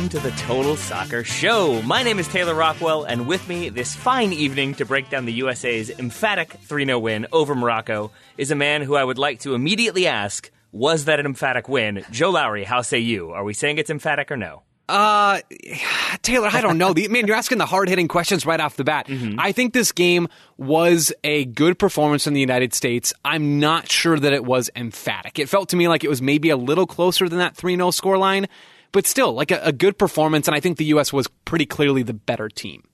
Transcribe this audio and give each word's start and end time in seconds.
Welcome 0.00 0.18
to 0.18 0.26
the 0.26 0.34
Total 0.38 0.76
Soccer 0.76 1.24
Show. 1.24 1.82
My 1.82 2.02
name 2.02 2.18
is 2.18 2.26
Taylor 2.26 2.54
Rockwell, 2.54 3.04
and 3.04 3.26
with 3.26 3.46
me 3.50 3.68
this 3.68 3.94
fine 3.94 4.32
evening 4.32 4.74
to 4.76 4.86
break 4.86 5.10
down 5.10 5.26
the 5.26 5.32
USA's 5.34 5.90
emphatic 5.90 6.52
3 6.52 6.86
0 6.86 6.98
win 7.00 7.26
over 7.32 7.54
Morocco 7.54 8.10
is 8.38 8.50
a 8.50 8.54
man 8.54 8.80
who 8.80 8.94
I 8.94 9.04
would 9.04 9.18
like 9.18 9.40
to 9.40 9.54
immediately 9.54 10.06
ask 10.06 10.50
Was 10.72 11.04
that 11.04 11.20
an 11.20 11.26
emphatic 11.26 11.68
win? 11.68 12.02
Joe 12.10 12.30
Lowry, 12.30 12.64
how 12.64 12.80
say 12.80 13.00
you? 13.00 13.32
Are 13.32 13.44
we 13.44 13.52
saying 13.52 13.76
it's 13.76 13.90
emphatic 13.90 14.30
or 14.30 14.38
no? 14.38 14.62
Uh, 14.88 15.40
Taylor, 16.22 16.48
I 16.50 16.62
don't 16.62 16.78
know. 16.78 16.94
Man, 16.94 17.26
you're 17.26 17.36
asking 17.36 17.58
the 17.58 17.66
hard 17.66 17.90
hitting 17.90 18.08
questions 18.08 18.46
right 18.46 18.58
off 18.58 18.76
the 18.76 18.84
bat. 18.84 19.06
I 19.36 19.52
think 19.52 19.74
this 19.74 19.92
game 19.92 20.28
was 20.56 21.12
a 21.24 21.44
good 21.44 21.78
performance 21.78 22.26
in 22.26 22.32
the 22.32 22.40
United 22.40 22.72
States. 22.72 23.12
I'm 23.22 23.60
not 23.60 23.90
sure 23.90 24.18
that 24.18 24.32
it 24.32 24.46
was 24.46 24.70
emphatic. 24.74 25.38
It 25.38 25.50
felt 25.50 25.68
to 25.70 25.76
me 25.76 25.88
like 25.88 26.04
it 26.04 26.08
was 26.08 26.22
maybe 26.22 26.48
a 26.48 26.56
little 26.56 26.86
closer 26.86 27.28
than 27.28 27.38
that 27.38 27.54
3 27.54 27.76
0 27.76 27.90
scoreline, 27.90 28.48
but 28.92 29.06
still, 29.06 29.32
like 29.32 29.50
a, 29.50 29.60
a 29.62 29.72
good 29.72 29.98
performance. 29.98 30.48
And 30.48 30.54
I 30.54 30.60
think 30.60 30.78
the 30.78 30.84
U.S. 30.86 31.12
was 31.12 31.28
pretty 31.44 31.66
clearly 31.66 32.02
the 32.02 32.14
better 32.14 32.48
team. 32.48 32.84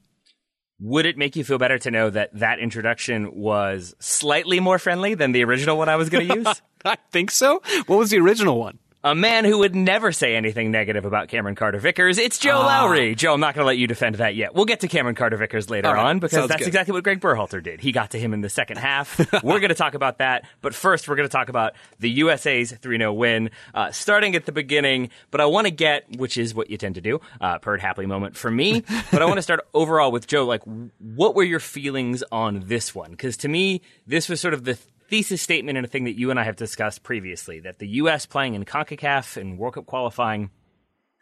Would 0.78 1.06
it 1.06 1.16
make 1.16 1.36
you 1.36 1.44
feel 1.44 1.58
better 1.58 1.78
to 1.78 1.90
know 1.90 2.10
that 2.10 2.30
that 2.38 2.58
introduction 2.58 3.34
was 3.34 3.94
slightly 3.98 4.60
more 4.60 4.78
friendly 4.78 5.14
than 5.14 5.32
the 5.32 5.42
original 5.42 5.78
one 5.78 5.88
I 5.88 5.96
was 5.96 6.10
going 6.10 6.28
to 6.28 6.34
use? 6.34 6.62
I 6.84 6.96
think 7.10 7.30
so. 7.30 7.62
What 7.86 7.98
was 7.98 8.10
the 8.10 8.18
original 8.18 8.58
one? 8.58 8.78
A 9.06 9.14
man 9.14 9.44
who 9.44 9.58
would 9.58 9.76
never 9.76 10.10
say 10.10 10.34
anything 10.34 10.72
negative 10.72 11.04
about 11.04 11.28
Cameron 11.28 11.54
Carter 11.54 11.78
Vickers. 11.78 12.18
It's 12.18 12.38
Joe 12.38 12.58
Lowry. 12.58 13.14
Joe, 13.14 13.34
I'm 13.34 13.38
not 13.38 13.54
going 13.54 13.62
to 13.62 13.66
let 13.68 13.78
you 13.78 13.86
defend 13.86 14.16
that 14.16 14.34
yet. 14.34 14.52
We'll 14.52 14.64
get 14.64 14.80
to 14.80 14.88
Cameron 14.88 15.14
Carter 15.14 15.36
Vickers 15.36 15.70
later 15.70 15.92
right. 15.92 16.06
on 16.06 16.18
because 16.18 16.32
Sounds 16.32 16.48
that's 16.48 16.62
good. 16.62 16.66
exactly 16.66 16.92
what 16.92 17.04
Greg 17.04 17.20
Berhalter 17.20 17.62
did. 17.62 17.80
He 17.80 17.92
got 17.92 18.10
to 18.10 18.18
him 18.18 18.34
in 18.34 18.40
the 18.40 18.48
second 18.48 18.78
half. 18.78 19.16
we're 19.44 19.60
going 19.60 19.68
to 19.68 19.76
talk 19.76 19.94
about 19.94 20.18
that. 20.18 20.44
But 20.60 20.74
first, 20.74 21.06
we're 21.06 21.14
going 21.14 21.28
to 21.28 21.32
talk 21.32 21.48
about 21.48 21.74
the 22.00 22.10
USA's 22.10 22.72
3 22.72 22.98
0 22.98 23.12
win, 23.12 23.50
uh, 23.74 23.92
starting 23.92 24.34
at 24.34 24.44
the 24.44 24.50
beginning. 24.50 25.10
But 25.30 25.40
I 25.40 25.46
want 25.46 25.68
to 25.68 25.70
get, 25.70 26.16
which 26.16 26.36
is 26.36 26.52
what 26.52 26.68
you 26.68 26.76
tend 26.76 26.96
to 26.96 27.00
do, 27.00 27.20
uh, 27.40 27.58
purred 27.58 27.80
happily 27.80 28.06
moment 28.06 28.36
for 28.36 28.50
me. 28.50 28.80
but 29.12 29.22
I 29.22 29.26
want 29.26 29.38
to 29.38 29.42
start 29.42 29.60
overall 29.72 30.10
with 30.10 30.26
Joe. 30.26 30.46
Like, 30.46 30.62
what 30.98 31.36
were 31.36 31.44
your 31.44 31.60
feelings 31.60 32.24
on 32.32 32.64
this 32.66 32.92
one? 32.92 33.12
Because 33.12 33.36
to 33.36 33.48
me, 33.48 33.82
this 34.04 34.28
was 34.28 34.40
sort 34.40 34.52
of 34.52 34.64
the 34.64 34.76
thesis 35.08 35.42
statement 35.42 35.76
and 35.78 35.84
a 35.86 35.88
thing 35.88 36.04
that 36.04 36.18
you 36.18 36.30
and 36.30 36.38
I 36.40 36.44
have 36.44 36.56
discussed 36.56 37.02
previously 37.02 37.60
that 37.60 37.78
the 37.78 37.88
U.S. 37.88 38.26
playing 38.26 38.54
in 38.54 38.64
CONCACAF 38.64 39.36
and 39.36 39.58
World 39.58 39.74
Cup 39.74 39.86
qualifying 39.86 40.50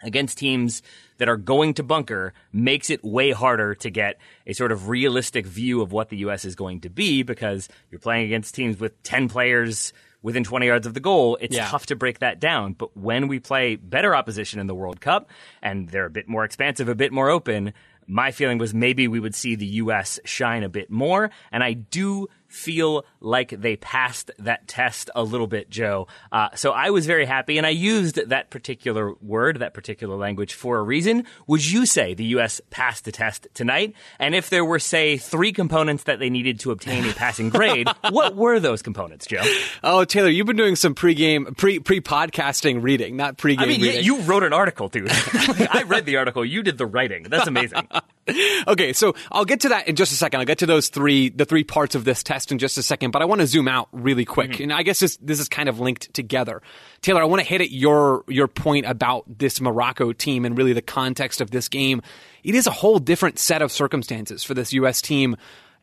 against 0.02 0.38
teams 0.38 0.82
that 1.18 1.28
are 1.28 1.36
going 1.36 1.74
to 1.74 1.82
bunker 1.82 2.34
makes 2.52 2.90
it 2.90 3.02
way 3.04 3.30
harder 3.30 3.74
to 3.76 3.90
get 3.90 4.18
a 4.46 4.52
sort 4.52 4.72
of 4.72 4.88
realistic 4.88 5.46
view 5.46 5.80
of 5.80 5.92
what 5.92 6.08
the 6.08 6.16
U.S. 6.18 6.44
is 6.44 6.54
going 6.54 6.80
to 6.82 6.90
be 6.90 7.22
because 7.22 7.68
you're 7.90 8.00
playing 8.00 8.26
against 8.26 8.54
teams 8.54 8.78
with 8.78 9.00
10 9.02 9.28
players 9.28 9.92
within 10.22 10.42
20 10.44 10.66
yards 10.66 10.86
of 10.86 10.94
the 10.94 11.00
goal. 11.00 11.36
It's 11.40 11.54
Yeah. 11.56 11.66
tough 11.68 11.86
to 11.86 11.96
break 11.96 12.18
that 12.20 12.40
down. 12.40 12.72
But 12.72 12.96
when 12.96 13.28
we 13.28 13.38
play 13.40 13.76
better 13.76 14.14
opposition 14.16 14.58
in 14.60 14.66
the 14.66 14.74
World 14.74 15.00
Cup 15.00 15.30
and 15.62 15.88
they're 15.88 16.06
a 16.06 16.10
bit 16.10 16.28
more 16.28 16.44
expansive, 16.44 16.88
a 16.88 16.94
bit 16.94 17.12
more 17.12 17.30
open, 17.30 17.72
my 18.06 18.30
feeling 18.30 18.58
was 18.58 18.74
maybe 18.74 19.06
we 19.08 19.20
would 19.20 19.34
see 19.34 19.54
the 19.54 19.66
U.S. 19.66 20.18
shine 20.24 20.62
a 20.64 20.68
bit 20.68 20.90
more. 20.90 21.30
And 21.52 21.62
I 21.62 21.72
do 21.74 22.26
feel 22.54 23.04
like 23.20 23.50
they 23.50 23.76
passed 23.76 24.30
that 24.38 24.66
test 24.68 25.10
a 25.14 25.22
little 25.22 25.46
bit, 25.46 25.68
Joe. 25.70 26.06
Uh, 26.30 26.48
so 26.54 26.70
I 26.72 26.90
was 26.90 27.06
very 27.06 27.26
happy, 27.26 27.58
and 27.58 27.66
I 27.66 27.70
used 27.70 28.16
that 28.28 28.50
particular 28.50 29.14
word, 29.20 29.58
that 29.58 29.74
particular 29.74 30.16
language 30.16 30.54
for 30.54 30.78
a 30.78 30.82
reason. 30.82 31.24
Would 31.46 31.68
you 31.68 31.84
say 31.86 32.14
the 32.14 32.24
U.S. 32.26 32.60
passed 32.70 33.04
the 33.04 33.12
test 33.12 33.48
tonight? 33.54 33.94
And 34.18 34.34
if 34.34 34.50
there 34.50 34.64
were, 34.64 34.78
say, 34.78 35.16
three 35.16 35.52
components 35.52 36.04
that 36.04 36.18
they 36.18 36.30
needed 36.30 36.60
to 36.60 36.70
obtain 36.70 37.04
a 37.04 37.12
passing 37.12 37.50
grade, 37.50 37.88
what 38.10 38.36
were 38.36 38.60
those 38.60 38.82
components, 38.82 39.26
Joe? 39.26 39.42
Oh, 39.82 40.04
Taylor, 40.04 40.28
you've 40.28 40.46
been 40.46 40.56
doing 40.56 40.76
some 40.76 40.94
pregame, 40.94 41.56
pre 41.56 41.80
pre 41.80 42.00
podcasting 42.00 42.82
reading, 42.82 43.16
not 43.16 43.36
pregame 43.36 43.60
I 43.60 43.66
mean, 43.66 43.82
reading. 43.82 44.04
you 44.04 44.20
wrote 44.20 44.44
an 44.44 44.52
article, 44.52 44.88
dude. 44.88 45.08
I 45.12 45.84
read 45.86 46.06
the 46.06 46.16
article. 46.16 46.44
You 46.44 46.62
did 46.62 46.78
the 46.78 46.86
writing. 46.86 47.24
That's 47.24 47.48
amazing. 47.48 47.88
okay, 48.68 48.92
so 48.92 49.14
I'll 49.30 49.44
get 49.44 49.60
to 49.60 49.68
that 49.70 49.88
in 49.88 49.96
just 49.96 50.12
a 50.12 50.14
second. 50.14 50.40
I'll 50.40 50.46
get 50.46 50.58
to 50.58 50.66
those 50.66 50.88
three, 50.88 51.28
the 51.28 51.44
three 51.44 51.64
parts 51.64 51.94
of 51.94 52.04
this 52.04 52.22
test 52.22 52.52
in 52.52 52.58
just 52.58 52.78
a 52.78 52.82
second, 52.82 53.10
but 53.10 53.22
I 53.22 53.26
want 53.26 53.40
to 53.40 53.46
zoom 53.46 53.68
out 53.68 53.88
really 53.92 54.24
quick. 54.24 54.52
Mm-hmm. 54.52 54.62
And 54.64 54.72
I 54.72 54.82
guess 54.82 55.00
this, 55.00 55.16
this 55.18 55.40
is 55.40 55.48
kind 55.48 55.68
of 55.68 55.80
linked 55.80 56.12
together. 56.14 56.62
Taylor, 57.02 57.20
I 57.20 57.26
want 57.26 57.42
to 57.42 57.48
hit 57.48 57.60
at 57.60 57.70
your, 57.70 58.24
your 58.28 58.48
point 58.48 58.86
about 58.86 59.24
this 59.38 59.60
Morocco 59.60 60.12
team 60.12 60.44
and 60.44 60.56
really 60.56 60.72
the 60.72 60.82
context 60.82 61.40
of 61.40 61.50
this 61.50 61.68
game. 61.68 62.00
It 62.42 62.54
is 62.54 62.66
a 62.66 62.70
whole 62.70 62.98
different 62.98 63.38
set 63.38 63.62
of 63.62 63.70
circumstances 63.70 64.42
for 64.42 64.54
this 64.54 64.72
U.S. 64.72 65.02
team 65.02 65.36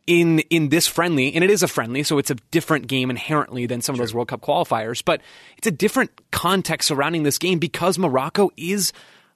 in 0.07 0.39
in 0.49 0.69
this 0.69 0.87
friendly, 0.87 1.33
and 1.33 1.43
it 1.43 1.49
is 1.49 1.61
a 1.61 1.67
friendly, 1.67 2.03
so 2.03 2.17
it's 2.17 2.31
a 2.31 2.35
different 2.49 2.87
game 2.87 3.09
inherently 3.09 3.67
than 3.67 3.81
some 3.81 3.93
of 3.93 3.99
those 3.99 4.13
World 4.13 4.29
Cup 4.29 4.41
qualifiers. 4.41 5.03
But 5.03 5.21
it's 5.57 5.67
a 5.67 5.71
different 5.71 6.11
context 6.31 6.87
surrounding 6.87 7.23
this 7.23 7.37
game 7.37 7.59
because 7.59 7.99
Morocco 7.99 8.49
is 8.57 8.93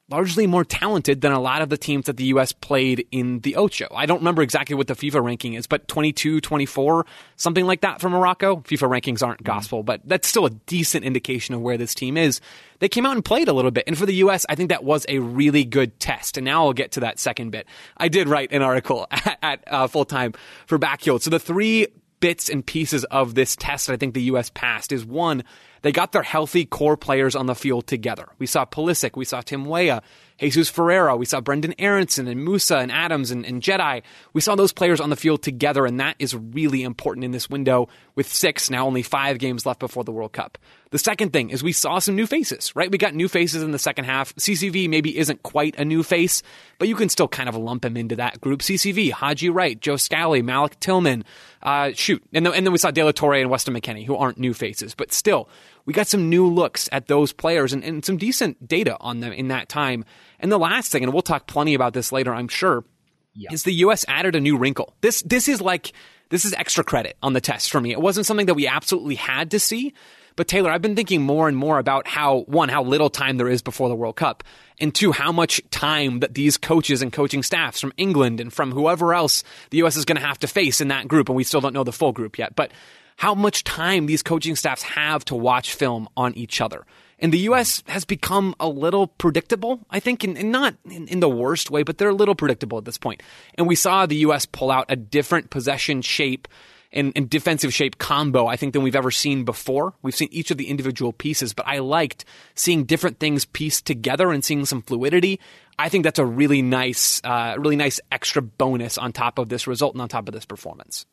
largely 0.07 0.45
more 0.45 0.63
talented 0.63 1.21
than 1.21 1.31
a 1.31 1.39
lot 1.39 1.61
of 1.61 1.69
the 1.69 1.77
teams 1.77 2.05
that 2.05 2.17
the 2.17 2.25
U.S. 2.25 2.51
played 2.51 3.07
in 3.11 3.39
the 3.39 3.55
Ocho. 3.55 3.87
I 3.93 4.05
don't 4.05 4.19
remember 4.19 4.43
exactly 4.43 4.75
what 4.75 4.87
the 4.87 4.93
FIFA 4.93 5.23
ranking 5.23 5.53
is, 5.55 5.65
but 5.65 5.87
22, 5.87 6.41
24, 6.41 7.05
something 7.37 7.65
like 7.65 7.81
that 7.81 8.01
for 8.01 8.09
Morocco. 8.09 8.57
FIFA 8.57 9.01
rankings 9.01 9.25
aren't 9.25 9.43
gospel, 9.43 9.81
but 9.81 10.01
that's 10.05 10.27
still 10.27 10.45
a 10.45 10.51
decent 10.51 11.05
indication 11.05 11.55
of 11.55 11.61
where 11.61 11.77
this 11.77 11.95
team 11.95 12.17
is. 12.17 12.39
They 12.79 12.89
came 12.89 13.05
out 13.05 13.15
and 13.15 13.25
played 13.25 13.47
a 13.47 13.53
little 13.53 13.71
bit. 13.71 13.85
And 13.87 13.97
for 13.97 14.05
the 14.05 14.15
U.S., 14.15 14.45
I 14.47 14.55
think 14.55 14.69
that 14.69 14.83
was 14.83 15.05
a 15.09 15.19
really 15.19 15.65
good 15.65 15.99
test. 15.99 16.37
And 16.37 16.45
now 16.45 16.65
I'll 16.65 16.73
get 16.73 16.91
to 16.93 16.99
that 16.99 17.17
second 17.17 17.49
bit. 17.49 17.65
I 17.97 18.07
did 18.07 18.27
write 18.29 18.51
an 18.51 18.61
article 18.61 19.07
at, 19.11 19.39
at 19.41 19.63
uh, 19.67 19.87
full 19.87 20.05
time 20.05 20.33
for 20.67 20.77
Backfield. 20.77 21.23
So 21.23 21.31
the 21.31 21.39
three 21.39 21.87
bits 22.19 22.49
and 22.49 22.65
pieces 22.65 23.03
of 23.05 23.35
this 23.35 23.55
test 23.55 23.87
that 23.87 23.93
I 23.93 23.97
think 23.97 24.13
the 24.13 24.23
U.S. 24.23 24.49
passed 24.49 24.91
is 24.91 25.05
one, 25.05 25.43
they 25.85 25.91
got 25.91 26.13
their 26.13 26.23
healthy 26.23 26.65
core 26.65 26.97
players 26.97 27.35
on 27.35 27.45
the 27.45 27.53
field 27.53 27.85
together. 27.85 28.27
We 28.39 28.47
saw 28.47 28.65
Pulisic, 28.65 29.15
we 29.15 29.23
saw 29.23 29.41
Tim 29.41 29.65
Weah, 29.65 30.01
Jesus 30.39 30.67
Ferreira, 30.67 31.15
we 31.15 31.27
saw 31.27 31.41
Brenden 31.41 31.75
Aaronson 31.77 32.27
and 32.27 32.41
Musah 32.45 32.81
and 32.81 32.91
Adams 32.91 33.29
and, 33.29 33.45
and 33.45 33.61
Jedi. 33.61 34.01
We 34.33 34.41
saw 34.41 34.55
those 34.55 34.73
players 34.73 34.99
on 34.99 35.11
the 35.11 35.15
field 35.15 35.43
together, 35.43 35.85
and 35.85 35.99
that 35.99 36.15
is 36.17 36.33
really 36.33 36.81
important 36.81 37.23
in 37.23 37.29
this 37.29 37.51
window 37.51 37.87
with 38.15 38.27
six, 38.27 38.71
now 38.71 38.87
only 38.87 39.03
five 39.03 39.37
games 39.37 39.63
left 39.63 39.79
before 39.79 40.03
the 40.03 40.11
World 40.11 40.33
Cup. 40.33 40.57
The 40.89 40.97
second 40.97 41.33
thing 41.33 41.51
is 41.51 41.61
we 41.61 41.71
saw 41.71 41.99
some 41.99 42.15
new 42.15 42.25
faces, 42.25 42.75
right? 42.75 42.89
We 42.89 42.97
got 42.97 43.13
new 43.13 43.27
faces 43.27 43.61
in 43.61 43.71
the 43.71 43.77
second 43.77 44.05
half. 44.05 44.33
CCV 44.37 44.89
maybe 44.89 45.17
isn't 45.17 45.43
quite 45.43 45.77
a 45.77 45.85
new 45.85 46.01
face, 46.01 46.41
but 46.79 46.87
you 46.87 46.95
can 46.95 47.09
still 47.09 47.27
kind 47.27 47.47
of 47.47 47.55
lump 47.55 47.85
him 47.85 47.95
into 47.95 48.15
that 48.15 48.41
group. 48.41 48.61
CCV, 48.61 49.11
Haji 49.11 49.49
Wright, 49.49 49.79
Joe 49.79 49.97
Scally, 49.97 50.41
Malik 50.41 50.79
Tillman, 50.79 51.25
Uh, 51.65 51.91
shoot, 51.95 52.23
and 52.31 52.45
then, 52.45 52.53
and 52.53 52.65
then 52.65 52.71
we 52.71 52.77
saw 52.77 52.91
De 52.91 53.03
La 53.03 53.11
Torre 53.11 53.33
and 53.33 53.49
Weston 53.49 53.73
McKennie, 53.73 54.05
who 54.05 54.15
aren't 54.15 54.37
new 54.37 54.53
faces, 54.53 54.93
but 54.93 55.11
still, 55.11 55.49
we 55.85 55.93
got 55.93 56.05
some 56.05 56.29
new 56.29 56.47
looks 56.47 56.87
at 56.91 57.07
those 57.07 57.33
players 57.33 57.73
and, 57.73 57.83
and 57.83 58.05
some 58.05 58.17
decent 58.17 58.67
data 58.67 58.95
on 59.01 59.19
them 59.19 59.33
in 59.33 59.47
that 59.47 59.67
time. 59.67 60.05
And 60.39 60.51
the 60.51 60.59
last 60.59 60.91
thing, 60.91 61.03
and 61.03 61.11
we'll 61.11 61.23
talk 61.23 61.47
plenty 61.47 61.73
about 61.73 61.93
this 61.93 62.11
later, 62.11 62.35
I'm 62.35 62.49
sure, 62.49 62.85
yeah. 63.33 63.51
is 63.51 63.63
the 63.63 63.73
U.S. 63.73 64.05
added 64.07 64.35
a 64.35 64.39
new 64.39 64.57
wrinkle. 64.57 64.93
This 65.01 65.23
this 65.23 65.47
is 65.47 65.59
like 65.59 65.91
this 66.29 66.45
is 66.45 66.53
extra 66.53 66.83
credit 66.83 67.17
on 67.23 67.33
the 67.33 67.41
test 67.41 67.71
for 67.71 67.81
me. 67.81 67.91
It 67.91 67.99
wasn't 67.99 68.27
something 68.27 68.45
that 68.45 68.53
we 68.53 68.67
absolutely 68.67 69.15
had 69.15 69.49
to 69.51 69.59
see. 69.59 69.93
But 70.35 70.47
Taylor, 70.47 70.69
I've 70.69 70.81
been 70.81 70.95
thinking 70.95 71.21
more 71.21 71.47
and 71.47 71.55
more 71.55 71.79
about 71.79 72.07
how, 72.07 72.41
one, 72.41 72.67
how 72.69 72.83
little 72.83 73.09
time 73.09 73.37
there 73.37 73.47
is 73.47 73.61
before 73.61 73.87
the 73.87 73.95
World 73.95 74.17
Cup, 74.17 74.43
and 74.79 74.93
two, 74.93 75.13
how 75.13 75.31
much 75.31 75.61
time 75.71 76.19
that 76.19 76.33
these 76.33 76.57
coaches 76.57 77.01
and 77.01 77.13
coaching 77.13 77.41
staffs 77.41 77.79
from 77.79 77.93
England 77.95 78.41
and 78.41 78.51
from 78.51 78.71
whoever 78.71 79.13
else 79.13 79.43
the 79.69 79.77
U.S. 79.77 79.95
is 79.95 80.03
going 80.03 80.19
to 80.19 80.25
have 80.25 80.39
to 80.39 80.47
face 80.47 80.81
in 80.81 80.89
that 80.89 81.07
group, 81.07 81.29
and 81.29 81.35
we 81.35 81.45
still 81.45 81.61
don't 81.61 81.73
know 81.73 81.85
the 81.85 81.93
full 81.93 82.11
group 82.11 82.37
yet, 82.37 82.55
but 82.55 82.71
how 83.17 83.33
much 83.33 83.63
time 83.63 84.07
these 84.07 84.21
coaching 84.21 84.57
staffs 84.57 84.83
have 84.83 85.23
to 85.25 85.35
watch 85.35 85.73
film 85.73 86.09
on 86.17 86.33
each 86.33 86.59
other. 86.59 86.85
And 87.17 87.31
the 87.31 87.39
U.S. 87.39 87.81
has 87.87 88.03
become 88.03 88.55
a 88.59 88.67
little 88.67 89.07
predictable, 89.07 89.79
I 89.89 90.01
think, 90.01 90.25
and, 90.25 90.51
not 90.51 90.75
in, 90.83 91.07
in, 91.07 91.21
the 91.21 91.29
worst 91.29 91.71
way, 91.71 91.83
but 91.83 91.97
they're 91.97 92.09
a 92.09 92.13
little 92.13 92.35
predictable 92.35 92.77
at 92.77 92.83
this 92.83 92.97
point. 92.97 93.23
And 93.57 93.67
we 93.67 93.75
saw 93.75 94.05
the 94.05 94.17
U.S. 94.17 94.45
pull 94.45 94.69
out 94.69 94.85
a 94.89 94.97
different 94.97 95.49
possession 95.49 96.01
shape 96.01 96.49
and, 96.95 97.11
and, 97.15 97.29
defensive 97.29 97.73
shape 97.73 97.97
combo, 97.97 98.47
I 98.47 98.55
think, 98.55 98.73
than 98.73 98.81
we've 98.81 98.95
ever 98.95 99.11
seen 99.11 99.43
before. 99.43 99.93
We've 100.01 100.15
seen 100.15 100.29
each 100.31 100.51
of 100.51 100.57
the 100.57 100.67
individual 100.67 101.13
pieces, 101.13 101.53
but 101.53 101.67
I 101.67 101.79
liked 101.79 102.25
seeing 102.55 102.85
different 102.85 103.19
things 103.19 103.45
pieced 103.45 103.85
together 103.85 104.31
and 104.31 104.43
seeing 104.43 104.65
some 104.65 104.81
fluidity. 104.81 105.39
I 105.77 105.89
think 105.89 106.03
that's 106.03 106.19
a 106.19 106.25
really 106.25 106.61
nice, 106.61 107.21
uh, 107.23 107.55
really 107.57 107.75
nice 107.75 107.99
extra 108.11 108.41
bonus 108.41 108.97
on 108.97 109.11
top 109.11 109.37
of 109.37 109.49
this 109.49 109.67
result 109.67 109.93
and 109.93 110.01
on 110.01 110.07
top 110.07 110.27
of 110.27 110.33
this 110.33 110.45
performance. 110.45 111.05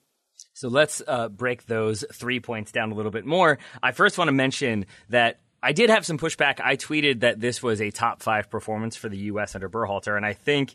So 0.55 0.69
let's 0.69 1.03
uh, 1.07 1.29
break 1.29 1.67
those 1.67 2.05
three 2.13 2.41
points 2.41 2.73
down 2.73 2.93
a 2.93 2.95
little 2.95 3.11
bit 3.11 3.27
more. 3.27 3.59
I 3.83 3.93
first 3.93 4.19
want 4.19 4.29
to 4.29 4.33
mention 4.33 4.87
that 5.09 5.41
I 5.63 5.73
did 5.73 5.91
have 5.91 6.05
some 6.05 6.19
pushback. 6.19 6.61
I 6.61 6.77
tweeted 6.77 7.21
that 7.21 7.41
this 7.41 7.63
was 7.63 7.81
a 7.81 7.91
top 7.91 8.21
five 8.21 8.51
performance 8.51 8.97
for 8.97 9.09
the 9.09 9.19
U.S. 9.19 9.55
under 9.55 9.69
Berhalter, 9.69 10.17
and 10.17 10.27
I 10.27 10.33
think 10.33 10.75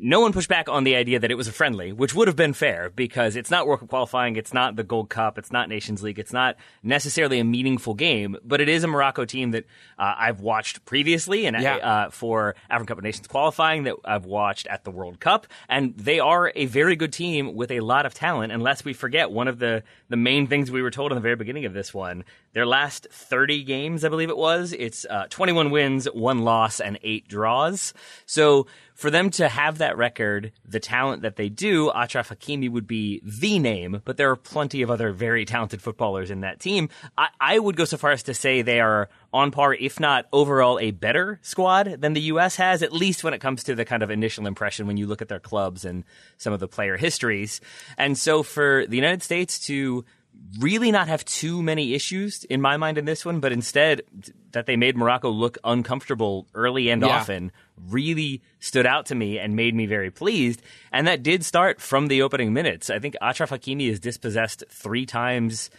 no 0.00 0.20
one 0.20 0.32
pushed 0.32 0.48
back 0.48 0.68
on 0.68 0.84
the 0.84 0.96
idea 0.96 1.18
that 1.18 1.30
it 1.30 1.36
was 1.36 1.46
a 1.46 1.52
friendly, 1.52 1.92
which 1.92 2.14
would 2.14 2.26
have 2.26 2.36
been 2.36 2.54
fair 2.54 2.90
because 2.90 3.36
it's 3.36 3.50
not 3.50 3.66
World 3.66 3.80
Cup 3.80 3.88
qualifying, 3.90 4.36
it's 4.36 4.54
not 4.54 4.76
the 4.76 4.82
Gold 4.82 5.10
Cup, 5.10 5.38
it's 5.38 5.52
not 5.52 5.68
Nations 5.68 6.02
League, 6.02 6.18
it's 6.18 6.32
not 6.32 6.56
necessarily 6.82 7.38
a 7.38 7.44
meaningful 7.44 7.94
game, 7.94 8.36
but 8.42 8.60
it 8.60 8.68
is 8.68 8.82
a 8.82 8.88
Morocco 8.88 9.24
team 9.24 9.50
that 9.50 9.66
uh, 9.98 10.14
I've 10.18 10.40
watched 10.40 10.84
previously 10.86 11.46
and 11.46 11.60
yeah. 11.60 11.76
uh, 11.76 12.10
for 12.10 12.56
African 12.70 12.86
Cup 12.86 12.98
of 12.98 13.04
Nations 13.04 13.26
qualifying 13.26 13.84
that 13.84 13.96
I've 14.04 14.24
watched 14.24 14.66
at 14.68 14.84
the 14.84 14.90
World 14.90 15.20
Cup, 15.20 15.46
and 15.68 15.94
they 15.96 16.18
are 16.18 16.50
a 16.54 16.66
very 16.66 16.96
good 16.96 17.12
team 17.12 17.54
with 17.54 17.70
a 17.70 17.80
lot 17.80 18.06
of 18.06 18.14
talent. 18.14 18.52
Unless 18.52 18.84
we 18.84 18.94
forget 18.94 19.30
one 19.30 19.48
of 19.48 19.58
the 19.58 19.82
the 20.08 20.16
main 20.16 20.46
things 20.46 20.70
we 20.70 20.82
were 20.82 20.90
told 20.90 21.12
in 21.12 21.16
the 21.16 21.22
very 21.22 21.36
beginning 21.36 21.66
of 21.66 21.72
this 21.72 21.92
one, 21.92 22.24
their 22.52 22.66
last 22.66 23.06
30 23.12 23.62
games, 23.64 24.04
I 24.04 24.08
believe 24.08 24.30
it 24.30 24.36
was, 24.36 24.72
it's 24.72 25.06
uh, 25.08 25.26
21 25.30 25.70
wins, 25.70 26.06
one 26.06 26.40
loss, 26.40 26.80
and 26.80 26.98
eight 27.02 27.28
draws. 27.28 27.94
So 28.26 28.66
for 28.94 29.10
them 29.10 29.30
to 29.30 29.48
have 29.48 29.78
that 29.78 29.96
record, 29.96 30.52
the 30.66 30.80
talent 30.80 31.22
that 31.22 31.36
they 31.36 31.48
do, 31.48 31.90
Achraf 31.90 32.36
Hakimi 32.36 32.70
would 32.70 32.86
be 32.86 33.22
the 33.24 33.58
name, 33.58 34.02
but 34.04 34.16
there 34.16 34.30
are 34.30 34.36
plenty 34.36 34.82
of 34.82 34.90
other 34.90 35.12
very 35.12 35.44
talented 35.44 35.80
footballers 35.80 36.30
in 36.30 36.40
that 36.40 36.60
team. 36.60 36.88
I, 37.16 37.28
I 37.40 37.58
would 37.58 37.76
go 37.76 37.84
so 37.84 37.96
far 37.96 38.10
as 38.10 38.24
to 38.24 38.34
say 38.34 38.62
they 38.62 38.80
are 38.80 39.08
on 39.32 39.52
par, 39.52 39.72
if 39.74 40.00
not 40.00 40.26
overall 40.32 40.78
a 40.80 40.90
better 40.90 41.38
squad 41.42 42.00
than 42.00 42.14
the 42.14 42.20
U.S. 42.22 42.56
has, 42.56 42.82
at 42.82 42.92
least 42.92 43.22
when 43.22 43.32
it 43.32 43.40
comes 43.40 43.64
to 43.64 43.74
the 43.74 43.84
kind 43.84 44.02
of 44.02 44.10
initial 44.10 44.46
impression 44.46 44.86
when 44.86 44.96
you 44.96 45.06
look 45.06 45.22
at 45.22 45.28
their 45.28 45.40
clubs 45.40 45.84
and 45.84 46.04
some 46.36 46.52
of 46.52 46.60
the 46.60 46.68
player 46.68 46.96
histories. 46.96 47.60
And 47.96 48.18
so 48.18 48.42
for 48.42 48.86
the 48.86 48.96
United 48.96 49.22
States 49.22 49.58
to 49.66 50.04
really 50.58 50.90
not 50.90 51.08
have 51.08 51.24
too 51.24 51.62
many 51.62 51.94
issues 51.94 52.44
in 52.44 52.60
my 52.60 52.76
mind 52.76 52.98
in 52.98 53.04
this 53.04 53.24
one, 53.24 53.40
but 53.40 53.52
instead 53.52 54.02
that 54.52 54.66
they 54.66 54.76
made 54.76 54.96
Morocco 54.96 55.30
look 55.30 55.58
uncomfortable 55.64 56.46
early 56.54 56.90
and 56.90 57.02
yeah. 57.02 57.08
often 57.08 57.52
really 57.88 58.42
stood 58.58 58.86
out 58.86 59.06
to 59.06 59.14
me 59.14 59.38
and 59.38 59.54
made 59.54 59.74
me 59.74 59.86
very 59.86 60.10
pleased. 60.10 60.62
And 60.92 61.06
that 61.06 61.22
did 61.22 61.44
start 61.44 61.80
from 61.80 62.08
the 62.08 62.22
opening 62.22 62.52
minutes. 62.52 62.90
I 62.90 62.98
think 62.98 63.16
Achraf 63.22 63.48
Hakimi 63.48 63.88
is 63.88 64.00
dispossessed 64.00 64.64
three 64.68 65.06
times 65.06 65.70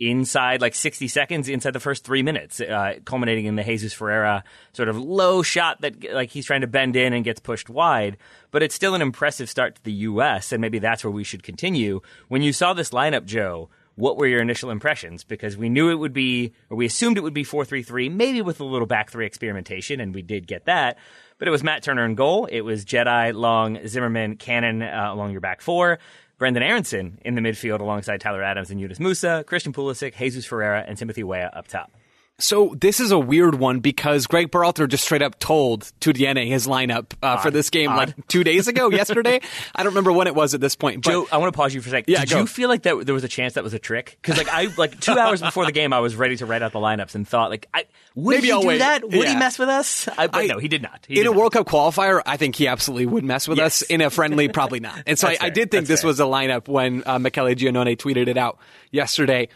inside 0.00 0.62
like 0.62 0.74
60 0.74 1.08
seconds 1.08 1.48
inside 1.48 1.74
the 1.74 1.80
first 1.80 2.04
three 2.04 2.22
minutes, 2.22 2.60
uh, 2.60 2.94
culminating 3.04 3.44
in 3.44 3.56
the 3.56 3.62
Jesus 3.62 3.92
Ferreira 3.92 4.42
sort 4.72 4.88
of 4.88 4.96
low 4.98 5.42
shot 5.42 5.82
that 5.82 6.12
like 6.12 6.30
he's 6.30 6.46
trying 6.46 6.62
to 6.62 6.66
bend 6.66 6.96
in 6.96 7.12
and 7.12 7.22
gets 7.22 7.38
pushed 7.38 7.68
wide. 7.68 8.16
But 8.50 8.62
it's 8.62 8.74
still 8.74 8.94
an 8.94 9.02
impressive 9.02 9.50
start 9.50 9.76
to 9.76 9.84
the 9.84 9.92
U.S. 9.92 10.52
and 10.52 10.60
maybe 10.60 10.78
that's 10.78 11.04
where 11.04 11.10
we 11.10 11.24
should 11.24 11.42
continue. 11.42 12.00
When 12.28 12.42
you 12.42 12.52
saw 12.52 12.72
this 12.72 12.90
lineup, 12.90 13.26
Joe, 13.26 13.68
what 14.00 14.16
were 14.16 14.26
your 14.26 14.40
initial 14.40 14.70
impressions? 14.70 15.24
Because 15.24 15.56
we 15.56 15.68
knew 15.68 15.90
it 15.90 15.96
would 15.96 16.12
be, 16.12 16.52
or 16.70 16.76
we 16.76 16.86
assumed 16.86 17.18
it 17.18 17.22
would 17.22 17.34
be 17.34 17.44
4 17.44 17.64
3 17.64 17.82
3, 17.82 18.08
maybe 18.08 18.42
with 18.42 18.60
a 18.60 18.64
little 18.64 18.86
back 18.86 19.10
three 19.10 19.26
experimentation, 19.26 20.00
and 20.00 20.14
we 20.14 20.22
did 20.22 20.46
get 20.46 20.64
that. 20.64 20.98
But 21.38 21.48
it 21.48 21.50
was 21.50 21.62
Matt 21.62 21.82
Turner 21.82 22.04
in 22.04 22.14
goal. 22.14 22.46
It 22.46 22.62
was 22.62 22.84
Jedi, 22.84 23.34
Long, 23.34 23.86
Zimmerman, 23.86 24.36
Cannon 24.36 24.82
uh, 24.82 25.10
along 25.12 25.32
your 25.32 25.40
back 25.40 25.60
four. 25.60 25.98
Brenden 26.38 26.62
Aaronson 26.62 27.18
in 27.22 27.34
the 27.34 27.42
midfield 27.42 27.80
alongside 27.80 28.22
Tyler 28.22 28.42
Adams 28.42 28.70
and 28.70 28.80
Yunus 28.80 28.98
Musah, 28.98 29.44
Christian 29.44 29.74
Pulisic, 29.74 30.16
Jesus 30.16 30.46
Ferreira, 30.46 30.82
and 30.86 30.96
Timothy 30.96 31.22
Weah 31.22 31.50
up 31.52 31.68
top. 31.68 31.92
So 32.40 32.74
this 32.80 33.00
is 33.00 33.10
a 33.10 33.18
weird 33.18 33.54
one 33.54 33.80
because 33.80 34.26
Greg 34.26 34.50
Berhalter 34.50 34.88
just 34.88 35.04
straight 35.04 35.22
up 35.22 35.38
told 35.38 35.82
Tudiene 36.00 36.46
his 36.46 36.66
lineup 36.66 37.12
uh, 37.22 37.38
for 37.38 37.50
this 37.50 37.70
game 37.70 37.90
odd. 37.90 37.96
like 37.96 38.26
two 38.28 38.44
days 38.44 38.68
ago, 38.68 38.90
yesterday. 38.90 39.40
I 39.74 39.82
don't 39.82 39.92
remember 39.92 40.12
when 40.12 40.26
it 40.26 40.34
was 40.34 40.54
at 40.54 40.60
this 40.60 40.76
point. 40.76 41.04
But, 41.04 41.10
Joe, 41.10 41.28
I 41.30 41.38
want 41.38 41.52
to 41.52 41.56
pause 41.56 41.74
you 41.74 41.80
for 41.80 41.88
a 41.88 41.90
second. 41.90 42.12
Yeah, 42.12 42.20
Did 42.20 42.30
go. 42.30 42.38
you 42.40 42.46
feel 42.46 42.68
like 42.68 42.82
that 42.82 43.06
there 43.06 43.14
was 43.14 43.24
a 43.24 43.28
chance 43.28 43.54
that 43.54 43.64
was 43.64 43.74
a 43.74 43.78
trick? 43.78 44.18
Because 44.20 44.38
like 44.38 44.48
I 44.48 44.68
like 44.76 44.98
two 45.00 45.18
hours 45.18 45.40
before 45.40 45.66
the 45.66 45.72
game, 45.72 45.92
I 45.92 46.00
was 46.00 46.16
ready 46.16 46.36
to 46.36 46.46
write 46.46 46.62
out 46.62 46.72
the 46.72 46.78
lineups 46.78 47.14
and 47.14 47.26
thought 47.26 47.50
like, 47.50 47.68
I, 47.72 47.84
would 48.14 48.36
Maybe 48.36 48.48
he 48.48 48.52
I'll 48.52 48.62
do 48.62 48.68
wait. 48.68 48.78
that? 48.78 49.02
Would 49.02 49.12
yeah. 49.14 49.32
he 49.32 49.36
mess 49.36 49.58
with 49.58 49.68
us? 49.68 50.08
I, 50.08 50.26
but 50.26 50.36
I, 50.36 50.46
no, 50.46 50.58
he 50.58 50.68
did 50.68 50.82
not. 50.82 51.04
He 51.06 51.14
in 51.14 51.24
did 51.24 51.26
a 51.26 51.30
not. 51.30 51.38
World 51.38 51.52
Cup 51.52 51.66
qualifier, 51.66 52.22
I 52.26 52.36
think 52.36 52.56
he 52.56 52.66
absolutely 52.66 53.06
would 53.06 53.24
mess 53.24 53.46
with 53.46 53.58
yes. 53.58 53.82
us. 53.82 53.88
In 53.88 54.00
a 54.00 54.10
friendly, 54.10 54.48
probably 54.52 54.80
not. 54.80 55.02
And 55.06 55.18
so 55.18 55.28
I, 55.28 55.36
I, 55.40 55.50
did 55.50 55.70
think 55.70 55.86
That's 55.86 55.88
this 55.88 56.00
fair. 56.02 56.08
was 56.08 56.20
a 56.20 56.24
lineup 56.24 56.68
when 56.68 57.02
uh, 57.06 57.18
Michele 57.18 57.54
Giannone 57.54 57.96
tweeted 57.96 58.28
it 58.28 58.36
out 58.36 58.58
yesterday. 58.90 59.48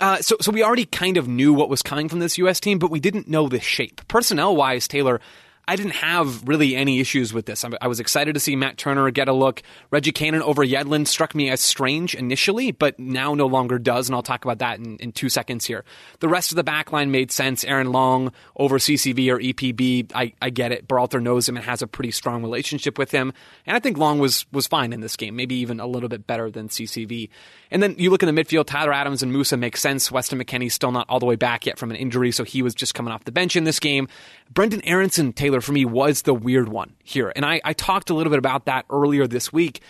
Uh, 0.00 0.18
so, 0.22 0.36
so 0.40 0.52
we 0.52 0.62
already 0.62 0.86
kind 0.86 1.16
of 1.16 1.26
knew 1.26 1.52
what 1.52 1.68
was 1.68 1.82
coming 1.82 2.08
from 2.08 2.20
this 2.20 2.38
U.S. 2.38 2.60
team, 2.60 2.78
but 2.78 2.90
we 2.90 3.00
didn't 3.00 3.28
know 3.28 3.48
the 3.48 3.60
shape. 3.60 4.06
Personnel 4.06 4.54
wise, 4.54 4.86
Taylor, 4.86 5.20
I 5.68 5.76
didn't 5.76 5.96
have 5.96 6.48
really 6.48 6.74
any 6.74 6.98
issues 6.98 7.34
with 7.34 7.44
this. 7.44 7.62
I 7.62 7.86
was 7.86 8.00
excited 8.00 8.32
to 8.32 8.40
see 8.40 8.56
Matt 8.56 8.78
Turner 8.78 9.10
get 9.10 9.28
a 9.28 9.34
look. 9.34 9.62
Reggie 9.90 10.12
Cannon 10.12 10.40
over 10.40 10.64
Yedlin 10.64 11.06
struck 11.06 11.34
me 11.34 11.50
as 11.50 11.60
strange 11.60 12.14
initially, 12.14 12.72
but 12.72 12.98
now 12.98 13.34
no 13.34 13.46
longer 13.46 13.78
does, 13.78 14.08
and 14.08 14.16
I'll 14.16 14.22
talk 14.22 14.46
about 14.46 14.60
that 14.60 14.78
in, 14.78 14.96
in 14.96 15.12
two 15.12 15.28
seconds 15.28 15.66
here. 15.66 15.84
The 16.20 16.28
rest 16.28 16.52
of 16.52 16.56
the 16.56 16.64
back 16.64 16.90
line 16.90 17.10
made 17.10 17.30
sense. 17.30 17.64
Aaron 17.64 17.92
Long 17.92 18.32
over 18.56 18.78
CCV 18.78 19.30
or 19.30 19.38
EPB, 19.38 20.10
I, 20.14 20.32
I 20.40 20.48
get 20.48 20.72
it. 20.72 20.88
Berhalter 20.88 21.22
knows 21.22 21.46
him 21.46 21.58
and 21.58 21.66
has 21.66 21.82
a 21.82 21.86
pretty 21.86 22.12
strong 22.12 22.42
relationship 22.42 22.96
with 22.96 23.10
him, 23.10 23.34
and 23.66 23.76
I 23.76 23.80
think 23.80 23.98
Long 23.98 24.18
was 24.18 24.46
was 24.50 24.66
fine 24.66 24.94
in 24.94 25.02
this 25.02 25.16
game, 25.16 25.36
maybe 25.36 25.56
even 25.56 25.80
a 25.80 25.86
little 25.86 26.08
bit 26.08 26.26
better 26.26 26.50
than 26.50 26.68
CCV. 26.68 27.28
And 27.70 27.82
then 27.82 27.94
you 27.98 28.08
look 28.08 28.22
in 28.22 28.34
the 28.34 28.42
midfield, 28.42 28.64
Tyler 28.64 28.94
Adams 28.94 29.22
and 29.22 29.30
Musah 29.34 29.58
make 29.58 29.76
sense. 29.76 30.10
Weston 30.10 30.42
McKennie's 30.42 30.72
still 30.72 30.92
not 30.92 31.04
all 31.10 31.20
the 31.20 31.26
way 31.26 31.36
back 31.36 31.66
yet 31.66 31.78
from 31.78 31.90
an 31.90 31.96
injury, 31.98 32.32
so 32.32 32.42
he 32.42 32.62
was 32.62 32.74
just 32.74 32.94
coming 32.94 33.12
off 33.12 33.24
the 33.24 33.32
bench 33.32 33.54
in 33.54 33.64
this 33.64 33.78
game. 33.78 34.08
Brenden 34.50 34.80
Aaronson, 34.84 35.34
Taylor, 35.34 35.57
for 35.60 35.72
me, 35.72 35.84
was 35.84 36.22
the 36.22 36.34
weird 36.34 36.68
one 36.68 36.94
here. 37.02 37.32
And 37.34 37.44
I, 37.44 37.60
I 37.64 37.72
talked 37.72 38.10
a 38.10 38.14
little 38.14 38.30
bit 38.30 38.38
about 38.38 38.66
that 38.66 38.84
earlier 38.90 39.26
this 39.26 39.52
week. 39.52 39.80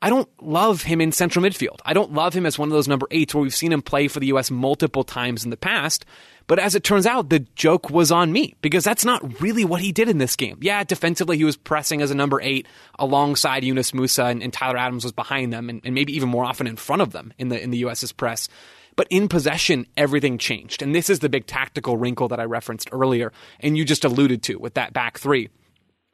I 0.00 0.10
don't 0.10 0.28
love 0.40 0.82
him 0.82 1.00
in 1.00 1.10
central 1.10 1.44
midfield. 1.44 1.80
I 1.84 1.92
don't 1.92 2.12
love 2.12 2.32
him 2.32 2.46
as 2.46 2.56
one 2.56 2.68
of 2.68 2.72
those 2.72 2.86
number 2.86 3.06
eights 3.10 3.34
where 3.34 3.42
we've 3.42 3.54
seen 3.54 3.72
him 3.72 3.82
play 3.82 4.06
for 4.06 4.20
the 4.20 4.28
U.S. 4.28 4.48
multiple 4.50 5.02
times 5.02 5.44
in 5.44 5.50
the 5.50 5.56
past. 5.56 6.04
But 6.46 6.60
as 6.60 6.74
it 6.74 6.84
turns 6.84 7.04
out, 7.04 7.30
the 7.30 7.40
joke 7.56 7.90
was 7.90 8.12
on 8.12 8.32
me 8.32 8.54
because 8.62 8.84
that's 8.84 9.04
not 9.04 9.40
really 9.40 9.64
what 9.64 9.80
he 9.80 9.90
did 9.90 10.08
in 10.08 10.18
this 10.18 10.36
game. 10.36 10.58
Yeah, 10.62 10.84
defensively, 10.84 11.36
he 11.36 11.44
was 11.44 11.56
pressing 11.56 12.00
as 12.00 12.12
a 12.12 12.14
number 12.14 12.40
eight 12.40 12.66
alongside 12.98 13.64
Yunus 13.64 13.90
Musah 13.90 14.30
and, 14.30 14.42
and 14.42 14.52
Tyler 14.52 14.78
Adams 14.78 15.04
was 15.04 15.12
behind 15.12 15.52
them 15.52 15.68
and, 15.68 15.80
and 15.84 15.94
maybe 15.94 16.14
even 16.14 16.28
more 16.28 16.44
often 16.44 16.66
in 16.66 16.76
front 16.76 17.02
of 17.02 17.10
them 17.10 17.34
in 17.36 17.48
the, 17.48 17.60
in 17.60 17.70
the 17.70 17.78
U.S.'s 17.78 18.12
press. 18.12 18.48
But 18.98 19.06
in 19.10 19.28
possession, 19.28 19.86
everything 19.96 20.38
changed. 20.38 20.82
And 20.82 20.92
this 20.92 21.08
is 21.08 21.20
the 21.20 21.28
big 21.28 21.46
tactical 21.46 21.96
wrinkle 21.96 22.26
that 22.26 22.40
I 22.40 22.44
referenced 22.44 22.88
earlier 22.90 23.32
and 23.60 23.78
you 23.78 23.84
just 23.84 24.04
alluded 24.04 24.42
to 24.42 24.56
with 24.56 24.74
that 24.74 24.92
back 24.92 25.18
three. 25.18 25.50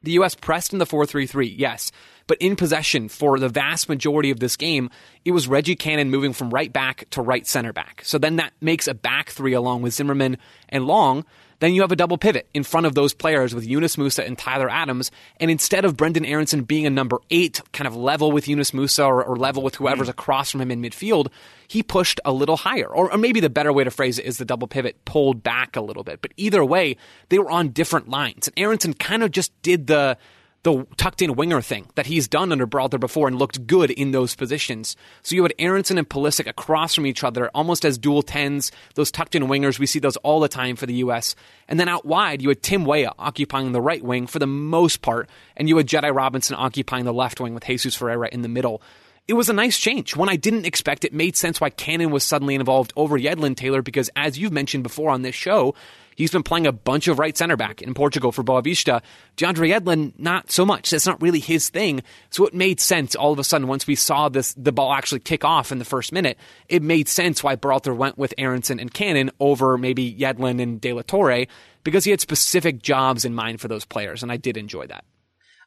The 0.02 0.12
U.S. 0.12 0.34
pressed 0.34 0.74
in 0.74 0.78
the 0.78 0.84
4 0.84 1.06
3 1.06 1.26
3, 1.26 1.46
yes. 1.46 1.90
But 2.26 2.36
in 2.42 2.56
possession 2.56 3.08
for 3.08 3.38
the 3.38 3.48
vast 3.48 3.88
majority 3.88 4.30
of 4.30 4.38
this 4.38 4.58
game, 4.58 4.90
it 5.24 5.30
was 5.30 5.48
Reggie 5.48 5.76
Cannon 5.76 6.10
moving 6.10 6.34
from 6.34 6.50
right 6.50 6.70
back 6.70 7.08
to 7.12 7.22
right 7.22 7.46
center 7.46 7.72
back. 7.72 8.02
So 8.04 8.18
then 8.18 8.36
that 8.36 8.52
makes 8.60 8.86
a 8.86 8.92
back 8.92 9.30
three 9.30 9.54
along 9.54 9.80
with 9.80 9.94
Zimmerman 9.94 10.36
and 10.68 10.86
Long 10.86 11.24
then 11.60 11.74
you 11.74 11.82
have 11.82 11.92
a 11.92 11.96
double 11.96 12.18
pivot 12.18 12.48
in 12.54 12.62
front 12.62 12.86
of 12.86 12.94
those 12.94 13.14
players 13.14 13.54
with 13.54 13.64
Yunus 13.64 13.96
Musah 13.96 14.26
and 14.26 14.36
Tyler 14.36 14.68
Adams. 14.68 15.10
And 15.38 15.50
instead 15.50 15.84
of 15.84 15.96
Brenden 15.96 16.28
Aaronson 16.28 16.62
being 16.62 16.86
a 16.86 16.90
number 16.90 17.18
eight, 17.30 17.60
kind 17.72 17.86
of 17.86 17.96
level 17.96 18.32
with 18.32 18.48
Yunus 18.48 18.72
Musah 18.72 19.06
or, 19.06 19.24
or 19.24 19.36
level 19.36 19.62
with 19.62 19.76
whoever's 19.76 20.08
mm. 20.08 20.12
across 20.12 20.50
from 20.50 20.60
him 20.60 20.70
in 20.70 20.82
midfield, 20.82 21.28
he 21.68 21.82
pushed 21.82 22.20
a 22.24 22.32
little 22.32 22.56
higher. 22.56 22.88
Or, 22.88 23.12
or, 23.12 23.18
maybe 23.18 23.40
the 23.40 23.50
better 23.50 23.72
way 23.72 23.84
to 23.84 23.90
phrase 23.90 24.18
it 24.18 24.26
is 24.26 24.38
the 24.38 24.44
double 24.44 24.68
pivot 24.68 25.04
pulled 25.04 25.42
back 25.42 25.76
a 25.76 25.80
little 25.80 26.04
bit. 26.04 26.20
But 26.20 26.32
either 26.36 26.64
way, 26.64 26.96
they 27.28 27.38
were 27.38 27.50
on 27.50 27.70
different 27.70 28.08
lines. 28.08 28.48
And 28.48 28.58
Aaronson 28.58 28.94
kind 28.94 29.22
of 29.22 29.30
just 29.30 29.50
did 29.62 29.86
the 29.86 30.18
the 30.64 30.86
tucked 30.96 31.22
in 31.22 31.36
winger 31.36 31.60
thing 31.60 31.86
that 31.94 32.06
he's 32.06 32.26
done 32.26 32.50
under 32.50 32.66
Berhalter 32.66 32.98
before 32.98 33.28
and 33.28 33.38
looked 33.38 33.66
good 33.66 33.90
in 33.90 34.10
those 34.10 34.34
positions. 34.34 34.96
So 35.22 35.36
you 35.36 35.42
had 35.42 35.54
Aaronson 35.58 35.98
and 35.98 36.08
Pulisic 36.08 36.46
across 36.46 36.94
from 36.94 37.06
each 37.06 37.22
other, 37.22 37.50
almost 37.54 37.84
as 37.84 37.98
dual 37.98 38.22
tens, 38.22 38.72
those 38.94 39.10
tucked 39.10 39.34
in 39.34 39.44
wingers. 39.44 39.78
We 39.78 39.86
see 39.86 39.98
those 39.98 40.16
all 40.18 40.40
the 40.40 40.48
time 40.48 40.76
for 40.76 40.86
the 40.86 40.94
U.S. 40.94 41.36
And 41.68 41.78
then 41.78 41.88
out 41.88 42.06
wide, 42.06 42.42
you 42.42 42.48
had 42.48 42.62
Tim 42.62 42.84
Weah 42.84 43.12
occupying 43.18 43.72
the 43.72 43.80
right 43.80 44.02
wing 44.02 44.26
for 44.26 44.38
the 44.38 44.46
most 44.46 45.02
part, 45.02 45.28
and 45.56 45.68
you 45.68 45.76
had 45.76 45.86
Jedi 45.86 46.14
Robinson 46.14 46.56
occupying 46.58 47.04
the 47.04 47.12
left 47.12 47.40
wing 47.40 47.54
with 47.54 47.64
Jesus 47.64 47.94
Ferreira 47.94 48.28
in 48.32 48.40
the 48.40 48.48
middle. 48.48 48.80
It 49.28 49.34
was 49.34 49.48
a 49.48 49.54
nice 49.54 49.78
change. 49.78 50.16
When 50.16 50.28
I 50.28 50.36
didn't 50.36 50.66
expect 50.66 51.04
it, 51.04 51.12
made 51.14 51.36
sense 51.36 51.60
why 51.60 51.70
Cannon 51.70 52.10
was 52.10 52.24
suddenly 52.24 52.54
involved 52.54 52.92
over 52.94 53.18
Yedlin 53.18 53.56
Taylor 53.56 53.80
because, 53.80 54.10
as 54.16 54.38
you've 54.38 54.52
mentioned 54.52 54.82
before 54.82 55.10
on 55.10 55.22
this 55.22 55.34
show, 55.34 55.74
He's 56.16 56.30
been 56.30 56.42
playing 56.42 56.66
a 56.66 56.72
bunch 56.72 57.08
of 57.08 57.18
right 57.18 57.36
center 57.36 57.56
back 57.56 57.82
in 57.82 57.94
Portugal 57.94 58.32
for 58.32 58.42
Boavista. 58.42 59.02
DeAndre 59.36 59.72
Yedlin, 59.72 60.12
not 60.18 60.50
so 60.50 60.64
much. 60.64 60.90
That's 60.90 61.06
not 61.06 61.20
really 61.20 61.40
his 61.40 61.68
thing. 61.68 62.02
So 62.30 62.46
it 62.46 62.54
made 62.54 62.80
sense 62.80 63.14
all 63.14 63.32
of 63.32 63.38
a 63.38 63.44
sudden 63.44 63.68
once 63.68 63.86
we 63.86 63.94
saw 63.94 64.28
this 64.28 64.54
the 64.54 64.72
ball 64.72 64.92
actually 64.92 65.20
kick 65.20 65.44
off 65.44 65.72
in 65.72 65.78
the 65.78 65.84
first 65.84 66.12
minute. 66.12 66.38
It 66.68 66.82
made 66.82 67.08
sense 67.08 67.42
why 67.42 67.56
Berhalter 67.56 67.96
went 67.96 68.18
with 68.18 68.34
Aaronson 68.38 68.80
and 68.80 68.92
Cannon 68.92 69.30
over 69.40 69.76
maybe 69.78 70.14
Yedlin 70.14 70.60
and 70.60 70.80
De 70.80 70.92
La 70.92 71.02
Torre 71.02 71.46
because 71.82 72.04
he 72.04 72.10
had 72.10 72.20
specific 72.20 72.82
jobs 72.82 73.24
in 73.24 73.34
mind 73.34 73.60
for 73.60 73.68
those 73.68 73.84
players, 73.84 74.22
and 74.22 74.32
I 74.32 74.36
did 74.36 74.56
enjoy 74.56 74.86
that. 74.86 75.04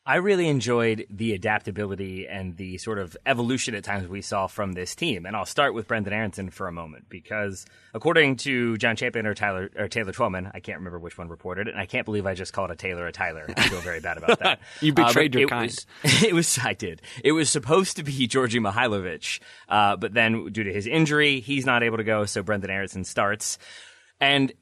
I 0.07 0.15
really 0.15 0.47
enjoyed 0.47 1.05
the 1.09 1.33
adaptability 1.33 2.29
and 2.29 2.55
the 2.55 2.77
sort 2.77 2.97
of 2.97 3.17
evolution 3.25 3.75
at 3.75 3.83
times 3.83 4.07
we 4.07 4.21
saw 4.21 4.47
from 4.47 4.71
this 4.71 4.95
team. 4.95 5.25
And 5.25 5.35
I'll 5.35 5.45
start 5.45 5.73
with 5.73 5.89
Brenden 5.89 6.13
Aaronson 6.13 6.49
for 6.49 6.69
a 6.69 6.71
moment 6.71 7.09
because 7.09 7.65
according 7.93 8.37
to 8.37 8.77
John 8.77 8.95
Champion 8.95 9.27
or 9.27 9.33
Tyler 9.33 9.69
or 9.75 9.89
Taylor 9.89 10.13
Twellman, 10.13 10.49
I 10.53 10.61
can't 10.61 10.77
remember 10.77 10.97
which 10.97 11.17
one 11.17 11.27
reported 11.27 11.67
it, 11.67 11.71
and 11.71 11.81
I 11.81 11.87
can't 11.87 12.05
believe 12.05 12.25
I 12.25 12.35
just 12.35 12.53
called 12.53 12.71
a 12.71 12.75
Taylor 12.77 13.05
a 13.05 13.11
Tyler. 13.11 13.53
I 13.57 13.67
feel 13.67 13.81
very 13.81 13.99
bad 13.99 14.17
about 14.17 14.39
that. 14.39 14.61
you 14.81 14.93
betrayed 14.93 15.35
uh, 15.35 15.39
your 15.39 15.49
kind. 15.49 15.63
Was, 16.03 16.23
it 16.23 16.33
was 16.33 16.57
I 16.63 16.71
did. 16.71 17.01
It 17.21 17.33
was 17.33 17.49
supposed 17.49 17.97
to 17.97 18.03
be 18.03 18.29
Djordje 18.29 18.61
Mihailovic, 18.61 19.41
uh, 19.67 19.97
but 19.97 20.13
then 20.13 20.53
due 20.53 20.63
to 20.63 20.71
his 20.71 20.87
injury, 20.87 21.41
he's 21.41 21.65
not 21.65 21.83
able 21.83 21.97
to 21.97 22.05
go, 22.05 22.23
so 22.23 22.41
Brenden 22.43 22.69
Aaronson 22.69 23.03
starts. 23.03 23.57
And 24.21 24.53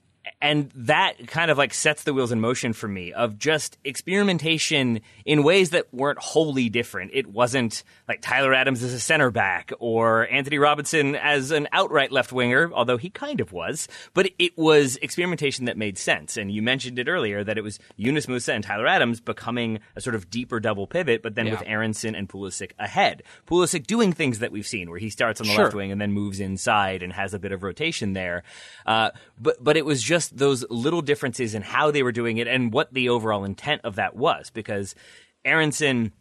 and 0.42 0.72
that 0.76 1.28
kind 1.28 1.52
of 1.52 1.58
like 1.58 1.74
sets 1.74 2.04
the 2.04 2.14
wheels 2.14 2.32
in 2.32 2.40
motion 2.40 2.74
for 2.74 2.88
me 2.88 3.14
of 3.14 3.38
just 3.38 3.78
experimentation 3.84 5.02
in 5.26 5.44
ways 5.44 5.72
that 5.72 5.94
weren't 5.94 6.20
wholly 6.20 6.70
different. 6.70 7.12
It 7.14 7.28
wasn't 7.28 7.84
like 8.08 8.22
Tyler 8.22 8.54
Adams 8.54 8.84
as 8.84 8.94
a 8.94 9.00
center 9.00 9.32
back 9.32 9.72
or 9.80 10.28
Antonee 10.32 10.58
Robinson 10.58 11.16
as 11.16 11.52
an 11.52 11.68
outright 11.72 12.12
left 12.12 12.32
winger, 12.32 12.72
although 12.74 12.98
he 12.98 13.10
kind 13.10 13.40
of 13.40 13.52
was, 13.52 13.88
but 14.14 14.30
it 14.40 14.58
was 14.58 14.98
experimentation 14.98 15.66
that 15.66 15.78
made 15.78 15.98
sense. 15.98 16.38
And 16.38 16.52
you 16.52 16.62
mentioned 16.62 17.00
it 17.00 17.08
earlier 17.08 17.44
that 17.44 17.58
it 17.58 17.64
was 17.64 17.80
Yunus 17.98 18.26
Musah 18.26 18.54
and 18.54 18.64
Tyler 18.64 18.88
Adams 18.88 19.20
becoming 19.20 19.80
a 19.96 20.02
sort 20.02 20.16
of 20.16 20.30
deeper 20.30 20.60
double 20.60 20.88
pivot, 20.88 21.22
but 21.22 21.36
then 21.36 21.48
yeah. 21.48 21.54
with 21.54 21.64
Aaronson 21.66 22.16
and 22.16 22.28
Pulisic 22.28 22.72
ahead. 22.80 23.24
Pulisic 23.48 23.88
doing 23.88 24.12
things 24.14 24.40
that 24.40 24.52
we've 24.52 24.68
seen 24.68 24.90
where 24.90 25.00
he 25.00 25.10
starts 25.10 25.40
on 25.40 25.48
the 25.48 25.54
sure. 25.54 25.66
left 25.66 25.76
wing 25.76 25.92
and 25.92 26.02
then 26.02 26.12
moves 26.12 26.40
inside 26.40 27.04
and 27.04 27.14
has 27.14 27.34
a 27.34 27.40
bit 27.40 27.52
of 27.52 27.64
rotation 27.64 28.14
there. 28.14 28.44
Uh, 28.86 29.12
but, 29.40 29.64
but 29.64 29.78
it 29.78 29.86
was 29.86 30.02
just 30.02 30.15
just 30.16 30.38
those 30.38 30.64
little 30.70 31.02
differences 31.02 31.54
in 31.56 31.62
how 31.62 31.92
they 31.92 32.04
were 32.04 32.14
doing 32.14 32.38
it 32.38 32.48
and 32.48 32.72
what 32.72 32.94
the 32.94 33.10
overall 33.10 33.44
intent 33.44 33.82
of 33.84 33.96
that 33.96 34.16
was. 34.16 34.50
Because 34.50 34.96
Aaronson 35.44 36.14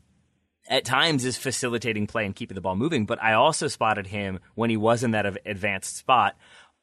at 0.69 0.85
times 0.85 1.25
is 1.25 1.37
facilitating 1.37 2.09
play 2.09 2.27
and 2.27 2.35
keeping 2.35 2.57
the 2.57 2.61
ball 2.61 2.75
moving, 2.75 3.07
but 3.07 3.23
I 3.23 3.35
also 3.35 3.69
spotted 3.69 4.09
him 4.09 4.41
when 4.57 4.69
he 4.69 4.77
was 4.77 5.05
in 5.05 5.13
that 5.13 5.27
advanced 5.47 5.97
spot 5.97 6.35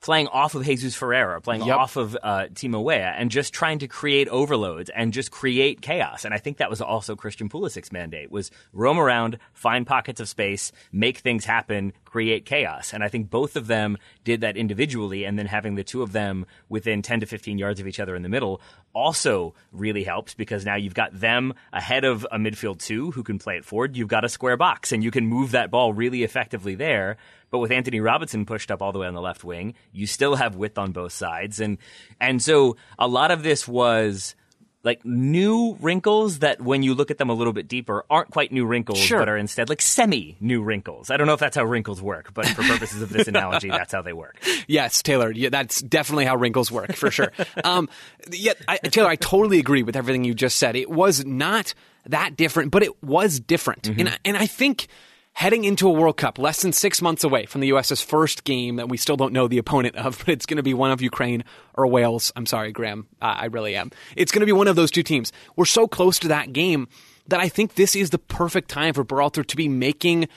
playing 0.02 0.28
off 0.28 0.56
of 0.56 0.66
Jesus 0.66 0.96
Ferreira, 0.96 1.40
playing 1.42 1.64
yep. 1.64 1.78
off 1.78 1.96
of 1.96 2.18
uh, 2.24 2.48
Timo 2.54 2.84
Weah, 2.84 3.14
and 3.16 3.30
just 3.30 3.54
trying 3.54 3.80
to 3.80 3.88
create 3.88 4.28
overloads 4.30 4.90
and 4.96 5.14
just 5.14 5.32
create 5.32 5.82
chaos. 5.82 6.26
And 6.26 6.34
I 6.34 6.40
think 6.40 6.58
that 6.58 6.70
was 6.70 6.82
also 6.82 7.16
Christian 7.16 7.50
Pulisic's 7.50 7.92
mandate: 7.92 8.32
was 8.32 8.52
roam 8.74 9.00
around, 9.00 9.38
find 9.54 9.86
pockets 9.86 10.20
of 10.20 10.28
space, 10.28 10.72
make 10.92 11.20
things 11.20 11.46
happen, 11.46 11.94
create 12.12 12.46
chaos. 12.46 12.94
And 12.94 13.04
I 13.04 13.08
think 13.08 13.30
both 13.30 13.56
of 13.56 13.68
them 13.68 13.98
did 14.26 14.42
that 14.42 14.58
individually, 14.58 15.24
and 15.24 15.40
then 15.40 15.46
having 15.46 15.76
the 15.76 15.84
two 15.84 16.04
of 16.04 16.12
them 16.12 16.46
within 16.68 17.02
10 17.02 17.22
to 17.22 17.26
15 17.26 17.58
yards 17.58 17.80
of 17.80 17.88
each 17.88 18.00
other 18.02 18.16
in 18.16 18.22
the 18.22 18.30
middle 18.30 18.62
also 18.94 19.54
really 19.72 20.04
helps 20.04 20.34
because 20.34 20.66
now 20.66 20.76
you've 20.76 20.94
got 20.94 21.18
them 21.18 21.54
ahead 21.72 22.04
of 22.04 22.28
a 22.30 22.38
midfield 22.38 22.80
two 22.80 23.12
who 23.12 23.24
can 23.24 23.40
play 23.40 23.56
it 23.56 23.64
forward. 23.64 23.96
You've 23.96 24.10
got 24.10 24.26
a 24.26 24.30
square 24.30 24.58
box, 24.58 24.92
and 24.92 25.04
you 25.04 25.10
can 25.10 25.26
move 25.26 25.52
that 25.52 25.72
ball 25.72 25.94
really 25.94 26.24
effectively 26.24 26.76
there 26.76 27.18
but 27.52 27.60
with 27.60 27.72
Antonee 27.72 28.00
Robinson 28.00 28.46
pushed 28.46 28.72
up 28.72 28.82
all 28.82 28.94
the 28.94 29.00
way 29.00 29.08
on 29.08 29.14
the 29.14 29.22
left 29.22 29.44
wing, 29.44 29.76
you 29.92 30.08
still 30.08 30.36
have 30.36 30.56
width 30.56 30.78
on 30.78 30.94
both 30.94 31.12
sides. 31.12 31.60
And, 31.60 31.78
and 32.20 32.42
so 32.42 32.78
a 32.98 33.08
lot 33.08 33.30
of 33.30 33.44
this 33.44 33.68
was 33.68 34.36
like 34.84 35.06
new 35.06 35.78
wrinkles 35.80 36.40
that 36.40 36.62
when 36.62 36.84
you 36.84 36.96
look 36.96 37.12
at 37.12 37.18
them 37.18 37.30
a 37.30 37.34
little 37.34 37.54
bit 37.54 37.68
deeper 37.68 38.04
aren't 38.10 38.32
quite 38.32 38.52
new 38.52 38.66
wrinkles, 38.66 39.00
sure. 39.00 39.20
but 39.20 39.30
are 39.30 39.38
instead 39.38 39.70
like 39.70 39.82
semi 39.82 40.38
new 40.40 40.64
wrinkles. 40.64 41.10
I 41.10 41.18
don't 41.18 41.28
know 41.28 41.34
if 41.34 41.40
that's 41.40 41.56
how 41.56 41.64
wrinkles 41.64 42.02
work, 42.02 42.34
but 42.34 42.48
for 42.48 42.64
purposes 42.64 43.02
of 43.02 43.10
this 43.10 43.28
analogy, 43.28 43.70
that's 43.72 43.92
how 43.92 44.02
they 44.02 44.14
work. 44.14 44.38
Yes, 44.68 45.04
Taylor, 45.04 45.32
yeah, 45.32 45.50
that's 45.50 45.82
definitely 45.82 46.26
how 46.26 46.36
wrinkles 46.36 46.72
work 46.72 46.94
for 46.94 47.12
sure. 47.12 47.32
um, 47.64 47.90
yeah, 48.32 48.54
I, 48.68 48.78
Taylor, 48.78 49.10
I 49.10 49.16
totally 49.16 49.60
agree 49.60 49.84
with 49.84 49.96
everything 49.96 50.24
you 50.24 50.34
just 50.34 50.58
said. 50.58 50.76
It 50.76 50.90
was 50.90 51.26
not 51.26 51.74
that 52.08 52.36
different, 52.36 52.72
but 52.72 52.84
it 52.84 53.04
was 53.04 53.40
different, 53.40 53.84
mm-hmm. 53.84 54.00
and 54.00 54.20
and 54.26 54.38
I 54.38 54.48
think 54.48 54.88
heading 55.34 55.64
into 55.64 55.88
a 55.88 55.92
World 55.92 56.18
Cup, 56.18 56.38
less 56.38 56.62
than 56.62 56.74
six 56.74 57.02
months 57.02 57.24
away 57.24 57.46
from 57.46 57.62
the 57.62 57.68
U.S.'s 57.68 58.02
first 58.02 58.44
game 58.44 58.76
that 58.76 58.90
we 58.90 58.98
still 58.98 59.18
don't 59.18 59.34
know 59.34 59.48
the 59.48 59.58
opponent 59.58 59.96
of, 59.96 60.20
but 60.26 60.30
it's 60.30 60.46
going 60.46 60.58
to 60.58 60.64
be 60.64 60.74
one 60.74 60.92
of 60.92 61.02
Ukraine 61.02 61.44
or 61.74 61.88
Wales. 61.88 62.32
I'm 62.36 62.46
sorry, 62.46 62.72
Graham. 62.72 63.08
Uh, 63.22 63.36
I 63.38 63.46
really 63.46 63.76
am. 63.76 63.92
It's 64.16 64.32
going 64.32 64.42
to 64.42 64.46
be 64.46 64.52
one 64.52 64.68
of 64.68 64.76
those 64.76 64.92
two 64.92 65.04
teams. 65.04 65.32
We're 65.56 65.66
so 65.66 65.88
close 65.88 66.20
to 66.20 66.28
that 66.30 66.54
game 66.54 66.88
that 67.28 67.40
I 67.40 67.50
think 67.50 67.76
this 67.76 67.96
is 67.96 68.10
the 68.10 68.20
perfect 68.20 68.70
time 68.70 68.94
for 68.94 69.06
Berhalter 69.06 69.46
to 69.46 69.56
be 69.56 69.68
making 69.68 70.28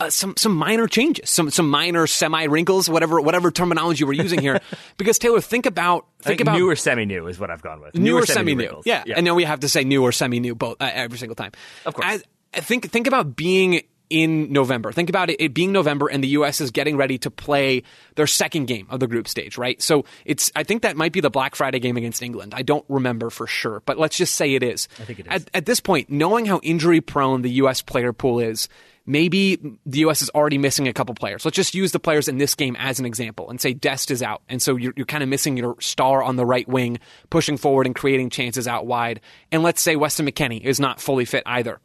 uh, 0.00 0.08
some 0.10 0.36
some 0.36 0.54
minor 0.54 0.86
changes, 0.86 1.28
some 1.28 1.50
some 1.50 1.68
minor 1.68 2.06
semi 2.06 2.44
wrinkles, 2.44 2.88
whatever 2.88 3.20
whatever 3.20 3.50
terminology 3.50 4.04
we're 4.04 4.12
using 4.12 4.40
here. 4.40 4.60
because 4.96 5.18
Taylor, 5.18 5.40
think 5.40 5.66
about 5.66 6.06
think, 6.20 6.38
think 6.38 6.40
about 6.42 6.56
new 6.56 6.70
or 6.70 6.76
semi 6.76 7.04
new 7.04 7.26
is 7.26 7.40
what 7.40 7.50
I've 7.50 7.62
gone 7.62 7.80
with. 7.80 7.96
New, 7.96 8.16
or 8.16 8.24
semi 8.24 8.54
new, 8.54 8.80
yeah. 8.84 9.02
yeah. 9.04 9.14
And 9.16 9.26
then 9.26 9.34
we 9.34 9.42
have 9.42 9.60
to 9.60 9.68
say 9.68 9.82
new 9.82 10.04
or 10.04 10.12
semi 10.12 10.38
new 10.38 10.54
both 10.54 10.80
uh, 10.80 10.88
every 10.92 11.18
single 11.18 11.34
time. 11.34 11.50
Of 11.84 11.94
course. 11.94 12.22
I 12.54 12.60
think 12.60 12.90
think 12.90 13.08
about 13.08 13.34
being 13.34 13.82
in 14.10 14.52
November. 14.52 14.92
Think 14.92 15.08
about 15.08 15.30
it, 15.30 15.40
it 15.40 15.54
being 15.54 15.72
November 15.72 16.08
and 16.08 16.22
the 16.22 16.28
U.S. 16.28 16.60
is 16.60 16.70
getting 16.70 16.96
ready 16.96 17.18
to 17.18 17.30
play 17.30 17.82
their 18.16 18.26
second 18.26 18.66
game 18.66 18.86
of 18.90 19.00
the 19.00 19.06
group 19.06 19.28
stage, 19.28 19.58
right? 19.58 19.80
So 19.82 20.04
it's, 20.24 20.50
I 20.56 20.62
think 20.62 20.82
that 20.82 20.96
might 20.96 21.12
be 21.12 21.20
the 21.20 21.30
Black 21.30 21.54
Friday 21.54 21.78
game 21.78 21.96
against 21.96 22.22
England. 22.22 22.54
I 22.54 22.62
don't 22.62 22.84
remember 22.88 23.30
for 23.30 23.46
sure, 23.46 23.82
but 23.84 23.98
let's 23.98 24.16
just 24.16 24.34
say 24.34 24.54
it 24.54 24.62
is. 24.62 24.88
I 24.98 25.04
think 25.04 25.20
it 25.20 25.26
is. 25.26 25.32
At, 25.32 25.50
at 25.54 25.66
this 25.66 25.80
point, 25.80 26.10
knowing 26.10 26.46
how 26.46 26.60
injury 26.62 27.00
prone 27.00 27.42
the 27.42 27.50
U.S. 27.50 27.82
player 27.82 28.12
pool 28.12 28.40
is, 28.40 28.68
maybe 29.08 29.56
the 29.86 30.00
U.S. 30.00 30.22
is 30.22 30.30
already 30.30 30.58
missing 30.58 30.86
a 30.86 30.92
couple 30.92 31.14
players. 31.14 31.44
Let's 31.44 31.56
just 31.56 31.74
use 31.74 31.92
the 31.92 31.98
players 31.98 32.28
in 32.28 32.38
this 32.38 32.54
game 32.54 32.76
as 32.78 33.00
an 33.00 33.06
example 33.06 33.50
and 33.50 33.60
say 33.60 33.72
Dest 33.72 34.10
is 34.10 34.22
out. 34.22 34.42
And 34.48 34.60
so 34.62 34.76
you're, 34.76 34.92
you're 34.96 35.06
kind 35.06 35.22
of 35.22 35.28
missing 35.28 35.56
your 35.56 35.76
star 35.80 36.22
on 36.22 36.36
the 36.36 36.46
right 36.46 36.68
wing, 36.68 36.98
pushing 37.30 37.56
forward 37.56 37.86
and 37.86 37.94
creating 37.94 38.30
chances 38.30 38.68
out 38.68 38.86
wide. 38.86 39.20
And 39.50 39.62
let's 39.62 39.80
say 39.80 39.96
Weston 39.96 40.26
McKennie 40.26 40.62
is 40.62 40.78
not 40.78 41.00
fully 41.00 41.24
fit 41.24 41.42
either. 41.46 41.80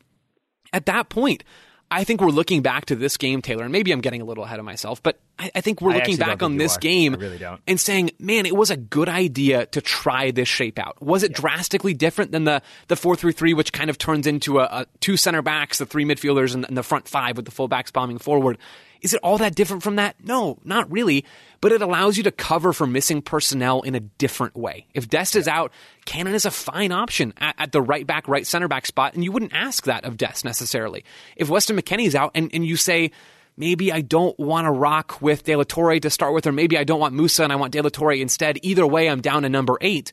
At 0.73 0.87
that 0.87 1.09
point, 1.09 1.43
I 1.93 2.03
think 2.03 2.21
we're 2.21 2.29
looking 2.29 2.61
back 2.63 2.85
to 2.85 2.95
this 2.95 3.17
game, 3.17 3.41
Taylor, 3.41 3.63
and 3.63 3.71
maybe 3.71 3.91
I'm 3.91 4.01
getting 4.01 4.21
a 4.21 4.25
little 4.25 4.43
ahead 4.43 4.57
of 4.57 4.65
myself, 4.65 5.01
but 5.03 5.19
I, 5.37 5.51
I 5.55 5.61
think 5.61 5.79
we're 5.79 5.93
looking 5.93 6.17
back 6.17 6.41
on 6.41 6.57
this 6.57 6.77
game 6.77 7.13
really 7.13 7.39
and 7.67 7.79
saying, 7.79 8.11
man, 8.19 8.47
it 8.47 8.55
was 8.55 8.71
a 8.71 8.77
good 8.77 9.09
idea 9.09 9.67
to 9.67 9.79
try 9.81 10.31
this 10.31 10.47
shape 10.47 10.79
out. 10.79 11.01
Was 11.01 11.21
it 11.21 11.31
yeah. 11.31 11.37
drastically 11.37 11.93
different 11.93 12.31
than 12.31 12.45
the 12.45 12.63
the 12.87 12.95
4 12.95 13.15
through 13.15 13.33
3, 13.33 13.53
which 13.53 13.71
kind 13.71 13.91
of 13.91 13.97
turns 13.99 14.25
into 14.25 14.59
a, 14.59 14.63
a 14.63 14.85
two 15.01 15.17
center 15.17 15.43
backs, 15.43 15.77
the 15.77 15.85
three 15.85 16.03
midfielders, 16.03 16.55
and, 16.55 16.65
and 16.65 16.75
the 16.75 16.83
front 16.83 17.07
five 17.07 17.37
with 17.37 17.45
the 17.45 17.51
fullbacks 17.51 17.93
bombing 17.93 18.17
forward? 18.17 18.57
Is 19.03 19.13
it 19.13 19.19
all 19.21 19.37
that 19.39 19.53
different 19.53 19.83
from 19.83 19.97
that? 19.97 20.15
No, 20.23 20.57
not 20.63 20.89
really. 20.91 21.25
But 21.59 21.73
it 21.73 21.81
allows 21.81 22.17
you 22.17 22.23
to 22.23 22.31
cover 22.31 22.71
for 22.71 22.87
missing 22.87 23.21
personnel 23.21 23.81
in 23.81 23.95
a 23.95 23.99
different 23.99 24.55
way. 24.55 24.87
If 24.93 25.09
Dest 25.09 25.35
is 25.35 25.47
out, 25.47 25.71
Cannon 26.05 26.33
is 26.33 26.45
a 26.45 26.51
fine 26.51 26.93
option 26.93 27.33
at, 27.37 27.55
at, 27.57 27.71
the 27.73 27.81
right 27.81 28.07
back, 28.07 28.27
right 28.27 28.47
center 28.47 28.69
back 28.69 28.85
spot, 28.85 29.13
and 29.13 29.23
you 29.23 29.31
wouldn't 29.31 29.53
ask 29.53 29.83
that 29.85 30.05
of 30.05 30.17
Dest 30.17 30.45
necessarily. 30.45 31.03
If 31.35 31.49
Weston 31.49 31.77
McKennie's 31.77 32.15
out 32.15 32.31
and, 32.33 32.49
and 32.53 32.65
you 32.65 32.77
say, 32.77 33.11
maybe 33.57 33.91
I 33.91 34.01
don't 34.01 34.37
want 34.39 34.65
to 34.65 34.71
rock 34.71 35.21
with 35.21 35.43
De 35.43 35.55
La 35.55 35.63
Torre 35.63 35.99
to 35.99 36.09
start 36.09 36.33
with, 36.33 36.47
or 36.47 36.53
maybe 36.53 36.77
I 36.77 36.85
don't 36.85 36.99
want 36.99 37.13
Musah 37.13 37.43
and 37.43 37.53
I 37.53 37.57
want 37.57 37.73
De 37.73 37.81
La 37.81 37.89
Torre 37.89 38.13
instead. 38.13 38.57
Either 38.61 38.87
way, 38.87 39.09
I'm 39.09 39.21
down 39.21 39.43
to 39.43 39.49
number 39.49 39.77
eight 39.81 40.11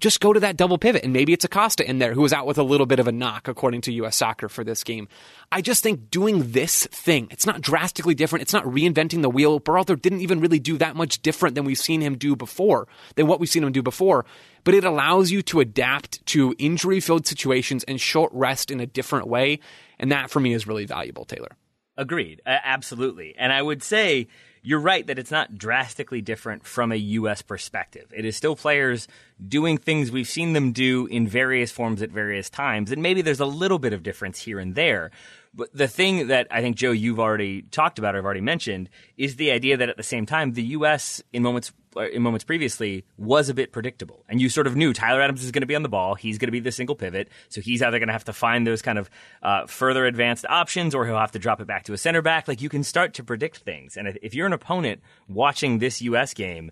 just 0.00 0.20
go 0.20 0.32
to 0.32 0.40
that 0.40 0.56
double 0.56 0.78
pivot. 0.78 1.04
And 1.04 1.12
maybe 1.12 1.32
it's 1.32 1.44
Acosta 1.44 1.88
in 1.88 1.98
there 1.98 2.14
who 2.14 2.22
was 2.22 2.32
out 2.32 2.46
with 2.46 2.58
a 2.58 2.62
little 2.62 2.86
bit 2.86 2.98
of 2.98 3.08
a 3.08 3.12
knock, 3.12 3.48
according 3.48 3.80
to 3.82 3.92
US 3.92 4.16
Soccer 4.16 4.48
for 4.48 4.64
this 4.64 4.84
game. 4.84 5.08
I 5.50 5.60
just 5.60 5.82
think 5.82 6.10
doing 6.10 6.52
this 6.52 6.86
thing, 6.86 7.28
it's 7.30 7.46
not 7.46 7.60
drastically 7.60 8.14
different. 8.14 8.42
It's 8.42 8.52
not 8.52 8.64
reinventing 8.64 9.22
the 9.22 9.30
wheel. 9.30 9.60
Berhalter 9.60 10.00
didn't 10.00 10.20
even 10.20 10.40
really 10.40 10.58
do 10.58 10.78
that 10.78 10.96
much 10.96 11.22
different 11.22 11.54
than 11.54 11.64
we've 11.64 11.78
seen 11.78 12.00
him 12.00 12.16
do 12.16 12.36
before, 12.36 12.88
than 13.14 13.26
what 13.26 13.40
we've 13.40 13.48
seen 13.48 13.64
him 13.64 13.72
do 13.72 13.82
before. 13.82 14.24
But 14.64 14.74
it 14.74 14.84
allows 14.84 15.30
you 15.30 15.42
to 15.42 15.60
adapt 15.60 16.24
to 16.26 16.54
injury 16.58 17.00
filled 17.00 17.26
situations 17.26 17.84
and 17.84 18.00
short 18.00 18.32
rest 18.32 18.70
in 18.70 18.80
a 18.80 18.86
different 18.86 19.28
way. 19.28 19.60
And 19.98 20.12
that 20.12 20.30
for 20.30 20.40
me 20.40 20.52
is 20.52 20.66
really 20.66 20.86
valuable, 20.86 21.24
Taylor. 21.24 21.56
Agreed. 21.96 22.42
Uh, 22.44 22.58
absolutely. 22.62 23.34
And 23.38 23.52
I 23.52 23.62
would 23.62 23.82
say, 23.82 24.28
you're 24.66 24.80
right 24.80 25.06
that 25.06 25.16
it's 25.16 25.30
not 25.30 25.56
drastically 25.56 26.20
different 26.20 26.66
from 26.66 26.90
a 26.90 26.96
U.S. 26.96 27.40
perspective. 27.40 28.12
It 28.12 28.24
is 28.24 28.36
still 28.36 28.56
players 28.56 29.06
doing 29.46 29.78
things 29.78 30.10
we've 30.10 30.26
seen 30.26 30.54
them 30.54 30.72
do 30.72 31.06
in 31.06 31.28
various 31.28 31.70
forms 31.70 32.02
at 32.02 32.10
various 32.10 32.50
times, 32.50 32.90
and 32.90 33.00
maybe 33.00 33.22
there's 33.22 33.38
a 33.38 33.46
little 33.46 33.78
bit 33.78 33.92
of 33.92 34.02
difference 34.02 34.40
here 34.40 34.58
and 34.58 34.74
there. 34.74 35.12
But 35.54 35.72
the 35.72 35.86
thing 35.86 36.26
that 36.26 36.48
I 36.50 36.62
think, 36.62 36.74
Joe, 36.74 36.90
you've 36.90 37.20
already 37.20 37.62
talked 37.62 38.00
about, 38.00 38.16
or 38.16 38.18
I've 38.18 38.24
already 38.24 38.40
mentioned, 38.40 38.90
is 39.16 39.36
the 39.36 39.52
idea 39.52 39.76
that 39.76 39.88
at 39.88 39.96
the 39.96 40.02
same 40.02 40.26
time, 40.26 40.54
the 40.54 40.64
U.S. 40.64 41.22
in 41.32 41.44
moments 41.44 41.72
in 41.98 42.22
moments 42.22 42.44
previously 42.44 43.04
was 43.16 43.48
a 43.48 43.54
bit 43.54 43.72
predictable, 43.72 44.24
and 44.28 44.40
you 44.40 44.48
sort 44.48 44.66
of 44.66 44.76
knew 44.76 44.92
Tyler 44.92 45.20
Adams 45.20 45.44
is 45.44 45.50
going 45.50 45.62
to 45.62 45.66
be 45.66 45.74
on 45.74 45.82
the 45.82 45.88
ball. 45.88 46.14
He's 46.14 46.38
going 46.38 46.48
to 46.48 46.52
be 46.52 46.60
the 46.60 46.72
single 46.72 46.94
pivot, 46.94 47.28
so 47.48 47.60
he's 47.60 47.82
either 47.82 47.98
going 47.98 48.08
to 48.08 48.12
have 48.12 48.24
to 48.24 48.32
find 48.32 48.66
those 48.66 48.82
kind 48.82 48.98
of 48.98 49.10
uh, 49.42 49.66
further 49.66 50.06
advanced 50.06 50.46
options, 50.48 50.94
or 50.94 51.06
he'll 51.06 51.18
have 51.18 51.32
to 51.32 51.38
drop 51.38 51.60
it 51.60 51.66
back 51.66 51.84
to 51.84 51.92
a 51.92 51.98
center 51.98 52.22
back. 52.22 52.48
Like 52.48 52.60
you 52.60 52.68
can 52.68 52.82
start 52.82 53.14
to 53.14 53.24
predict 53.24 53.58
things, 53.58 53.96
and 53.96 54.18
if 54.22 54.34
you're 54.34 54.46
an 54.46 54.52
opponent 54.52 55.00
watching 55.28 55.78
this 55.78 56.02
U.S. 56.02 56.34
game. 56.34 56.70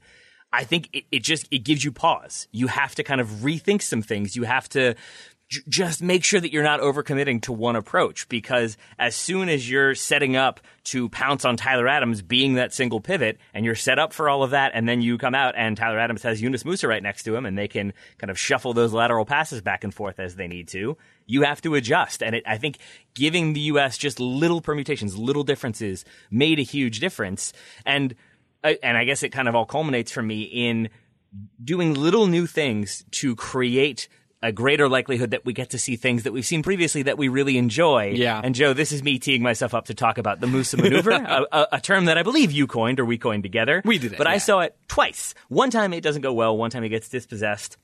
I 0.53 0.63
think 0.63 0.89
it, 0.93 1.03
it 1.11 1.25
just 1.25 1.49
it 1.51 1.65
gives 1.65 1.83
you 1.83 1.91
pause. 1.91 2.47
You 2.53 2.69
have 2.69 2.95
to 2.95 3.03
kind 3.03 3.21
of 3.21 3.27
rethink 3.43 3.83
some 3.83 4.03
things. 4.03 4.37
You 4.37 4.45
have 4.45 4.69
to 4.69 4.95
just 5.69 6.03
make 6.03 6.25
sure 6.25 6.41
that 6.41 6.53
you're 6.53 6.63
not 6.63 6.81
overcommitting 6.81 7.43
to 7.43 7.53
one 7.53 7.77
approach 7.77 8.29
because 8.29 8.77
as 8.99 9.15
soon 9.15 9.49
as 9.49 9.69
you're 9.69 9.95
setting 9.95 10.37
up 10.37 10.61
to 10.85 11.09
pounce 11.09 11.45
on 11.45 11.57
Tyler 11.57 11.89
Adams 11.89 12.23
being 12.23 12.55
that 12.55 12.73
single 12.73 13.01
pivot 13.01 13.39
and 13.53 13.65
you're 13.65 13.75
set 13.75 13.99
up 13.99 14.13
for 14.13 14.29
all 14.29 14.43
of 14.43 14.51
that 14.51 14.73
and 14.75 14.89
then 14.89 15.01
you 15.01 15.19
come 15.19 15.35
out 15.35 15.55
and 15.57 15.77
Tyler 15.77 15.99
Adams 15.99 16.23
has 16.23 16.41
Yunus 16.41 16.63
Musah 16.63 16.89
right 16.89 17.03
next 17.03 17.25
to 17.25 17.35
him 17.35 17.47
and 17.47 17.57
they 17.57 17.69
can 17.69 17.93
kind 18.19 18.31
of 18.31 18.39
shuffle 18.39 18.75
those 18.75 18.93
lateral 18.93 19.25
passes 19.25 19.61
back 19.61 19.85
and 19.85 19.95
forth 19.95 20.19
as 20.19 20.37
they 20.37 20.47
need 20.47 20.69
to, 20.69 20.97
you 21.27 21.43
have 21.43 21.61
to 21.63 21.75
adjust. 21.75 22.23
And 22.23 22.37
it, 22.37 22.45
I 22.47 22.59
think 22.59 22.79
giving 23.15 23.53
the 23.53 23.61
U.S. 23.61 23.97
just 23.97 24.21
little 24.21 24.61
permutations, 24.61 25.17
little 25.17 25.45
differences 25.45 26.05
made 26.31 26.59
a 26.59 26.63
huge 26.63 27.01
difference. 27.01 27.53
And, 27.87 28.15
uh, 28.63 28.75
and 28.83 28.97
I 28.97 29.05
guess 29.05 29.23
it 29.23 29.31
kind 29.31 29.49
of 29.49 29.55
all 29.55 29.67
culminates 29.67 30.11
for 30.11 30.23
me 30.23 30.43
in 30.43 30.91
doing 31.63 31.95
little 31.95 32.27
new 32.27 32.47
things 32.47 33.05
to 33.13 33.35
create 33.37 34.09
a 34.45 34.53
greater 34.53 34.91
likelihood 34.91 35.31
that 35.31 35.47
we 35.47 35.55
get 35.55 35.71
to 35.71 35.79
see 35.79 35.97
things 35.97 36.25
that 36.25 36.33
we've 36.33 36.45
seen 36.45 36.63
previously 36.63 37.03
that 37.03 37.17
we 37.17 37.29
really 37.29 37.57
enjoy. 37.57 38.13
Yeah. 38.15 38.39
And 38.45 38.55
Joe, 38.55 38.75
this 38.75 38.93
is 38.93 39.03
me 39.03 39.19
teeing 39.19 39.43
myself 39.43 39.73
up 39.73 39.87
to 39.87 39.95
talk 39.95 40.19
about 40.19 40.41
the 40.41 40.47
Musah 40.47 40.83
maneuver, 40.83 41.11
a, 41.13 41.47
a, 41.51 41.69
a, 41.73 41.81
term 41.81 42.05
that 42.05 42.19
I 42.19 42.23
believe 42.23 42.53
you 42.53 42.67
coined 42.67 43.01
or 43.01 43.07
we 43.07 43.17
coined 43.17 43.43
together. 43.43 43.81
We 43.87 43.97
did 43.97 44.13
it. 44.13 44.19
But 44.19 44.27
yeah. 44.27 44.35
I 44.35 44.39
saw 44.39 44.61
it 44.61 44.77
twice. 44.87 45.35
One 45.49 45.71
time 45.71 45.95
it 45.95 46.03
doesn't 46.03 46.21
go 46.21 46.35
well. 46.35 46.57
One 46.57 46.71
time 46.71 46.83
he 46.83 46.91
gets 46.91 47.09
dispossessed. 47.09 47.79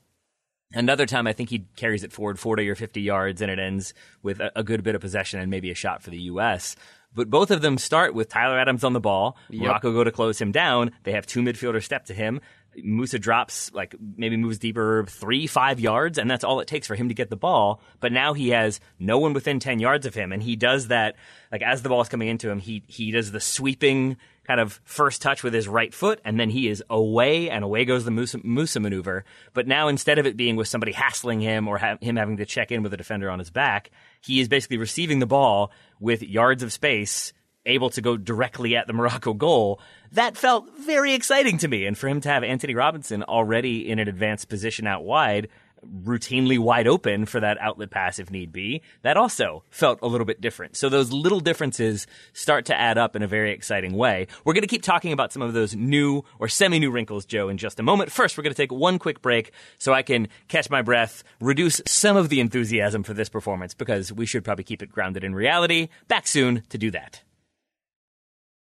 Another 0.72 1.06
time, 1.06 1.26
I 1.26 1.32
think 1.32 1.48
he 1.48 1.64
carries 1.76 2.04
it 2.04 2.12
forward 2.12 2.38
40 2.38 2.68
or 2.68 2.74
50 2.74 3.00
yards 3.00 3.40
and 3.40 3.50
it 3.50 3.58
ends 3.58 3.94
with 4.22 4.38
a, 4.38 4.52
a 4.54 4.62
good 4.62 4.84
bit 4.84 4.94
of 4.94 5.00
possession 5.00 5.40
and 5.40 5.50
maybe 5.50 5.70
a 5.70 5.74
shot 5.74 6.02
for 6.02 6.10
the 6.10 6.20
U.S. 6.22 6.76
But 7.14 7.28
both 7.28 7.50
of 7.50 7.60
them 7.60 7.78
start 7.78 8.14
with 8.14 8.28
Tyler 8.28 8.58
Adams 8.58 8.84
on 8.84 8.92
the 8.92 9.00
ball. 9.00 9.36
Yep. 9.48 9.62
Morocco 9.62 9.92
go 9.92 10.04
to 10.04 10.12
close 10.12 10.40
him 10.40 10.52
down. 10.52 10.92
They 11.02 11.12
have 11.12 11.26
two 11.26 11.40
midfielders 11.40 11.84
step 11.84 12.04
to 12.06 12.14
him. 12.14 12.40
Musah 12.78 13.20
drops, 13.20 13.72
like 13.72 13.94
maybe 14.16 14.36
moves 14.36 14.58
deeper 14.58 15.04
three, 15.08 15.46
five 15.46 15.80
yards, 15.80 16.18
and 16.18 16.30
that's 16.30 16.44
all 16.44 16.60
it 16.60 16.68
takes 16.68 16.86
for 16.86 16.94
him 16.94 17.08
to 17.08 17.14
get 17.14 17.30
the 17.30 17.36
ball. 17.36 17.80
But 18.00 18.12
now 18.12 18.32
he 18.32 18.50
has 18.50 18.80
no 18.98 19.18
one 19.18 19.32
within 19.32 19.60
10 19.60 19.78
yards 19.78 20.06
of 20.06 20.14
him, 20.14 20.32
and 20.32 20.42
he 20.42 20.56
does 20.56 20.88
that, 20.88 21.16
like 21.50 21.62
as 21.62 21.82
the 21.82 21.88
ball 21.88 22.00
is 22.00 22.08
coming 22.08 22.28
into 22.28 22.50
him, 22.50 22.58
he, 22.58 22.82
he 22.86 23.10
does 23.10 23.32
the 23.32 23.40
sweeping 23.40 24.16
kind 24.44 24.60
of 24.60 24.80
first 24.84 25.22
touch 25.22 25.42
with 25.42 25.54
his 25.54 25.68
right 25.68 25.92
foot, 25.94 26.20
and 26.24 26.38
then 26.38 26.50
he 26.50 26.68
is 26.68 26.82
away, 26.90 27.50
and 27.50 27.64
away 27.64 27.84
goes 27.84 28.04
the 28.04 28.10
Musah, 28.10 28.44
Musah 28.44 28.80
maneuver. 28.80 29.24
But 29.52 29.66
now 29.66 29.88
instead 29.88 30.18
of 30.18 30.26
it 30.26 30.36
being 30.36 30.56
with 30.56 30.68
somebody 30.68 30.92
hassling 30.92 31.40
him 31.40 31.68
or 31.68 31.78
ha- 31.78 31.98
him 32.00 32.16
having 32.16 32.38
to 32.38 32.46
check 32.46 32.72
in 32.72 32.82
with 32.82 32.94
a 32.94 32.96
defender 32.96 33.30
on 33.30 33.38
his 33.38 33.50
back, 33.50 33.90
he 34.20 34.40
is 34.40 34.48
basically 34.48 34.78
receiving 34.78 35.18
the 35.18 35.26
ball 35.26 35.70
with 35.98 36.22
yards 36.22 36.62
of 36.62 36.72
space 36.72 37.32
able 37.66 37.90
to 37.90 38.00
go 38.00 38.16
directly 38.16 38.76
at 38.76 38.86
the 38.86 38.92
Morocco 38.92 39.34
goal. 39.34 39.80
That 40.12 40.36
felt 40.36 40.68
very 40.78 41.14
exciting 41.14 41.58
to 41.58 41.68
me. 41.68 41.86
And 41.86 41.96
for 41.96 42.08
him 42.08 42.20
to 42.22 42.28
have 42.28 42.42
Antonee 42.42 42.74
Robinson 42.74 43.22
already 43.22 43.88
in 43.88 43.98
an 43.98 44.08
advanced 44.08 44.48
position 44.48 44.86
out 44.86 45.04
wide, 45.04 45.48
routinely 46.04 46.58
wide 46.58 46.86
open 46.86 47.26
for 47.26 47.40
that 47.40 47.58
outlet 47.58 47.90
pass 47.90 48.18
if 48.18 48.30
need 48.30 48.52
be, 48.52 48.82
that 49.02 49.16
also 49.16 49.62
felt 49.70 49.98
a 50.02 50.06
little 50.06 50.24
bit 50.24 50.40
different. 50.40 50.76
So 50.76 50.88
those 50.88 51.12
little 51.12 51.40
differences 51.40 52.06
start 52.32 52.66
to 52.66 52.78
add 52.78 52.98
up 52.98 53.16
in 53.16 53.22
a 53.22 53.26
very 53.26 53.52
exciting 53.52 53.94
way. 53.94 54.26
We're 54.44 54.52
going 54.52 54.62
to 54.62 54.68
keep 54.68 54.82
talking 54.82 55.12
about 55.12 55.32
some 55.32 55.42
of 55.42 55.52
those 55.52 55.74
new 55.74 56.22
or 56.38 56.48
semi 56.48 56.78
new 56.78 56.90
wrinkles, 56.90 57.24
Joe, 57.24 57.48
in 57.48 57.58
just 57.58 57.80
a 57.80 57.82
moment. 57.82 58.12
First, 58.12 58.36
we're 58.36 58.42
going 58.42 58.54
to 58.54 58.62
take 58.62 58.72
one 58.72 58.98
quick 58.98 59.22
break 59.22 59.52
so 59.78 59.92
I 59.92 60.02
can 60.02 60.28
catch 60.48 60.70
my 60.70 60.82
breath, 60.82 61.22
reduce 61.40 61.80
some 61.86 62.16
of 62.16 62.28
the 62.28 62.40
enthusiasm 62.40 63.02
for 63.02 63.14
this 63.14 63.28
performance 63.28 63.74
because 63.74 64.12
we 64.12 64.26
should 64.26 64.44
probably 64.44 64.64
keep 64.64 64.82
it 64.82 64.90
grounded 64.90 65.24
in 65.24 65.34
reality. 65.34 65.88
Back 66.08 66.26
soon 66.26 66.62
to 66.70 66.78
do 66.78 66.90
that. 66.90 67.22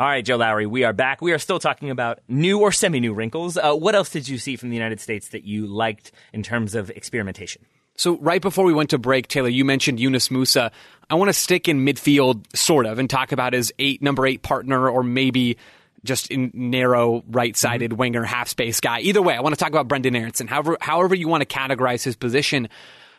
All 0.00 0.06
right, 0.06 0.24
Joe 0.24 0.36
Lowry, 0.36 0.64
we 0.64 0.84
are 0.84 0.92
back. 0.92 1.20
We 1.20 1.32
are 1.32 1.38
still 1.38 1.58
talking 1.58 1.90
about 1.90 2.20
new 2.28 2.60
or 2.60 2.70
semi 2.70 3.00
new 3.00 3.12
wrinkles. 3.12 3.56
Uh, 3.56 3.74
what 3.74 3.96
else 3.96 4.10
did 4.10 4.28
you 4.28 4.38
see 4.38 4.54
from 4.54 4.68
the 4.68 4.76
United 4.76 5.00
States 5.00 5.30
that 5.30 5.42
you 5.42 5.66
liked 5.66 6.12
in 6.32 6.44
terms 6.44 6.76
of 6.76 6.88
experimentation? 6.90 7.66
So 7.96 8.16
right 8.18 8.40
before 8.40 8.64
we 8.64 8.72
went 8.72 8.90
to 8.90 8.98
break, 8.98 9.26
Taylor, 9.26 9.48
you 9.48 9.64
mentioned 9.64 9.98
Yunus 9.98 10.28
Musah. 10.28 10.70
I 11.10 11.16
want 11.16 11.30
to 11.30 11.32
stick 11.32 11.66
in 11.66 11.84
midfield, 11.84 12.44
sort 12.54 12.86
of, 12.86 13.00
and 13.00 13.10
talk 13.10 13.32
about 13.32 13.54
his 13.54 13.72
eight 13.80 14.00
number 14.00 14.24
eight 14.24 14.42
partner, 14.42 14.88
or 14.88 15.02
maybe 15.02 15.56
just 16.04 16.30
in 16.30 16.52
narrow 16.54 17.24
right-sided 17.28 17.90
mm-hmm. 17.90 17.98
winger, 17.98 18.22
half 18.22 18.46
space 18.46 18.78
guy. 18.78 19.00
Either 19.00 19.20
way, 19.20 19.34
I 19.34 19.40
want 19.40 19.56
to 19.56 19.58
talk 19.58 19.70
about 19.70 19.88
Brenden 19.88 20.16
Aaronson. 20.16 20.46
However, 20.46 20.76
however 20.80 21.16
you 21.16 21.26
want 21.26 21.40
to 21.40 21.58
categorize 21.58 22.04
his 22.04 22.14
position. 22.14 22.68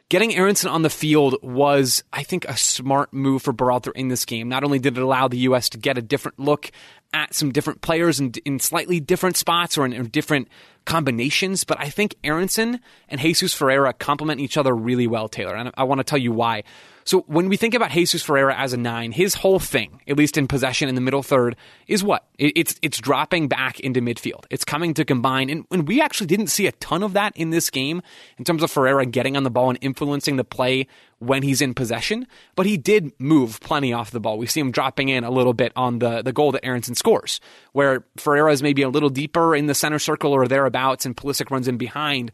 Getting 0.09 0.35
Aaronson 0.35 0.71
on 0.71 0.81
the 0.81 0.89
field 0.89 1.35
was, 1.43 2.03
I 2.11 2.23
think, 2.23 2.45
a 2.45 2.57
smart 2.57 3.13
move 3.13 3.43
for 3.43 3.53
Berhalter 3.53 3.91
in 3.93 4.07
this 4.07 4.25
game. 4.25 4.49
Not 4.49 4.63
only 4.63 4.79
did 4.79 4.97
it 4.97 5.03
allow 5.03 5.27
the 5.27 5.37
U.S. 5.39 5.69
to 5.69 5.77
get 5.77 5.99
a 5.99 6.01
different 6.01 6.39
look 6.39 6.71
at 7.13 7.35
some 7.35 7.51
different 7.51 7.81
players 7.81 8.19
in, 8.19 8.33
in 8.43 8.59
slightly 8.59 8.99
different 8.99 9.37
spots 9.37 9.77
or 9.77 9.85
in, 9.85 9.93
in 9.93 10.07
different 10.07 10.47
combinations, 10.85 11.63
but 11.63 11.79
I 11.79 11.89
think 11.89 12.15
Aaronson 12.23 12.79
and 13.07 13.21
Jesus 13.21 13.53
Ferreira 13.53 13.93
complement 13.93 14.41
each 14.41 14.57
other 14.57 14.75
really 14.75 15.05
well, 15.05 15.27
Taylor. 15.27 15.55
And 15.55 15.71
I 15.77 15.83
want 15.83 15.99
to 15.99 16.03
tell 16.03 16.17
you 16.17 16.31
why. 16.31 16.63
So 17.09 17.21
when 17.21 17.49
we 17.49 17.57
think 17.57 17.73
about 17.73 17.89
Jesus 17.89 18.21
Ferreira 18.21 18.55
as 18.55 18.71
a 18.71 18.77
nine, 18.77 19.11
his 19.11 19.33
whole 19.33 19.57
thing, 19.57 19.99
at 20.07 20.15
least 20.15 20.37
in 20.37 20.47
possession 20.47 20.89
in 20.89 20.93
the 20.93 21.01
middle 21.01 21.23
third, 21.23 21.55
is 21.87 22.03
what? 22.03 22.27
It's 22.37 22.75
it's 22.83 22.99
dropping 22.99 23.47
back 23.47 23.79
into 23.79 23.99
midfield. 23.99 24.43
It's 24.51 24.63
coming 24.63 24.93
to 24.93 25.03
combine, 25.03 25.49
and, 25.49 25.65
and 25.71 25.87
we 25.87 26.01
actually 26.01 26.27
didn't 26.27 26.49
see 26.49 26.67
a 26.67 26.71
ton 26.73 27.01
of 27.01 27.13
that 27.13 27.35
in 27.35 27.49
this 27.49 27.71
game 27.71 28.03
in 28.37 28.45
terms 28.45 28.61
of 28.61 28.69
Ferreira 28.69 29.07
getting 29.07 29.35
on 29.35 29.41
the 29.41 29.49
ball 29.49 29.69
and 29.71 29.79
influencing 29.81 30.35
the 30.35 30.43
play 30.43 30.85
when 31.17 31.41
he's 31.41 31.63
in 31.63 31.73
possession. 31.73 32.27
But 32.55 32.67
he 32.67 32.77
did 32.77 33.11
move 33.17 33.59
plenty 33.59 33.91
off 33.91 34.11
the 34.11 34.19
ball. 34.19 34.37
We 34.37 34.45
see 34.45 34.59
him 34.59 34.69
dropping 34.69 35.09
in 35.09 35.23
a 35.23 35.31
little 35.31 35.55
bit 35.55 35.71
on 35.75 35.97
the 35.97 36.21
the 36.21 36.31
goal 36.31 36.51
that 36.51 36.63
Aaronson 36.63 36.93
scores, 36.93 37.41
where 37.71 38.05
Ferreira 38.17 38.51
is 38.51 38.61
maybe 38.61 38.83
a 38.83 38.89
little 38.89 39.09
deeper 39.09 39.55
in 39.55 39.65
the 39.65 39.73
center 39.73 39.97
circle 39.97 40.31
or 40.31 40.47
thereabouts, 40.47 41.07
and 41.07 41.17
Pulisic 41.17 41.49
runs 41.49 41.67
in 41.67 41.77
behind. 41.77 42.31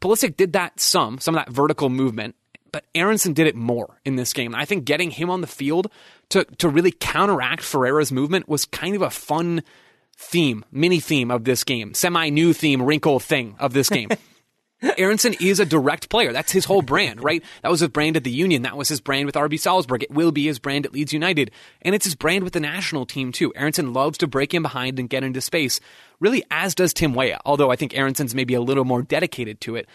Pulisic 0.00 0.36
did 0.36 0.52
that 0.52 0.78
some, 0.78 1.18
some 1.18 1.36
of 1.36 1.44
that 1.44 1.52
vertical 1.52 1.88
movement, 1.88 2.34
but 2.72 2.84
Aaronson 2.94 3.32
did 3.32 3.46
it 3.46 3.54
more 3.54 4.00
in 4.04 4.16
this 4.16 4.32
game. 4.32 4.54
I 4.54 4.64
think 4.64 4.84
getting 4.84 5.10
him 5.10 5.30
on 5.30 5.40
the 5.40 5.46
field 5.46 5.90
to 6.30 6.44
to 6.58 6.68
really 6.68 6.92
counteract 6.92 7.62
Ferreira's 7.62 8.12
movement 8.12 8.48
was 8.48 8.64
kind 8.64 8.94
of 8.94 9.02
a 9.02 9.10
fun 9.10 9.62
theme, 10.16 10.64
mini 10.72 11.00
theme 11.00 11.30
of 11.30 11.44
this 11.44 11.64
game, 11.64 11.94
semi 11.94 12.30
new 12.30 12.52
theme, 12.52 12.82
wrinkle 12.82 13.20
thing 13.20 13.56
of 13.58 13.72
this 13.72 13.88
game. 13.88 14.10
Aaronson 14.98 15.34
is 15.40 15.58
a 15.58 15.64
direct 15.64 16.10
player. 16.10 16.32
That's 16.32 16.52
his 16.52 16.66
whole 16.66 16.82
brand, 16.82 17.24
right? 17.24 17.42
That 17.62 17.70
was 17.70 17.80
his 17.80 17.88
brand 17.88 18.16
at 18.16 18.24
the 18.24 18.30
Union. 18.30 18.62
That 18.62 18.76
was 18.76 18.90
his 18.90 19.00
brand 19.00 19.24
with 19.24 19.34
RB 19.34 19.58
Salzburg. 19.58 20.02
It 20.02 20.10
will 20.10 20.32
be 20.32 20.44
his 20.44 20.58
brand 20.58 20.84
at 20.84 20.92
Leeds 20.92 21.14
United. 21.14 21.50
And 21.80 21.94
it's 21.94 22.04
his 22.04 22.14
brand 22.14 22.44
with 22.44 22.52
the 22.52 22.60
national 22.60 23.06
team, 23.06 23.32
too. 23.32 23.54
Aaronson 23.56 23.94
loves 23.94 24.18
to 24.18 24.26
break 24.26 24.52
in 24.52 24.60
behind 24.60 24.98
and 24.98 25.08
get 25.08 25.24
into 25.24 25.40
space, 25.40 25.80
really, 26.20 26.44
as 26.50 26.74
does 26.74 26.92
Tim 26.92 27.14
Weah, 27.14 27.40
although 27.46 27.70
I 27.70 27.76
think 27.76 27.96
Aaronson's 27.96 28.34
maybe 28.34 28.52
a 28.52 28.60
little 28.60 28.84
more 28.84 29.00
dedicated 29.00 29.62
to 29.62 29.76
it 29.76 29.88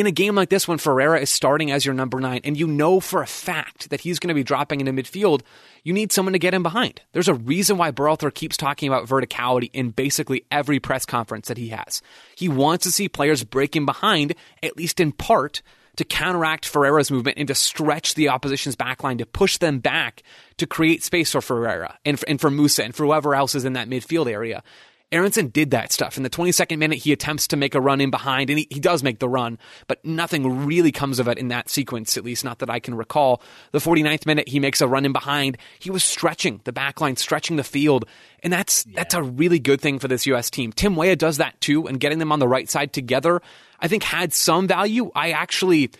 in 0.00 0.06
a 0.06 0.12
game 0.12 0.34
like 0.34 0.48
this 0.48 0.66
when 0.66 0.78
Ferreira 0.78 1.20
is 1.20 1.30
starting 1.30 1.70
as 1.70 1.84
your 1.84 1.94
number 1.94 2.20
nine 2.20 2.40
and 2.42 2.58
you 2.58 2.66
know 2.66 3.00
for 3.00 3.22
a 3.22 3.26
fact 3.26 3.90
that 3.90 4.00
he's 4.00 4.18
going 4.18 4.28
to 4.28 4.34
be 4.34 4.42
dropping 4.42 4.80
into 4.80 4.92
midfield, 4.92 5.42
you 5.84 5.92
need 5.92 6.10
someone 6.10 6.32
to 6.32 6.38
get 6.38 6.54
him 6.54 6.62
behind. 6.62 7.00
There's 7.12 7.28
a 7.28 7.34
reason 7.34 7.76
why 7.78 7.92
Berhalter 7.92 8.32
keeps 8.32 8.56
talking 8.56 8.88
about 8.88 9.06
verticality 9.06 9.70
in 9.72 9.90
basically 9.90 10.44
every 10.50 10.80
press 10.80 11.04
conference 11.04 11.48
that 11.48 11.58
he 11.58 11.68
has. 11.68 12.02
He 12.34 12.48
wants 12.48 12.84
to 12.84 12.90
see 12.90 13.08
players 13.08 13.44
breaking 13.44 13.86
behind, 13.86 14.34
at 14.62 14.76
least 14.76 15.00
in 15.00 15.12
part, 15.12 15.62
to 15.96 16.04
counteract 16.04 16.66
Ferreira's 16.66 17.10
movement 17.10 17.36
and 17.36 17.48
to 17.48 17.54
stretch 17.54 18.14
the 18.14 18.30
opposition's 18.30 18.76
backline, 18.76 19.18
to 19.18 19.26
push 19.26 19.58
them 19.58 19.80
back, 19.80 20.22
to 20.56 20.66
create 20.66 21.02
space 21.02 21.32
for 21.32 21.42
Ferreira 21.42 21.98
and, 22.04 22.22
and 22.26 22.40
for 22.40 22.50
Musah 22.50 22.84
and 22.84 22.94
for 22.94 23.04
whoever 23.04 23.34
else 23.34 23.54
is 23.54 23.64
in 23.66 23.74
that 23.74 23.88
midfield 23.88 24.30
area. 24.30 24.62
Aaronson 25.12 25.48
did 25.48 25.72
that 25.72 25.92
stuff. 25.92 26.16
In 26.16 26.22
the 26.22 26.30
22nd 26.30 26.78
minute, 26.78 26.98
he 26.98 27.12
attempts 27.12 27.48
to 27.48 27.56
make 27.56 27.74
a 27.74 27.80
run 27.80 28.00
in 28.00 28.10
behind, 28.10 28.48
and 28.48 28.60
he, 28.60 28.68
he 28.70 28.78
does 28.78 29.02
make 29.02 29.18
the 29.18 29.28
run, 29.28 29.58
but 29.88 30.04
nothing 30.04 30.66
really 30.66 30.92
comes 30.92 31.18
of 31.18 31.26
it 31.26 31.36
in 31.36 31.48
that 31.48 31.68
sequence, 31.68 32.16
at 32.16 32.24
least 32.24 32.44
not 32.44 32.60
that 32.60 32.70
I 32.70 32.78
can 32.78 32.94
recall. 32.94 33.42
The 33.72 33.78
49th 33.78 34.24
minute, 34.24 34.48
he 34.48 34.60
makes 34.60 34.80
a 34.80 34.86
run 34.86 35.04
in 35.04 35.12
behind. 35.12 35.58
He 35.80 35.90
was 35.90 36.04
stretching 36.04 36.60
the 36.64 36.72
back 36.72 37.00
line, 37.00 37.16
stretching 37.16 37.56
the 37.56 37.64
field, 37.64 38.04
and 38.42 38.52
that's 38.52 38.86
yeah. 38.86 38.94
that's 38.96 39.14
a 39.14 39.22
really 39.22 39.58
good 39.58 39.80
thing 39.80 39.98
for 39.98 40.06
this 40.06 40.26
U.S. 40.26 40.48
team. 40.48 40.72
Tim 40.72 40.94
Weah 40.94 41.16
does 41.16 41.38
that 41.38 41.60
too, 41.60 41.86
and 41.88 41.98
getting 41.98 42.18
them 42.18 42.30
on 42.30 42.38
the 42.38 42.48
right 42.48 42.68
side 42.70 42.92
together, 42.92 43.42
I 43.80 43.88
think 43.88 44.04
had 44.04 44.32
some 44.32 44.68
value. 44.68 45.10
I 45.14 45.32
actually 45.32 45.90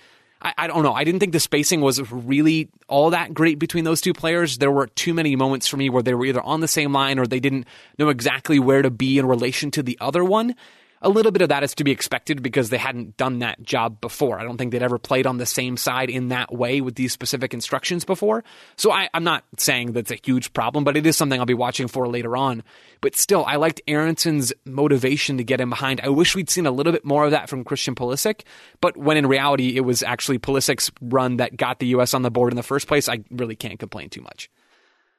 I, 0.43 0.55
I, 0.57 0.67
don't 0.67 0.83
know. 0.83 0.95
I 0.95 1.05
didn't 1.05 1.21
think 1.21 1.33
the 1.33 1.41
spacing 1.41 1.81
was 1.81 2.01
really 2.11 2.69
all 2.89 3.11
that 3.11 3.35
great 3.35 3.59
between 3.59 3.85
those 3.85 4.01
two 4.01 4.15
players. 4.15 4.59
There 4.59 4.71
were 4.71 4.87
too 4.87 5.13
many 5.13 5.37
moments 5.37 5.67
for 5.67 5.77
me 5.77 5.91
where 5.91 6.03
they 6.03 6.15
were 6.15 6.25
either 6.25 6.43
on 6.43 6.61
the 6.61 6.69
same 6.69 6.93
line 6.93 7.19
or 7.19 7.27
they 7.27 7.41
didn't 7.41 7.67
know 7.99 8.09
exactly 8.09 8.59
where 8.59 8.83
to 8.83 8.91
be 8.91 9.19
in 9.19 9.27
relation 9.27 9.71
to 9.73 9.83
the 9.83 9.99
other 10.01 10.25
one 10.25 10.55
a 11.03 11.09
little 11.09 11.33
bit 11.33 11.43
of 11.43 11.49
that 11.49 11.63
is 11.63 11.75
to 11.77 11.85
be 11.85 11.91
expected 11.91 12.43
because 12.43 12.69
they 12.69 12.77
hadn't 12.77 13.17
done 13.17 13.39
that 13.39 13.63
job 13.63 14.01
before. 14.01 14.39
I 14.39 14.45
don't 14.45 14.59
think 14.59 14.73
they'd 14.73 14.83
ever 14.83 14.99
played 14.99 15.27
on 15.27 15.39
the 15.39 15.47
same 15.47 15.77
side 15.77 16.11
in 16.11 16.29
that 16.29 16.53
way 16.53 16.81
with 16.81 16.95
these 16.95 17.13
specific 17.13 17.55
instructions 17.55 18.05
before. 18.05 18.45
So 18.77 18.93
I, 18.93 19.09
am 19.15 19.25
not 19.25 19.45
saying 19.57 19.93
that's 19.93 20.11
a 20.11 20.19
huge 20.23 20.53
problem, 20.53 20.85
but 20.85 20.97
it 20.97 21.07
is 21.07 21.17
something 21.17 21.41
I'll 21.41 21.47
be 21.47 21.55
watching 21.55 21.89
for 21.89 22.07
later 22.07 22.37
on. 22.37 22.63
But 23.01 23.17
still, 23.17 23.45
I 23.47 23.57
liked 23.57 23.81
Aaronson's 23.89 24.53
motivation 24.67 25.39
to 25.39 25.45
get 25.45 25.61
him 25.61 25.71
behind. 25.71 26.03
I 26.03 26.11
wish 26.11 26.35
we'd 26.35 26.51
seen 26.51 26.67
a 26.67 26.71
little 26.71 26.93
bit 26.93 27.05
more 27.05 27.25
of 27.25 27.31
that 27.31 27.49
from 27.49 27.65
Christian 27.65 27.95
Pulisic, 27.95 28.43
but 28.83 28.97
when 28.97 29.17
in 29.17 29.27
reality 29.27 29.77
it 29.77 29.81
was 29.81 30.03
actually 30.03 30.39
Pulisic's 30.39 30.91
run 31.01 31.39
that 31.39 31.57
got 31.57 31.79
the 31.79 31.87
U.S. 31.89 32.13
on 32.13 32.23
the 32.23 32.31
board 32.31 32.53
in 32.53 32.57
the 32.57 32.63
first 32.63 32.87
place, 32.87 33.09
I 33.09 33.21
really 33.31 33.57
can't 33.57 33.79
complain 33.79 34.11
too 34.11 34.21
much. 34.21 34.51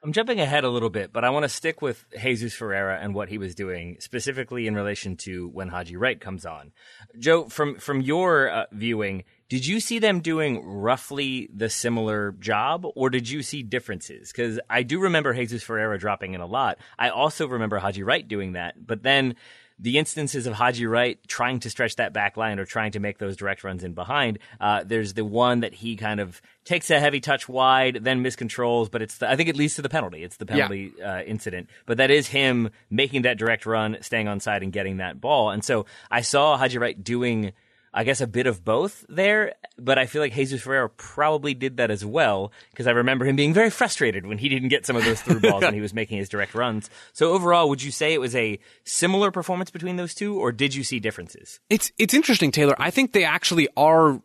I'm 0.04 0.12
jumping 0.12 0.40
ahead 0.40 0.64
a 0.64 0.68
little 0.68 0.90
bit, 0.90 1.12
but 1.12 1.24
I 1.24 1.30
want 1.30 1.44
to 1.44 1.48
stick 1.48 1.80
with 1.80 2.04
Jesus 2.20 2.54
Ferreira 2.54 2.98
and 3.00 3.14
what 3.14 3.28
he 3.28 3.38
was 3.38 3.54
doing, 3.54 3.98
specifically 4.00 4.66
in 4.66 4.74
relation 4.74 5.16
to 5.18 5.46
when 5.50 5.68
Haji 5.68 5.96
Wright 5.96 6.20
comes 6.20 6.44
on. 6.44 6.72
Joe, 7.20 7.48
from 7.48 7.76
from 7.76 8.00
your 8.00 8.50
uh, 8.50 8.64
viewing, 8.72 9.22
did 9.48 9.64
you 9.64 9.78
see 9.78 10.00
them 10.00 10.20
doing 10.20 10.60
roughly 10.64 11.48
the 11.54 11.70
similar 11.70 12.32
job, 12.32 12.84
or 12.96 13.10
did 13.10 13.28
you 13.28 13.44
see 13.44 13.62
differences? 13.62 14.32
Because 14.32 14.58
I 14.68 14.82
do 14.82 14.98
remember 14.98 15.32
Jesus 15.34 15.62
Ferreira 15.62 16.00
dropping 16.00 16.34
in 16.34 16.40
a 16.40 16.46
lot. 16.46 16.78
I 16.98 17.10
also 17.10 17.46
remember 17.46 17.78
Haji 17.78 18.02
Wright 18.02 18.26
doing 18.26 18.54
that, 18.54 18.84
but 18.84 19.04
then 19.04 19.36
the 19.78 19.98
instances 19.98 20.46
of 20.46 20.54
Haji 20.54 20.86
Wright 20.86 21.18
trying 21.26 21.60
to 21.60 21.70
stretch 21.70 21.96
that 21.96 22.12
back 22.12 22.36
line 22.36 22.58
or 22.58 22.64
trying 22.64 22.92
to 22.92 23.00
make 23.00 23.18
those 23.18 23.36
direct 23.36 23.64
runs 23.64 23.84
in 23.84 23.94
behind. 23.94 24.38
Uh, 24.60 24.84
there's 24.84 25.14
the 25.14 25.24
one 25.24 25.60
that 25.60 25.74
he 25.74 25.96
kind 25.96 26.20
of 26.20 26.40
takes 26.64 26.90
a 26.90 27.00
heavy 27.00 27.20
touch 27.20 27.48
wide, 27.48 28.00
then 28.02 28.22
miscontrols, 28.22 28.90
but 28.90 29.02
it's 29.02 29.18
the, 29.18 29.30
I 29.30 29.36
think 29.36 29.48
it 29.48 29.56
leads 29.56 29.74
to 29.76 29.82
the 29.82 29.88
penalty. 29.88 30.22
It's 30.22 30.36
the 30.36 30.46
penalty 30.46 30.92
yeah. 30.96 31.16
uh, 31.16 31.22
incident, 31.22 31.68
but 31.86 31.96
that 31.96 32.10
is 32.10 32.28
him 32.28 32.70
making 32.90 33.22
that 33.22 33.38
direct 33.38 33.66
run, 33.66 33.98
staying 34.00 34.28
on 34.28 34.40
side, 34.40 34.62
and 34.62 34.72
getting 34.72 34.98
that 34.98 35.20
ball. 35.20 35.50
And 35.50 35.64
so 35.64 35.86
I 36.10 36.20
saw 36.20 36.56
Haji 36.56 36.78
Wright 36.78 37.02
doing 37.02 37.52
I 37.94 38.04
guess 38.04 38.22
a 38.22 38.26
bit 38.26 38.46
of 38.46 38.64
both 38.64 39.04
there, 39.08 39.54
but 39.78 39.98
I 39.98 40.06
feel 40.06 40.22
like 40.22 40.32
Jesus 40.32 40.62
Ferreira 40.62 40.88
probably 40.88 41.52
did 41.52 41.76
that 41.76 41.90
as 41.90 42.04
well 42.04 42.50
because 42.70 42.86
I 42.86 42.92
remember 42.92 43.26
him 43.26 43.36
being 43.36 43.52
very 43.52 43.68
frustrated 43.68 44.26
when 44.26 44.38
he 44.38 44.48
didn't 44.48 44.70
get 44.70 44.86
some 44.86 44.96
of 44.96 45.04
those 45.04 45.20
through 45.20 45.40
balls 45.40 45.62
when 45.62 45.74
he 45.74 45.82
was 45.82 45.92
making 45.92 46.16
his 46.16 46.30
direct 46.30 46.54
runs. 46.54 46.88
So 47.12 47.32
overall, 47.32 47.68
would 47.68 47.82
you 47.82 47.90
say 47.90 48.14
it 48.14 48.20
was 48.20 48.34
a 48.34 48.58
similar 48.84 49.30
performance 49.30 49.70
between 49.70 49.96
those 49.96 50.14
two, 50.14 50.38
or 50.38 50.52
did 50.52 50.74
you 50.74 50.84
see 50.84 51.00
differences? 51.00 51.60
It's 51.68 51.92
it's 51.98 52.14
interesting, 52.14 52.50
Taylor. 52.50 52.74
I 52.78 52.90
think 52.90 53.12
they 53.12 53.24
actually 53.24 53.68
are. 53.76 54.20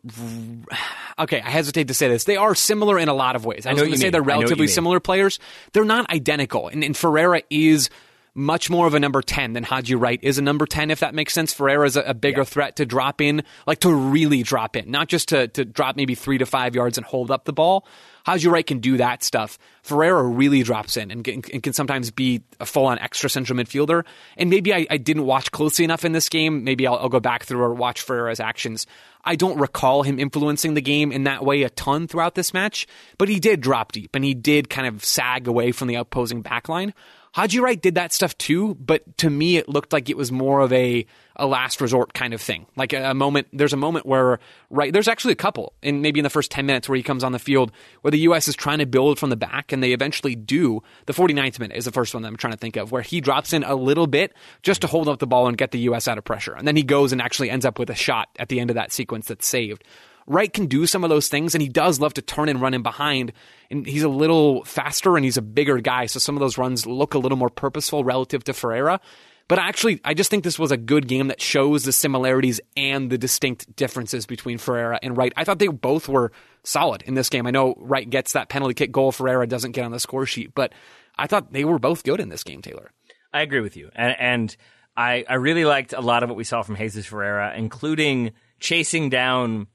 Okay, 1.18 1.40
I 1.40 1.50
hesitate 1.50 1.88
to 1.88 1.94
say 1.94 2.08
this. 2.08 2.24
They 2.24 2.36
are 2.36 2.54
similar 2.54 2.98
in 2.98 3.08
a 3.08 3.14
lot 3.14 3.36
of 3.36 3.44
ways. 3.44 3.66
I, 3.66 3.70
I 3.70 3.74
know 3.74 3.82
you 3.82 3.96
say 3.96 4.08
they're 4.08 4.22
relatively 4.22 4.68
similar 4.68 5.00
players. 5.00 5.38
They're 5.72 5.84
not 5.84 6.08
identical, 6.10 6.68
and, 6.68 6.82
and 6.82 6.96
Ferreira 6.96 7.42
is 7.50 7.90
much 8.38 8.70
more 8.70 8.86
of 8.86 8.94
a 8.94 9.00
number 9.00 9.20
10 9.20 9.52
than 9.52 9.64
Haji 9.64 9.96
Wright 9.96 10.20
is 10.22 10.38
a 10.38 10.42
number 10.42 10.64
10, 10.64 10.90
if 10.90 11.00
that 11.00 11.14
makes 11.14 11.34
sense. 11.34 11.52
Ferreira 11.52 11.84
is 11.84 11.96
a, 11.96 12.02
a 12.02 12.14
bigger 12.14 12.42
yeah. 12.42 12.44
threat 12.44 12.76
to 12.76 12.86
drop 12.86 13.20
in, 13.20 13.42
like 13.66 13.80
to 13.80 13.92
really 13.92 14.42
drop 14.42 14.76
in, 14.76 14.90
not 14.90 15.08
just 15.08 15.30
to, 15.30 15.48
to 15.48 15.64
drop 15.64 15.96
maybe 15.96 16.14
three 16.14 16.38
to 16.38 16.46
five 16.46 16.74
yards 16.74 16.96
and 16.96 17.04
hold 17.04 17.30
up 17.30 17.44
the 17.44 17.52
ball. 17.52 17.86
Haji 18.24 18.48
Wright 18.48 18.66
can 18.66 18.78
do 18.78 18.98
that 18.98 19.22
stuff. 19.22 19.58
Ferreira 19.82 20.22
really 20.22 20.62
drops 20.62 20.96
in 20.96 21.10
and, 21.10 21.26
and, 21.26 21.50
and 21.50 21.62
can 21.62 21.72
sometimes 21.72 22.10
be 22.10 22.42
a 22.60 22.66
full 22.66 22.86
on 22.86 22.98
extra 22.98 23.28
central 23.28 23.58
midfielder. 23.58 24.04
And 24.36 24.50
maybe 24.50 24.72
I, 24.72 24.86
I, 24.90 24.98
didn't 24.98 25.24
watch 25.24 25.50
closely 25.50 25.84
enough 25.84 26.04
in 26.04 26.12
this 26.12 26.28
game. 26.28 26.62
Maybe 26.62 26.86
I'll, 26.86 26.96
I'll 26.96 27.08
go 27.08 27.20
back 27.20 27.44
through 27.44 27.62
or 27.62 27.72
watch 27.72 28.02
Ferreira's 28.02 28.38
actions. 28.38 28.86
I 29.24 29.34
don't 29.34 29.58
recall 29.58 30.02
him 30.02 30.18
influencing 30.18 30.74
the 30.74 30.82
game 30.82 31.10
in 31.10 31.24
that 31.24 31.44
way 31.44 31.62
a 31.62 31.70
ton 31.70 32.06
throughout 32.06 32.34
this 32.34 32.52
match, 32.52 32.86
but 33.16 33.28
he 33.28 33.40
did 33.40 33.60
drop 33.60 33.92
deep 33.92 34.14
and 34.14 34.24
he 34.24 34.34
did 34.34 34.68
kind 34.68 34.86
of 34.86 35.04
sag 35.04 35.48
away 35.48 35.72
from 35.72 35.88
the 35.88 35.96
opposing 35.96 36.42
backline. 36.42 36.92
Haji 37.38 37.60
Wright 37.60 37.80
did 37.80 37.94
that 37.94 38.12
stuff 38.12 38.36
too, 38.36 38.74
but 38.80 39.16
to 39.18 39.30
me 39.30 39.58
it 39.58 39.68
looked 39.68 39.92
like 39.92 40.10
it 40.10 40.16
was 40.16 40.32
more 40.32 40.58
of 40.58 40.72
a 40.72 41.06
a 41.36 41.46
last 41.46 41.80
resort 41.80 42.12
kind 42.12 42.34
of 42.34 42.40
thing. 42.40 42.66
Like 42.74 42.92
a, 42.92 43.10
a 43.10 43.14
moment, 43.14 43.46
there's 43.52 43.72
a 43.72 43.76
moment 43.76 44.06
where 44.06 44.40
right 44.70 44.92
there's 44.92 45.06
actually 45.06 45.34
a 45.34 45.36
couple, 45.36 45.72
and 45.80 46.02
maybe 46.02 46.18
in 46.18 46.24
the 46.24 46.30
first 46.30 46.50
ten 46.50 46.66
minutes 46.66 46.88
where 46.88 46.96
he 46.96 47.02
comes 47.04 47.22
on 47.22 47.30
the 47.30 47.38
field, 47.38 47.70
where 48.00 48.10
the 48.10 48.18
U.S. 48.22 48.48
is 48.48 48.56
trying 48.56 48.78
to 48.78 48.86
build 48.86 49.20
from 49.20 49.30
the 49.30 49.36
back, 49.36 49.70
and 49.70 49.80
they 49.80 49.92
eventually 49.92 50.34
do. 50.34 50.82
The 51.06 51.12
49th 51.12 51.60
minute 51.60 51.76
is 51.76 51.84
the 51.84 51.92
first 51.92 52.12
one 52.12 52.24
that 52.24 52.28
I'm 52.28 52.36
trying 52.36 52.54
to 52.54 52.58
think 52.58 52.74
of, 52.74 52.90
where 52.90 53.02
he 53.02 53.20
drops 53.20 53.52
in 53.52 53.62
a 53.62 53.76
little 53.76 54.08
bit 54.08 54.32
just 54.64 54.80
to 54.80 54.88
hold 54.88 55.08
up 55.08 55.20
the 55.20 55.28
ball 55.28 55.46
and 55.46 55.56
get 55.56 55.70
the 55.70 55.78
U.S. 55.78 56.08
out 56.08 56.18
of 56.18 56.24
pressure, 56.24 56.54
and 56.54 56.66
then 56.66 56.74
he 56.74 56.82
goes 56.82 57.12
and 57.12 57.22
actually 57.22 57.50
ends 57.50 57.64
up 57.64 57.78
with 57.78 57.88
a 57.88 57.94
shot 57.94 58.30
at 58.40 58.48
the 58.48 58.58
end 58.58 58.70
of 58.70 58.74
that 58.74 58.90
sequence 58.90 59.28
that's 59.28 59.46
saved. 59.46 59.84
Wright 60.28 60.52
can 60.52 60.66
do 60.66 60.86
some 60.86 61.04
of 61.04 61.10
those 61.10 61.28
things, 61.28 61.54
and 61.54 61.62
he 61.62 61.68
does 61.68 61.98
love 61.98 62.14
to 62.14 62.22
turn 62.22 62.48
and 62.48 62.60
run 62.60 62.74
in 62.74 62.82
behind. 62.82 63.32
And 63.70 63.86
he's 63.86 64.02
a 64.02 64.08
little 64.08 64.62
faster 64.64 65.16
and 65.16 65.24
he's 65.24 65.36
a 65.36 65.42
bigger 65.42 65.78
guy, 65.80 66.06
so 66.06 66.18
some 66.18 66.36
of 66.36 66.40
those 66.40 66.58
runs 66.58 66.86
look 66.86 67.14
a 67.14 67.18
little 67.18 67.38
more 67.38 67.50
purposeful 67.50 68.04
relative 68.04 68.44
to 68.44 68.52
Ferreira. 68.52 69.00
But 69.48 69.58
actually, 69.58 70.00
I 70.04 70.12
just 70.12 70.28
think 70.28 70.44
this 70.44 70.58
was 70.58 70.70
a 70.70 70.76
good 70.76 71.08
game 71.08 71.28
that 71.28 71.40
shows 71.40 71.84
the 71.84 71.92
similarities 71.92 72.60
and 72.76 73.08
the 73.08 73.16
distinct 73.16 73.74
differences 73.76 74.26
between 74.26 74.58
Ferreira 74.58 74.98
and 75.02 75.16
Wright. 75.16 75.32
I 75.36 75.44
thought 75.44 75.58
they 75.58 75.68
both 75.68 76.06
were 76.06 76.32
solid 76.64 77.02
in 77.02 77.14
this 77.14 77.30
game. 77.30 77.46
I 77.46 77.50
know 77.50 77.74
Wright 77.78 78.08
gets 78.08 78.34
that 78.34 78.50
penalty 78.50 78.74
kick 78.74 78.92
goal, 78.92 79.10
Ferreira 79.10 79.46
doesn't 79.46 79.72
get 79.72 79.86
on 79.86 79.90
the 79.90 80.00
score 80.00 80.26
sheet, 80.26 80.54
but 80.54 80.74
I 81.16 81.26
thought 81.26 81.52
they 81.52 81.64
were 81.64 81.78
both 81.78 82.04
good 82.04 82.20
in 82.20 82.28
this 82.28 82.44
game, 82.44 82.60
Taylor. 82.60 82.90
I 83.32 83.40
agree 83.40 83.60
with 83.60 83.78
you. 83.78 83.90
And, 83.94 84.16
and 84.20 84.56
I, 84.94 85.24
I 85.26 85.34
really 85.36 85.64
liked 85.64 85.94
a 85.94 86.00
lot 86.02 86.22
of 86.22 86.28
what 86.28 86.36
we 86.36 86.44
saw 86.44 86.60
from 86.60 86.76
Jesus 86.76 87.06
Ferreira, 87.06 87.54
including 87.56 88.32
chasing 88.60 89.08
down 89.08 89.66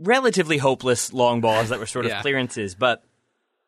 relatively 0.00 0.58
hopeless 0.58 1.12
long 1.12 1.40
balls 1.40 1.68
that 1.68 1.78
were 1.78 1.86
sort 1.86 2.06
of 2.06 2.10
yeah. 2.10 2.22
clearances, 2.22 2.74
but 2.74 3.04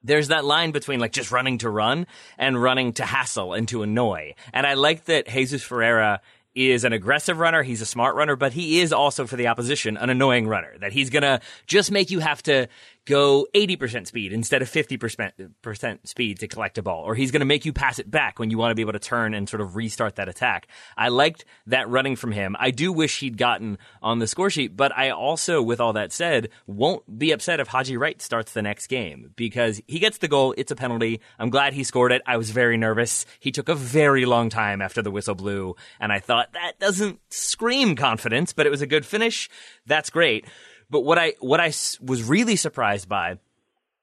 there's 0.03 0.29
that 0.29 0.45
line 0.45 0.73
between 0.73 0.99
like 0.99 1.13
just 1.13 1.31
running 1.31 1.59
to 1.59 1.71
run 1.71 2.07
and 2.39 2.61
running 2.61 2.93
to 2.95 3.05
hassle 3.05 3.53
and 3.53 3.69
to 3.69 3.83
annoy. 3.83 4.35
And 4.53 4.67
I 4.67 4.75
like 4.75 5.05
that 5.05 5.29
Jesus 5.29 5.63
Ferreira 5.63 6.21
is 6.55 6.85
an 6.85 6.93
aggressive 6.93 7.39
runner. 7.39 7.63
He's 7.63 7.81
a 7.81 7.87
smart 7.87 8.15
runner, 8.15 8.37
but 8.37 8.53
he 8.53 8.81
is 8.81 8.93
also 8.93 9.27
for 9.27 9.37
the 9.37 9.47
opposition 9.47 9.97
an 9.97 10.11
annoying 10.11 10.47
runner. 10.49 10.77
That 10.79 10.93
he's 10.93 11.11
gonna 11.11 11.41
just 11.67 11.91
make 11.91 12.11
you 12.11 12.21
have 12.21 12.43
to 12.45 12.69
go 13.05 13.47
80% 13.55 14.07
speed 14.07 14.33
instead 14.33 14.63
of 14.63 14.71
50% 14.71 16.07
speed 16.07 16.39
to 16.39 16.49
collect 16.49 16.79
a 16.79 16.83
ball, 16.83 17.05
or 17.05 17.15
he's 17.15 17.31
going 17.31 17.41
to 17.41 17.47
make 17.47 17.65
you 17.65 17.73
pass 17.73 17.99
it 17.99 18.11
back 18.11 18.39
when 18.39 18.51
you 18.51 18.59
want 18.59 18.71
to 18.71 18.75
be 18.75 18.83
able 18.83 18.93
to 18.93 18.99
turn 18.99 19.35
and 19.35 19.49
sort 19.49 19.61
of 19.61 19.75
restart 19.75 20.17
that 20.17 20.29
attack. 20.29 20.69
I 20.97 21.09
liked 21.09 21.45
that 21.67 21.89
running 21.89 22.17
from 22.17 22.33
him. 22.33 22.57
I 22.59 22.71
do 22.71 22.93
wish 22.93 23.21
he'd 23.21 23.39
gotten 23.39 23.79
on 24.03 24.19
the 24.19 24.27
score 24.27 24.51
sheet, 24.51 24.77
but 24.77 24.97
I 24.97 25.11
also, 25.11 25.61
with 25.61 25.81
all 25.81 25.95
that 25.95 26.13
said, 26.13 26.51
won't 26.67 27.19
be 27.19 27.33
upset 27.33 27.61
if 27.61 27.69
Haji 27.69 27.97
Wright 27.97 28.23
starts 28.23 28.53
the 28.53 28.63
next 28.63 28.87
game 28.87 29.33
because 29.37 29.81
he 29.87 29.99
gets 29.99 30.19
the 30.19 30.29
goal. 30.29 30.55
It's 30.57 30.71
a 30.71 30.77
penalty. 30.77 31.21
I'm 31.39 31.51
glad 31.51 31.73
he 31.73 31.85
scored 31.85 32.13
it. 32.13 32.23
I 32.27 32.37
was 32.37 32.51
very 32.51 32.77
nervous. 32.77 33.27
He 33.41 33.51
took 33.51 33.69
a 33.69 33.75
very 33.75 34.27
long 34.27 34.49
time 34.49 34.81
after 34.81 35.03
the 35.03 35.11
whistle 35.11 35.35
blew, 35.35 35.75
and 35.99 36.13
I 36.13 36.21
thought 36.21 36.53
that 36.53 36.79
doesn't 36.79 37.21
scream 37.31 37.97
confidence, 37.97 38.53
but 38.53 38.67
it 38.67 38.71
was 38.71 38.83
a 38.83 38.87
good 38.87 39.05
finish. 39.05 39.49
That's 39.87 40.11
great. 40.11 40.47
But 40.93 41.01
what 41.01 41.19
I 41.19 41.33
what 41.41 41.59
I 41.59 41.73
was 42.01 42.23
really 42.23 42.55
surprised 42.55 43.09
by 43.09 43.39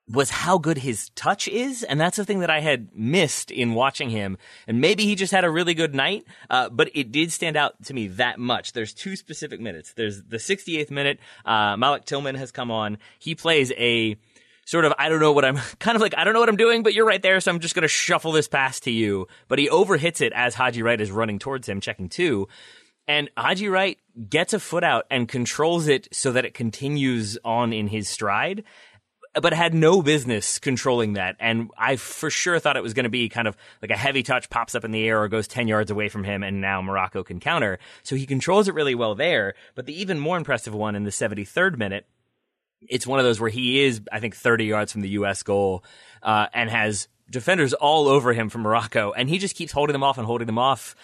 was 0.07 0.31
how 0.31 0.57
good 0.57 0.79
his 0.79 1.09
touch 1.11 1.47
is, 1.47 1.83
and 1.83 2.01
that's 2.01 2.17
the 2.17 2.25
thing 2.25 2.39
that 2.39 2.49
I 2.49 2.61
had 2.61 2.89
missed 2.95 3.51
in 3.51 3.75
watching 3.75 4.09
him. 4.09 4.39
And 4.67 4.81
maybe 4.81 5.05
he 5.05 5.13
just 5.13 5.31
had 5.31 5.45
a 5.45 5.51
really 5.51 5.75
good 5.75 5.93
night, 5.93 6.25
uh, 6.49 6.69
but 6.69 6.89
it 6.95 7.11
did 7.11 7.31
stand 7.31 7.55
out 7.55 7.83
to 7.85 7.93
me 7.93 8.07
that 8.07 8.39
much. 8.39 8.73
There's 8.73 8.91
two 8.91 9.15
specific 9.15 9.59
minutes. 9.61 9.93
There's 9.93 10.23
the 10.23 10.37
68th 10.37 10.89
minute. 10.89 11.19
Uh, 11.45 11.77
Malik 11.77 12.05
Tillman 12.05 12.33
has 12.33 12.51
come 12.51 12.71
on. 12.71 12.97
He 13.19 13.35
plays 13.35 13.71
a 13.77 14.17
sort 14.65 14.85
of 14.85 14.93
I 14.99 15.09
don't 15.09 15.19
know 15.19 15.31
what 15.31 15.45
I'm 15.45 15.57
kind 15.79 15.95
of 15.95 16.01
like 16.01 16.15
I 16.17 16.23
don't 16.23 16.33
know 16.33 16.39
what 16.39 16.49
I'm 16.49 16.57
doing, 16.57 16.81
but 16.81 16.95
you're 16.95 17.05
right 17.05 17.21
there, 17.21 17.39
so 17.39 17.51
I'm 17.51 17.59
just 17.59 17.75
gonna 17.75 17.87
shuffle 17.87 18.31
this 18.31 18.47
pass 18.47 18.79
to 18.81 18.91
you. 18.91 19.27
But 19.47 19.59
he 19.59 19.69
overhits 19.69 20.21
it 20.21 20.33
as 20.33 20.55
Haji 20.55 20.81
Wright 20.81 20.99
is 20.99 21.11
running 21.11 21.37
towards 21.37 21.69
him, 21.69 21.81
checking 21.81 22.09
two. 22.09 22.47
And 23.09 23.27
Haji 23.35 23.69
Wright 23.69 23.97
gets 24.29 24.53
a 24.53 24.59
foot 24.59 24.83
out 24.83 25.07
and 25.09 25.27
controls 25.27 25.87
it 25.87 26.07
so 26.11 26.31
that 26.31 26.45
it 26.45 26.53
continues 26.53 27.39
on 27.43 27.73
in 27.73 27.87
his 27.87 28.07
stride 28.07 28.63
but 29.41 29.53
had 29.53 29.73
no 29.73 30.01
business 30.01 30.59
controlling 30.59 31.13
that. 31.13 31.35
And 31.39 31.69
I 31.77 31.95
for 31.95 32.29
sure 32.29 32.59
thought 32.59 32.77
it 32.77 32.83
was 32.83 32.93
going 32.93 33.03
to 33.03 33.09
be 33.09 33.29
kind 33.29 33.47
of 33.47 33.55
like 33.81 33.91
a 33.91 33.97
heavy 33.97 34.23
touch 34.23 34.49
pops 34.49 34.75
up 34.75 34.83
in 34.83 34.91
the 34.91 35.07
air 35.07 35.21
or 35.21 35.27
goes 35.27 35.47
10 35.47 35.67
yards 35.67 35.91
away 35.91 36.09
from 36.09 36.23
him, 36.23 36.43
and 36.43 36.61
now 36.61 36.81
Morocco 36.81 37.23
can 37.23 37.39
counter. 37.39 37.79
So 38.03 38.15
he 38.15 38.25
controls 38.25 38.67
it 38.67 38.73
really 38.73 38.95
well 38.95 39.15
there. 39.15 39.53
But 39.75 39.85
the 39.85 40.01
even 40.01 40.19
more 40.19 40.35
impressive 40.35 40.73
one 40.73 40.95
in 40.95 41.03
the 41.03 41.11
73rd 41.11 41.77
minute, 41.77 42.07
it's 42.81 43.05
one 43.05 43.19
of 43.19 43.25
those 43.25 43.39
where 43.39 43.51
he 43.51 43.83
is, 43.83 44.01
I 44.11 44.19
think, 44.19 44.35
30 44.35 44.65
yards 44.65 44.91
from 44.91 45.01
the 45.01 45.09
U.S. 45.09 45.43
goal 45.43 45.83
uh, 46.23 46.47
and 46.53 46.69
has 46.69 47.07
defenders 47.29 47.73
all 47.73 48.07
over 48.07 48.33
him 48.33 48.49
from 48.49 48.61
Morocco, 48.61 49.11
and 49.11 49.29
he 49.29 49.37
just 49.37 49.55
keeps 49.55 49.71
holding 49.71 49.93
them 49.93 50.03
off 50.03 50.17
and 50.17 50.25
holding 50.25 50.47
them 50.47 50.57
off 50.57 50.95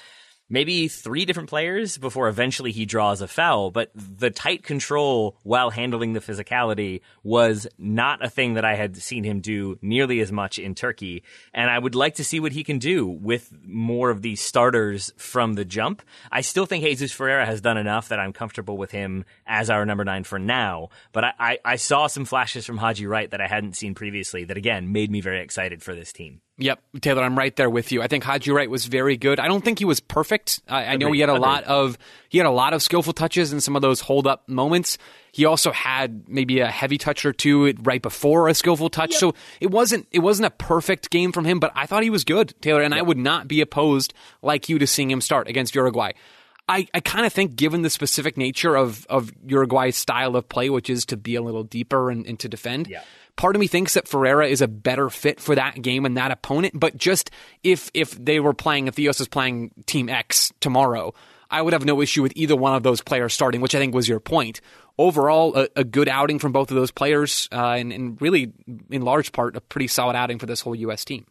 maybe 0.49 0.87
three 0.87 1.25
different 1.25 1.49
players 1.49 1.97
before 1.97 2.27
eventually 2.27 2.71
he 2.71 2.85
draws 2.85 3.21
a 3.21 3.27
foul. 3.27 3.71
But 3.71 3.91
the 3.95 4.29
tight 4.29 4.63
control 4.63 5.37
while 5.43 5.69
handling 5.69 6.13
the 6.13 6.19
physicality 6.19 7.01
was 7.23 7.67
not 7.77 8.23
a 8.23 8.29
thing 8.29 8.55
that 8.55 8.65
I 8.65 8.75
had 8.75 8.97
seen 8.97 9.23
him 9.23 9.39
do 9.39 9.77
nearly 9.81 10.19
as 10.19 10.31
much 10.31 10.59
in 10.59 10.75
Turkey. 10.75 11.23
And 11.53 11.69
I 11.69 11.79
would 11.79 11.95
like 11.95 12.15
to 12.15 12.23
see 12.23 12.39
what 12.39 12.51
he 12.51 12.63
can 12.63 12.79
do 12.79 13.07
with 13.07 13.51
more 13.65 14.09
of 14.09 14.21
these 14.21 14.41
starters 14.41 15.11
from 15.17 15.53
the 15.53 15.65
jump. 15.65 16.01
I 16.31 16.41
still 16.41 16.65
think 16.65 16.83
Jesus 16.83 17.11
Ferreira 17.11 17.45
has 17.45 17.61
done 17.61 17.77
enough 17.77 18.09
that 18.09 18.19
I'm 18.19 18.33
comfortable 18.33 18.77
with 18.77 18.91
him 18.91 19.25
as 19.45 19.69
our 19.69 19.85
number 19.85 20.05
nine 20.05 20.23
for 20.23 20.39
now. 20.39 20.89
But 21.11 21.23
I, 21.23 21.33
I, 21.39 21.59
I 21.65 21.75
saw 21.77 22.07
some 22.07 22.25
flashes 22.25 22.65
from 22.65 22.77
Haji 22.77 23.07
Wright 23.07 23.29
that 23.31 23.41
I 23.41 23.47
hadn't 23.47 23.75
seen 23.75 23.95
previously 23.95 24.43
that 24.45 24.57
again 24.57 24.91
made 24.91 25.09
me 25.09 25.21
very 25.21 25.41
excited 25.41 25.81
for 25.81 25.95
this 25.95 26.13
team. 26.13 26.41
Yep, 26.57 26.81
Taylor, 27.01 27.21
I'm 27.21 27.37
right 27.37 27.53
there 27.55 27.69
with 27.69 27.91
you. 27.91 28.01
I 28.01 28.07
think 28.07 28.23
Haji 28.23 28.49
Wright 28.51 28.69
was 28.69 28.85
very 28.85 29.17
good. 29.17 29.41
I 29.41 29.47
don't 29.47 29.63
think 29.63 29.77
he 29.79 29.83
was 29.83 29.99
perfect. 29.99 30.61
I, 30.69 30.85
I 30.85 30.95
know 30.95 31.11
he 31.11 31.19
had 31.19 31.27
a 31.27 31.37
lot 31.37 31.65
of 31.65 31.97
he 32.29 32.37
had 32.37 32.47
a 32.47 32.51
lot 32.51 32.73
of 32.73 32.81
skillful 32.81 33.11
touches 33.11 33.51
in 33.51 33.59
some 33.59 33.75
of 33.75 33.81
those 33.81 33.99
hold 33.99 34.25
up 34.25 34.47
moments. 34.47 34.97
He 35.33 35.43
also 35.43 35.73
had 35.73 36.29
maybe 36.29 36.61
a 36.61 36.67
heavy 36.67 36.97
touch 36.97 37.25
or 37.25 37.33
two 37.33 37.73
right 37.81 38.01
before 38.01 38.47
a 38.47 38.53
skillful 38.53 38.89
touch. 38.89 39.11
Yep. 39.11 39.19
So 39.19 39.35
it 39.59 39.69
wasn't 39.69 40.07
it 40.11 40.19
wasn't 40.19 40.45
a 40.45 40.51
perfect 40.51 41.09
game 41.09 41.33
from 41.33 41.43
him, 41.43 41.59
but 41.59 41.73
I 41.75 41.87
thought 41.87 42.03
he 42.03 42.09
was 42.09 42.23
good, 42.23 42.53
Taylor, 42.61 42.81
and 42.81 42.93
yep. 42.93 42.99
I 42.99 43.03
would 43.03 43.17
not 43.17 43.49
be 43.49 43.59
opposed 43.59 44.13
like 44.41 44.69
you 44.69 44.79
to 44.79 44.87
seeing 44.87 45.11
him 45.11 45.19
start 45.19 45.49
against 45.49 45.75
Uruguay. 45.75 46.13
I, 46.67 46.87
I 46.93 46.99
kind 46.99 47.25
of 47.25 47.33
think, 47.33 47.55
given 47.55 47.83
the 47.83 47.91
specific 47.91 48.37
nature 48.37 48.75
of, 48.75 49.05
of 49.07 49.31
Uruguay's 49.45 49.95
style 49.95 50.35
of 50.35 50.49
play, 50.49 50.71
which 50.71 50.89
is 50.89 51.05
to 51.07 51.17
be 51.17 51.35
a 51.35 51.41
little 51.41 51.63
deeper 51.63 52.09
and, 52.09 52.25
and 52.25 52.39
to 52.39 52.49
defend, 52.49 52.87
yeah. 52.87 53.03
Part 53.37 53.55
of 53.55 53.59
me 53.59 53.67
thinks 53.67 53.95
that 53.95 54.07
Ferreira 54.07 54.47
is 54.47 54.61
a 54.61 54.67
better 54.67 55.09
fit 55.09 55.41
for 55.41 55.55
that 55.55 55.81
game 55.81 56.05
and 56.05 56.15
that 56.15 56.31
opponent. 56.31 56.79
But 56.79 56.97
just 56.97 57.31
if 57.63 57.91
if 57.93 58.11
they 58.11 58.39
were 58.39 58.53
playing, 58.53 58.87
if 58.87 58.95
Theos 58.95 59.19
is 59.19 59.27
playing 59.27 59.71
Team 59.85 60.07
X 60.07 60.53
tomorrow, 60.61 61.13
I 61.49 61.61
would 61.61 61.73
have 61.73 61.85
no 61.85 62.01
issue 62.01 62.21
with 62.21 62.33
either 62.35 62.55
one 62.55 62.75
of 62.75 62.83
those 62.83 63.01
players 63.01 63.33
starting, 63.33 63.61
which 63.61 63.75
I 63.75 63.79
think 63.79 63.93
was 63.93 64.07
your 64.07 64.19
point. 64.19 64.61
Overall, 64.97 65.55
a, 65.55 65.67
a 65.75 65.83
good 65.83 66.07
outing 66.07 66.39
from 66.39 66.53
both 66.53 66.71
of 66.71 66.75
those 66.75 66.91
players, 66.91 67.49
uh, 67.51 67.71
and, 67.71 67.91
and 67.91 68.21
really, 68.21 68.53
in 68.89 69.01
large 69.01 69.33
part, 69.33 69.57
a 69.57 69.61
pretty 69.61 69.87
solid 69.87 70.15
outing 70.15 70.39
for 70.39 70.45
this 70.45 70.61
whole 70.61 70.75
U.S. 70.75 71.03
team. 71.03 71.25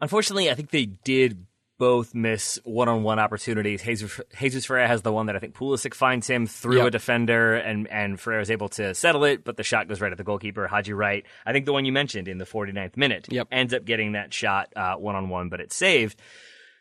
Unfortunately, 0.00 0.50
I 0.50 0.54
think 0.54 0.70
they 0.70 0.86
did 0.86 1.46
both 1.78 2.14
miss 2.14 2.58
one-on-one 2.64 3.18
opportunities. 3.18 3.82
Jesus, 3.82 4.20
Jesus 4.38 4.66
Ferreira 4.66 4.88
has 4.88 5.02
the 5.02 5.12
one 5.12 5.26
that 5.26 5.36
I 5.36 5.38
think 5.38 5.54
Pulisic 5.54 5.94
finds 5.94 6.26
him 6.26 6.46
through 6.46 6.78
yep. 6.78 6.86
a 6.86 6.90
defender, 6.90 7.54
and 7.54 7.86
and 7.88 8.18
Ferreira 8.18 8.42
is 8.42 8.50
able 8.50 8.68
to 8.70 8.94
settle 8.94 9.24
it, 9.24 9.44
but 9.44 9.56
the 9.56 9.62
shot 9.62 9.88
goes 9.88 10.00
right 10.00 10.12
at 10.12 10.18
the 10.18 10.24
goalkeeper, 10.24 10.66
Haji 10.66 10.92
Wright. 10.92 11.24
I 11.44 11.52
think 11.52 11.66
the 11.66 11.72
one 11.72 11.84
you 11.84 11.92
mentioned 11.92 12.28
in 12.28 12.38
the 12.38 12.44
49th 12.44 12.96
minute 12.96 13.26
yep. 13.30 13.48
ends 13.50 13.74
up 13.74 13.84
getting 13.84 14.12
that 14.12 14.32
shot 14.32 14.72
uh, 14.74 14.94
one-on-one, 14.94 15.48
but 15.48 15.60
it's 15.60 15.76
saved. 15.76 16.20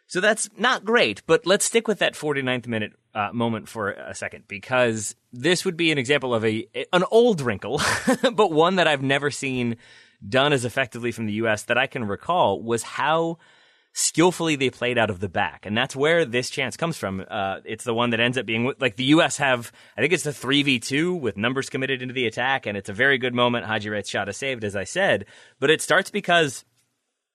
So 0.08 0.22
that's 0.22 0.50
not 0.58 0.86
great, 0.86 1.24
but 1.26 1.48
let's 1.48 1.66
stick 1.66 1.88
with 1.88 2.00
that 2.00 2.14
49th 2.14 2.68
minute 2.68 2.94
uh, 3.16 3.30
moment 3.34 3.68
for 3.68 3.92
a 3.92 4.14
second 4.14 4.44
because 4.48 5.16
this 5.34 5.66
would 5.66 5.76
be 5.76 5.92
an 5.92 5.98
example 5.98 6.34
of 6.36 6.46
a 6.46 6.68
an 6.94 7.04
old 7.12 7.42
wrinkle, 7.42 7.82
but 8.34 8.52
one 8.52 8.76
that 8.76 8.88
I've 8.88 9.02
never 9.02 9.32
seen 9.32 9.78
done 10.28 10.54
as 10.54 10.64
effectively 10.66 11.12
from 11.12 11.26
the 11.26 11.34
U.S. 11.34 11.64
that 11.64 11.78
I 11.78 11.88
can 11.88 12.06
recall 12.06 12.62
was 12.62 12.84
how 12.84 13.40
skillfully 13.96 14.58
they 14.58 14.70
played 14.70 14.98
out 14.98 15.10
of 15.10 15.22
the 15.22 15.30
back. 15.30 15.66
And 15.66 15.76
that's 15.76 15.96
where 15.96 16.26
this 16.26 16.50
chance 16.50 16.76
comes 16.76 16.98
from. 16.98 17.26
Uh, 17.28 17.62
it's 17.64 17.86
the 17.86 17.94
one 17.94 18.10
that 18.10 18.20
ends 18.20 18.38
up 18.38 18.46
being 18.46 18.72
like 18.78 18.98
the 18.98 19.06
U.S. 19.06 19.38
have, 19.38 19.72
I 19.98 20.02
think 20.02 20.12
it's 20.12 20.24
the 20.24 20.32
3v2 20.32 21.18
with 21.18 21.38
numbers 21.38 21.70
committed 21.70 22.02
into 22.02 22.14
the 22.14 22.28
attack. 22.28 22.66
And 22.66 22.78
it's 22.78 22.90
a 22.90 22.94
very 22.94 23.18
good 23.18 23.34
moment. 23.34 23.66
Haji 23.66 23.90
Wright's 23.90 24.10
shot 24.10 24.28
is 24.28 24.36
saved, 24.36 24.66
as 24.66 24.76
I 24.76 24.84
said. 24.84 25.26
But 25.62 25.70
it 25.70 25.82
starts 25.82 26.12
because 26.12 26.66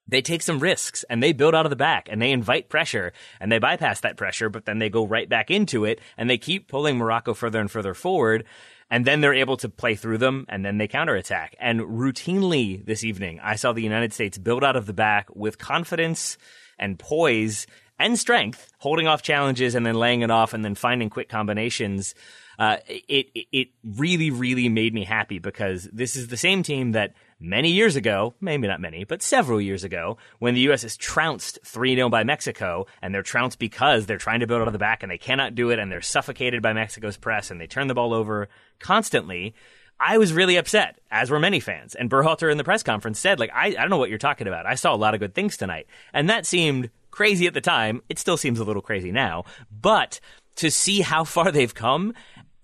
they 0.07 0.21
take 0.21 0.43
some 0.43 0.61
risks 0.61 1.03
and 1.09 1.23
they 1.23 1.33
build 1.33 1.55
out 1.55 1.65
of 1.65 1.71
the 1.71 1.77
back 1.77 2.09
and 2.11 2.21
they 2.21 2.31
invite 2.31 2.69
pressure 2.69 3.15
and 3.41 3.51
they 3.51 3.59
bypass 3.59 4.01
that 4.01 4.19
pressure, 4.19 4.51
but 4.51 4.67
then 4.67 4.81
they 4.81 4.91
go 4.91 5.07
right 5.07 5.31
back 5.31 5.51
into 5.51 5.87
it 5.87 5.99
and 6.19 6.29
they 6.29 6.39
keep 6.39 6.69
pulling 6.69 6.99
Morocco 6.99 7.33
further 7.33 7.61
and 7.61 7.71
further 7.71 7.95
forward 7.95 8.45
and 8.91 9.05
then 9.05 9.21
they're 9.21 9.35
able 9.35 9.57
to 9.59 9.69
play 9.69 9.95
through 9.95 10.19
them 10.19 10.45
and 10.49 10.65
then 10.65 10.79
they 10.79 10.89
counterattack. 10.89 11.55
And 11.61 11.81
routinely 11.81 12.85
this 12.85 13.05
evening, 13.05 13.41
I 13.43 13.57
saw 13.57 13.73
the 13.73 13.83
United 13.83 14.13
States 14.13 14.37
build 14.37 14.65
out 14.65 14.77
of 14.77 14.87
the 14.87 14.93
back 14.93 15.29
with 15.35 15.59
confidence 15.59 16.37
and 16.79 16.99
poise 16.99 17.67
and 17.99 18.19
strength, 18.19 18.73
holding 18.79 19.07
off 19.07 19.23
challenges 19.23 19.75
and 19.75 19.87
then 19.87 19.95
laying 19.95 20.23
it 20.23 20.31
off 20.31 20.55
and 20.55 20.65
then 20.65 20.75
finding 20.75 21.11
quick 21.11 21.29
combinations. 21.29 22.15
Uh, 22.59 22.79
it, 22.87 23.29
it 23.53 23.69
really, 23.85 24.31
really 24.31 24.69
made 24.69 24.93
me 24.93 25.05
happy 25.05 25.39
because 25.39 25.85
this 25.93 26.17
is 26.17 26.29
the 26.29 26.37
same 26.37 26.63
team 26.63 26.93
that 26.93 27.15
many 27.41 27.71
years 27.71 27.97
ago, 27.97 28.35
maybe 28.41 28.69
not 28.69 28.81
many, 28.81 29.05
but 29.05 29.23
several 29.23 29.61
years 29.61 29.83
ago, 29.83 30.19
when 30.39 30.55
the 30.55 30.61
U.S. 30.63 30.85
is 30.85 30.97
trounced 30.97 31.59
3 31.65 31.95
0 31.95 32.09
by 32.11 32.23
Mexico, 32.23 32.87
and 33.03 33.15
they're 33.15 33.23
trounced 33.23 33.59
because 33.59 34.07
they're 34.07 34.19
trying 34.19 34.41
to 34.41 34.47
build 34.47 34.61
out 34.61 34.69
of 34.69 34.73
the 34.73 34.79
back 34.79 35.03
and 35.03 35.11
they 35.11 35.19
cannot 35.19 35.55
do 35.55 35.71
it, 35.71 35.79
and 35.79 35.91
they're 35.91 36.03
suffocated 36.03 36.63
by 36.63 36.73
Mexico's 36.73 37.17
press, 37.17 37.51
and 37.51 37.61
they 37.61 37.67
turn 37.67 37.89
the 37.89 37.95
ball 37.95 38.13
over 38.13 38.49
constantly. 38.79 39.55
I 39.99 40.17
was 40.17 40.33
really 40.33 40.57
upset, 40.57 40.99
as 41.11 41.31
were 41.31 41.39
many 41.39 41.61
fans. 41.61 41.95
And 41.95 42.09
Berhalter 42.09 42.51
in 42.51 42.57
the 42.57 42.65
press 42.65 42.83
conference 42.83 43.19
said, 43.19 43.39
like, 43.39 43.51
I, 43.55 43.67
I 43.67 43.71
don't 43.73 43.91
know 43.91 43.99
what 43.99 44.09
you're 44.09 44.19
talking 44.19 44.49
about. 44.49 44.65
I 44.65 44.75
saw 44.75 44.95
a 44.95 44.97
lot 44.97 45.13
of 45.13 45.21
good 45.21 45.35
things 45.35 45.59
tonight. 45.59 45.87
And 46.15 46.31
that 46.31 46.47
seemed 46.47 46.89
crazy 47.11 47.47
at 47.47 47.53
the 47.53 47.61
time. 47.61 48.01
It 48.09 48.19
still 48.19 48.39
seems 48.39 48.61
a 48.61 48.65
little 48.65 48.81
crazy 48.81 49.13
now. 49.13 49.45
But 49.71 50.21
to 50.57 50.71
see 50.71 51.01
how 51.01 51.25
far 51.25 51.53
they've 51.53 51.75
come 51.75 52.15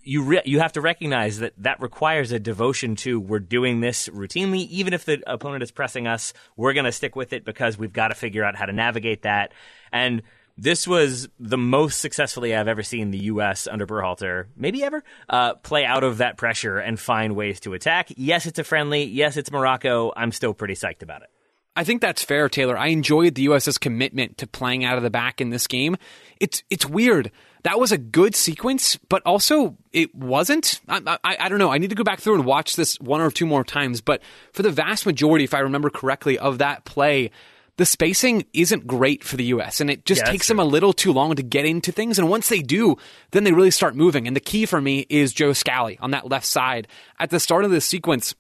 you 0.07 0.23
re- 0.23 0.43
you 0.45 0.61
have 0.61 0.73
to 0.73 0.81
recognize 0.81 1.41
that 1.41 1.53
that 1.59 1.81
requires 1.81 2.33
a 2.33 2.39
devotion 2.39 2.97
to 2.97 3.21
we're 3.21 3.39
doing 3.39 3.81
this 3.81 4.09
routinely 4.09 4.69
even 4.69 4.93
if 4.93 5.05
the 5.05 5.23
opponent 5.27 5.63
is 5.63 5.71
pressing 5.71 6.07
us 6.07 6.33
we're 6.57 6.73
going 6.73 6.85
to 6.85 6.93
stick 6.93 7.17
with 7.17 7.33
it 7.33 7.45
because 7.45 7.77
we've 7.77 7.93
got 7.93 8.09
to 8.09 8.15
figure 8.15 8.45
out 8.45 8.57
how 8.57 8.67
to 8.67 8.73
navigate 8.73 9.23
that 9.23 9.53
and 9.93 10.23
this 10.59 10.89
was 10.89 11.29
the 11.39 11.59
most 11.59 12.01
successfully 12.01 12.55
I've 12.55 12.69
ever 12.69 12.83
seen 12.83 13.11
the 13.11 13.25
U.S. 13.25 13.69
under 13.71 13.87
Berhalter, 13.87 14.47
maybe 14.57 14.83
ever, 14.83 15.05
uh, 15.29 15.55
play 15.57 15.85
out 15.85 16.03
of 16.03 16.19
that 16.19 16.39
pressure 16.39 16.79
and 16.79 16.99
find 16.99 17.37
ways 17.37 17.61
to 17.61 17.75
attack. 17.75 18.09
Yes, 18.17 18.47
it's 18.47 18.59
a 18.59 18.65
friendly. 18.65 19.05
Yes, 19.05 19.37
it's 19.37 19.53
Morocco. 19.53 20.15
I'm 20.17 20.33
still 20.33 20.55
pretty 20.55 20.73
psyched 20.73 21.03
about 21.03 21.21
it. 21.21 21.29
I 21.77 21.85
think 21.85 22.01
that's 22.01 22.23
fair, 22.23 22.49
Taylor. 22.49 22.77
I 22.77 22.89
enjoyed 22.89 23.35
the 23.35 23.43
US's 23.43 23.77
commitment 23.77 24.39
to 24.39 24.47
playing 24.47 24.85
out 24.85 24.97
of 24.97 25.03
the 25.03 25.11
back 25.11 25.41
in 25.43 25.51
this 25.51 25.67
game. 25.67 25.97
It's 26.41 26.63
it's 26.71 26.87
weird. 26.87 27.31
That 27.65 27.79
was 27.79 27.93
a 27.93 27.99
good 27.99 28.35
sequence, 28.35 28.97
but 29.09 29.23
also 29.27 29.77
it 29.93 30.15
wasn't. 30.15 30.81
I, 30.89 31.19
I, 31.23 31.37
I, 31.41 31.49
don't 31.49 31.59
know. 31.59 31.73
I 31.73 31.79
need 31.79 31.91
to 31.91 31.97
go 31.97 32.05
back 32.05 32.21
through 32.21 32.37
and 32.37 32.45
watch 32.45 32.77
this 32.77 32.99
one 33.01 33.21
or 33.21 33.31
two 33.31 33.45
more 33.45 33.65
times. 33.65 34.01
But 34.01 34.23
for 34.53 34.63
the 34.63 34.71
vast 34.71 35.05
majority, 35.05 35.45
if 35.45 35.53
I 35.53 35.59
remember 35.59 35.91
correctly, 35.91 36.39
of 36.39 36.59
that 36.59 36.85
play, 36.85 37.33
the 37.77 37.85
spacing 37.85 38.47
isn't 38.53 38.87
great 38.87 39.25
for 39.25 39.37
the 39.37 39.45
U.S. 39.45 39.81
and 39.81 39.91
it 39.91 40.05
just 40.05 40.23
yeah, 40.25 40.31
takes 40.31 40.49
them 40.49 40.61
a 40.61 40.65
little 40.65 40.93
too 40.93 41.13
long 41.13 41.35
to 41.35 41.43
get 41.43 41.67
into 41.67 41.93
things. 41.93 42.19
And 42.19 42.31
once 42.31 42.49
they 42.49 42.63
do, 42.63 42.97
then 43.33 43.45
they 43.45 43.53
really 43.53 43.73
start 43.73 43.97
moving. 43.97 44.27
And 44.27 44.37
the 44.37 44.41
key 44.41 44.65
for 44.65 44.81
me 44.81 45.05
is 45.11 45.33
Joe 45.33 45.53
Scally 45.53 45.99
on 46.01 46.13
that 46.13 46.29
left 46.29 46.47
side. 46.47 46.89
At 47.19 47.31
the 47.31 47.41
start 47.41 47.65
of 47.65 47.71
this 47.71 47.85
sequence, 47.85 48.35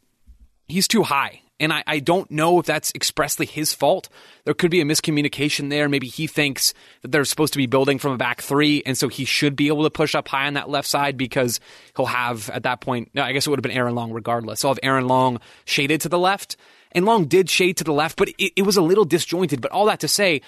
he's 0.68 0.88
too 0.88 1.02
high. 1.02 1.42
And 1.58 1.72
I, 1.72 1.82
I 1.86 2.00
don't 2.00 2.30
know 2.30 2.58
if 2.58 2.66
that's 2.66 2.92
expressly 2.94 3.46
his 3.46 3.72
fault. 3.72 4.10
There 4.44 4.52
could 4.52 4.70
be 4.70 4.82
a 4.82 4.84
miscommunication 4.84 5.70
there. 5.70 5.88
Maybe 5.88 6.06
he 6.06 6.26
thinks 6.26 6.74
that 7.00 7.12
they're 7.12 7.24
supposed 7.24 7.54
to 7.54 7.58
be 7.58 7.66
building 7.66 7.98
from 7.98 8.12
a 8.12 8.18
back 8.18 8.42
three, 8.42 8.82
and 8.84 8.96
so 8.96 9.08
he 9.08 9.24
should 9.24 9.56
be 9.56 9.68
able 9.68 9.84
to 9.84 9.90
push 9.90 10.14
up 10.14 10.28
high 10.28 10.46
on 10.46 10.54
that 10.54 10.68
left 10.68 10.86
side 10.86 11.16
because 11.16 11.58
he'll 11.96 12.06
have 12.06 12.50
at 12.50 12.64
that 12.64 12.80
point. 12.82 13.10
No, 13.14 13.22
I 13.22 13.32
guess 13.32 13.46
it 13.46 13.50
would 13.50 13.58
have 13.58 13.62
been 13.62 13.72
Aaron 13.72 13.94
Long 13.94 14.12
regardless. 14.12 14.60
So 14.60 14.68
I'll 14.68 14.74
have 14.74 14.80
Aaron 14.82 15.08
Long 15.08 15.40
shaded 15.64 16.02
to 16.02 16.10
the 16.10 16.18
left, 16.18 16.56
and 16.92 17.06
Long 17.06 17.24
did 17.24 17.48
shade 17.48 17.78
to 17.78 17.84
the 17.84 17.92
left, 17.92 18.16
but 18.16 18.28
it, 18.38 18.52
it 18.56 18.62
was 18.62 18.76
a 18.76 18.82
little 18.82 19.06
disjointed. 19.06 19.62
But 19.62 19.72
all 19.72 19.86
that 19.86 20.00
to 20.00 20.08
say, 20.08 20.42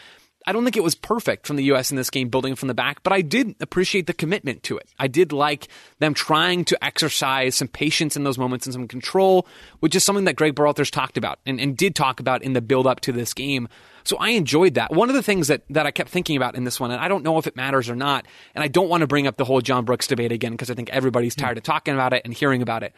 I 0.48 0.52
don't 0.52 0.64
think 0.64 0.78
it 0.78 0.82
was 0.82 0.94
perfect 0.94 1.46
from 1.46 1.56
the 1.56 1.64
U.S. 1.64 1.90
in 1.90 1.98
this 1.98 2.08
game, 2.08 2.30
building 2.30 2.54
from 2.54 2.68
the 2.68 2.74
back, 2.74 3.02
but 3.02 3.12
I 3.12 3.20
did 3.20 3.54
appreciate 3.60 4.06
the 4.06 4.14
commitment 4.14 4.62
to 4.62 4.78
it. 4.78 4.88
I 4.98 5.06
did 5.06 5.30
like 5.30 5.68
them 5.98 6.14
trying 6.14 6.64
to 6.64 6.82
exercise 6.82 7.54
some 7.54 7.68
patience 7.68 8.16
in 8.16 8.24
those 8.24 8.38
moments 8.38 8.64
and 8.64 8.72
some 8.72 8.88
control, 8.88 9.46
which 9.80 9.94
is 9.94 10.04
something 10.04 10.24
that 10.24 10.36
Greg 10.36 10.54
Berhalter's 10.54 10.90
talked 10.90 11.18
about 11.18 11.38
and, 11.44 11.60
and 11.60 11.76
did 11.76 11.94
talk 11.94 12.18
about 12.18 12.42
in 12.42 12.54
the 12.54 12.62
build 12.62 12.86
up 12.86 13.00
to 13.00 13.12
this 13.12 13.34
game. 13.34 13.68
So 14.04 14.16
I 14.16 14.30
enjoyed 14.30 14.72
that. 14.72 14.90
One 14.90 15.10
of 15.10 15.14
the 15.14 15.22
things 15.22 15.48
that, 15.48 15.64
that 15.68 15.84
I 15.84 15.90
kept 15.90 16.08
thinking 16.08 16.38
about 16.38 16.54
in 16.54 16.64
this 16.64 16.80
one, 16.80 16.92
and 16.92 17.00
I 17.00 17.08
don't 17.08 17.24
know 17.24 17.36
if 17.36 17.46
it 17.46 17.54
matters 17.54 17.90
or 17.90 17.94
not, 17.94 18.24
and 18.54 18.64
I 18.64 18.68
don't 18.68 18.88
want 18.88 19.02
to 19.02 19.06
bring 19.06 19.26
up 19.26 19.36
the 19.36 19.44
whole 19.44 19.60
John 19.60 19.84
Brooks 19.84 20.06
debate 20.06 20.32
again 20.32 20.52
because 20.52 20.70
I 20.70 20.74
think 20.74 20.88
everybody's 20.88 21.34
hmm. 21.34 21.42
tired 21.42 21.58
of 21.58 21.62
talking 21.62 21.92
about 21.92 22.14
it 22.14 22.22
and 22.24 22.32
hearing 22.32 22.62
about 22.62 22.82
it. 22.82 22.94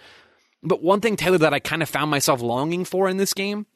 But 0.63 0.85
one 0.85 1.01
thing, 1.01 1.17
Taylor, 1.17 1.39
that 1.39 1.53
I 1.53 1.59
kind 1.59 1.83
of 1.83 1.89
found 1.89 2.13
myself 2.13 2.43
longing 2.43 2.85
for 2.85 3.09
in 3.09 3.17
this 3.17 3.35
game 3.35 3.67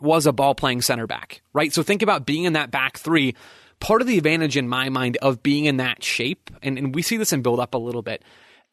was 0.00 0.26
a 0.26 0.32
ball 0.32 0.54
playing 0.54 0.82
center 0.82 1.06
back, 1.06 1.42
right? 1.52 1.72
So 1.72 1.82
think 1.82 2.02
about 2.02 2.26
being 2.26 2.44
in 2.44 2.54
that 2.54 2.70
back 2.70 2.98
three. 2.98 3.34
Part 3.80 4.00
of 4.00 4.06
the 4.06 4.18
advantage 4.18 4.56
in 4.56 4.68
my 4.68 4.88
mind 4.88 5.18
of 5.20 5.42
being 5.42 5.64
in 5.64 5.76
that 5.78 6.02
shape, 6.02 6.50
and, 6.62 6.78
and 6.78 6.94
we 6.94 7.02
see 7.02 7.16
this 7.16 7.32
in 7.32 7.42
build 7.42 7.60
up 7.60 7.74
a 7.74 7.78
little 7.78 8.02
bit, 8.02 8.22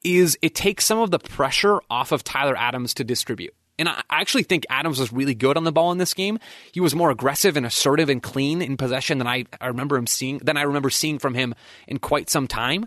is 0.04 0.38
it 0.42 0.56
takes 0.56 0.86
some 0.86 1.00
of 1.00 1.12
the 1.12 1.20
pressure 1.20 1.80
off 1.90 2.12
of 2.12 2.24
Tyler 2.24 2.56
Adams 2.56 2.94
to 2.96 3.04
distribute. 3.04 3.54
And 3.80 3.90
I 3.90 4.04
actually 4.12 4.44
think 4.44 4.66
Adams 4.70 5.00
was 5.00 5.12
really 5.12 5.34
good 5.34 5.58
on 5.58 5.64
the 5.64 5.72
ball 5.72 5.92
in 5.92 5.98
this 5.98 6.14
game. 6.14 6.38
He 6.72 6.80
was 6.80 6.94
more 6.94 7.10
aggressive 7.10 7.58
and 7.58 7.66
assertive 7.66 8.10
and 8.10 8.22
clean 8.22 8.62
in 8.62 8.78
possession 8.78 9.18
than 9.18 9.28
I, 9.28 9.46
I 9.60 9.68
remember 9.68 9.98
him 9.98 10.06
seeing 10.08 10.38
than 10.40 10.56
I 10.56 10.64
remember 10.64 10.92
seeing 10.92 11.18
from 11.18 11.34
him 11.34 11.56
in 11.88 11.98
quite 11.98 12.30
some 12.30 12.48
time. 12.48 12.86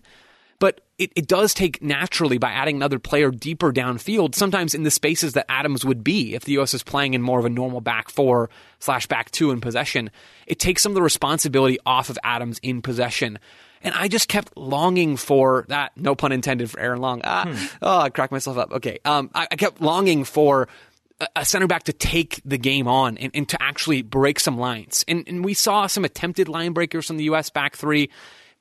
But 0.58 0.80
it, 0.98 1.12
it 1.16 1.26
does 1.26 1.54
take 1.54 1.82
naturally 1.82 2.38
by 2.38 2.50
adding 2.50 2.76
another 2.76 2.98
player 2.98 3.30
deeper 3.30 3.72
downfield, 3.72 4.34
sometimes 4.34 4.74
in 4.74 4.84
the 4.84 4.90
spaces 4.90 5.32
that 5.32 5.46
Adams 5.48 5.84
would 5.84 6.04
be 6.04 6.34
if 6.34 6.44
the 6.44 6.58
US 6.58 6.74
is 6.74 6.82
playing 6.82 7.14
in 7.14 7.22
more 7.22 7.38
of 7.38 7.44
a 7.44 7.50
normal 7.50 7.80
back 7.80 8.08
four 8.08 8.50
slash 8.78 9.06
back 9.06 9.30
two 9.30 9.50
in 9.50 9.60
possession. 9.60 10.10
It 10.46 10.58
takes 10.58 10.82
some 10.82 10.90
of 10.92 10.94
the 10.94 11.02
responsibility 11.02 11.78
off 11.84 12.10
of 12.10 12.18
Adams 12.22 12.60
in 12.62 12.82
possession. 12.82 13.38
And 13.82 13.94
I 13.94 14.08
just 14.08 14.28
kept 14.28 14.56
longing 14.56 15.16
for 15.16 15.66
that. 15.68 15.92
No 15.96 16.14
pun 16.14 16.32
intended 16.32 16.70
for 16.70 16.80
Aaron 16.80 17.00
Long. 17.00 17.20
Ah, 17.22 17.44
hmm. 17.46 17.66
Oh, 17.82 17.98
I 17.98 18.08
cracked 18.08 18.32
myself 18.32 18.56
up. 18.56 18.72
Okay. 18.72 18.98
Um, 19.04 19.30
I, 19.34 19.46
I 19.50 19.56
kept 19.56 19.80
longing 19.82 20.24
for 20.24 20.68
a 21.36 21.44
center 21.44 21.66
back 21.66 21.84
to 21.84 21.92
take 21.92 22.40
the 22.44 22.58
game 22.58 22.88
on 22.88 23.18
and, 23.18 23.30
and 23.34 23.48
to 23.48 23.62
actually 23.62 24.02
break 24.02 24.40
some 24.40 24.58
lines. 24.58 25.04
And, 25.06 25.26
and, 25.28 25.44
we 25.44 25.54
saw 25.54 25.86
some 25.86 26.04
attempted 26.04 26.48
line 26.48 26.72
breakers 26.72 27.06
from 27.06 27.18
the 27.18 27.24
U.S. 27.24 27.50
back 27.50 27.76
three. 27.76 28.10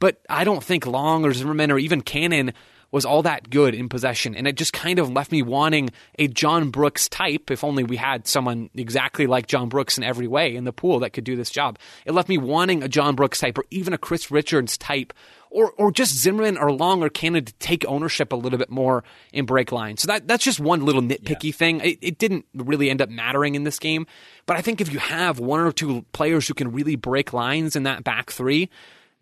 But 0.04 0.20
I 0.30 0.44
don't 0.44 0.62
think 0.62 0.86
Long 0.86 1.24
or 1.24 1.32
Zimmerman 1.32 1.72
or 1.72 1.80
even 1.80 2.02
Cannon 2.02 2.52
was 2.92 3.06
all 3.06 3.22
that 3.22 3.50
good 3.50 3.74
in 3.74 3.88
possession. 3.88 4.36
And 4.36 4.46
it 4.50 4.58
just 4.58 4.74
kind 4.74 5.00
of 5.00 5.10
left 5.10 5.32
me 5.32 5.42
wanting 5.42 5.92
a 6.20 6.28
John 6.28 6.72
Brooks 6.72 7.08
type, 7.08 7.50
if 7.50 7.64
only 7.64 7.86
we 7.86 7.96
had 7.96 8.28
someone 8.28 8.70
exactly 8.76 9.28
like 9.28 9.48
John 9.48 9.70
Brooks 9.70 9.98
in 9.98 10.04
every 10.04 10.28
way 10.28 10.58
in 10.58 10.66
the 10.66 10.74
pool 10.74 11.00
that 11.00 11.12
could 11.12 11.24
do 11.24 11.38
this 11.38 11.50
job. 11.50 11.80
It 12.06 12.12
left 12.12 12.28
me 12.28 12.38
wanting 12.38 12.84
a 12.84 12.90
John 12.90 13.16
Brooks 13.16 13.40
type 13.40 13.58
or 13.58 13.64
even 13.72 13.94
a 13.94 13.98
Chris 13.98 14.30
Richards 14.30 14.78
type 14.78 15.14
or 15.50 15.72
or 15.78 15.90
just 15.90 16.18
Zimmerman 16.18 16.58
or 16.58 16.74
Long 16.74 17.02
or 17.02 17.08
Cannon 17.08 17.46
to 17.46 17.54
take 17.54 17.86
ownership 17.86 18.34
a 18.34 18.36
little 18.36 18.60
bit 18.60 18.70
more 18.70 19.06
in 19.32 19.46
break 19.46 19.72
line. 19.72 19.96
So 19.96 20.08
that 20.08 20.28
that's 20.28 20.44
just 20.44 20.60
one 20.60 20.84
little 20.84 21.02
nitpicky 21.02 21.46
yeah. 21.46 21.52
thing. 21.54 21.80
It, 21.80 22.00
it, 22.02 22.18
didn't 22.18 22.46
really 22.54 22.90
end 22.90 23.02
up 23.02 23.08
mattering 23.08 23.56
in 23.56 23.64
this 23.64 23.80
game, 23.80 24.06
but 24.48 24.58
I 24.58 24.62
think 24.62 24.82
if 24.82 24.92
you 24.92 25.00
have 25.00 25.40
one 25.40 25.62
or 25.62 25.72
two 25.72 26.04
players 26.12 26.46
who 26.46 26.56
can 26.56 26.74
really 26.74 26.98
break 26.98 27.32
lines 27.32 27.78
in 27.78 27.84
that 27.84 28.04
back 28.04 28.32
three, 28.32 28.70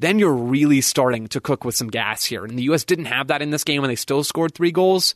then 0.02 0.20
you're 0.20 0.34
really 0.34 0.82
starting 0.82 1.28
to 1.28 1.40
cook 1.40 1.64
with 1.64 1.76
some 1.76 1.88
gas 1.88 2.26
here. 2.26 2.44
And 2.44 2.58
the 2.58 2.64
U.S. 2.64 2.84
didn't 2.84 3.06
have 3.06 3.28
that 3.28 3.42
in 3.42 3.52
this 3.52 3.64
game, 3.64 3.84
and 3.84 3.92
they 3.92 3.96
still 3.96 4.24
scored 4.24 4.54
three 4.54 4.72
goals. 4.72 5.16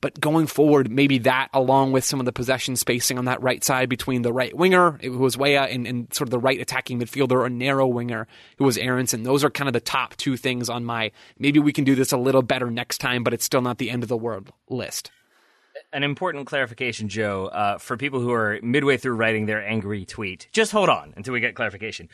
But 0.00 0.18
going 0.18 0.48
forward, 0.48 0.90
maybe 0.90 1.18
that, 1.18 1.48
along 1.54 1.92
with 1.92 2.02
some 2.02 2.18
of 2.18 2.26
the 2.26 2.32
possession 2.32 2.74
spacing 2.74 3.18
on 3.18 3.26
that 3.26 3.40
right 3.40 3.62
side 3.62 3.88
between 3.88 4.22
the 4.22 4.32
right 4.32 4.56
winger, 4.56 4.98
who 5.00 5.18
was 5.18 5.38
Weah, 5.38 5.62
and, 5.62 5.86
and 5.86 6.12
sort 6.12 6.26
of 6.26 6.32
the 6.32 6.40
right 6.40 6.60
attacking 6.60 6.98
midfielder, 6.98 7.46
a 7.46 7.50
narrow 7.50 7.86
winger, 7.86 8.26
who 8.58 8.64
was 8.64 8.76
Aaronson. 8.78 9.22
Those 9.22 9.44
are 9.44 9.50
kind 9.50 9.68
of 9.68 9.74
the 9.74 9.80
top 9.80 10.16
two 10.16 10.36
things 10.36 10.68
on 10.68 10.84
my 10.84 11.12
maybe 11.38 11.60
we 11.60 11.72
can 11.72 11.84
do 11.84 11.94
this 11.94 12.10
a 12.10 12.16
little 12.16 12.42
better 12.42 12.68
next 12.68 12.98
time, 12.98 13.22
but 13.22 13.32
it's 13.32 13.44
still 13.44 13.62
not 13.62 13.78
the 13.78 13.90
end 13.90 14.02
of 14.02 14.08
the 14.08 14.16
world 14.16 14.52
list 14.68 15.12
an 15.92 16.02
important 16.02 16.46
clarification, 16.46 17.08
Joe, 17.08 17.46
uh, 17.46 17.78
for 17.78 17.96
people 17.96 18.20
who 18.20 18.32
are 18.32 18.58
midway 18.62 18.96
through 18.96 19.14
writing 19.14 19.46
their 19.46 19.66
angry 19.66 20.04
tweet. 20.04 20.48
Just 20.52 20.72
hold 20.72 20.88
on 20.88 21.12
until 21.16 21.32
we 21.32 21.40
get 21.40 21.54
clarification. 21.54 22.08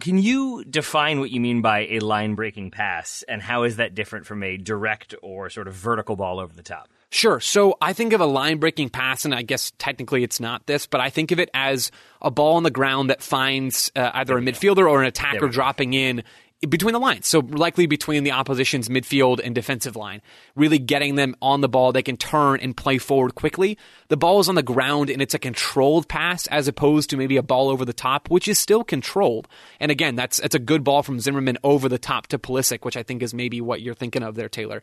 Can 0.00 0.18
you 0.18 0.64
define 0.64 1.20
what 1.20 1.30
you 1.30 1.40
mean 1.40 1.62
by 1.62 1.86
a 1.86 2.00
line 2.00 2.34
breaking 2.34 2.70
pass 2.70 3.24
and 3.28 3.40
how 3.40 3.62
is 3.62 3.76
that 3.76 3.94
different 3.94 4.26
from 4.26 4.42
a 4.42 4.56
direct 4.56 5.14
or 5.22 5.48
sort 5.48 5.68
of 5.68 5.74
vertical 5.74 6.16
ball 6.16 6.38
over 6.38 6.52
the 6.52 6.62
top? 6.62 6.88
Sure. 7.10 7.40
So 7.40 7.78
I 7.80 7.92
think 7.92 8.12
of 8.12 8.20
a 8.20 8.26
line 8.26 8.58
breaking 8.58 8.90
pass, 8.90 9.24
and 9.24 9.34
I 9.34 9.42
guess 9.42 9.72
technically 9.78 10.22
it's 10.22 10.40
not 10.40 10.66
this, 10.66 10.86
but 10.86 11.00
I 11.00 11.08
think 11.08 11.30
of 11.30 11.38
it 11.38 11.48
as 11.54 11.90
a 12.20 12.30
ball 12.30 12.56
on 12.56 12.62
the 12.62 12.70
ground 12.70 13.10
that 13.10 13.22
finds 13.22 13.90
uh, 13.96 14.10
either 14.12 14.36
a 14.36 14.40
midfielder 14.40 14.90
or 14.90 15.00
an 15.00 15.06
attacker 15.06 15.48
dropping 15.48 15.94
in 15.94 16.24
between 16.68 16.94
the 16.94 16.98
lines. 16.98 17.26
So 17.26 17.40
likely 17.40 17.86
between 17.86 18.24
the 18.24 18.32
opposition's 18.32 18.88
midfield 18.88 19.40
and 19.44 19.54
defensive 19.54 19.94
line, 19.94 20.22
really 20.54 20.78
getting 20.78 21.16
them 21.16 21.36
on 21.42 21.60
the 21.60 21.68
ball. 21.68 21.92
They 21.92 22.02
can 22.02 22.16
turn 22.16 22.60
and 22.60 22.76
play 22.76 22.98
forward 22.98 23.34
quickly. 23.34 23.76
The 24.08 24.16
ball 24.16 24.40
is 24.40 24.48
on 24.48 24.54
the 24.54 24.62
ground 24.62 25.10
and 25.10 25.20
it's 25.20 25.34
a 25.34 25.38
controlled 25.38 26.08
pass 26.08 26.46
as 26.46 26.66
opposed 26.66 27.10
to 27.10 27.16
maybe 27.16 27.36
a 27.36 27.42
ball 27.42 27.68
over 27.68 27.84
the 27.84 27.92
top, 27.92 28.30
which 28.30 28.48
is 28.48 28.58
still 28.58 28.84
controlled. 28.84 29.48
And 29.80 29.90
again, 29.90 30.16
that's, 30.16 30.38
that's 30.38 30.54
a 30.54 30.60
good 30.60 30.82
ball 30.82 31.02
from 31.02 31.20
Zimmerman 31.20 31.58
over 31.62 31.88
the 31.88 31.98
top 31.98 32.26
to 32.28 32.38
Pulisic, 32.38 32.84
which 32.84 32.96
I 32.96 33.02
think 33.02 33.22
is 33.22 33.34
maybe 33.34 33.60
what 33.60 33.82
you're 33.82 33.94
thinking 33.94 34.22
of 34.22 34.34
there, 34.34 34.48
Taylor. 34.48 34.82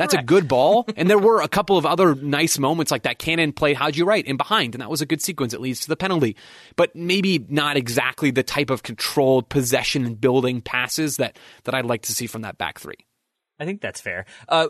That's 0.00 0.14
Correct. 0.14 0.24
a 0.24 0.26
good 0.26 0.48
ball. 0.48 0.86
and 0.96 1.10
there 1.10 1.18
were 1.18 1.42
a 1.42 1.48
couple 1.48 1.76
of 1.76 1.84
other 1.84 2.14
nice 2.14 2.58
moments 2.58 2.90
like 2.90 3.02
that. 3.02 3.18
Cannon 3.18 3.52
played 3.52 3.76
Haji 3.76 4.02
Wright 4.02 4.24
in 4.24 4.38
behind, 4.38 4.74
and 4.74 4.80
that 4.80 4.88
was 4.88 5.02
a 5.02 5.06
good 5.06 5.20
sequence. 5.20 5.52
It 5.52 5.60
leads 5.60 5.80
to 5.80 5.88
the 5.88 5.96
penalty. 5.96 6.36
But 6.74 6.96
maybe 6.96 7.44
not 7.50 7.76
exactly 7.76 8.30
the 8.30 8.42
type 8.42 8.70
of 8.70 8.82
controlled 8.82 9.50
possession 9.50 10.06
and 10.06 10.18
building 10.18 10.62
passes 10.62 11.18
that, 11.18 11.38
that 11.64 11.74
I'd 11.74 11.84
like 11.84 12.02
to 12.02 12.14
see 12.14 12.26
from 12.26 12.42
that 12.42 12.56
back 12.56 12.78
three. 12.78 12.96
I 13.58 13.66
think 13.66 13.82
that's 13.82 14.00
fair. 14.00 14.24
Uh, 14.48 14.68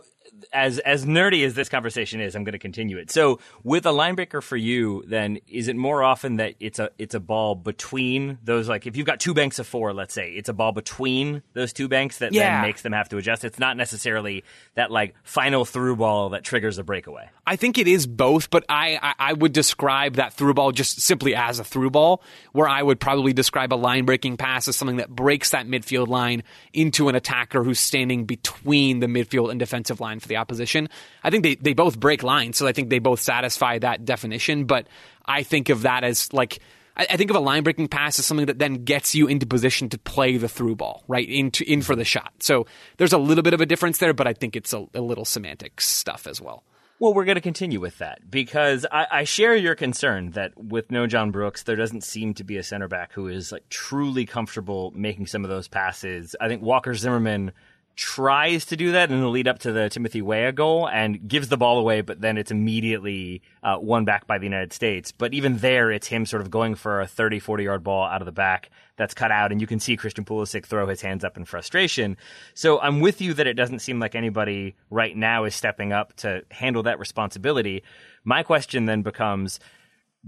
as 0.53 0.79
as 0.81 1.05
nerdy 1.05 1.45
as 1.45 1.55
this 1.55 1.69
conversation 1.69 2.21
is, 2.21 2.35
I'm 2.35 2.45
going 2.45 2.53
to 2.53 2.59
continue 2.59 2.99
it. 2.99 3.11
So, 3.11 3.41
with 3.63 3.87
a 3.87 3.91
linebacker 3.91 4.43
for 4.43 4.57
you, 4.57 5.05
then 5.07 5.39
is 5.49 5.69
it 5.69 5.77
more 5.77 6.03
often 6.03 6.37
that 6.37 6.55
it's 6.61 6.79
a 6.79 6.91
it's 6.99 7.15
a 7.15 7.21
ball 7.21 7.55
between 7.55 8.39
those? 8.43 8.69
Like, 8.69 8.87
if 8.87 8.97
you've 8.97 9.07
got 9.07 9.21
two 9.21 9.35
banks 9.35 9.59
of 9.59 9.67
four, 9.67 9.93
let's 9.93 10.15
say, 10.15 10.31
it's 10.31 10.49
a 10.49 10.53
ball 10.53 10.73
between 10.73 11.43
those 11.53 11.73
two 11.73 11.89
banks 11.89 12.19
that 12.19 12.33
yeah. 12.33 12.57
then 12.57 12.63
makes 12.63 12.83
them 12.83 12.93
have 12.93 13.09
to 13.11 13.19
adjust. 13.19 13.45
It's 13.45 13.59
not 13.59 13.77
necessarily 13.77 14.45
that 14.75 14.91
like 14.91 15.15
final 15.23 15.65
through 15.65 15.97
ball 15.97 16.31
that 16.31 16.45
triggers 16.45 16.79
a 16.79 16.85
breakaway. 16.85 17.29
I 17.47 17.57
think 17.57 17.79
it 17.79 17.89
is 17.89 18.07
both, 18.07 18.51
but 18.51 18.65
I 18.69 18.99
I, 19.03 19.15
I 19.19 19.33
would 19.33 19.53
describe 19.53 20.15
that 20.15 20.33
through 20.35 20.55
ball 20.55 20.73
just 20.73 21.01
simply 21.01 21.35
as 21.35 21.59
a 21.59 21.65
through 21.65 21.91
ball, 21.91 22.23
where 22.53 22.69
I 22.69 22.83
would 22.83 23.01
probably 23.01 23.33
describe 23.33 23.73
a 23.73 23.77
line 23.77 24.05
breaking 24.05 24.37
pass 24.37 24.69
as 24.69 24.77
something 24.77 24.97
that 24.97 25.11
breaks 25.11 25.51
that 25.51 25.67
midfield 25.67 26.09
line 26.09 26.43
into 26.73 27.09
an 27.09 27.15
attacker 27.15 27.63
who's 27.63 27.81
standing 27.81 28.25
between 28.25 29.01
the 29.01 29.07
midfield 29.07 29.51
and 29.51 29.59
defensive 29.59 30.01
line 30.01 30.21
for 30.21 30.29
the 30.31 30.39
opposition. 30.39 30.89
I 31.23 31.29
think 31.29 31.43
they, 31.43 31.57
they 31.57 31.75
both 31.75 32.01
break 32.01 32.23
lines, 32.23 32.57
so 32.57 32.67
I 32.67 32.73
think 32.73 32.89
they 32.89 32.99
both 32.99 33.21
satisfy 33.21 33.79
that 33.81 34.07
definition. 34.07 34.65
But 34.65 34.87
I 35.27 35.43
think 35.43 35.69
of 35.69 35.83
that 35.83 36.05
as 36.05 36.33
like 36.33 36.61
I, 36.97 37.17
think 37.17 37.31
of 37.31 37.37
a 37.37 37.41
line 37.41 37.63
breaking 37.63 37.89
pass 37.89 38.19
as 38.19 38.27
something 38.27 38.47
that 38.47 38.59
then 38.59 38.85
gets 38.85 39.15
you 39.15 39.27
into 39.27 39.47
position 39.47 39.89
to 39.91 39.99
play 39.99 40.37
the 40.37 40.49
through 40.49 40.77
ball, 40.77 41.05
right? 41.09 41.29
Into 41.29 41.65
in 41.71 41.83
for 41.83 41.97
the 41.97 42.05
shot. 42.05 42.33
So 42.41 42.67
there's 42.97 43.13
a 43.13 43.19
little 43.19 43.43
bit 43.43 43.55
of 43.55 43.61
a 43.61 43.67
difference 43.67 43.99
there, 43.99 44.13
but 44.13 44.27
I 44.27 44.33
think 44.33 44.57
it's 44.57 44.73
a, 44.73 44.87
a 44.95 45.01
little 45.01 45.25
semantic 45.25 45.81
stuff 45.81 46.27
as 46.27 46.41
well. 46.41 46.65
Well, 46.99 47.15
we're 47.15 47.25
going 47.25 47.37
to 47.37 47.41
continue 47.41 47.81
with 47.81 47.97
that 47.99 48.31
because 48.31 48.85
I, 48.93 49.07
I, 49.11 49.25
share 49.25 49.57
your 49.57 49.75
concern 49.75 50.33
that 50.33 50.53
with 50.63 50.91
no 50.91 51.07
John 51.07 51.31
Brooks, 51.31 51.63
there 51.63 51.77
doesn't 51.77 52.05
seem 52.05 52.35
to 52.35 52.45
be 52.45 52.59
a 52.59 52.63
center 52.63 52.89
back 52.89 53.15
who 53.15 53.29
is 53.29 53.51
like 53.51 53.67
truly 53.71 54.27
comfortable 54.27 54.93
making 54.95 55.27
some 55.27 55.43
of 55.43 55.49
those 55.49 55.67
passes. 55.67 56.37
I 56.39 56.49
think 56.49 56.61
Walker 56.61 56.93
Zimmerman 56.93 57.53
tries 58.01 58.65
to 58.65 58.77
do 58.77 58.93
that 58.93 59.13
in 59.13 59.21
the 59.21 59.29
lead 59.29 59.47
up 59.47 59.59
to 59.59 59.73
the 59.73 59.91
Timothy 59.91 60.23
Weah 60.23 60.53
goal 60.53 60.89
and 60.89 61.29
gives 61.29 61.49
the 61.49 61.59
ball 61.59 61.79
away, 61.79 62.01
but 62.01 62.23
then 62.23 62.39
it's 62.39 62.51
immediately 62.51 63.43
uh, 63.63 63.77
won 63.79 64.07
back 64.07 64.27
by 64.27 64.39
the 64.39 64.45
United 64.45 64.73
States. 64.73 65.13
But 65.13 65.35
even 65.35 65.59
there, 65.59 65.91
it's 65.93 66.07
him 66.07 66.25
sort 66.25 66.41
of 66.41 66.51
going 66.51 66.77
for 66.77 67.03
a 67.03 67.07
30, 67.07 67.41
40 67.41 67.65
yard 67.65 67.85
ball 67.85 68.07
out 68.07 68.23
of 68.23 68.27
the 68.27 68.33
back 68.33 68.71
that's 68.97 69.13
cut 69.13 69.31
out, 69.31 69.53
and 69.53 69.61
you 69.61 69.67
can 69.67 69.79
see 69.79 69.99
Christian 69.99 70.25
Pulisic 70.25 70.65
throw 70.65 70.87
his 70.87 71.03
hands 71.03 71.25
up 71.25 71.37
in 71.37 71.45
frustration. 71.45 72.17
So 72.55 72.81
I'm 72.81 73.01
with 73.01 73.21
you 73.21 73.35
that 73.35 73.47
it 73.47 73.53
doesn't 73.53 73.81
seem 73.81 74.01
like 74.01 74.15
anybody 74.15 74.77
right 74.89 75.15
now 75.15 75.45
is 75.45 75.55
stepping 75.55 75.93
up 75.93 76.17
to 76.17 76.43
handle 76.51 76.83
that 76.85 76.99
responsibility. 76.99 77.83
My 78.25 78.43
question 78.43 78.87
then 78.87 79.03
becomes, 79.03 79.61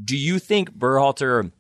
do 0.05 0.15
you 0.19 0.39
think 0.39 0.73
Berhalter 0.73 1.51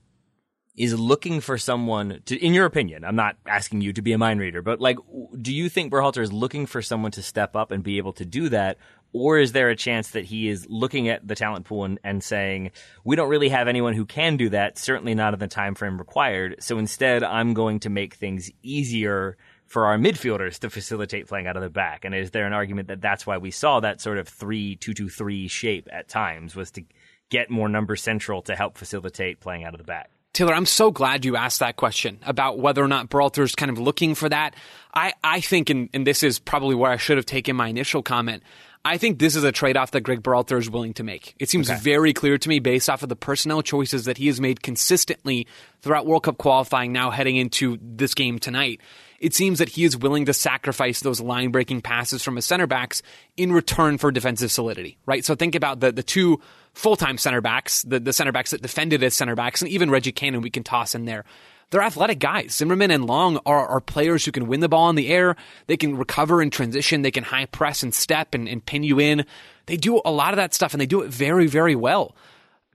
is 0.75 0.99
looking 0.99 1.41
for 1.41 1.59
someone 1.59 2.23
to, 2.25 2.37
in 2.37 2.55
your 2.55 2.65
opinion, 2.65 3.05
I'm 3.05 3.17
not 3.17 3.37
asking 3.47 3.83
you 3.83 3.93
to 3.93 4.03
be 4.03 4.13
a 4.13 4.19
mind 4.19 4.41
reader, 4.41 4.63
but 4.63 4.81
like, 4.81 4.97
do 5.41 5.55
you 5.55 5.69
think 5.69 5.93
Berhalter 5.93 6.23
is 6.23 6.33
looking 6.33 6.65
for 6.65 6.81
someone 6.81 7.11
to 7.13 7.23
step 7.23 7.55
up 7.55 7.71
and 7.71 7.83
be 7.83 7.99
able 7.99 8.15
to 8.15 8.25
do 8.25 8.49
that? 8.49 8.79
Or 9.13 9.39
is 9.39 9.53
there 9.53 9.69
a 9.69 9.77
chance 9.77 10.13
that 10.13 10.25
he 10.25 10.49
is 10.49 10.67
looking 10.71 11.09
at 11.09 11.29
the 11.29 11.35
talent 11.35 11.67
pool 11.67 11.85
and, 11.85 11.99
and 12.03 12.25
saying, 12.25 12.71
we 13.05 13.17
don't 13.17 13.29
really 13.29 13.51
have 13.51 13.69
anyone 13.69 13.93
who 13.93 14.07
can 14.07 14.39
do 14.39 14.49
that, 14.49 14.79
certainly 14.79 15.15
not 15.15 15.35
in 15.35 15.41
the 15.41 15.47
time 15.47 15.75
frame 15.75 15.99
required. 15.99 16.57
So 16.61 16.79
instead, 16.79 17.23
I'm 17.23 17.53
going 17.53 17.81
to 17.81 17.91
make 17.91 18.15
things 18.15 18.51
easier 18.63 19.37
for 19.67 19.85
our 19.87 19.99
midfielders 19.99 20.59
to 20.61 20.71
facilitate 20.71 21.29
playing 21.29 21.47
out 21.47 21.57
of 21.57 21.63
the 21.63 21.69
back. 21.69 22.07
And 22.07 22.15
is 22.15 22.31
there 22.31 22.47
an 22.47 22.55
argument 22.55 22.89
that 22.89 23.03
that's 23.03 23.27
why 23.27 23.37
we 23.37 23.51
saw 23.51 23.81
that 23.81 24.01
sort 24.01 24.17
of 24.17 24.29
three 24.29 24.77
two 24.77 24.95
two 24.95 25.11
three 25.11 25.49
shape 25.49 25.89
at 25.93 26.09
times 26.09 26.57
was 26.57 26.71
to 26.73 26.85
get 27.29 27.51
more 27.51 27.69
number 27.69 27.97
central 27.97 28.41
to 28.43 28.57
help 28.57 28.79
facilitate 28.79 29.41
playing 29.41 29.65
out 29.65 29.75
of 29.75 29.79
the 29.79 29.85
back? 29.85 30.11
Taylor, 30.33 30.55
I'm 30.55 30.67
so 30.67 30.91
glad 30.91 31.27
you 31.27 31.37
asked 31.37 31.61
that 31.61 31.77
question 31.77 32.19
about 32.25 32.59
whether 32.59 32.83
or 32.83 32.89
not 32.89 33.11
Berhalter's 33.11 33.55
kind 33.55 33.71
of 33.71 33.79
looking 33.79 34.15
for 34.15 34.31
that. 34.31 34.55
I, 34.95 35.13
I 35.23 35.41
think, 35.41 35.69
and, 35.69 35.91
and 35.93 36.07
this 36.07 36.23
is 36.23 36.39
probably 36.39 36.75
where 36.75 36.91
I 36.91 36.97
should 36.97 37.19
have 37.19 37.27
taken 37.27 37.55
my 37.55 37.69
initial 37.69 38.03
comment. 38.03 38.43
I 38.85 38.97
think 38.97 39.19
this 39.19 39.37
is 39.37 39.45
a 39.45 39.53
trade 39.53 39.77
off 39.77 39.91
that 39.93 40.01
Greg 40.01 40.23
Berhalter 40.23 40.59
is 40.59 40.71
willing 40.71 40.95
to 40.95 41.05
make. 41.05 41.35
It 41.39 41.51
seems 41.51 41.71
okay. 41.71 41.79
very 41.79 42.15
clear 42.15 42.39
to 42.39 42.49
me 42.49 42.61
based 42.61 42.89
off 42.89 43.03
of 43.03 43.11
the 43.11 43.17
personnel 43.17 43.63
choices 43.63 44.07
that 44.07 44.17
he 44.17 44.27
has 44.27 44.41
made 44.41 44.63
consistently 44.63 45.47
throughout 45.83 46.07
World 46.07 46.25
Cup 46.25 46.39
qualifying, 46.39 46.93
now 46.93 47.11
heading 47.11 47.37
into 47.37 47.79
this 47.81 48.15
game 48.15 48.39
tonight. 48.39 48.81
It 49.23 49.35
seems 49.35 49.61
that 49.61 49.71
he 49.71 49.85
is 49.85 49.97
willing 49.97 50.27
to 50.27 50.35
sacrifice 50.35 51.01
those 51.01 51.21
line 51.21 51.51
breaking 51.51 51.81
passes 51.81 52.23
from 52.23 52.37
his 52.37 52.45
center 52.45 52.67
backs 52.67 53.03
in 53.37 53.53
return 53.53 53.97
for 53.97 54.11
defensive 54.11 54.51
solidity, 54.51 54.99
right? 55.07 55.25
So 55.25 55.35
think 55.35 55.55
about 55.55 55.81
the, 55.81 55.93
the 55.93 56.03
two 56.03 56.41
full 56.75 56.97
time 56.97 57.17
center 57.17 57.41
backs, 57.41 57.83
the, 57.85 58.01
the 58.01 58.13
center 58.13 58.33
backs 58.33 58.51
that 58.51 58.61
defended 58.63 59.03
as 59.03 59.15
center 59.15 59.37
backs, 59.37 59.63
and 59.63 59.71
even 59.71 59.91
Reggie 59.91 60.13
Cannon 60.13 60.43
we 60.43 60.51
can 60.51 60.65
toss 60.65 60.95
in 60.95 61.07
there 61.07 61.25
they're 61.73 61.83
athletic 61.83 62.19
guys. 62.19 62.55
Zimmerman 62.55 62.91
and 62.91 63.07
Long 63.07 63.39
are, 63.47 63.67
are 63.67 63.81
players 63.81 64.25
who 64.25 64.31
can 64.31 64.47
win 64.47 64.61
the 64.61 64.69
ball 64.69 64.91
in 64.91 64.95
the 64.95 65.09
air. 65.09 65.37
They 65.67 65.79
can 65.79 65.97
recover 65.97 66.43
and 66.43 66.53
transition. 66.53 67.01
They 67.01 67.11
can 67.11 67.25
high 67.25 67.47
press 67.47 67.83
and 67.83 67.95
step 67.95 68.35
and, 68.35 68.47
and 68.47 68.65
pin 68.65 68.85
you 68.85 69.01
in. 69.01 69.25
They 69.67 69.79
do 69.79 70.03
a 70.05 70.13
lot 70.13 70.35
of 70.35 70.37
that 70.37 70.53
stuff 70.53 70.75
and 70.75 70.81
they 70.81 70.87
do 70.87 71.01
it 71.01 71.11
very, 71.11 71.47
very 71.47 71.75
well. 71.75 72.15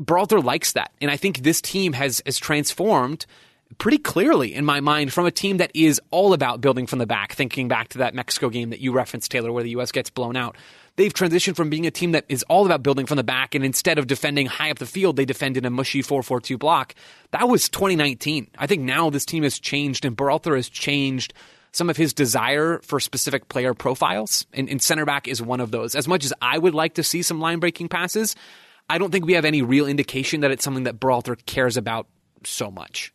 Berhalter 0.01 0.43
likes 0.43 0.71
that. 0.71 0.91
And 0.99 1.11
I 1.11 1.17
think 1.17 1.39
this 1.39 1.61
team 1.61 1.93
has, 1.93 2.23
has 2.25 2.39
transformed 2.39 3.27
pretty 3.78 3.97
clearly 3.97 4.53
in 4.53 4.65
my 4.65 4.80
mind 4.80 5.13
from 5.13 5.26
a 5.26 5.32
team 5.32 5.57
that 5.57 5.72
is 5.74 6.01
all 6.11 6.34
about 6.34 6.61
building 6.61 6.88
from 6.88 6.99
the 6.99 7.05
back, 7.05 7.34
thinking 7.34 7.68
back 7.68 7.89
to 7.89 7.99
that 7.99 8.13
Mexico 8.13 8.49
game 8.49 8.70
that 8.70 8.80
you 8.80 8.91
referenced, 8.91 9.32
Taylor, 9.32 9.51
where 9.51 9.63
the 9.63 9.72
U.S. 9.72 9.91
gets 9.91 10.09
blown 10.09 10.36
out 10.36 10.55
they've 10.97 11.13
transitioned 11.13 11.55
from 11.55 11.70
being 11.70 11.88
a 11.88 11.91
team 11.91 12.11
that 12.11 12.26
is 12.28 12.43
all 12.49 12.65
about 12.65 12.84
building 12.84 13.05
from 13.05 13.15
the 13.15 13.24
back 13.24 13.55
and 13.55 13.63
instead 13.63 13.97
of 13.97 14.07
defending 14.07 14.45
high 14.45 14.70
up 14.70 14.80
the 14.80 14.86
field, 14.86 15.15
they 15.15 15.26
defend 15.26 15.55
in 15.55 15.63
a 15.63 15.70
mushy 15.70 16.03
4-4-2 16.03 16.59
block. 16.59 16.93
That 17.32 17.47
was 17.47 17.70
2019. 17.70 18.49
I 18.57 18.68
think 18.68 18.84
now 18.84 19.09
this 19.09 19.26
team 19.26 19.43
has 19.43 19.57
changed 19.57 20.03
and 20.03 20.18
Berhalter 20.18 20.55
has 20.55 20.68
changed 20.68 21.34
some 21.72 21.89
of 21.89 21.97
his 21.97 22.13
desire 22.13 22.80
for 22.80 22.99
specific 22.99 23.49
player 23.49 23.74
profiles, 23.74 24.47
and, 24.51 24.68
and 24.68 24.82
center 24.82 25.05
back 25.05 25.28
is 25.28 25.41
one 25.43 25.59
of 25.59 25.70
those. 25.70 25.93
As 25.93 26.07
much 26.07 26.26
as 26.26 26.34
I 26.41 26.57
would 26.57 26.74
like 26.74 26.95
to 26.95 27.03
see 27.03 27.22
some 27.22 27.39
line 27.39 27.59
breaking 27.59 27.89
passes, 27.89 28.36
I 28.89 28.97
don't 28.97 29.11
think 29.11 29.26
we 29.26 29.34
have 29.34 29.45
any 29.45 29.61
real 29.61 29.86
indication 29.86 30.41
that 30.41 30.49
it's 30.49 30.63
something 30.63 30.86
that 30.86 30.99
Berhalter 30.99 31.38
cares 31.45 31.78
about 31.78 32.07
so 32.43 32.72
much. 32.72 33.13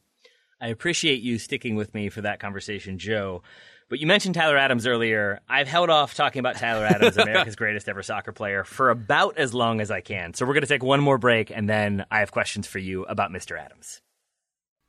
I 0.63 0.69
appreciate 0.69 1.23
you 1.23 1.39
sticking 1.39 1.75
with 1.75 1.93
me 1.93 2.09
for 2.09 2.21
that 2.21 2.39
conversation, 2.39 2.99
Joe. 2.99 3.43
But 3.89 3.99
you 3.99 4.07
mentioned 4.07 4.37
Tyler 4.37 4.57
Adams 4.57 4.87
earlier. 4.87 5.41
I've 5.49 5.67
held 5.67 5.91
off 5.91 6.15
talking 6.15 6.39
about 6.39 6.57
Tyler 6.57 6.87
Adams, 6.87 7.17
America's 7.17 7.57
greatest 7.57 7.89
ever 7.89 8.03
soccer 8.03 8.31
player, 8.31 8.63
for 8.63 8.89
about 8.89 9.39
as 9.39 9.53
long 9.53 9.81
as 9.81 9.91
I 9.91 10.01
can. 10.01 10.35
So 10.35 10.47
we're 10.47 10.55
going 10.55 10.63
to 10.63 10.69
take 10.69 10.85
one 10.85 11.01
more 11.01 11.19
break, 11.19 11.51
and 11.51 11.69
then 11.69 12.07
I 12.13 12.21
have 12.21 12.31
questions 12.31 12.69
for 12.69 12.79
you 12.79 13.05
about 13.05 13.33
Mr. 13.33 13.59
Adams. 13.59 14.01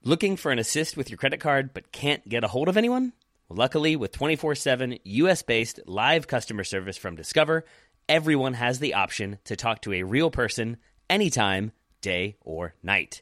Looking 0.03 0.37
for 0.37 0.51
an 0.51 0.59
assist 0.59 0.95
with 0.95 1.09
your 1.09 1.17
credit 1.17 1.39
card 1.39 1.73
but 1.73 1.91
can't 1.91 2.27
get 2.29 2.43
a 2.43 2.47
hold 2.47 2.69
of 2.69 2.77
anyone? 2.77 3.13
luckily, 3.49 3.95
with 3.95 4.11
24 4.11 4.55
7 4.55 4.99
US 5.03 5.41
based 5.41 5.79
live 5.85 6.27
customer 6.27 6.63
service 6.63 6.97
from 6.97 7.15
Discover, 7.15 7.65
everyone 8.07 8.53
has 8.53 8.79
the 8.79 8.93
option 8.93 9.39
to 9.45 9.55
talk 9.55 9.81
to 9.81 9.93
a 9.93 10.03
real 10.03 10.31
person 10.31 10.77
anytime, 11.09 11.71
day 12.01 12.37
or 12.41 12.75
night. 12.83 13.21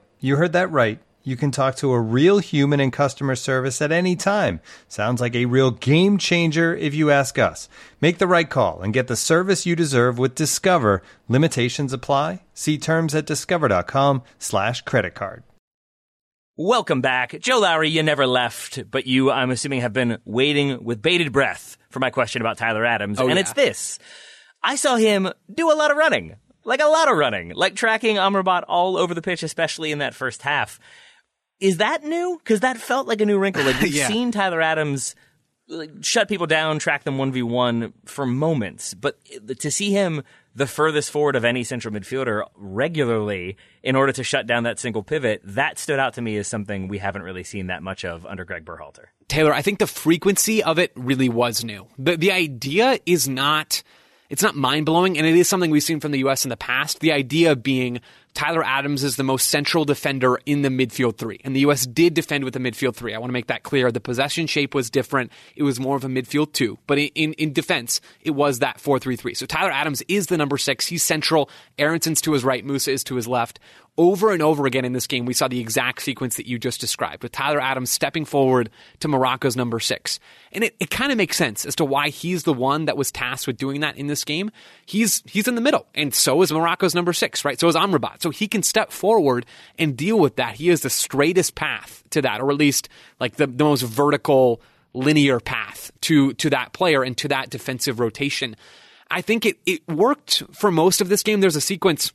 you 0.21 0.37
heard 0.37 0.53
that 0.53 0.71
right 0.71 0.99
you 1.23 1.35
can 1.35 1.51
talk 1.51 1.75
to 1.75 1.91
a 1.91 1.99
real 1.99 2.39
human 2.39 2.79
in 2.79 2.91
customer 2.91 3.35
service 3.35 3.81
at 3.81 3.91
any 3.91 4.15
time. 4.15 4.59
Sounds 4.87 5.21
like 5.21 5.35
a 5.35 5.45
real 5.45 5.71
game 5.71 6.17
changer 6.17 6.75
if 6.75 6.93
you 6.93 7.11
ask 7.11 7.37
us. 7.37 7.69
Make 7.99 8.17
the 8.17 8.27
right 8.27 8.49
call 8.49 8.81
and 8.81 8.93
get 8.93 9.07
the 9.07 9.15
service 9.15 9.65
you 9.65 9.75
deserve 9.75 10.17
with 10.17 10.35
Discover. 10.35 11.03
Limitations 11.27 11.93
apply. 11.93 12.41
See 12.53 12.77
terms 12.77 13.13
at 13.13 13.25
discover.com 13.25 14.23
slash 14.39 14.81
credit 14.81 15.13
card. 15.13 15.43
Welcome 16.57 17.01
back. 17.01 17.39
Joe 17.39 17.59
Lowery, 17.59 17.89
you 17.89 18.03
never 18.03 18.27
left, 18.27 18.89
but 18.91 19.07
you, 19.07 19.31
I'm 19.31 19.51
assuming, 19.51 19.81
have 19.81 19.93
been 19.93 20.19
waiting 20.25 20.83
with 20.83 21.01
bated 21.01 21.31
breath 21.31 21.77
for 21.89 21.99
my 21.99 22.09
question 22.09 22.41
about 22.41 22.57
Tyler 22.57 22.85
Adams. 22.85 23.19
Oh, 23.19 23.27
and 23.27 23.35
yeah. 23.35 23.41
it's 23.41 23.53
this. 23.53 23.99
I 24.63 24.75
saw 24.75 24.95
him 24.95 25.29
do 25.51 25.71
a 25.71 25.73
lot 25.73 25.91
of 25.91 25.97
running. 25.97 26.35
Like 26.63 26.81
a 26.81 26.87
lot 26.87 27.09
of 27.09 27.17
running. 27.17 27.53
Like 27.55 27.75
tracking 27.75 28.17
Amrabat 28.17 28.63
all 28.67 28.97
over 28.97 29.13
the 29.13 29.21
pitch, 29.21 29.43
especially 29.43 29.91
in 29.91 29.99
that 29.99 30.13
first 30.13 30.41
half. 30.41 30.79
Is 31.59 31.77
that 31.77 32.03
new? 32.03 32.37
Because 32.37 32.61
that 32.61 32.77
felt 32.77 33.07
like 33.07 33.21
a 33.21 33.25
new 33.25 33.37
wrinkle. 33.37 33.63
Like 33.63 33.79
we've 33.81 33.93
yeah. 33.93 34.07
seen 34.07 34.31
Tyler 34.31 34.61
Adams 34.61 35.15
like, 35.71 35.91
shut 36.01 36.27
people 36.27 36.47
down, 36.47 36.79
track 36.79 37.03
them 37.03 37.17
one 37.17 37.31
v 37.31 37.41
one 37.41 37.93
for 38.05 38.25
moments, 38.25 38.93
but 38.93 39.17
to 39.59 39.71
see 39.71 39.91
him 39.91 40.23
the 40.53 40.67
furthest 40.67 41.11
forward 41.11 41.35
of 41.35 41.45
any 41.45 41.63
central 41.63 41.93
midfielder 41.93 42.43
regularly 42.55 43.55
in 43.83 43.95
order 43.95 44.11
to 44.11 44.23
shut 44.23 44.45
down 44.45 44.63
that 44.63 44.79
single 44.79 45.01
pivot, 45.01 45.41
that 45.45 45.79
stood 45.79 45.97
out 45.97 46.15
to 46.15 46.21
me 46.21 46.35
as 46.37 46.47
something 46.47 46.89
we 46.89 46.97
haven't 46.97 47.21
really 47.21 47.43
seen 47.43 47.67
that 47.67 47.81
much 47.81 48.03
of 48.03 48.25
under 48.25 48.43
Greg 48.43 48.65
Berhalter. 48.65 49.05
Taylor, 49.29 49.53
I 49.53 49.61
think 49.61 49.79
the 49.79 49.87
frequency 49.87 50.61
of 50.61 50.77
it 50.77 50.91
really 50.95 51.29
was 51.29 51.63
new. 51.63 51.87
The 51.97 52.17
the 52.17 52.31
idea 52.31 52.99
is 53.05 53.27
not 53.27 53.81
it's 54.31 54.41
not 54.41 54.55
mind 54.55 54.85
blowing, 54.85 55.17
and 55.17 55.27
it 55.27 55.35
is 55.35 55.49
something 55.49 55.69
we've 55.69 55.83
seen 55.83 55.99
from 55.99 56.11
the 56.11 56.19
U.S. 56.19 56.45
in 56.45 56.49
the 56.49 56.55
past. 56.55 57.01
The 57.01 57.11
idea 57.11 57.53
being 57.53 57.99
Tyler 58.33 58.63
Adams 58.63 59.03
is 59.03 59.17
the 59.17 59.23
most 59.23 59.49
central 59.49 59.83
defender 59.83 60.39
in 60.45 60.61
the 60.61 60.69
midfield 60.69 61.17
three. 61.17 61.41
And 61.43 61.53
the 61.53 61.59
U.S. 61.61 61.85
did 61.85 62.13
defend 62.13 62.45
with 62.45 62.53
the 62.53 62.59
midfield 62.59 62.95
three. 62.95 63.13
I 63.13 63.19
want 63.19 63.27
to 63.27 63.33
make 63.33 63.47
that 63.47 63.63
clear. 63.63 63.91
The 63.91 63.99
possession 63.99 64.47
shape 64.47 64.73
was 64.73 64.89
different. 64.89 65.33
It 65.57 65.63
was 65.63 65.81
more 65.81 65.97
of 65.97 66.05
a 66.05 66.07
midfield 66.07 66.53
two. 66.53 66.77
But 66.87 66.97
in, 66.97 67.33
in, 67.33 67.51
defense, 67.51 67.99
it 68.21 68.31
was 68.31 68.59
that 68.59 68.79
4 68.79 68.99
3 68.99 69.17
3. 69.17 69.33
So 69.33 69.45
Tyler 69.45 69.71
Adams 69.71 70.01
is 70.07 70.27
the 70.27 70.37
number 70.37 70.57
six. 70.57 70.87
He's 70.87 71.03
central. 71.03 71.49
Aaronson's 71.77 72.21
to 72.21 72.31
his 72.31 72.45
right. 72.45 72.65
Musah 72.65 72.93
is 72.93 73.03
to 73.05 73.15
his 73.15 73.27
left 73.27 73.59
over 73.97 74.31
and 74.31 74.41
over 74.41 74.65
again 74.65 74.85
in 74.85 74.93
this 74.93 75.05
game, 75.05 75.25
we 75.25 75.33
saw 75.33 75.47
the 75.47 75.59
exact 75.59 76.01
sequence 76.01 76.37
that 76.37 76.47
you 76.47 76.57
just 76.57 76.79
described 76.79 77.23
with 77.23 77.31
Tyler 77.31 77.59
Adams 77.59 77.89
stepping 77.89 78.23
forward 78.23 78.69
to 78.99 79.07
Morocco's 79.07 79.57
number 79.57 79.79
six. 79.79 80.19
And 80.53 80.63
it, 80.63 80.75
it 80.79 80.89
kind 80.89 81.11
of 81.11 81.17
makes 81.17 81.35
sense 81.37 81.65
as 81.65 81.75
to 81.75 81.85
why 81.85 82.09
he's 82.09 82.43
the 82.43 82.53
one 82.53 82.85
that 82.85 82.95
was 82.95 83.11
tasked 83.11 83.47
with 83.47 83.57
doing 83.57 83.81
that 83.81 83.97
in 83.97 84.07
this 84.07 84.23
game. 84.23 84.49
He's, 84.85 85.21
he's 85.25 85.47
in 85.47 85.55
the 85.55 85.61
middle. 85.61 85.87
And 85.93 86.13
so 86.15 86.41
is 86.41 86.51
Morocco's 86.51 86.95
number 86.95 87.11
six, 87.11 87.43
right? 87.43 87.59
So 87.59 87.67
is 87.67 87.75
Amrabat. 87.75 88.21
So 88.21 88.29
he 88.29 88.47
can 88.47 88.63
step 88.63 88.91
forward 88.91 89.45
and 89.77 89.97
deal 89.97 90.17
with 90.17 90.37
that. 90.37 90.55
He 90.55 90.69
is 90.69 90.81
the 90.81 90.89
straightest 90.89 91.55
path 91.55 92.03
to 92.11 92.21
that, 92.21 92.39
or 92.39 92.49
at 92.49 92.57
least 92.57 92.87
like 93.19 93.35
the, 93.35 93.47
the 93.47 93.65
most 93.65 93.81
vertical, 93.81 94.61
linear 94.93 95.39
path 95.39 95.91
to, 96.01 96.33
to 96.33 96.49
that 96.49 96.73
player 96.73 97.03
and 97.03 97.17
to 97.17 97.27
that 97.27 97.49
defensive 97.49 97.99
rotation. 97.99 98.55
I 99.09 99.21
think 99.21 99.45
it, 99.45 99.57
it 99.65 99.85
worked 99.89 100.43
for 100.53 100.71
most 100.71 101.01
of 101.01 101.09
this 101.09 101.23
game. 101.23 101.41
There's 101.41 101.57
a 101.57 101.61
sequence 101.61 102.13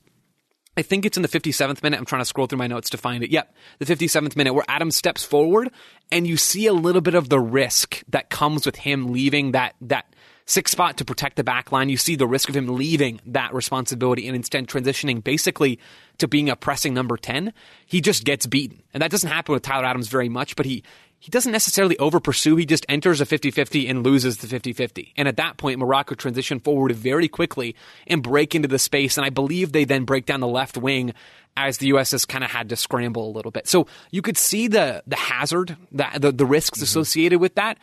I 0.77 0.83
think 0.83 1.05
it's 1.05 1.17
in 1.17 1.23
the 1.23 1.27
57th 1.27 1.81
minute. 1.81 1.97
I'm 1.97 2.05
trying 2.05 2.21
to 2.21 2.25
scroll 2.25 2.45
through 2.45 2.59
my 2.59 2.67
notes 2.67 2.91
to 2.91 2.97
find 2.97 3.23
it. 3.23 3.31
Yep, 3.31 3.53
the 3.79 3.85
57th 3.85 4.35
minute 4.35 4.53
where 4.53 4.63
Adam 4.67 4.91
steps 4.91 5.23
forward 5.23 5.71
and 6.11 6.27
you 6.27 6.37
see 6.37 6.67
a 6.67 6.73
little 6.73 7.01
bit 7.01 7.15
of 7.15 7.29
the 7.29 7.39
risk 7.39 8.03
that 8.09 8.29
comes 8.29 8.65
with 8.65 8.75
him 8.75 9.11
leaving 9.11 9.51
that 9.51 9.73
that 9.81 10.05
six 10.45 10.71
spot 10.71 10.97
to 10.97 11.03
protect 11.03 11.35
the 11.35 11.43
back 11.43 11.71
line. 11.71 11.89
You 11.89 11.97
see 11.97 12.15
the 12.15 12.27
risk 12.27 12.47
of 12.47 12.55
him 12.55 12.67
leaving 12.67 13.19
that 13.25 13.53
responsibility 13.53 14.27
and 14.27 14.35
instead 14.35 14.67
transitioning 14.67 15.21
basically 15.23 15.79
to 16.19 16.27
being 16.27 16.49
a 16.49 16.55
pressing 16.55 16.93
number 16.93 17.17
10. 17.17 17.53
He 17.85 17.99
just 17.99 18.23
gets 18.23 18.45
beaten. 18.45 18.81
And 18.93 19.03
that 19.03 19.11
doesn't 19.11 19.29
happen 19.29 19.53
with 19.53 19.63
Tyler 19.63 19.85
Adams 19.85 20.07
very 20.07 20.29
much, 20.29 20.55
but 20.55 20.65
he 20.65 20.83
he 21.19 21.31
doesn't 21.31 21.51
necessarily 21.51 21.97
over 21.97 22.19
pursue. 22.19 22.55
He 22.55 22.65
just 22.65 22.85
enters 22.87 23.21
a 23.21 23.25
50 23.25 23.51
50 23.51 23.87
and 23.87 24.03
loses 24.03 24.37
the 24.37 24.47
50 24.47 24.73
50. 24.73 25.13
And 25.17 25.27
at 25.27 25.37
that 25.37 25.57
point, 25.57 25.79
Morocco 25.79 26.15
transition 26.15 26.59
forward 26.59 26.91
very 26.91 27.27
quickly 27.27 27.75
and 28.05 28.21
break 28.21 28.53
into 28.53 28.67
the 28.67 28.79
space. 28.79 29.17
And 29.17 29.25
I 29.25 29.29
believe 29.29 29.71
they 29.71 29.85
then 29.85 30.05
break 30.05 30.25
down 30.25 30.39
the 30.39 30.47
left 30.47 30.77
wing 30.77 31.13
as 31.55 31.79
the 31.79 31.87
U.S. 31.87 32.11
has 32.11 32.23
kind 32.25 32.43
of 32.43 32.51
had 32.51 32.69
to 32.69 32.75
scramble 32.75 33.27
a 33.27 33.33
little 33.33 33.51
bit. 33.51 33.67
So 33.67 33.87
you 34.11 34.21
could 34.21 34.37
see 34.37 34.67
the 34.67 35.03
the 35.07 35.15
hazard, 35.15 35.75
the, 35.91 36.07
the, 36.17 36.31
the 36.31 36.45
risks 36.45 36.77
mm-hmm. 36.77 36.83
associated 36.83 37.39
with 37.39 37.55
that. 37.55 37.77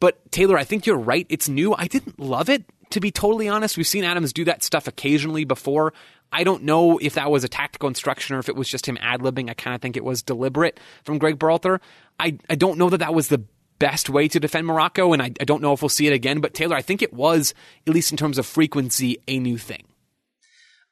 But 0.00 0.30
Taylor, 0.30 0.56
I 0.56 0.64
think 0.64 0.86
you're 0.86 0.96
right. 0.96 1.26
It's 1.28 1.48
new. 1.48 1.74
I 1.74 1.88
didn't 1.88 2.20
love 2.20 2.48
it, 2.48 2.64
to 2.90 3.00
be 3.00 3.10
totally 3.10 3.48
honest. 3.48 3.76
We've 3.76 3.86
seen 3.86 4.04
Adams 4.04 4.32
do 4.32 4.44
that 4.44 4.62
stuff 4.62 4.86
occasionally 4.86 5.44
before. 5.44 5.92
I 6.30 6.44
don't 6.44 6.64
know 6.64 6.98
if 6.98 7.14
that 7.14 7.30
was 7.30 7.44
a 7.44 7.48
tactical 7.48 7.88
instruction 7.88 8.36
or 8.36 8.38
if 8.38 8.48
it 8.48 8.56
was 8.56 8.68
just 8.68 8.86
him 8.86 8.98
ad 9.00 9.20
libbing. 9.20 9.48
I 9.50 9.54
kind 9.54 9.74
of 9.74 9.80
think 9.80 9.96
it 9.96 10.04
was 10.04 10.22
deliberate 10.22 10.78
from 11.04 11.18
Greg 11.18 11.38
Berhalter. 11.38 11.80
I, 12.20 12.38
I 12.50 12.54
don't 12.54 12.78
know 12.78 12.90
that 12.90 12.98
that 12.98 13.14
was 13.14 13.28
the 13.28 13.44
best 13.78 14.10
way 14.10 14.28
to 14.28 14.40
defend 14.40 14.66
Morocco, 14.66 15.12
and 15.12 15.22
I, 15.22 15.32
I 15.40 15.44
don't 15.44 15.62
know 15.62 15.72
if 15.72 15.82
we'll 15.82 15.88
see 15.88 16.06
it 16.06 16.12
again. 16.12 16.40
But 16.40 16.54
Taylor, 16.54 16.76
I 16.76 16.82
think 16.82 17.00
it 17.00 17.12
was, 17.12 17.54
at 17.86 17.94
least 17.94 18.10
in 18.10 18.16
terms 18.16 18.38
of 18.38 18.46
frequency, 18.46 19.18
a 19.26 19.38
new 19.38 19.56
thing. 19.56 19.84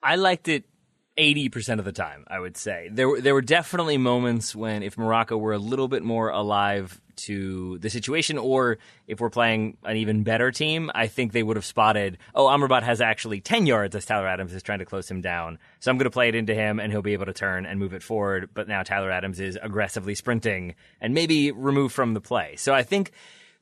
I 0.02 0.16
liked 0.16 0.48
it 0.48 0.64
80% 1.16 1.78
of 1.78 1.84
the 1.84 1.92
time, 1.92 2.24
I 2.28 2.38
would 2.38 2.56
say. 2.56 2.88
There 2.92 3.08
were, 3.08 3.20
there 3.20 3.34
were 3.34 3.42
definitely 3.42 3.98
moments 3.98 4.54
when 4.54 4.82
if 4.82 4.98
Morocco 4.98 5.36
were 5.36 5.52
a 5.52 5.58
little 5.58 5.88
bit 5.88 6.02
more 6.02 6.28
alive 6.28 7.00
to 7.16 7.78
the 7.78 7.88
situation 7.88 8.36
or 8.36 8.78
if 9.06 9.20
we're 9.20 9.30
playing 9.30 9.78
an 9.84 9.96
even 9.96 10.22
better 10.22 10.50
team, 10.50 10.90
I 10.94 11.06
think 11.06 11.32
they 11.32 11.42
would 11.42 11.56
have 11.56 11.64
spotted, 11.64 12.18
oh, 12.34 12.46
Amrabat 12.46 12.82
has 12.82 13.00
actually 13.00 13.40
10 13.40 13.66
yards 13.66 13.96
as 13.96 14.04
Tyler 14.04 14.28
Adams 14.28 14.52
is 14.52 14.62
trying 14.62 14.80
to 14.80 14.84
close 14.84 15.10
him 15.10 15.22
down. 15.22 15.58
So 15.80 15.90
I'm 15.90 15.96
going 15.96 16.04
to 16.04 16.10
play 16.10 16.28
it 16.28 16.34
into 16.34 16.54
him 16.54 16.78
and 16.78 16.92
he'll 16.92 17.02
be 17.02 17.14
able 17.14 17.26
to 17.26 17.32
turn 17.32 17.64
and 17.64 17.80
move 17.80 17.94
it 17.94 18.02
forward. 18.02 18.50
But 18.52 18.68
now 18.68 18.82
Tyler 18.82 19.10
Adams 19.10 19.40
is 19.40 19.58
aggressively 19.60 20.14
sprinting 20.14 20.74
and 21.00 21.14
maybe 21.14 21.52
removed 21.52 21.94
from 21.94 22.12
the 22.12 22.20
play. 22.20 22.56
So 22.56 22.74
I 22.74 22.82
think 22.82 23.12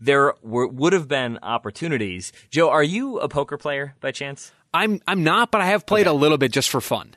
there 0.01 0.35
were, 0.43 0.67
would 0.67 0.93
have 0.93 1.07
been 1.07 1.39
opportunities. 1.43 2.33
Joe, 2.51 2.71
are 2.71 2.83
you 2.83 3.19
a 3.21 3.29
poker 3.29 3.57
player 3.57 3.95
by 4.01 4.11
chance? 4.11 4.53
I'm 4.73 5.01
I'm 5.07 5.23
not, 5.23 5.53
but 5.53 5.61
I 5.61 5.67
have 5.67 5.87
played 5.87 6.09
okay. 6.09 6.17
a 6.17 6.19
little 6.19 6.37
bit 6.37 6.51
just 6.51 6.69
for 6.69 6.81
fun. 6.81 7.15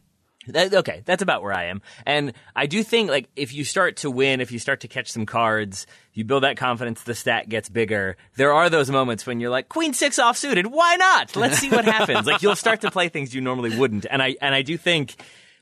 That, 0.47 0.73
okay, 0.73 1.03
that's 1.05 1.21
about 1.21 1.43
where 1.43 1.53
I 1.53 1.65
am. 1.65 1.81
And 2.05 2.33
I 2.55 2.65
do 2.65 2.83
think 2.83 3.09
like 3.09 3.29
if 3.35 3.53
you 3.53 3.63
start 3.63 3.97
to 3.97 4.11
win, 4.11 4.41
if 4.41 4.51
you 4.51 4.59
start 4.59 4.81
to 4.81 4.87
catch 4.87 5.11
some 5.11 5.25
cards, 5.25 5.87
you 6.13 6.23
build 6.23 6.43
that 6.43 6.57
confidence, 6.57 7.03
the 7.03 7.15
stat 7.15 7.49
gets 7.49 7.69
bigger. 7.69 8.17
There 8.35 8.53
are 8.53 8.69
those 8.69 8.89
moments 8.89 9.25
when 9.25 9.39
you're 9.39 9.49
like, 9.49 9.69
Queen 9.69 9.93
six 9.93 10.19
off 10.19 10.37
suited, 10.37 10.67
why 10.67 10.95
not? 10.95 11.35
Let's 11.35 11.57
see 11.59 11.69
what 11.69 11.85
happens. 11.85 12.25
like 12.27 12.41
you'll 12.41 12.55
start 12.55 12.81
to 12.81 12.91
play 12.91 13.09
things 13.09 13.33
you 13.33 13.41
normally 13.41 13.77
wouldn't. 13.77 14.05
And 14.09 14.21
I 14.21 14.35
and 14.41 14.55
I 14.55 14.61
do 14.61 14.77
think 14.77 15.15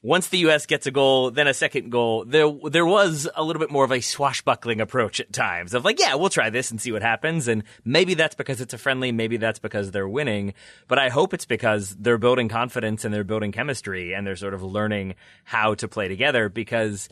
once 0.06 0.28
the 0.28 0.38
U.S. 0.39 0.68
gets 0.68 0.86
a 0.86 0.91
goal, 0.91 1.32
then 1.32 1.47
a 1.47 1.53
second 1.53 1.89
goal, 1.89 2.26
there 2.26 2.47
there 2.70 2.86
was 2.86 3.28
a 3.34 3.43
little 3.43 3.60
bit 3.60 3.72
more 3.72 3.84
of 3.84 3.91
a 3.91 4.01
swashbuckling 4.01 4.80
approach 4.80 5.20
at 5.20 5.34
times 5.34 5.74
of 5.74 5.84
like, 5.84 5.99
yeah, 5.99 6.14
we'll 6.14 6.30
try 6.30 6.51
this 6.51 6.70
and 6.70 6.80
see 6.80 6.91
what 6.91 7.01
happens. 7.01 7.47
And 7.47 7.64
maybe 7.84 8.14
that's 8.14 8.36
because 8.36 8.62
it's 8.62 8.76
a 8.76 8.78
friendly, 8.78 9.12
maybe 9.12 9.38
that's 9.38 9.58
because 9.58 9.89
they're 9.89 10.08
winning. 10.08 10.53
But 10.88 10.99
I 10.99 11.10
hope 11.10 11.34
it's 11.34 11.47
because 11.47 11.95
they're 11.95 12.20
building 12.20 12.49
confidence 12.49 13.03
and 13.03 13.12
they're 13.12 13.24
building 13.24 13.51
chemistry 13.51 14.14
and 14.14 14.28
they're 14.28 14.36
sort 14.36 14.53
of 14.53 14.62
learning 14.62 15.16
how 15.43 15.74
to 15.74 15.88
play 15.88 16.08
together 16.08 16.49
because 16.49 17.10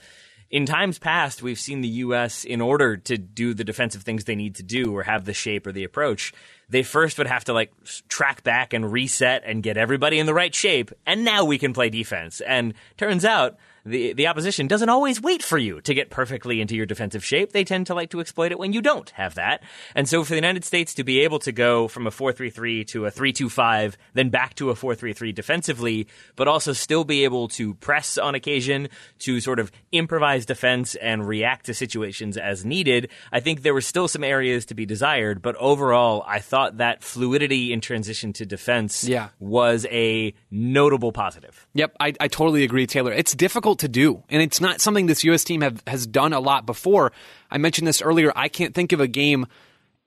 in 0.52 0.68
times 0.68 1.00
past, 1.00 1.42
we've 1.42 1.60
seen 1.60 1.82
the 1.82 1.88
U.S. 1.88 2.44
in 2.44 2.62
order 2.62 2.96
to 2.96 3.18
do 3.18 3.56
the 3.56 3.64
defensive 3.64 4.04
things 4.04 4.26
they 4.26 4.36
need 4.36 4.54
to 4.56 4.64
do 4.64 4.96
or 4.96 5.02
have 5.02 5.26
the 5.26 5.34
shape 5.34 5.66
or 5.66 5.72
the 5.72 5.84
approach, 5.84 6.32
they 6.70 6.84
first 6.84 7.18
would 7.18 7.28
have 7.28 7.46
to 7.46 7.54
like 7.54 7.72
track 8.08 8.44
back 8.44 8.74
and 8.74 8.92
reset 8.92 9.44
and 9.46 9.64
get 9.64 9.78
everybody 9.78 10.20
in 10.20 10.26
the 10.26 10.34
right 10.34 10.54
shape. 10.54 10.92
And 11.06 11.24
now 11.24 11.46
we 11.46 11.58
can 11.58 11.74
play 11.74 11.90
defense. 11.90 12.42
And 12.42 12.74
turns 12.98 13.26
out 13.26 13.58
the 13.86 14.14
the 14.14 14.28
opposition 14.28 14.68
doesn't 14.68 14.90
always 14.90 15.22
wait 15.22 15.44
for 15.44 15.58
you 15.58 15.82
to 15.82 15.94
get 15.94 16.10
perfectly 16.10 16.62
into 16.62 16.76
your 16.76 16.86
defensive 16.86 17.24
shape. 17.24 17.52
They 17.52 17.64
tend 17.64 17.88
to 17.88 17.94
like 17.94 18.10
to 18.12 18.20
exploit 18.20 18.52
it 18.52 18.60
when 18.60 18.74
you 18.74 18.82
don't 18.82 19.10
have 19.12 19.36
that. 19.36 19.64
And 19.96 20.08
so 20.08 20.24
for 20.24 20.30
the 20.30 20.38
United 20.38 20.64
States 20.64 20.94
to 20.96 21.04
be 21.04 21.22
able 21.22 21.40
to 21.40 21.52
go 21.52 21.88
from 21.88 22.08
a 22.08 22.12
4-3-3 22.12 22.88
to 22.88 23.06
a 23.06 23.12
3-2-5, 23.12 23.96
then 24.14 24.30
back 24.30 24.56
to 24.56 24.70
a 24.70 24.74
4-3-3 24.74 25.36
defensively, 25.36 26.08
but 26.36 26.48
also 26.48 26.74
still 26.74 27.04
be 27.04 27.24
able 27.24 27.48
to 27.50 27.74
press 27.76 28.18
on 28.18 28.36
occasion 28.36 28.90
to 29.20 29.40
sort 29.40 29.60
of 29.60 29.72
improvise 29.92 30.46
defense 30.46 30.96
and 30.96 31.28
react 31.28 31.66
to 31.66 31.74
situations 31.74 32.38
as 32.38 32.64
needed, 32.64 33.10
I 33.32 33.40
think 33.40 33.62
there 33.62 33.74
were 33.74 33.82
still 33.82 34.08
some 34.08 34.24
areas 34.24 34.66
to 34.68 34.76
be 34.76 34.86
desired, 34.86 35.42
but 35.42 35.56
overall 35.58 36.24
I 36.26 36.40
thought 36.40 36.53
that 36.54 37.04
fluidity 37.04 37.74
in 37.74 37.82
transition 37.82 38.32
to 38.34 38.46
defense 38.46 39.04
yeah. 39.04 39.30
was 39.40 39.86
a 39.90 40.34
notable 40.52 41.12
positive. 41.12 41.68
Yep, 41.74 41.96
I, 42.00 42.14
I 42.20 42.28
totally 42.28 42.64
agree, 42.64 42.88
Taylor. 42.88 43.12
It's 43.12 43.34
difficult 43.36 43.80
to 43.80 43.88
do, 43.88 44.24
and 44.30 44.42
it's 44.42 44.62
not 44.62 44.80
something 44.80 45.08
this 45.08 45.24
U.S. 45.24 45.44
team 45.44 45.62
have, 45.62 45.84
has 45.88 46.06
done 46.08 46.34
a 46.34 46.40
lot 46.40 46.66
before. 46.66 47.12
I 47.52 47.58
mentioned 47.58 47.88
this 47.88 48.02
earlier. 48.02 48.32
I 48.36 48.48
can't 48.48 48.74
think 48.74 48.92
of 48.92 49.00
a 49.00 49.08
game 49.08 49.48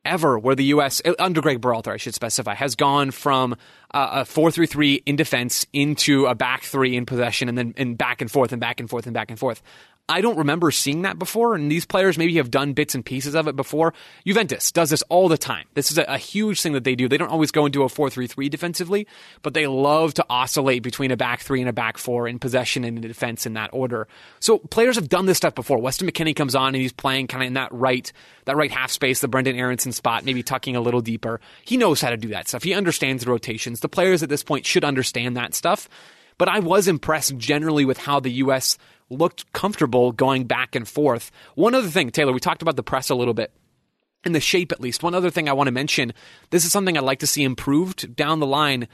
ever 0.04 0.38
where 0.38 0.54
the 0.54 0.64
U.S. 0.66 1.02
Uh, 1.04 1.14
under 1.18 1.40
Greg 1.40 1.60
Berhalter, 1.60 1.92
I 1.92 1.96
should 1.96 2.14
specify, 2.14 2.54
has 2.54 2.76
gone 2.76 3.10
from 3.10 3.54
uh, 3.92 4.08
a 4.12 4.24
four-three-three 4.24 5.02
in 5.04 5.16
defense 5.16 5.66
into 5.72 6.26
a 6.26 6.34
back 6.34 6.62
three 6.62 6.96
in 6.96 7.04
possession, 7.06 7.48
and 7.48 7.58
then 7.58 7.74
and 7.76 7.98
back 7.98 8.20
and 8.20 8.30
forth 8.30 8.52
and 8.52 8.60
back 8.60 8.80
and 8.80 8.88
forth 8.88 9.06
and 9.06 9.14
back 9.14 9.30
and 9.30 9.38
forth. 9.38 9.62
I 10.08 10.20
don't 10.20 10.38
remember 10.38 10.70
seeing 10.70 11.02
that 11.02 11.18
before, 11.18 11.56
and 11.56 11.70
these 11.70 11.84
players 11.84 12.16
maybe 12.16 12.36
have 12.36 12.48
done 12.48 12.74
bits 12.74 12.94
and 12.94 13.04
pieces 13.04 13.34
of 13.34 13.48
it 13.48 13.56
before. 13.56 13.92
Juventus 14.24 14.70
does 14.70 14.90
this 14.90 15.02
all 15.08 15.28
the 15.28 15.36
time. 15.36 15.66
This 15.74 15.90
is 15.90 15.98
a, 15.98 16.04
a 16.04 16.16
huge 16.16 16.62
thing 16.62 16.74
that 16.74 16.84
they 16.84 16.94
do. 16.94 17.08
They 17.08 17.16
don't 17.16 17.30
always 17.30 17.50
go 17.50 17.66
into 17.66 17.82
a 17.82 17.88
4 17.88 18.08
3 18.08 18.28
3 18.28 18.48
defensively, 18.48 19.08
but 19.42 19.52
they 19.54 19.66
love 19.66 20.14
to 20.14 20.26
oscillate 20.30 20.84
between 20.84 21.10
a 21.10 21.16
back 21.16 21.40
three 21.40 21.60
and 21.60 21.68
a 21.68 21.72
back 21.72 21.98
four 21.98 22.28
in 22.28 22.38
possession 22.38 22.84
and 22.84 22.98
in 22.98 23.02
defense 23.02 23.46
in 23.46 23.54
that 23.54 23.70
order. 23.72 24.06
So 24.38 24.58
players 24.58 24.94
have 24.94 25.08
done 25.08 25.26
this 25.26 25.38
stuff 25.38 25.56
before. 25.56 25.78
Weston 25.78 26.08
McKennie 26.08 26.36
comes 26.36 26.54
on 26.54 26.68
and 26.68 26.76
he's 26.76 26.92
playing 26.92 27.26
kind 27.26 27.42
of 27.42 27.48
in 27.48 27.54
that 27.54 27.72
right, 27.72 28.12
that 28.44 28.56
right 28.56 28.70
half 28.70 28.92
space, 28.92 29.20
the 29.20 29.28
Brenden 29.28 29.58
Aaronson 29.58 29.90
spot, 29.90 30.24
maybe 30.24 30.44
tucking 30.44 30.76
a 30.76 30.80
little 30.80 31.00
deeper. 31.00 31.40
He 31.64 31.76
knows 31.76 32.00
how 32.00 32.10
to 32.10 32.16
do 32.16 32.28
that 32.28 32.46
stuff. 32.46 32.62
He 32.62 32.74
understands 32.74 33.24
the 33.24 33.30
rotations. 33.30 33.80
The 33.80 33.88
players 33.88 34.22
at 34.22 34.28
this 34.28 34.44
point 34.44 34.66
should 34.66 34.84
understand 34.84 35.36
that 35.36 35.54
stuff. 35.54 35.88
But 36.38 36.48
I 36.48 36.60
was 36.60 36.86
impressed 36.86 37.36
generally 37.38 37.86
with 37.86 37.96
how 37.96 38.20
the 38.20 38.30
U.S 38.32 38.76
looked 39.10 39.52
comfortable 39.52 40.12
going 40.12 40.44
back 40.44 40.74
and 40.74 40.86
forth. 40.86 41.30
One 41.54 41.74
other 41.74 41.88
thing, 41.88 42.10
Taylor, 42.10 42.32
we 42.32 42.40
talked 42.40 42.62
about 42.62 42.76
the 42.76 42.82
press 42.82 43.10
a 43.10 43.14
little 43.14 43.34
bit. 43.34 43.52
In 44.24 44.32
the 44.32 44.40
shape, 44.40 44.72
at 44.72 44.80
least. 44.80 45.04
One 45.04 45.14
other 45.14 45.30
thing 45.30 45.48
I 45.48 45.52
want 45.52 45.68
to 45.68 45.72
mention 45.72 46.12
this 46.50 46.64
is 46.64 46.72
something 46.72 46.98
I'd 46.98 47.04
like 47.04 47.20
to 47.20 47.28
see 47.28 47.44
improved 47.44 48.16
down 48.16 48.40
the 48.40 48.46
line 48.46 48.88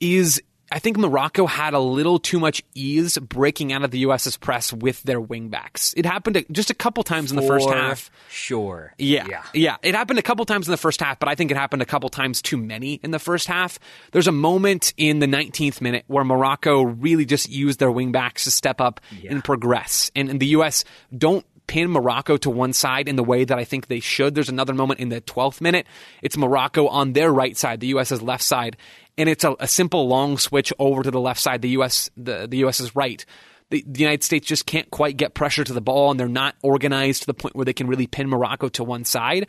is 0.00 0.42
I 0.72 0.78
think 0.78 0.96
Morocco 0.96 1.46
had 1.46 1.74
a 1.74 1.80
little 1.80 2.18
too 2.18 2.38
much 2.38 2.62
ease 2.74 3.18
breaking 3.18 3.72
out 3.72 3.82
of 3.82 3.90
the 3.90 3.98
U.S.'s 4.00 4.36
press 4.36 4.72
with 4.72 5.02
their 5.02 5.20
wingbacks. 5.20 5.94
It 5.96 6.06
happened 6.06 6.44
just 6.52 6.70
a 6.70 6.74
couple 6.74 7.02
times 7.02 7.30
in 7.30 7.36
the 7.36 7.42
first 7.42 7.68
half. 7.68 8.10
Sure. 8.28 8.94
Yeah, 8.96 9.26
yeah. 9.28 9.42
Yeah. 9.52 9.76
It 9.82 9.96
happened 9.96 10.20
a 10.20 10.22
couple 10.22 10.44
times 10.44 10.68
in 10.68 10.70
the 10.70 10.76
first 10.76 11.00
half, 11.00 11.18
but 11.18 11.28
I 11.28 11.34
think 11.34 11.50
it 11.50 11.56
happened 11.56 11.82
a 11.82 11.86
couple 11.86 12.08
times 12.08 12.40
too 12.40 12.56
many 12.56 13.00
in 13.02 13.10
the 13.10 13.18
first 13.18 13.48
half. 13.48 13.80
There's 14.12 14.28
a 14.28 14.32
moment 14.32 14.94
in 14.96 15.18
the 15.18 15.26
19th 15.26 15.80
minute 15.80 16.04
where 16.06 16.24
Morocco 16.24 16.82
really 16.82 17.24
just 17.24 17.50
used 17.50 17.80
their 17.80 17.90
wingbacks 17.90 18.44
to 18.44 18.50
step 18.50 18.80
up 18.80 19.00
yeah. 19.20 19.32
and 19.32 19.42
progress. 19.42 20.12
And, 20.14 20.30
and 20.30 20.38
the 20.38 20.46
U.S. 20.46 20.84
don't 21.16 21.44
pin 21.70 21.88
Morocco 21.88 22.36
to 22.36 22.50
one 22.50 22.72
side 22.72 23.08
in 23.08 23.14
the 23.14 23.22
way 23.22 23.44
that 23.44 23.56
I 23.56 23.62
think 23.62 23.86
they 23.86 24.00
should. 24.00 24.34
There's 24.34 24.48
another 24.48 24.74
moment 24.74 24.98
in 24.98 25.08
the 25.08 25.20
12th 25.20 25.60
minute. 25.60 25.86
It's 26.20 26.36
Morocco 26.36 26.88
on 26.88 27.12
their 27.12 27.32
right 27.32 27.56
side, 27.56 27.78
the 27.78 27.86
U.S.'s 27.88 28.20
left 28.20 28.42
side, 28.42 28.76
and 29.20 29.28
it's 29.28 29.44
a, 29.44 29.54
a 29.60 29.68
simple 29.68 30.08
long 30.08 30.38
switch 30.38 30.72
over 30.78 31.02
to 31.02 31.10
the 31.10 31.20
left 31.20 31.40
side. 31.40 31.60
The 31.60 31.68
U.S. 31.70 32.10
the, 32.16 32.46
the 32.48 32.58
U.S. 32.58 32.80
is 32.80 32.96
right. 32.96 33.24
The, 33.68 33.84
the, 33.86 34.00
United 34.00 34.24
States 34.24 34.46
just 34.46 34.66
can't 34.66 34.90
quite 34.90 35.16
get 35.16 35.34
pressure 35.34 35.62
to 35.62 35.72
the 35.72 35.80
ball, 35.80 36.10
and 36.10 36.18
they're 36.18 36.26
not 36.26 36.56
organized 36.62 37.22
to 37.22 37.26
the 37.26 37.34
point 37.34 37.54
where 37.54 37.66
they 37.66 37.74
can 37.74 37.86
really 37.86 38.06
pin 38.06 38.28
Morocco 38.28 38.68
to 38.70 38.82
one 38.82 39.04
side. 39.04 39.46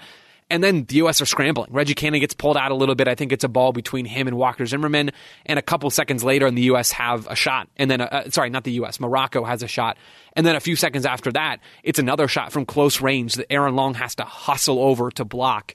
And 0.49 0.61
then 0.61 0.83
the 0.83 0.95
U.S. 0.95 1.21
are 1.21 1.25
scrambling. 1.25 1.71
Reggie 1.71 1.93
Cannon 1.93 2.19
gets 2.19 2.33
pulled 2.33 2.57
out 2.57 2.71
a 2.71 2.75
little 2.75 2.93
bit. 2.93 3.07
I 3.07 3.15
think 3.15 3.31
it's 3.31 3.45
a 3.45 3.49
ball 3.49 3.71
between 3.71 4.03
him 4.03 4.27
and 4.27 4.35
Walker 4.35 4.65
Zimmerman. 4.65 5.11
And 5.45 5.57
a 5.57 5.61
couple 5.61 5.89
seconds 5.89 6.25
later, 6.25 6.45
and 6.45 6.57
the 6.57 6.63
U.S. 6.63 6.91
have 6.91 7.25
a 7.27 7.35
shot. 7.35 7.69
And 7.77 7.89
then, 7.89 8.01
uh, 8.01 8.29
sorry, 8.29 8.49
not 8.49 8.65
the 8.65 8.73
U.S. 8.73 8.99
Morocco 8.99 9.45
has 9.45 9.63
a 9.63 9.67
shot. 9.69 9.95
And 10.33 10.45
then 10.45 10.57
a 10.57 10.59
few 10.59 10.75
seconds 10.75 11.05
after 11.05 11.31
that, 11.31 11.61
it's 11.83 11.99
another 11.99 12.27
shot 12.27 12.51
from 12.51 12.65
close 12.65 12.99
range 12.99 13.35
that 13.35 13.49
Aaron 13.49 13.77
Long 13.77 13.93
has 13.93 14.15
to 14.15 14.25
hustle 14.25 14.79
over 14.79 15.09
to 15.11 15.23
block 15.23 15.73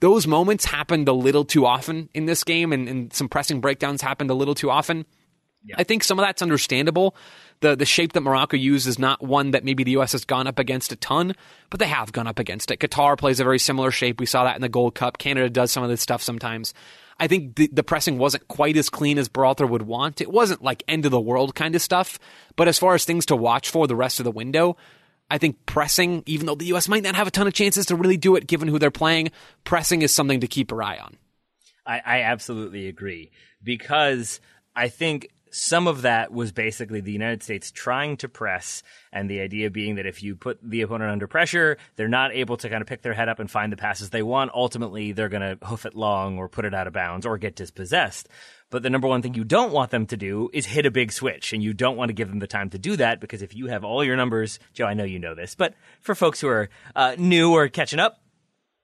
those 0.00 0.26
moments 0.26 0.64
happened 0.64 1.08
a 1.08 1.12
little 1.12 1.44
too 1.44 1.66
often 1.66 2.08
in 2.14 2.26
this 2.26 2.44
game, 2.44 2.72
and, 2.72 2.88
and 2.88 3.12
some 3.12 3.28
pressing 3.28 3.60
breakdowns 3.60 4.02
happened 4.02 4.30
a 4.30 4.34
little 4.34 4.54
too 4.54 4.70
often. 4.70 5.06
Yeah. 5.64 5.76
I 5.78 5.84
think 5.84 6.04
some 6.04 6.18
of 6.18 6.24
that's 6.24 6.42
understandable. 6.42 7.16
The 7.60 7.74
the 7.74 7.86
shape 7.86 8.12
that 8.12 8.20
Morocco 8.20 8.56
used 8.56 8.86
is 8.86 8.98
not 8.98 9.22
one 9.22 9.50
that 9.50 9.64
maybe 9.64 9.82
the 9.82 9.92
U.S. 9.92 10.12
has 10.12 10.24
gone 10.24 10.46
up 10.46 10.58
against 10.58 10.92
a 10.92 10.96
ton, 10.96 11.34
but 11.70 11.80
they 11.80 11.86
have 11.86 12.12
gone 12.12 12.26
up 12.26 12.38
against 12.38 12.70
it. 12.70 12.78
Qatar 12.78 13.18
plays 13.18 13.40
a 13.40 13.44
very 13.44 13.58
similar 13.58 13.90
shape. 13.90 14.20
We 14.20 14.26
saw 14.26 14.44
that 14.44 14.54
in 14.54 14.62
the 14.62 14.68
Gold 14.68 14.94
Cup. 14.94 15.18
Canada 15.18 15.50
does 15.50 15.72
some 15.72 15.82
of 15.82 15.90
this 15.90 16.02
stuff 16.02 16.22
sometimes. 16.22 16.72
I 17.18 17.28
think 17.28 17.56
the, 17.56 17.68
the 17.72 17.82
pressing 17.82 18.18
wasn't 18.18 18.46
quite 18.46 18.76
as 18.76 18.90
clean 18.90 19.18
as 19.18 19.28
Berhalter 19.28 19.68
would 19.68 19.82
want. 19.82 20.20
It 20.20 20.30
wasn't 20.30 20.62
like 20.62 20.82
end 20.86 21.06
of 21.06 21.10
the 21.10 21.20
world 21.20 21.54
kind 21.54 21.74
of 21.74 21.80
stuff, 21.80 22.18
but 22.56 22.68
as 22.68 22.78
far 22.78 22.94
as 22.94 23.04
things 23.04 23.26
to 23.26 23.36
watch 23.36 23.70
for 23.70 23.86
the 23.86 23.96
rest 23.96 24.20
of 24.20 24.24
the 24.24 24.30
window, 24.30 24.76
I 25.30 25.38
think 25.38 25.66
pressing, 25.66 26.22
even 26.26 26.46
though 26.46 26.54
the 26.54 26.66
U.S. 26.66 26.88
might 26.88 27.02
not 27.02 27.16
have 27.16 27.26
a 27.26 27.30
ton 27.30 27.46
of 27.46 27.52
chances 27.52 27.86
to 27.86 27.96
really 27.96 28.16
do 28.16 28.36
it 28.36 28.46
given 28.46 28.68
who 28.68 28.78
they're 28.78 28.90
playing, 28.90 29.30
pressing 29.64 30.02
is 30.02 30.14
something 30.14 30.40
to 30.40 30.46
keep 30.46 30.70
your 30.70 30.82
eye 30.82 30.98
on. 30.98 31.16
I, 31.84 32.00
I 32.04 32.20
absolutely 32.22 32.88
agree 32.88 33.30
because 33.62 34.40
I 34.74 34.88
think 34.88 35.28
some 35.56 35.88
of 35.88 36.02
that 36.02 36.32
was 36.32 36.52
basically 36.52 37.00
the 37.00 37.12
United 37.12 37.42
States 37.42 37.70
trying 37.70 38.18
to 38.18 38.28
press, 38.28 38.82
and 39.10 39.30
the 39.30 39.40
idea 39.40 39.70
being 39.70 39.94
that 39.94 40.04
if 40.04 40.22
you 40.22 40.36
put 40.36 40.58
the 40.62 40.82
opponent 40.82 41.10
under 41.10 41.26
pressure, 41.26 41.78
they're 41.96 42.08
not 42.08 42.34
able 42.34 42.58
to 42.58 42.68
kind 42.68 42.82
of 42.82 42.86
pick 42.86 43.00
their 43.00 43.14
head 43.14 43.30
up 43.30 43.38
and 43.38 43.50
find 43.50 43.72
the 43.72 43.76
passes 43.76 44.10
they 44.10 44.22
want. 44.22 44.50
Ultimately, 44.54 45.12
they're 45.12 45.30
going 45.30 45.58
to 45.58 45.66
hoof 45.66 45.86
it 45.86 45.94
long 45.94 46.36
or 46.36 46.48
put 46.48 46.66
it 46.66 46.74
out 46.74 46.86
of 46.86 46.92
bounds 46.92 47.24
or 47.24 47.38
get 47.38 47.56
dispossessed. 47.56 48.28
But 48.68 48.82
the 48.82 48.90
number 48.90 49.08
one 49.08 49.22
thing 49.22 49.34
you 49.34 49.44
don't 49.44 49.72
want 49.72 49.90
them 49.90 50.06
to 50.06 50.16
do 50.16 50.50
is 50.52 50.66
hit 50.66 50.84
a 50.84 50.90
big 50.90 51.10
switch. 51.10 51.52
And 51.52 51.62
you 51.62 51.72
don't 51.72 51.96
want 51.96 52.10
to 52.10 52.14
give 52.14 52.28
them 52.28 52.40
the 52.40 52.46
time 52.46 52.68
to 52.70 52.78
do 52.78 52.96
that 52.96 53.20
because 53.20 53.40
if 53.40 53.54
you 53.54 53.68
have 53.68 53.84
all 53.84 54.04
your 54.04 54.16
numbers, 54.16 54.58
Joe, 54.74 54.86
I 54.86 54.94
know 54.94 55.04
you 55.04 55.18
know 55.18 55.34
this, 55.34 55.54
but 55.54 55.74
for 56.00 56.14
folks 56.14 56.40
who 56.40 56.48
are 56.48 56.68
uh, 56.94 57.14
new 57.16 57.54
or 57.54 57.68
catching 57.68 58.00
up, 58.00 58.20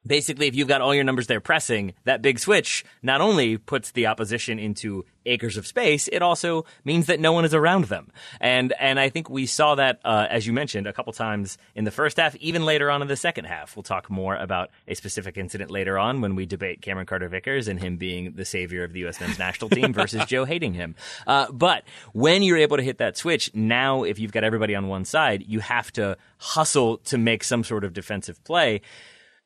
basically, 0.07 0.47
if 0.47 0.55
you've 0.55 0.69
got 0.69 0.81
all 0.81 0.95
your 0.95 1.05
numbers 1.05 1.27
there 1.27 1.41
pressing, 1.41 1.95
that 2.05 2.23
big 2.23 2.39
switch 2.39 2.85
not 3.03 3.21
only 3.21 3.59
puts 3.59 3.93
the 3.93 4.07
opposition 4.07 4.59
into 4.59 5.05
acres 5.25 5.57
of 5.57 5.67
space, 5.67 6.09
it 6.09 6.23
also 6.23 6.65
means 6.85 7.07
that 7.07 7.21
no 7.21 7.33
one 7.33 7.45
is 7.45 7.55
around 7.55 7.85
them. 7.85 8.11
And 8.41 8.73
and 8.79 8.99
I 8.99 9.09
think 9.09 9.31
we 9.31 9.47
saw 9.47 9.75
that, 9.77 10.01
uh, 10.05 10.27
as 10.29 10.47
you 10.47 10.53
mentioned, 10.53 10.87
a 10.87 10.93
couple 10.93 11.13
times 11.13 11.59
in 11.75 11.85
the 11.85 11.91
first 11.91 12.17
half, 12.17 12.35
even 12.37 12.65
later 12.65 12.91
on 12.91 13.03
in 13.03 13.09
the 13.09 13.17
second 13.17 13.45
half. 13.45 13.77
We'll 13.77 13.83
talk 13.83 14.11
more 14.11 14.35
about 14.35 14.71
a 14.89 14.95
specific 14.95 15.37
incident 15.37 15.71
later 15.71 15.99
on 15.99 16.21
when 16.21 16.35
we 16.35 16.47
debate 16.47 16.83
Cameron 16.83 17.07
Carter 17.07 17.29
Vickers 17.29 17.69
and 17.69 17.79
him 17.79 17.97
being 17.97 18.33
the 18.33 18.45
savior 18.45 18.85
of 18.85 18.93
the 18.93 19.01
U.S. 19.01 19.21
men's 19.21 19.39
national 19.39 19.71
team 19.71 19.93
versus 19.95 20.25
Joe 20.27 20.45
hating 20.45 20.75
him. 20.75 20.95
Uh, 21.27 21.51
but 21.53 21.85
when 22.13 22.43
you're 22.43 22.59
able 22.59 22.77
to 22.77 22.83
hit 22.83 22.99
that 22.99 23.17
switch, 23.17 23.51
now 23.55 24.03
if 24.03 24.19
you've 24.19 24.33
got 24.33 24.45
everybody 24.45 24.75
on 24.75 24.89
one 24.89 25.05
side, 25.05 25.45
you 25.47 25.61
have 25.61 25.93
to 25.93 26.17
hustle 26.39 26.99
to 26.99 27.19
make 27.19 27.45
some 27.45 27.63
sort 27.65 27.85
of 27.85 27.93
defensive 27.93 28.43
play. 28.45 28.81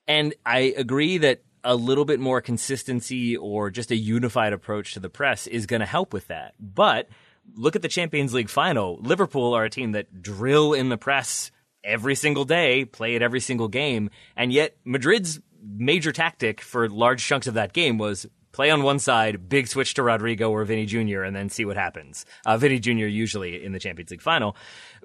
And 0.09 0.35
I 0.45 0.75
agree 0.77 1.19
that 1.19 1.43
a 1.65 1.75
little 1.75 2.05
bit 2.05 2.21
more 2.21 2.41
consistency 2.41 3.37
or 3.37 3.71
just 3.71 3.91
a 3.91 3.97
unified 3.97 4.53
approach 4.53 4.95
to 4.95 5.01
the 5.01 5.11
press 5.11 5.47
is 5.47 5.67
going 5.67 5.81
to 5.81 5.87
help 5.87 6.13
with 6.13 6.29
that. 6.29 6.55
But 6.61 7.09
look 7.55 7.75
at 7.75 7.83
the 7.83 7.89
Champions 7.89 8.33
League 8.33 8.49
final. 8.49 8.99
Liverpool 9.01 9.55
are 9.55 9.65
a 9.65 9.71
team 9.71 9.93
that 9.93 10.23
drill 10.23 10.73
in 10.73 10.89
the 10.89 10.97
press 10.97 11.51
every 11.83 12.15
single 12.15 12.45
day, 12.45 12.85
play 12.85 13.15
it 13.15 13.23
every 13.23 13.41
single 13.41 13.69
game, 13.69 14.11
and 14.37 14.53
yet 14.53 14.77
Madrid's 14.85 15.41
major 15.63 16.13
tactic 16.13 16.61
for 16.61 16.89
large 16.89 17.25
chunks 17.25 17.47
of 17.47 17.55
that 17.55 17.73
game 17.73 17.99
was 17.99 18.27
play 18.57 18.71
on 18.71 18.83
one 18.83 18.99
side, 18.99 19.51
big 19.51 19.69
switch 19.69 19.93
to 19.95 20.01
Rodrygo 20.03 20.51
or 20.51 20.65
Vini 20.65 20.87
Jr., 20.87 21.23
and 21.23 21.37
then 21.37 21.51
see 21.51 21.67
what 21.67 21.77
happens. 21.77 22.25
Uh, 22.47 22.57
Vini 22.57 22.79
Jr. 22.81 23.05
usually 23.05 23.63
in 23.63 23.73
the 23.73 23.79
Champions 23.79 24.11
League 24.11 24.23
final, 24.23 24.57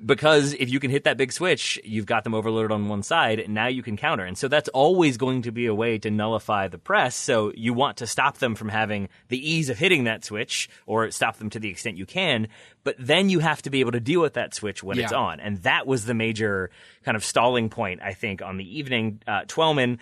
because 0.03 0.53
if 0.53 0.69
you 0.69 0.79
can 0.79 0.89
hit 0.89 1.03
that 1.03 1.17
big 1.17 1.33
switch, 1.33 1.77
you've 1.83 2.05
got 2.05 2.23
them 2.23 2.33
overloaded 2.33 2.71
on 2.71 2.87
one 2.87 3.03
side. 3.03 3.45
Now 3.49 3.67
you 3.67 3.83
can 3.83 3.97
counter, 3.97 4.23
and 4.23 4.37
so 4.37 4.47
that's 4.47 4.69
always 4.69 5.17
going 5.17 5.41
to 5.41 5.51
be 5.51 5.65
a 5.65 5.75
way 5.75 5.97
to 5.99 6.09
nullify 6.09 6.69
the 6.69 6.77
press. 6.77 7.13
So 7.13 7.51
you 7.53 7.73
want 7.73 7.97
to 7.97 8.07
stop 8.07 8.37
them 8.37 8.55
from 8.55 8.69
having 8.69 9.09
the 9.27 9.37
ease 9.51 9.69
of 9.69 9.77
hitting 9.77 10.05
that 10.05 10.23
switch, 10.23 10.69
or 10.85 11.11
stop 11.11 11.35
them 11.35 11.49
to 11.49 11.59
the 11.59 11.69
extent 11.69 11.97
you 11.97 12.05
can. 12.05 12.47
But 12.85 12.95
then 12.97 13.29
you 13.29 13.39
have 13.39 13.61
to 13.63 13.69
be 13.69 13.81
able 13.81 13.91
to 13.91 13.99
deal 13.99 14.21
with 14.21 14.35
that 14.35 14.53
switch 14.55 14.81
when 14.81 14.97
Yeah. 14.97 15.03
it's 15.03 15.13
on, 15.13 15.41
and 15.41 15.57
that 15.63 15.85
was 15.85 16.05
the 16.05 16.13
major 16.13 16.69
kind 17.03 17.17
of 17.17 17.25
stalling 17.25 17.69
point 17.69 18.01
I 18.01 18.13
think 18.13 18.41
on 18.41 18.55
the 18.55 18.79
evening. 18.79 19.21
Uh, 19.27 19.41
Twellman. 19.45 19.99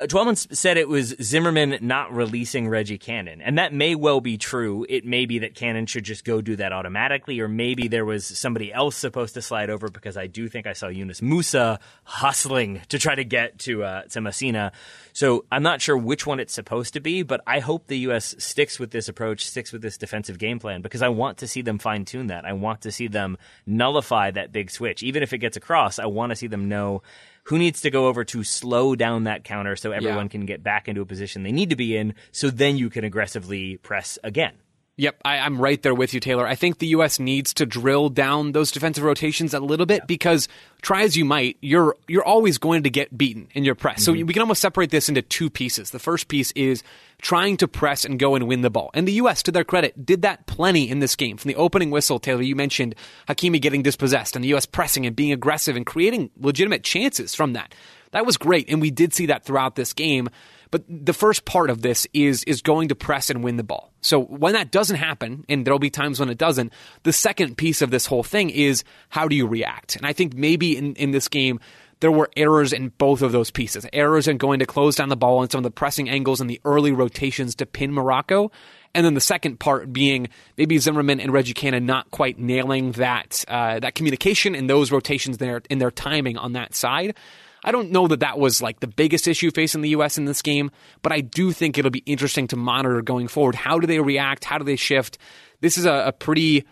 Uh, 0.00 0.06
Twellman 0.06 0.36
said 0.54 0.76
it 0.76 0.88
was 0.88 1.16
Zimmerman 1.20 1.76
not 1.80 2.14
releasing 2.14 2.68
Reggie 2.68 2.98
Cannon, 2.98 3.40
and 3.40 3.58
that 3.58 3.72
may 3.72 3.96
well 3.96 4.20
be 4.20 4.38
true. 4.38 4.86
It 4.88 5.04
may 5.04 5.26
be 5.26 5.40
that 5.40 5.56
Cannon 5.56 5.86
should 5.86 6.04
just 6.04 6.24
go 6.24 6.40
do 6.40 6.54
that 6.54 6.72
automatically, 6.72 7.40
or 7.40 7.48
maybe 7.48 7.88
there 7.88 8.04
was 8.04 8.24
somebody 8.24 8.72
else 8.72 8.94
supposed 8.94 9.34
to 9.34 9.42
slide 9.42 9.70
over 9.70 9.88
because 9.88 10.16
I 10.16 10.28
do 10.28 10.48
think 10.48 10.68
I 10.68 10.72
saw 10.74 10.86
Yunus 10.86 11.20
Musah 11.20 11.80
hustling 12.04 12.80
to 12.90 12.98
try 13.00 13.16
to 13.16 13.24
get 13.24 13.58
to 13.60 13.82
uh, 13.82 14.02
to 14.02 14.20
Messina. 14.20 14.70
So 15.12 15.44
I'm 15.50 15.64
not 15.64 15.80
sure 15.80 15.96
which 15.96 16.28
one 16.28 16.38
it's 16.38 16.54
supposed 16.54 16.94
to 16.94 17.00
be, 17.00 17.24
but 17.24 17.40
I 17.44 17.58
hope 17.58 17.88
the 17.88 17.98
U.S. 17.98 18.36
sticks 18.38 18.78
with 18.78 18.92
this 18.92 19.08
approach, 19.08 19.48
sticks 19.48 19.72
with 19.72 19.82
this 19.82 19.98
defensive 19.98 20.38
game 20.38 20.60
plan 20.60 20.80
because 20.80 21.02
I 21.02 21.08
want 21.08 21.38
to 21.38 21.48
see 21.48 21.62
them 21.62 21.80
fine 21.80 22.04
tune 22.04 22.28
that. 22.28 22.44
I 22.44 22.52
want 22.52 22.82
to 22.82 22.92
see 22.92 23.08
them 23.08 23.36
nullify 23.66 24.30
that 24.30 24.52
big 24.52 24.70
switch, 24.70 25.02
even 25.02 25.24
if 25.24 25.32
it 25.32 25.38
gets 25.38 25.56
across. 25.56 25.98
I 25.98 26.06
want 26.06 26.30
to 26.30 26.36
see 26.36 26.46
them 26.46 26.68
know 26.68 27.02
who 27.48 27.58
needs 27.58 27.80
to 27.80 27.90
go 27.90 28.08
over 28.08 28.24
to 28.24 28.44
slow 28.44 28.94
down 28.94 29.24
that 29.24 29.42
counter 29.44 29.74
so 29.74 29.90
everyone 29.90 30.26
Yeah. 30.26 30.28
can 30.28 30.46
get 30.46 30.62
back 30.62 30.86
into 30.88 31.00
a 31.00 31.06
position 31.06 31.42
they 31.42 31.52
need 31.52 31.70
to 31.70 31.76
be 31.76 31.96
in 31.96 32.14
so 32.30 32.50
then 32.50 32.76
you 32.76 32.90
can 32.90 33.04
aggressively 33.04 33.78
press 33.78 34.18
again. 34.22 34.52
Yep, 34.98 35.20
I, 35.24 35.38
I'm 35.38 35.60
right 35.60 35.80
there 35.80 35.94
with 35.94 36.12
you, 36.12 36.18
Taylor. 36.18 36.44
I 36.44 36.56
think 36.56 36.78
the 36.78 36.88
U.S. 36.88 37.20
needs 37.20 37.54
to 37.54 37.64
drill 37.64 38.08
down 38.08 38.50
those 38.50 38.72
defensive 38.72 39.04
rotations 39.04 39.54
a 39.54 39.60
little 39.60 39.86
bit 39.86 40.08
because 40.08 40.48
try 40.82 41.02
as 41.02 41.16
you 41.16 41.24
might, 41.24 41.56
you're 41.60 41.96
you're 42.08 42.24
always 42.24 42.58
going 42.58 42.82
to 42.82 42.90
get 42.90 43.16
beaten 43.16 43.46
in 43.54 43.62
your 43.62 43.76
press. 43.76 44.02
So 44.02 44.12
mm-hmm. 44.12 44.26
we 44.26 44.32
can 44.32 44.42
almost 44.42 44.60
separate 44.60 44.90
this 44.90 45.08
into 45.08 45.22
two 45.22 45.50
pieces. 45.50 45.92
The 45.92 46.00
first 46.00 46.26
piece 46.26 46.50
is 46.52 46.82
trying 47.22 47.58
to 47.58 47.68
press 47.68 48.04
and 48.04 48.18
go 48.18 48.34
and 48.34 48.48
win 48.48 48.62
the 48.62 48.70
ball. 48.70 48.90
And 48.92 49.06
the 49.06 49.12
U.S., 49.12 49.40
to 49.44 49.52
their 49.52 49.62
credit, 49.62 50.04
did 50.04 50.22
that 50.22 50.46
plenty 50.46 50.90
in 50.90 50.98
this 50.98 51.14
game. 51.14 51.36
From 51.36 51.48
the 51.48 51.56
opening 51.56 51.92
whistle, 51.92 52.18
Taylor, 52.18 52.42
you 52.42 52.56
mentioned 52.56 52.96
Hakimi 53.28 53.62
getting 53.62 53.84
dispossessed 53.84 54.34
and 54.34 54.44
the 54.44 54.48
U.S. 54.48 54.66
pressing 54.66 55.06
and 55.06 55.14
being 55.14 55.30
aggressive 55.30 55.76
and 55.76 55.86
creating 55.86 56.30
legitimate 56.40 56.82
chances 56.82 57.36
from 57.36 57.52
that. 57.52 57.72
That 58.10 58.26
was 58.26 58.36
great, 58.36 58.68
and 58.68 58.80
we 58.80 58.90
did 58.90 59.14
see 59.14 59.26
that 59.26 59.44
throughout 59.44 59.76
this 59.76 59.92
game. 59.92 60.28
But 60.70 60.84
the 60.88 61.12
first 61.12 61.44
part 61.44 61.70
of 61.70 61.82
this 61.82 62.06
is 62.12 62.44
is 62.44 62.62
going 62.62 62.88
to 62.88 62.94
press 62.94 63.30
and 63.30 63.42
win 63.42 63.56
the 63.56 63.64
ball. 63.64 63.92
So 64.00 64.20
when 64.20 64.52
that 64.52 64.70
doesn't 64.70 64.96
happen, 64.96 65.44
and 65.48 65.66
there'll 65.66 65.78
be 65.78 65.90
times 65.90 66.20
when 66.20 66.28
it 66.28 66.38
doesn't, 66.38 66.72
the 67.02 67.12
second 67.12 67.56
piece 67.56 67.82
of 67.82 67.90
this 67.90 68.06
whole 68.06 68.22
thing 68.22 68.50
is 68.50 68.84
how 69.08 69.28
do 69.28 69.36
you 69.36 69.46
react? 69.46 69.96
And 69.96 70.06
I 70.06 70.12
think 70.12 70.34
maybe 70.34 70.76
in, 70.76 70.94
in 70.94 71.10
this 71.10 71.28
game 71.28 71.60
there 72.00 72.12
were 72.12 72.30
errors 72.36 72.72
in 72.72 72.90
both 72.90 73.22
of 73.22 73.32
those 73.32 73.50
pieces. 73.50 73.86
Errors 73.92 74.28
in 74.28 74.38
going 74.38 74.60
to 74.60 74.66
close 74.66 74.96
down 74.96 75.08
the 75.08 75.16
ball 75.16 75.42
and 75.42 75.50
some 75.50 75.58
of 75.58 75.64
the 75.64 75.70
pressing 75.70 76.08
angles 76.08 76.40
and 76.40 76.48
the 76.48 76.60
early 76.64 76.92
rotations 76.92 77.56
to 77.56 77.66
pin 77.66 77.92
Morocco. 77.92 78.52
And 78.94 79.04
then 79.04 79.14
the 79.14 79.20
second 79.20 79.60
part 79.60 79.92
being 79.92 80.28
maybe 80.56 80.78
Zimmerman 80.78 81.20
and 81.20 81.32
Reggie 81.32 81.54
Cannon 81.54 81.86
not 81.86 82.10
quite 82.10 82.38
nailing 82.38 82.92
that 82.92 83.44
uh, 83.48 83.80
that 83.80 83.94
communication 83.94 84.54
and 84.54 84.68
those 84.70 84.90
rotations 84.90 85.38
there 85.38 85.60
in 85.68 85.78
their 85.78 85.90
timing 85.90 86.38
on 86.38 86.52
that 86.52 86.74
side. 86.74 87.16
I 87.64 87.72
don't 87.72 87.90
know 87.90 88.06
that 88.08 88.20
that 88.20 88.38
was 88.38 88.62
like 88.62 88.80
the 88.80 88.86
biggest 88.86 89.26
issue 89.26 89.50
facing 89.50 89.80
the 89.80 89.90
U.S. 89.90 90.18
in 90.18 90.24
this 90.24 90.42
game, 90.42 90.70
but 91.02 91.12
I 91.12 91.20
do 91.20 91.52
think 91.52 91.76
it'll 91.76 91.90
be 91.90 92.02
interesting 92.06 92.46
to 92.48 92.56
monitor 92.56 93.02
going 93.02 93.28
forward. 93.28 93.54
How 93.54 93.78
do 93.78 93.86
they 93.86 94.00
react? 94.00 94.44
How 94.44 94.58
do 94.58 94.64
they 94.64 94.76
shift? 94.76 95.18
This 95.60 95.78
is 95.78 95.86
a, 95.86 96.06
a 96.06 96.12
pretty. 96.12 96.64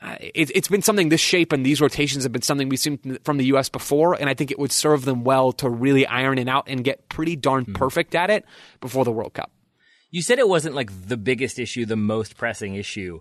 Uh, 0.00 0.16
it, 0.20 0.52
it's 0.54 0.68
been 0.68 0.82
something 0.82 1.08
this 1.08 1.20
shape 1.20 1.52
and 1.52 1.66
these 1.66 1.80
rotations 1.80 2.22
have 2.22 2.32
been 2.32 2.42
something 2.42 2.68
we've 2.68 2.78
seen 2.78 3.18
from 3.24 3.38
the 3.38 3.46
U.S. 3.46 3.68
before, 3.68 4.14
and 4.14 4.30
I 4.30 4.34
think 4.34 4.50
it 4.50 4.58
would 4.58 4.72
serve 4.72 5.04
them 5.04 5.24
well 5.24 5.52
to 5.54 5.68
really 5.68 6.06
iron 6.06 6.38
it 6.38 6.48
out 6.48 6.68
and 6.68 6.84
get 6.84 7.08
pretty 7.08 7.34
darn 7.34 7.64
perfect 7.64 8.14
at 8.14 8.30
it 8.30 8.44
before 8.80 9.04
the 9.04 9.12
World 9.12 9.34
Cup. 9.34 9.50
You 10.10 10.22
said 10.22 10.38
it 10.38 10.48
wasn't 10.48 10.74
like 10.74 11.08
the 11.08 11.16
biggest 11.16 11.58
issue, 11.58 11.86
the 11.86 11.96
most 11.96 12.36
pressing 12.36 12.74
issue. 12.74 13.20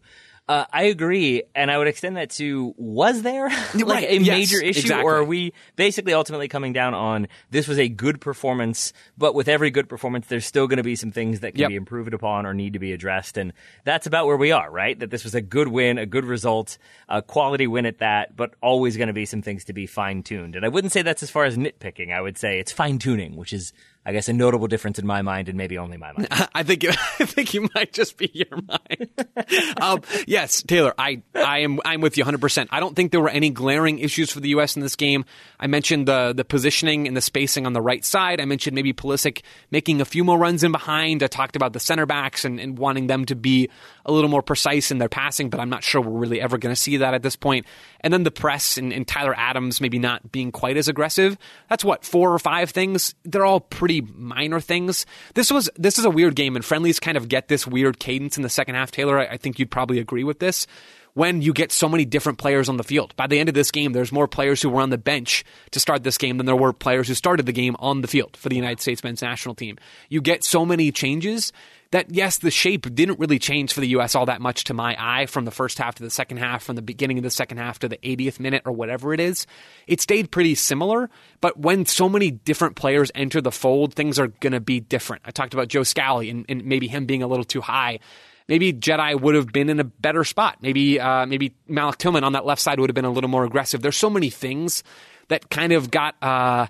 Uh, 0.50 0.66
I 0.74 0.86
agree, 0.86 1.43
and 1.54 1.70
I 1.70 1.78
would 1.78 1.88
extend 1.88 2.18
that 2.18 2.32
to 2.32 2.74
was 2.76 3.22
there 3.22 3.50
like 3.76 3.86
Right, 3.86 4.10
a 4.10 4.18
yes, 4.18 4.28
major 4.36 4.60
issue, 4.60 4.80
exactly. 4.80 5.04
or 5.06 5.18
are 5.18 5.24
we 5.24 5.54
basically 5.76 6.12
ultimately 6.16 6.47
coming 6.47 6.74
down 6.74 6.95
on 6.95 7.28
this 7.52 7.68
was 7.68 7.78
a 7.78 7.88
good 7.88 8.20
performance, 8.20 8.91
but 9.16 9.36
with 9.36 9.47
every 9.47 9.70
good 9.70 9.88
performance, 9.88 10.26
there's 10.26 10.47
still 10.47 10.66
going 10.66 10.78
to 10.78 10.84
be 10.84 10.95
some 10.95 11.12
things 11.12 11.41
that 11.41 11.52
can 11.52 11.60
Yep. 11.62 11.70
be 11.70 11.76
improved 11.76 12.14
upon 12.16 12.47
or 12.47 12.56
need 12.56 12.74
to 12.74 12.80
be 12.80 12.93
addressed, 12.93 13.38
and 13.38 13.54
that's 13.86 14.08
about 14.08 14.26
where 14.26 14.38
we 14.38 14.52
are, 14.52 14.72
right? 14.72 14.97
That 15.00 15.12
this 15.12 15.24
was 15.24 15.36
a 15.36 15.41
good 15.41 15.68
win, 15.68 16.00
a 16.00 16.08
good 16.08 16.26
result, 16.26 16.80
a 17.08 17.22
quality 17.22 17.68
win 17.68 17.86
at 17.86 18.00
that, 18.00 18.36
but 18.36 18.56
always 18.60 18.97
going 18.97 19.06
to 19.08 19.14
be 19.14 19.26
some 19.28 19.43
things 19.43 19.66
to 19.66 19.74
be 19.74 19.86
fine 19.86 20.24
tuned. 20.24 20.56
And 20.56 20.66
I 20.66 20.70
wouldn't 20.70 20.91
say 20.91 21.04
that's 21.04 21.22
as 21.22 21.30
far 21.30 21.45
as 21.45 21.58
nitpicking. 21.58 22.12
I 22.12 22.22
would 22.22 22.39
say 22.39 22.58
it's 22.58 22.72
fine 22.72 22.97
tuning, 22.97 23.36
which 23.36 23.54
is, 23.54 23.72
I 24.10 24.12
guess, 24.12 24.28
a 24.28 24.34
notable 24.34 24.66
difference 24.66 24.97
in 24.97 25.05
my 25.05 25.22
mind 25.22 25.49
and 25.49 25.57
maybe 25.57 25.78
only 25.78 25.97
my 25.97 26.12
mind. 26.14 26.30
I 26.55 26.64
think 26.64 26.84
I 26.89 27.26
think 27.26 27.53
you 27.53 27.70
might 27.76 27.93
just 27.93 28.18
be 28.18 28.32
your 28.34 28.60
mind. 28.68 29.78
um, 29.82 30.01
yes, 30.26 30.64
Taylor, 30.64 30.95
I 30.97 31.22
I 31.36 31.60
am 31.60 31.80
I'm 31.86 32.01
with 32.01 32.18
you 32.18 32.24
100. 32.24 32.41
percent 32.41 32.70
I 32.72 32.80
don't 32.80 32.95
think 32.95 33.12
there 33.12 33.22
were 33.22 33.30
any 33.30 33.51
glaring 33.51 33.99
issues 33.99 34.32
for 34.32 34.39
the 34.39 34.49
U.S. 34.49 34.76
in 34.76 34.82
this 34.82 34.95
game. 34.95 35.26
I 35.60 35.68
mentioned 35.68 36.07
the 36.07 36.34
the 36.36 36.43
positioning 36.43 37.07
and 37.07 37.16
the 37.16 37.22
spacing 37.22 37.68
on 37.68 37.74
the 37.74 37.82
right 37.82 38.03
side. 38.03 38.41
I 38.41 38.45
mentioned 38.45 38.74
maybe 38.74 38.93
Pulisic 38.93 39.43
making 39.70 40.01
a 40.01 40.05
few 40.05 40.24
more 40.24 40.39
runs 40.39 40.64
in 40.64 40.72
behind. 40.72 41.22
I 41.22 41.28
talked 41.28 41.55
about 41.55 41.74
the 41.74 41.80
center 41.80 42.07
backs 42.07 42.45
and, 42.45 42.60
and 42.60 42.80
wanting 42.80 43.05
them 43.05 43.26
to 43.26 43.36
be 43.36 43.70
a 44.05 44.12
little 44.12 44.30
more 44.30 44.41
precise 44.41 44.89
in 44.89 44.97
their 44.97 45.07
passing, 45.07 45.51
but 45.51 45.60
I'm 45.60 45.70
not 45.70 45.84
sure 45.84 46.01
we're 46.01 46.18
really 46.18 46.41
ever 46.41 46.57
going 46.57 46.74
to 46.74 46.82
see 46.82 46.97
that 46.97 47.14
at 47.14 47.22
this 47.22 47.36
point. 47.36 47.68
And 48.01 48.12
then 48.12 48.24
the 48.24 48.32
press 48.32 48.78
and, 48.78 48.91
and 48.91 49.07
Tyler 49.07 49.36
Adams 49.38 49.80
maybe 49.80 49.99
not 49.99 50.32
being 50.32 50.51
quite 50.51 50.78
as 50.78 50.88
aggressive. 50.88 51.38
That's 51.70 51.86
what 51.86 52.03
four 52.03 52.34
or 52.34 52.39
five 52.39 52.72
things. 52.72 53.14
They're 53.24 53.45
all 53.45 53.60
pretty 53.60 53.99
minor 54.02 54.60
things. 54.60 55.06
This 55.34 55.52
was 55.52 55.70
this 55.76 56.00
is 56.00 56.06
a 56.06 56.10
weird 56.10 56.36
game, 56.36 56.56
and 56.56 56.64
friendlies 56.64 57.00
kind 57.00 57.18
of 57.18 57.28
get 57.30 57.47
this 57.47 57.66
weird 57.68 58.00
cadence 58.00 58.38
in 58.38 58.43
the 58.43 58.50
second 58.50 58.76
half. 58.76 58.91
Taylor, 58.91 59.20
I, 59.20 59.26
I 59.26 59.38
think 59.38 59.60
you'd 59.60 59.72
probably 59.72 60.00
agree 60.00 60.24
with 60.24 60.39
this. 60.39 60.68
When 61.16 61.41
you 61.41 61.54
get 61.54 61.72
so 61.72 61.89
many 61.89 62.06
different 62.06 62.38
players 62.38 62.70
on 62.70 62.78
the 62.78 62.84
field, 62.84 63.16
by 63.16 63.28
the 63.28 63.39
end 63.39 63.50
of 63.50 63.56
this 63.56 63.72
game, 63.72 63.93
there's 63.93 64.12
more 64.12 64.28
players 64.28 64.62
who 64.62 64.70
were 64.70 64.82
on 64.82 64.91
the 64.91 64.97
bench 64.97 65.43
to 65.72 65.80
start 65.80 66.04
this 66.04 66.18
game 66.18 66.38
than 66.38 66.45
there 66.45 66.56
were 66.56 66.72
players 66.72 67.08
who 67.08 67.16
started 67.16 67.45
the 67.45 67.52
game 67.52 67.76
on 67.80 68.02
the 68.02 68.08
field 68.08 68.38
for 68.38 68.47
the 68.47 68.56
United 68.56 68.80
States 68.80 69.04
men's 69.04 69.22
national 69.22 69.56
team. 69.56 69.78
You 70.08 70.22
get 70.22 70.43
so 70.43 70.66
many 70.66 70.91
changes 70.91 71.52
that 71.92 72.14
yes, 72.14 72.38
the 72.38 72.52
shape 72.52 72.94
didn't 72.94 73.20
really 73.20 73.40
change 73.40 73.74
for 73.74 73.80
the 73.82 73.88
U.S. 73.90 74.14
all 74.14 74.28
that 74.28 74.42
much 74.42 74.66
to 74.66 74.74
my 74.74 74.96
eye 75.00 75.26
from 75.26 75.46
the 75.46 75.52
first 75.52 75.80
half 75.80 75.96
to 75.96 76.04
the 76.04 76.10
second 76.10 76.38
half, 76.38 76.64
from 76.64 76.76
the 76.76 76.82
beginning 76.82 77.18
of 77.18 77.24
the 77.24 77.32
second 77.32 77.58
half 77.58 77.80
to 77.80 77.90
the 77.90 77.98
80th 77.98 78.40
minute 78.40 78.62
or 78.66 78.72
whatever 78.72 79.14
it 79.14 79.20
is. 79.20 79.48
It 79.88 80.00
stayed 80.00 80.30
pretty 80.30 80.54
similar, 80.56 81.10
but 81.42 81.58
when 81.60 81.86
so 81.86 82.08
many 82.08 82.30
different 82.30 82.76
players 82.76 83.12
enter 83.16 83.42
the 83.42 83.52
fold, 83.52 83.96
things 83.96 84.20
are 84.20 84.28
going 84.28 84.54
to 84.54 84.60
be 84.60 84.80
different. 84.80 85.24
I 85.26 85.32
talked 85.32 85.54
about 85.54 85.68
Joe 85.68 85.84
Scally 85.84 86.30
and, 86.30 86.46
and 86.48 86.64
maybe 86.66 86.88
him 86.88 87.06
being 87.06 87.24
a 87.24 87.28
little 87.28 87.46
too 87.46 87.62
high. 87.62 88.00
Maybe 88.48 88.72
Jedi 88.72 89.20
would 89.20 89.36
have 89.36 89.48
been 89.48 89.70
in 89.70 89.80
a 89.80 89.84
better 89.84 90.24
spot. 90.24 90.58
Maybe 90.62 91.00
uh, 91.00 91.26
maybe 91.26 91.56
Malik 91.68 91.98
Tillman 91.98 92.24
on 92.24 92.34
that 92.34 92.46
left 92.46 92.62
side 92.62 92.80
would 92.80 92.90
have 92.90 92.96
been 92.96 93.06
a 93.06 93.12
little 93.12 93.30
more 93.30 93.46
aggressive. 93.46 93.82
There's 93.82 93.98
so 93.98 94.10
many 94.10 94.30
things 94.30 94.84
that 95.28 95.50
kind 95.50 95.72
of 95.72 95.90
got. 95.90 96.16
Uh, 96.22 96.68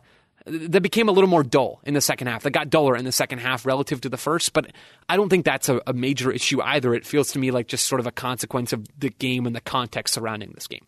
that 0.50 0.82
became 0.82 1.08
a 1.10 1.12
little 1.12 1.30
more 1.30 1.44
dull 1.44 1.80
in 1.84 1.94
the 1.94 2.02
second 2.02 2.28
half. 2.28 2.44
That 2.44 2.52
got 2.52 2.70
duller 2.70 2.96
in 2.96 3.06
the 3.06 3.12
second 3.12 3.40
half 3.40 3.66
relative 3.66 4.02
to 4.02 4.10
the 4.10 4.18
first, 4.18 4.54
but 4.54 4.72
I 5.08 5.16
don't 5.16 5.30
think 5.30 5.46
that's 5.46 5.70
a, 5.70 5.82
a 5.88 5.94
major 5.94 6.32
issue 6.32 6.62
either. 6.62 6.94
It 6.94 7.06
feels 7.06 7.32
to 7.34 7.40
me 7.40 7.52
like 7.52 7.68
just 7.68 7.88
sort 7.88 8.00
of 8.00 8.08
a 8.08 8.12
consequence 8.12 8.74
of 8.74 8.86
the 9.00 9.10
game 9.10 9.46
and 9.46 9.56
the 9.56 9.62
context 9.62 10.14
surrounding 10.14 10.52
this 10.54 10.68
game. 10.68 10.86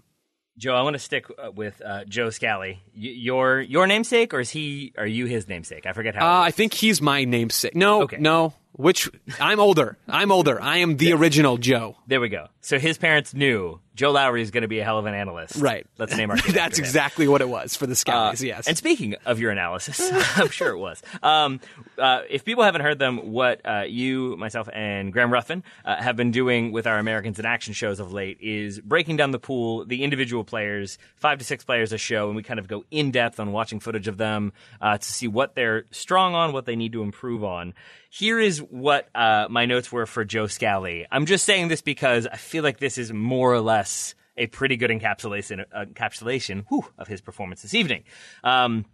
Joe, 0.58 0.76
I 0.76 0.82
want 0.82 0.96
to 0.96 1.00
stick 1.00 1.26
uh, 1.44 1.50
with 1.52 1.82
uh, 1.84 2.04
Joe 2.06 2.30
Scally. 2.30 2.82
Y- 2.94 3.00
your 3.16 3.62
your 3.62 3.88
namesake, 3.88 4.34
or 4.34 4.42
is 4.42 4.50
he? 4.50 4.94
Are 4.98 5.08
you 5.08 5.26
his 5.26 5.48
namesake? 5.48 5.86
I 5.86 5.94
forget 5.94 6.14
how. 6.16 6.28
Uh, 6.28 6.42
I 6.44 6.52
think 6.52 6.74
he's 6.74 7.02
my 7.02 7.24
namesake. 7.24 7.76
No, 7.76 8.04
Okay. 8.04 8.18
no. 8.18 8.54
Which 8.74 9.10
I'm 9.40 9.60
older. 9.60 9.98
I'm 10.08 10.32
older. 10.32 10.62
I 10.62 10.78
am 10.78 10.96
the 10.98 11.12
original 11.14 11.58
Joe. 11.58 11.98
there 12.08 12.22
we 12.22 12.30
go. 12.30 12.48
So 12.62 12.80
his 12.80 12.98
parents 12.98 13.34
knew 13.34 13.80
Joe 14.02 14.10
Lowry 14.10 14.42
is 14.42 14.50
going 14.50 14.64
to 14.64 14.68
be 14.68 14.80
a 14.80 14.84
hell 14.84 14.98
of 14.98 15.06
an 15.06 15.14
analyst. 15.14 15.58
Right. 15.58 15.86
Let's 16.00 16.18
name 16.18 16.32
our 16.32 16.38
That's 16.50 16.80
exactly 16.80 17.28
what 17.28 17.42
it 17.42 17.48
was 17.48 17.76
for 17.76 17.86
the 17.86 17.94
Uh, 18.08 18.34
yes. 18.40 18.68
And 18.68 18.76
speaking 18.76 19.14
of 19.28 19.40
your 19.40 19.52
analysis, 19.52 20.02
I'm 20.36 20.50
sure 20.50 20.72
it 20.72 20.80
was. 20.80 21.04
Um, 21.22 21.60
uh, 22.02 22.24
if 22.30 22.44
people 22.44 22.64
haven't 22.64 22.82
heard 22.82 23.00
them, 23.00 23.32
what 23.32 23.62
uh, 23.66 23.84
you, 23.88 24.36
myself, 24.38 24.68
and 24.74 25.14
Graham 25.14 25.32
Ruthven 25.32 25.64
uh, 25.86 25.96
have 26.02 26.16
been 26.16 26.32
doing 26.32 26.72
with 26.72 26.88
our 26.88 26.98
Americans 26.98 27.40
in 27.40 27.46
Action 27.46 27.74
shows 27.74 28.00
of 28.00 28.12
late 28.12 28.40
is 28.42 28.80
breaking 28.80 29.18
down 29.18 29.32
the 29.32 29.40
pool, 29.40 29.86
the 29.86 30.04
individual 30.04 30.44
players, 30.44 30.98
five 31.16 31.38
to 31.38 31.46
six 31.46 31.64
players 31.64 31.94
a 31.94 31.98
show, 31.98 32.28
and 32.28 32.36
we 32.36 32.44
kind 32.44 32.60
of 32.60 32.68
go 32.68 32.84
in 32.92 33.12
depth 33.12 33.40
on 33.40 33.52
watching 33.52 33.80
footage 33.80 34.08
of 34.08 34.18
them 34.18 34.52
uh, 34.82 34.98
to 34.98 35.06
see 35.06 35.28
what 35.28 35.56
they're 35.56 35.86
strong 35.92 36.34
on, 36.34 36.54
what 36.54 36.66
they 36.66 36.76
need 36.76 36.94
to 36.94 37.04
improve 37.04 37.44
on. 37.44 37.74
Here 38.10 38.40
is 38.40 38.60
what 38.60 39.08
uh, 39.16 39.48
my 39.50 39.66
notes 39.66 39.92
were 39.92 40.06
for 40.06 40.26
Joe 40.26 40.48
Scally. 40.48 41.06
I'm 41.12 41.26
just 41.26 41.46
saying 41.46 41.68
this 41.68 41.82
because 41.82 42.28
I 42.28 42.38
feel 42.38 42.64
like 42.64 42.80
this 42.80 42.98
is 42.98 43.14
more 43.14 43.54
or 43.54 43.62
less 43.62 44.16
a 44.38 44.48
pretty 44.48 44.76
good 44.76 44.90
encapsulation, 44.90 45.64
encapsulation 45.72 46.66
whew, 46.68 46.86
of 46.98 47.08
his 47.08 47.22
performance 47.22 47.62
this 47.62 47.74
evening. 47.74 48.04
Um, 48.44 48.86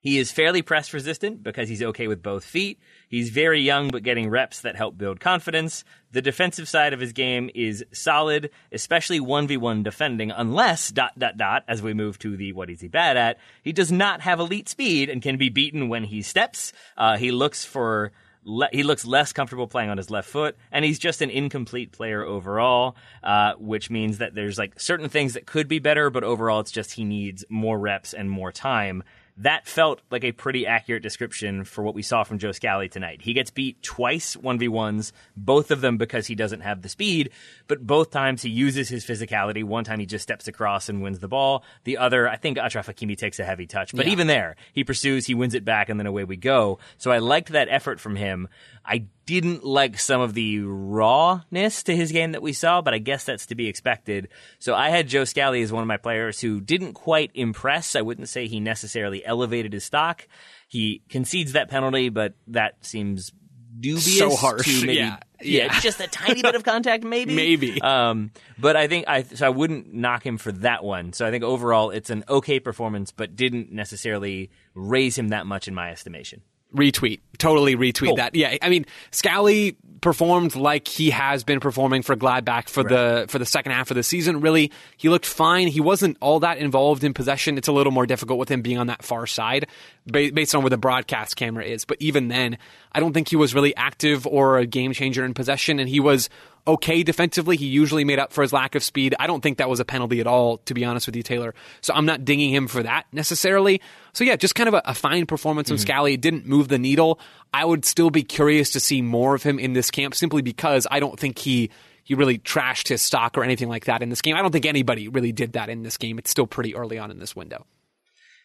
he 0.00 0.18
is 0.18 0.32
fairly 0.32 0.62
press 0.62 0.92
resistant 0.94 1.42
because 1.42 1.68
he's 1.68 1.82
okay 1.82 2.08
with 2.08 2.22
both 2.22 2.44
feet. 2.44 2.80
He's 3.08 3.28
very 3.28 3.60
young 3.60 3.88
but 3.88 4.02
getting 4.02 4.30
reps 4.30 4.62
that 4.62 4.76
help 4.76 4.96
build 4.96 5.20
confidence. 5.20 5.84
The 6.12 6.22
defensive 6.22 6.68
side 6.68 6.92
of 6.92 7.00
his 7.00 7.12
game 7.12 7.50
is 7.54 7.84
solid, 7.92 8.50
especially 8.72 9.20
1v1 9.20 9.84
defending, 9.84 10.30
unless 10.30 10.90
dot 10.90 11.18
dot 11.18 11.36
dot 11.36 11.64
as 11.68 11.82
we 11.82 11.92
move 11.92 12.18
to 12.20 12.36
the 12.36 12.52
what 12.52 12.70
is 12.70 12.80
he 12.80 12.88
bad 12.88 13.16
at. 13.16 13.38
He 13.62 13.72
does 13.72 13.92
not 13.92 14.22
have 14.22 14.40
elite 14.40 14.68
speed 14.68 15.10
and 15.10 15.20
can 15.20 15.36
be 15.36 15.50
beaten 15.50 15.88
when 15.88 16.04
he 16.04 16.22
steps. 16.22 16.72
Uh, 16.96 17.18
he 17.18 17.30
looks 17.30 17.64
for 17.64 18.12
le- 18.44 18.68
he 18.72 18.82
looks 18.82 19.04
less 19.04 19.32
comfortable 19.32 19.66
playing 19.66 19.90
on 19.90 19.96
his 19.96 20.10
left 20.10 20.28
foot, 20.28 20.56
and 20.72 20.84
he's 20.84 20.98
just 20.98 21.20
an 21.22 21.30
incomplete 21.30 21.92
player 21.92 22.24
overall, 22.24 22.96
uh, 23.22 23.52
which 23.58 23.90
means 23.90 24.18
that 24.18 24.34
there's 24.34 24.58
like 24.58 24.78
certain 24.80 25.08
things 25.08 25.34
that 25.34 25.46
could 25.46 25.68
be 25.68 25.78
better, 25.78 26.10
but 26.10 26.24
overall 26.24 26.60
it's 26.60 26.72
just 26.72 26.92
he 26.92 27.04
needs 27.04 27.44
more 27.48 27.78
reps 27.78 28.14
and 28.14 28.30
more 28.30 28.52
time. 28.52 29.02
That 29.40 29.66
felt 29.66 30.02
like 30.10 30.22
a 30.24 30.32
pretty 30.32 30.66
accurate 30.66 31.02
description 31.02 31.64
for 31.64 31.82
what 31.82 31.94
we 31.94 32.02
saw 32.02 32.24
from 32.24 32.38
Joe 32.38 32.52
Scally 32.52 32.90
tonight. 32.90 33.22
He 33.22 33.32
gets 33.32 33.50
beat 33.50 33.82
twice 33.82 34.36
1v1s, 34.36 35.12
both 35.34 35.70
of 35.70 35.80
them 35.80 35.96
because 35.96 36.26
he 36.26 36.34
doesn't 36.34 36.60
have 36.60 36.82
the 36.82 36.90
speed, 36.90 37.30
but 37.66 37.86
both 37.86 38.10
times 38.10 38.42
he 38.42 38.50
uses 38.50 38.90
his 38.90 39.06
physicality. 39.06 39.64
One 39.64 39.84
time 39.84 39.98
he 39.98 40.04
just 40.04 40.24
steps 40.24 40.46
across 40.46 40.90
and 40.90 41.00
wins 41.00 41.20
the 41.20 41.28
ball. 41.28 41.64
The 41.84 41.96
other, 41.96 42.28
I 42.28 42.36
think 42.36 42.58
Achraf 42.58 42.92
Hakimi 42.92 43.16
takes 43.16 43.38
a 43.38 43.44
heavy 43.44 43.66
touch, 43.66 43.94
but 43.94 44.06
even 44.06 44.26
there, 44.26 44.56
he 44.74 44.84
pursues, 44.84 45.24
he 45.24 45.34
wins 45.34 45.54
it 45.54 45.64
back, 45.64 45.88
and 45.88 45.98
then 45.98 46.06
away 46.06 46.24
we 46.24 46.36
go. 46.36 46.78
So 46.98 47.10
I 47.10 47.18
liked 47.18 47.52
that 47.52 47.68
effort 47.70 47.98
from 47.98 48.16
him. 48.16 48.46
I 48.84 49.06
didn't 49.26 49.64
like 49.64 49.98
some 49.98 50.20
of 50.20 50.34
the 50.34 50.60
rawness 50.60 51.82
to 51.84 51.94
his 51.94 52.10
game 52.12 52.32
that 52.32 52.42
we 52.42 52.52
saw, 52.52 52.80
but 52.80 52.94
I 52.94 52.98
guess 52.98 53.24
that's 53.24 53.46
to 53.46 53.54
be 53.54 53.68
expected. 53.68 54.28
So 54.58 54.74
I 54.74 54.90
had 54.90 55.08
Joe 55.08 55.24
Scally 55.24 55.62
as 55.62 55.72
one 55.72 55.82
of 55.82 55.88
my 55.88 55.96
players 55.98 56.40
who 56.40 56.60
didn't 56.60 56.94
quite 56.94 57.30
impress. 57.34 57.94
I 57.94 58.00
wouldn't 58.00 58.28
say 58.28 58.46
he 58.46 58.60
necessarily 58.60 59.24
elevated 59.24 59.72
his 59.72 59.84
stock. 59.84 60.26
He 60.68 61.02
concedes 61.08 61.52
that 61.52 61.68
penalty, 61.70 62.08
but 62.08 62.34
that 62.48 62.84
seems 62.84 63.32
dubious. 63.78 64.18
So 64.18 64.34
harsh, 64.34 64.80
To 64.80 64.86
maybe, 64.86 64.98
yeah. 64.98 65.18
Yeah. 65.42 65.80
just 65.80 66.00
a 66.00 66.06
tiny 66.06 66.42
bit 66.42 66.54
of 66.54 66.64
contact, 66.64 67.02
maybe. 67.04 67.34
Maybe. 67.34 67.80
Um, 67.80 68.30
but 68.58 68.76
I 68.76 68.88
think 68.88 69.06
I 69.08 69.22
so 69.22 69.46
I 69.46 69.50
wouldn't 69.50 69.92
knock 69.94 70.24
him 70.24 70.38
for 70.38 70.52
that 70.52 70.84
one. 70.84 71.12
So 71.12 71.26
I 71.26 71.30
think 71.30 71.44
overall 71.44 71.90
it's 71.90 72.10
an 72.10 72.24
okay 72.28 72.60
performance, 72.60 73.10
but 73.10 73.36
didn't 73.36 73.72
necessarily 73.72 74.50
raise 74.74 75.16
him 75.16 75.28
that 75.28 75.46
much 75.46 75.66
in 75.68 75.74
my 75.74 75.90
estimation. 75.90 76.42
Retweet. 76.74 77.20
Totally 77.38 77.74
retweet 77.76 78.08
Cool. 78.08 78.16
that. 78.16 78.34
Yeah, 78.34 78.56
I 78.60 78.68
mean, 78.68 78.84
Scally 79.10 79.76
performed 80.02 80.56
like 80.56 80.88
he 80.88 81.10
has 81.10 81.44
been 81.44 81.60
performing 81.60 82.00
for 82.02 82.16
Gladbach 82.16 82.68
for 82.70 82.82
the 82.82 83.26
for 83.28 83.38
the 83.38 83.44
second 83.46 83.72
half 83.72 83.90
of 83.90 83.94
the 83.96 84.02
season. 84.02 84.40
Really, 84.40 84.70
he 84.96 85.08
looked 85.08 85.26
fine. 85.26 85.66
He 85.68 85.80
wasn't 85.80 86.16
all 86.20 86.40
that 86.40 86.58
involved 86.58 87.02
in 87.04 87.12
possession. 87.14 87.56
It's 87.58 87.68
a 87.68 87.72
little 87.72 87.92
more 87.92 88.06
difficult 88.06 88.38
with 88.38 88.50
him 88.50 88.62
being 88.62 88.78
on 88.78 88.86
that 88.88 89.02
far 89.02 89.26
side, 89.26 89.66
ba- 90.06 90.30
based 90.32 90.54
on 90.54 90.62
where 90.62 90.70
the 90.70 90.78
broadcast 90.78 91.36
camera 91.36 91.64
is. 91.64 91.84
But 91.84 91.96
even 92.00 92.28
then, 92.28 92.56
I 92.92 93.00
don't 93.00 93.12
think 93.12 93.28
he 93.28 93.36
was 93.36 93.54
really 93.54 93.74
active 93.76 94.26
or 94.26 94.58
a 94.58 94.66
game 94.66 94.92
changer 94.92 95.24
in 95.24 95.34
possession, 95.34 95.78
and 95.78 95.88
he 95.88 96.00
was 96.00 96.28
okay 96.66 97.02
defensively. 97.02 97.56
He 97.56 97.66
usually 97.66 98.04
made 98.04 98.18
up 98.18 98.32
for 98.32 98.42
his 98.42 98.52
lack 98.52 98.74
of 98.74 98.82
speed. 98.82 99.14
I 99.18 99.26
don't 99.26 99.42
think 99.42 99.58
that 99.58 99.68
was 99.68 99.80
a 99.80 99.84
penalty 99.84 100.20
at 100.20 100.26
all, 100.26 100.58
to 100.58 100.74
be 100.74 100.84
honest 100.84 101.06
with 101.06 101.16
you, 101.16 101.22
Taylor. 101.22 101.54
So 101.80 101.94
I'm 101.94 102.06
not 102.06 102.24
dinging 102.24 102.52
him 102.52 102.68
for 102.68 102.82
that 102.82 103.06
necessarily. 103.12 103.80
So 104.12 104.24
yeah, 104.24 104.36
just 104.36 104.54
kind 104.54 104.68
of 104.68 104.74
a, 104.74 104.82
a 104.84 104.94
fine 104.94 105.26
performance 105.26 105.68
from 105.68 105.76
mm-hmm. 105.76 105.82
Scally. 105.82 106.14
It 106.14 106.20
didn't 106.20 106.46
move 106.46 106.68
the 106.68 106.78
needle. 106.78 107.20
I 107.52 107.64
would 107.64 107.84
still 107.84 108.10
be 108.10 108.22
curious 108.22 108.70
to 108.70 108.80
see 108.80 109.02
more 109.02 109.34
of 109.34 109.42
him 109.42 109.58
in 109.58 109.72
this 109.72 109.90
camp 109.90 110.14
simply 110.14 110.42
because 110.42 110.86
I 110.90 111.00
don't 111.00 111.18
think 111.18 111.38
he 111.38 111.70
he 112.02 112.14
really 112.14 112.38
trashed 112.38 112.88
his 112.88 113.02
stock 113.02 113.38
or 113.38 113.44
anything 113.44 113.68
like 113.68 113.84
that 113.84 114.02
in 114.02 114.08
this 114.08 114.20
game. 114.20 114.34
I 114.34 114.42
don't 114.42 114.50
think 114.50 114.66
anybody 114.66 115.08
really 115.08 115.32
did 115.32 115.52
that 115.52 115.68
in 115.68 115.82
this 115.82 115.96
game. 115.96 116.18
It's 116.18 116.30
still 116.30 116.46
pretty 116.46 116.74
early 116.74 116.98
on 116.98 117.10
in 117.10 117.18
this 117.18 117.36
window. 117.36 117.66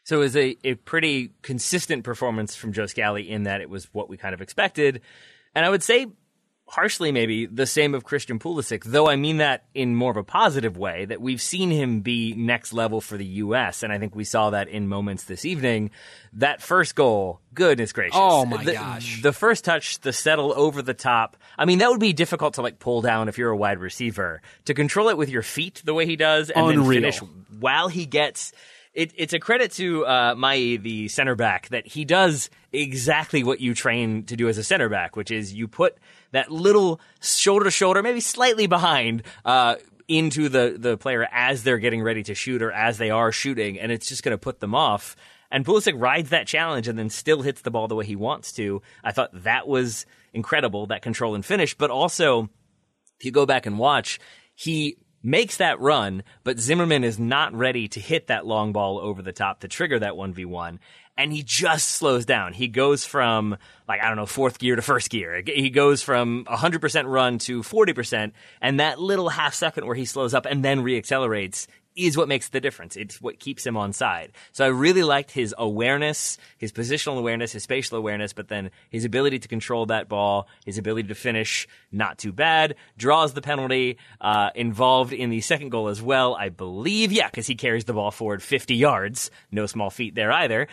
So 0.03 0.17
it 0.17 0.19
was 0.19 0.37
a, 0.37 0.55
a 0.63 0.75
pretty 0.75 1.31
consistent 1.41 2.03
performance 2.03 2.55
from 2.55 2.73
Joe 2.73 2.85
Scally 2.85 3.27
in 3.27 3.43
that 3.43 3.61
it 3.61 3.69
was 3.69 3.85
what 3.91 4.07
we 4.07 4.17
kind 4.17 4.35
of 4.35 4.41
expected. 4.41 5.01
And 5.55 5.65
I 5.65 5.69
would 5.69 5.81
say 5.81 6.05
harshly 6.67 7.11
maybe 7.11 7.45
the 7.45 7.65
same 7.67 7.93
of 7.93 8.03
Christian 8.03 8.39
Pulisic, 8.39 8.83
though 8.83 9.07
I 9.07 9.15
mean 9.15 9.37
that 9.37 9.65
in 9.73 9.95
more 9.95 10.11
of 10.11 10.17
a 10.17 10.23
positive 10.23 10.77
way, 10.77 11.05
that 11.05 11.21
we've 11.21 11.41
seen 11.41 11.69
him 11.69 12.01
be 12.01 12.33
next 12.35 12.73
level 12.73 13.01
for 13.01 13.17
the 13.17 13.25
U.S. 13.25 13.83
And 13.83 13.93
I 13.93 13.99
think 13.99 14.15
we 14.15 14.23
saw 14.23 14.49
that 14.49 14.67
in 14.67 14.87
moments 14.87 15.25
this 15.25 15.45
evening. 15.45 15.91
That 16.33 16.61
first 16.61 16.95
goal, 16.95 17.39
goodness 17.53 17.93
gracious. 17.93 18.17
Oh, 18.19 18.45
my 18.45 18.63
The- 18.63 18.73
gosh. 18.73 19.21
The 19.21 19.31
first 19.31 19.63
touch, 19.63 19.99
the 19.99 20.11
settle 20.11 20.53
over 20.55 20.81
the 20.81 20.93
top. 20.95 21.37
I 21.57 21.65
mean, 21.65 21.77
that 21.79 21.89
would 21.91 21.99
be 21.99 22.13
difficult 22.13 22.55
to 22.55 22.61
like 22.61 22.79
pull 22.79 23.01
down 23.01 23.29
if 23.29 23.37
you're 23.37 23.51
a 23.51 23.57
wide 23.57 23.79
receiver. 23.79 24.41
To 24.65 24.73
control 24.73 25.09
it 25.09 25.17
with 25.17 25.29
your 25.29 25.43
feet 25.43 25.81
the 25.85 25.93
way 25.93 26.05
he 26.05 26.15
does 26.15 26.49
and 26.49 26.65
Unreal. 26.65 26.83
then 27.01 27.11
finish 27.11 27.19
while 27.59 27.87
he 27.89 28.05
gets 28.05 28.51
it, 28.93 29.11
it's 29.17 29.33
a 29.33 29.39
credit 29.39 29.71
to 29.73 30.05
uh, 30.05 30.35
Mai, 30.37 30.77
the 30.81 31.09
center 31.09 31.35
back, 31.35 31.67
that 31.69 31.85
he 31.85 32.05
does 32.05 32.49
exactly 32.71 33.43
what 33.43 33.59
you 33.59 33.73
train 33.73 34.23
to 34.23 34.37
do 34.37 34.47
as 34.47 34.57
a 34.57 34.63
center 34.63 34.87
back, 34.87 35.17
which 35.17 35.31
is 35.31 35.53
you 35.53 35.67
put 35.67 35.97
that 36.35 36.51
little 36.51 36.99
shoulder 37.21 37.65
to 37.65 37.71
shoulder, 37.71 38.03
maybe 38.03 38.19
slightly 38.19 38.67
behind, 38.67 39.23
uh, 39.43 39.75
into 40.07 40.49
the 40.49 40.75
the 40.77 40.97
player 40.97 41.27
as 41.31 41.63
they're 41.63 41.79
getting 41.79 42.03
ready 42.03 42.23
to 42.23 42.35
shoot 42.35 42.61
or 42.61 42.71
as 42.71 42.97
they 42.97 43.09
are 43.09 43.31
shooting, 43.31 43.79
and 43.79 43.91
it's 43.91 44.07
just 44.07 44.21
going 44.21 44.33
to 44.33 44.37
put 44.37 44.59
them 44.59 44.75
off. 44.75 45.15
And 45.49 45.65
Pulisic 45.65 45.99
rides 45.99 46.29
that 46.29 46.47
challenge 46.47 46.87
and 46.87 46.99
then 46.99 47.09
still 47.09 47.41
hits 47.41 47.61
the 47.61 47.71
ball 47.71 47.87
the 47.87 47.95
way 47.95 48.05
he 48.05 48.15
wants 48.15 48.51
to. 48.53 48.81
I 49.03 49.11
thought 49.11 49.29
that 49.43 49.67
was 49.67 50.05
incredible, 50.33 50.87
that 50.87 51.01
control 51.01 51.35
and 51.35 51.45
finish, 51.45 51.75
but 51.75 51.89
also 51.89 52.49
if 53.17 53.25
you 53.25 53.31
go 53.31 53.45
back 53.45 53.65
and 53.65 53.79
watch, 53.79 54.19
he 54.53 54.97
makes 55.23 55.57
that 55.57 55.79
run, 55.79 56.23
but 56.43 56.59
Zimmerman 56.59 57.03
is 57.03 57.17
not 57.17 57.53
ready 57.53 57.87
to 57.87 57.99
hit 57.99 58.27
that 58.27 58.45
long 58.45 58.73
ball 58.73 58.99
over 58.99 59.21
the 59.21 59.31
top 59.31 59.61
to 59.61 59.67
trigger 59.67 59.97
that 59.99 60.13
1v1. 60.13 60.79
And 61.17 61.31
he 61.31 61.43
just 61.43 61.89
slows 61.89 62.25
down. 62.25 62.53
He 62.53 62.67
goes 62.67 63.05
from, 63.05 63.57
like, 63.87 64.01
I 64.01 64.07
don't 64.09 64.17
know, 64.17 64.25
fourth 64.25 64.59
gear 64.59 64.75
to 64.75 64.81
first 64.81 65.09
gear. 65.09 65.41
He 65.45 65.69
goes 65.69 66.01
from 66.01 66.45
100% 66.45 67.05
run 67.05 67.37
to 67.39 67.61
40%. 67.61 68.33
And 68.61 68.79
that 68.81 68.99
little 68.99 69.29
half 69.29 69.53
second 69.53 69.85
where 69.85 69.95
he 69.95 70.05
slows 70.05 70.33
up 70.33 70.45
and 70.45 70.63
then 70.63 70.83
reaccelerates 70.83 71.67
is 71.95 72.17
what 72.17 72.27
makes 72.27 72.49
the 72.49 72.59
difference. 72.59 72.95
It's 72.95 73.21
what 73.21 73.39
keeps 73.39 73.65
him 73.65 73.77
on 73.77 73.93
side. 73.93 74.31
So 74.51 74.65
I 74.65 74.69
really 74.69 75.03
liked 75.03 75.31
his 75.31 75.55
awareness, 75.57 76.37
his 76.57 76.71
positional 76.71 77.17
awareness, 77.17 77.53
his 77.53 77.63
spatial 77.63 77.97
awareness, 77.97 78.33
but 78.33 78.47
then 78.47 78.71
his 78.89 79.05
ability 79.05 79.39
to 79.39 79.47
control 79.47 79.85
that 79.87 80.09
ball, 80.09 80.47
his 80.65 80.77
ability 80.77 81.07
to 81.07 81.15
finish, 81.15 81.67
not 81.91 82.17
too 82.17 82.31
bad. 82.31 82.75
Draws 82.97 83.33
the 83.33 83.41
penalty, 83.41 83.97
uh, 84.21 84.49
involved 84.55 85.13
in 85.13 85.29
the 85.29 85.41
second 85.41 85.69
goal 85.69 85.87
as 85.87 86.01
well, 86.01 86.35
I 86.35 86.49
believe. 86.49 87.11
Yeah, 87.11 87.29
because 87.29 87.47
he 87.47 87.55
carries 87.55 87.85
the 87.85 87.93
ball 87.93 88.11
forward 88.11 88.43
50 88.43 88.75
yards. 88.75 89.31
No 89.51 89.65
small 89.65 89.89
feat 89.89 90.15
there 90.15 90.31
either. 90.31 90.67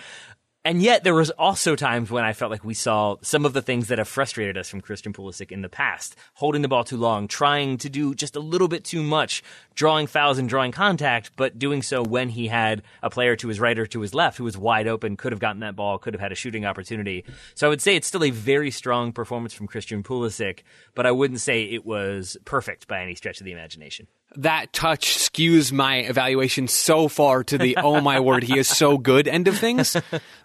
And 0.64 0.80
yet, 0.80 1.02
there 1.02 1.14
was 1.14 1.30
also 1.30 1.74
times 1.74 2.08
when 2.08 2.22
I 2.22 2.32
felt 2.32 2.52
like 2.52 2.64
we 2.64 2.74
saw 2.74 3.16
some 3.20 3.44
of 3.44 3.52
the 3.52 3.62
things 3.62 3.88
that 3.88 3.98
have 3.98 4.06
frustrated 4.06 4.56
us 4.56 4.68
from 4.68 4.80
Christian 4.80 5.12
Pulisic 5.12 5.50
in 5.50 5.60
the 5.60 5.68
past: 5.68 6.14
holding 6.34 6.62
the 6.62 6.68
ball 6.68 6.84
too 6.84 6.96
long, 6.96 7.26
trying 7.26 7.78
to 7.78 7.90
do 7.90 8.14
just 8.14 8.36
a 8.36 8.40
little 8.40 8.68
bit 8.68 8.84
too 8.84 9.02
much, 9.02 9.42
drawing 9.74 10.06
fouls 10.06 10.38
and 10.38 10.48
drawing 10.48 10.70
contact, 10.70 11.32
but 11.34 11.58
doing 11.58 11.82
so 11.82 12.04
when 12.04 12.28
he 12.28 12.46
had 12.46 12.82
a 13.02 13.10
player 13.10 13.34
to 13.34 13.48
his 13.48 13.58
right 13.58 13.76
or 13.76 13.86
to 13.86 14.00
his 14.02 14.14
left 14.14 14.38
who 14.38 14.44
was 14.44 14.56
wide 14.56 14.86
open, 14.86 15.16
could 15.16 15.32
have 15.32 15.40
gotten 15.40 15.62
that 15.62 15.74
ball, 15.74 15.98
could 15.98 16.14
have 16.14 16.20
had 16.20 16.30
a 16.30 16.36
shooting 16.36 16.64
opportunity. 16.64 17.24
So 17.56 17.66
I 17.66 17.70
would 17.70 17.82
say 17.82 17.96
it's 17.96 18.06
still 18.06 18.22
a 18.22 18.30
very 18.30 18.70
strong 18.70 19.10
performance 19.12 19.52
from 19.52 19.66
Christian 19.66 20.04
Pulisic, 20.04 20.60
but 20.94 21.06
I 21.06 21.10
wouldn't 21.10 21.40
say 21.40 21.64
it 21.64 21.84
was 21.84 22.36
perfect 22.44 22.86
by 22.86 23.02
any 23.02 23.16
stretch 23.16 23.40
of 23.40 23.46
the 23.46 23.52
imagination. 23.52 24.06
That 24.37 24.72
touch 24.72 25.16
skews 25.18 25.72
my 25.72 25.99
evaluation 25.99 26.68
so 26.68 27.09
far 27.09 27.45
to 27.45 27.59
the 27.59 27.76
oh 27.83 28.01
my 28.01 28.18
word 28.28 28.43
he 28.43 28.59
is 28.59 28.68
so 28.68 28.99
good 28.99 29.28
end 29.28 29.49
of 29.49 29.57
things 29.59 29.97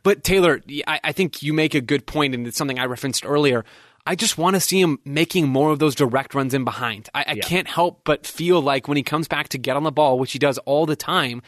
but 0.04 0.24
taylor 0.24 0.62
I, 0.88 1.00
I 1.06 1.12
think 1.12 1.42
you 1.42 1.54
make 1.54 1.74
a 1.76 1.82
good 1.82 2.06
point 2.06 2.34
and 2.36 2.46
it's 2.48 2.58
something 2.58 2.80
i 2.80 2.86
referenced 2.86 3.26
earlier 3.26 3.64
I 4.10 4.16
just 4.16 4.38
want 4.38 4.56
to 4.56 4.62
see 4.62 4.80
him 4.80 5.00
making 5.04 5.50
more 5.50 5.70
of 5.72 5.80
those 5.80 5.94
direct 5.94 6.34
runs 6.34 6.54
in 6.54 6.64
behind. 6.64 7.10
I, 7.14 7.26
I 7.28 7.34
Yeah. 7.34 7.42
can't 7.44 7.68
help 7.68 8.06
but 8.06 8.26
feel 8.26 8.62
like 8.62 8.88
when 8.88 8.96
he 8.96 9.04
comes 9.04 9.28
back 9.28 9.50
to 9.50 9.58
get 9.58 9.76
on 9.76 9.84
the 9.84 9.92
ball, 9.92 10.18
which 10.18 10.32
he 10.32 10.40
does 10.40 10.58
all 10.60 10.86
the 10.86 10.96
time, 10.96 11.42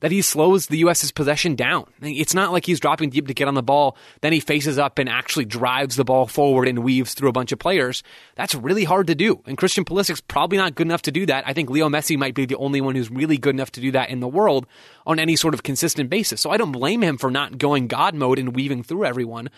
that 0.00 0.10
he 0.10 0.22
slows 0.22 0.66
the 0.66 0.78
U.S.'s 0.78 1.10
possession 1.10 1.54
down. 1.54 1.86
It's 2.00 2.34
not 2.34 2.52
like 2.52 2.66
he's 2.66 2.80
dropping 2.80 3.10
deep 3.10 3.26
to 3.28 3.34
get 3.34 3.48
on 3.48 3.54
the 3.54 3.62
ball, 3.62 3.96
then 4.20 4.32
he 4.32 4.40
faces 4.40 4.78
up 4.78 4.98
and 4.98 5.08
actually 5.08 5.44
drives 5.44 5.96
the 5.96 6.04
ball 6.04 6.26
forward 6.26 6.68
and 6.68 6.80
weaves 6.80 7.14
through 7.14 7.28
a 7.28 7.32
bunch 7.32 7.52
of 7.52 7.58
players. 7.58 8.02
That's 8.34 8.54
really 8.54 8.84
hard 8.84 9.06
to 9.06 9.14
do. 9.14 9.42
And 9.46 9.56
Christian 9.56 9.84
Pulisic's 9.84 10.20
probably 10.20 10.58
not 10.58 10.74
good 10.74 10.86
enough 10.86 11.02
to 11.02 11.12
do 11.12 11.26
that. 11.26 11.44
I 11.46 11.52
think 11.52 11.70
Leo 11.70 11.88
Messi 11.88 12.18
might 12.18 12.34
be 12.34 12.46
the 12.46 12.56
only 12.56 12.80
one 12.80 12.94
who's 12.94 13.10
really 13.10 13.38
good 13.38 13.54
enough 13.54 13.72
to 13.72 13.80
do 13.80 13.92
that 13.92 14.10
in 14.10 14.20
the 14.20 14.28
world 14.28 14.66
on 15.06 15.18
any 15.18 15.36
sort 15.36 15.54
of 15.54 15.62
consistent 15.62 16.10
basis. 16.10 16.40
So 16.40 16.50
I 16.50 16.56
don't 16.56 16.72
blame 16.72 17.02
him 17.02 17.16
for 17.18 17.30
not 17.30 17.58
going 17.58 17.86
God 17.86 18.14
mode 18.14 18.38
and 18.38 18.54
weaving 18.54 18.82
through 18.82 19.04
everyone. 19.04 19.50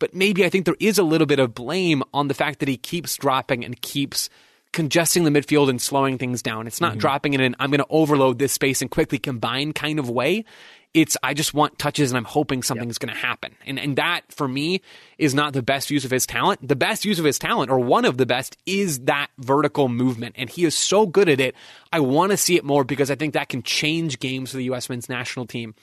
But 0.00 0.12
maybe 0.12 0.44
I 0.44 0.50
think 0.50 0.64
there 0.64 0.76
is 0.80 0.98
a 0.98 1.04
little 1.04 1.26
bit 1.26 1.38
of 1.38 1.54
blame 1.54 2.02
on 2.12 2.28
the 2.28 2.34
fact 2.34 2.58
that 2.58 2.68
he 2.68 2.76
keeps 2.76 3.16
dropping 3.16 3.64
and 3.64 3.80
keeps 3.80 4.28
congesting 4.74 5.24
the 5.24 5.30
midfield 5.30 5.70
and 5.70 5.80
slowing 5.80 6.18
things 6.18 6.42
down. 6.42 6.66
It's 6.66 6.80
not 6.80 6.92
mm-hmm. 6.92 6.98
dropping 7.00 7.34
it 7.34 7.40
in, 7.40 7.56
I'm 7.58 7.70
going 7.70 7.78
to 7.78 7.86
overload 7.88 8.38
this 8.38 8.52
space 8.52 8.82
and 8.82 8.90
quickly 8.90 9.18
combine 9.18 9.72
kind 9.72 9.98
of 9.98 10.10
way. 10.10 10.44
It's, 10.92 11.16
I 11.22 11.34
just 11.34 11.54
want 11.54 11.78
touches 11.78 12.10
and 12.10 12.18
I'm 12.18 12.24
hoping 12.24 12.62
something's 12.62 12.98
going 12.98 13.12
to 13.12 13.18
happen. 13.18 13.56
And, 13.66 13.80
and 13.80 13.96
that 13.96 14.22
for 14.30 14.46
me 14.46 14.80
is 15.18 15.34
not 15.34 15.52
the 15.52 15.62
best 15.62 15.90
use 15.90 16.04
of 16.04 16.10
his 16.10 16.26
talent. 16.26 16.66
The 16.66 16.76
best 16.76 17.04
use 17.04 17.18
of 17.18 17.24
his 17.24 17.38
talent, 17.38 17.70
or 17.70 17.80
one 17.80 18.04
of 18.04 18.16
the 18.16 18.26
best, 18.26 18.56
is 18.64 19.00
that 19.00 19.28
vertical 19.38 19.88
movement. 19.88 20.36
And 20.38 20.48
he 20.48 20.64
is 20.64 20.76
so 20.76 21.06
good 21.06 21.28
at 21.28 21.40
it. 21.40 21.56
I 21.92 22.00
want 22.00 22.30
to 22.30 22.36
see 22.36 22.56
it 22.56 22.64
more 22.64 22.84
because 22.84 23.10
I 23.10 23.16
think 23.16 23.34
that 23.34 23.48
can 23.48 23.62
change 23.62 24.20
games 24.20 24.50
for 24.50 24.58
the 24.58 24.64
U.S. 24.64 24.88
men's 24.88 25.08
national 25.08 25.46
team 25.46 25.74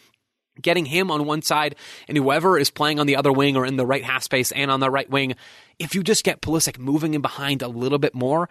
getting 0.61 0.85
him 0.85 1.09
on 1.09 1.25
one 1.25 1.41
side 1.41 1.75
and 2.07 2.17
whoever 2.17 2.57
is 2.57 2.69
playing 2.69 2.99
on 2.99 3.07
the 3.07 3.15
other 3.15 3.31
wing 3.31 3.55
or 3.55 3.65
in 3.65 3.77
the 3.77 3.85
right 3.85 4.03
half 4.03 4.21
space 4.21 4.51
and 4.51 4.69
on 4.69 4.79
the 4.79 4.89
right 4.89 5.09
wing, 5.09 5.35
if 5.79 5.95
you 5.95 6.03
just 6.03 6.23
get 6.23 6.41
Pulisic 6.41 6.77
moving 6.77 7.13
in 7.13 7.21
behind 7.21 7.61
a 7.61 7.67
little 7.67 7.97
bit 7.97 8.13
more, 8.13 8.49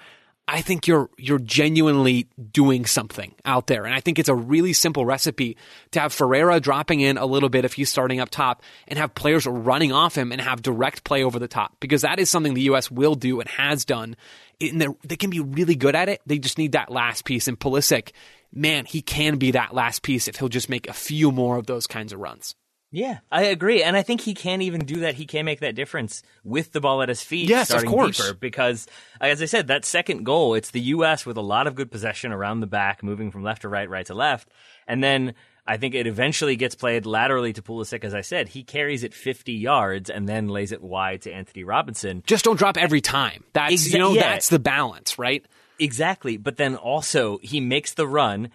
I 0.52 0.62
think 0.62 0.88
you're 0.88 1.08
you're 1.16 1.38
genuinely 1.38 2.26
doing 2.50 2.84
something 2.84 3.36
out 3.44 3.68
there. 3.68 3.84
And 3.84 3.94
I 3.94 4.00
think 4.00 4.18
it's 4.18 4.28
a 4.28 4.34
really 4.34 4.72
simple 4.72 5.06
recipe 5.06 5.56
to 5.92 6.00
have 6.00 6.12
Ferreira 6.12 6.58
dropping 6.58 7.00
in 7.00 7.18
a 7.18 7.24
little 7.24 7.48
bit 7.48 7.64
if 7.64 7.74
he's 7.74 7.88
starting 7.88 8.18
up 8.18 8.30
top 8.30 8.62
and 8.88 8.98
have 8.98 9.14
players 9.14 9.46
running 9.46 9.92
off 9.92 10.18
him 10.18 10.32
and 10.32 10.40
have 10.40 10.60
direct 10.60 11.04
play 11.04 11.22
over 11.22 11.38
the 11.38 11.46
top 11.46 11.76
because 11.78 12.02
that 12.02 12.18
is 12.18 12.30
something 12.30 12.54
the 12.54 12.62
US 12.62 12.90
will 12.90 13.14
do 13.14 13.38
and 13.38 13.48
has 13.48 13.84
done. 13.84 14.16
And 14.60 14.96
they 15.04 15.16
can 15.16 15.30
be 15.30 15.38
really 15.38 15.76
good 15.76 15.94
at 15.94 16.08
it. 16.08 16.20
They 16.26 16.40
just 16.40 16.58
need 16.58 16.72
that 16.72 16.90
last 16.90 17.24
piece. 17.24 17.46
And 17.46 17.58
Pulisic, 17.58 18.10
man, 18.52 18.86
he 18.86 19.02
can 19.02 19.38
be 19.38 19.52
that 19.52 19.72
last 19.72 20.02
piece 20.02 20.26
if 20.26 20.36
he'll 20.36 20.48
just 20.48 20.68
make 20.68 20.88
a 20.88 20.92
few 20.92 21.30
more 21.30 21.58
of 21.58 21.66
those 21.66 21.86
kinds 21.86 22.12
of 22.12 22.18
runs. 22.18 22.56
Yeah, 22.92 23.18
I 23.30 23.44
agree, 23.44 23.82
and 23.84 23.96
I 23.96 24.02
think 24.02 24.20
he 24.22 24.34
can 24.34 24.62
even 24.62 24.84
do 24.84 25.00
that. 25.00 25.14
He 25.14 25.24
can 25.24 25.44
make 25.44 25.60
that 25.60 25.76
difference 25.76 26.24
with 26.42 26.72
the 26.72 26.80
ball 26.80 27.02
at 27.02 27.08
his 27.08 27.22
feet, 27.22 27.48
Yes, 27.48 27.70
of 27.70 27.84
course. 27.84 28.16
deeper. 28.18 28.34
Because, 28.34 28.88
as 29.20 29.40
I 29.40 29.44
said, 29.44 29.68
that 29.68 29.84
second 29.84 30.24
goal, 30.24 30.54
it's 30.54 30.72
the 30.72 30.80
U.S. 30.80 31.24
with 31.24 31.36
a 31.36 31.40
lot 31.42 31.68
of 31.68 31.76
good 31.76 31.90
possession 31.92 32.32
around 32.32 32.60
the 32.60 32.66
back, 32.66 33.02
moving 33.04 33.30
from 33.30 33.44
left 33.44 33.62
to 33.62 33.68
right, 33.68 33.88
right 33.88 34.06
to 34.06 34.14
left, 34.14 34.48
and 34.88 35.04
then 35.04 35.34
I 35.68 35.76
think 35.76 35.94
it 35.94 36.08
eventually 36.08 36.56
gets 36.56 36.74
played 36.74 37.06
laterally 37.06 37.52
to 37.52 37.62
Pulisic. 37.62 38.02
As 38.02 38.12
I 38.12 38.22
said, 38.22 38.48
he 38.48 38.64
carries 38.64 39.04
it 39.04 39.14
50 39.14 39.52
yards 39.52 40.10
and 40.10 40.28
then 40.28 40.48
lays 40.48 40.72
it 40.72 40.82
wide 40.82 41.22
to 41.22 41.32
Antonee 41.32 41.62
Robinson. 41.62 42.24
Just 42.26 42.44
don't 42.44 42.56
drop 42.58 42.76
every 42.76 43.00
time. 43.00 43.44
That's 43.52 43.72
Exa- 43.74 43.92
you 43.92 43.98
know 44.00 44.14
yeah. 44.14 44.22
that's 44.22 44.48
the 44.48 44.58
balance, 44.58 45.16
right? 45.16 45.44
Exactly. 45.78 46.38
But 46.38 46.56
then 46.56 46.74
also 46.74 47.38
he 47.40 47.60
makes 47.60 47.94
the 47.94 48.08
run, 48.08 48.50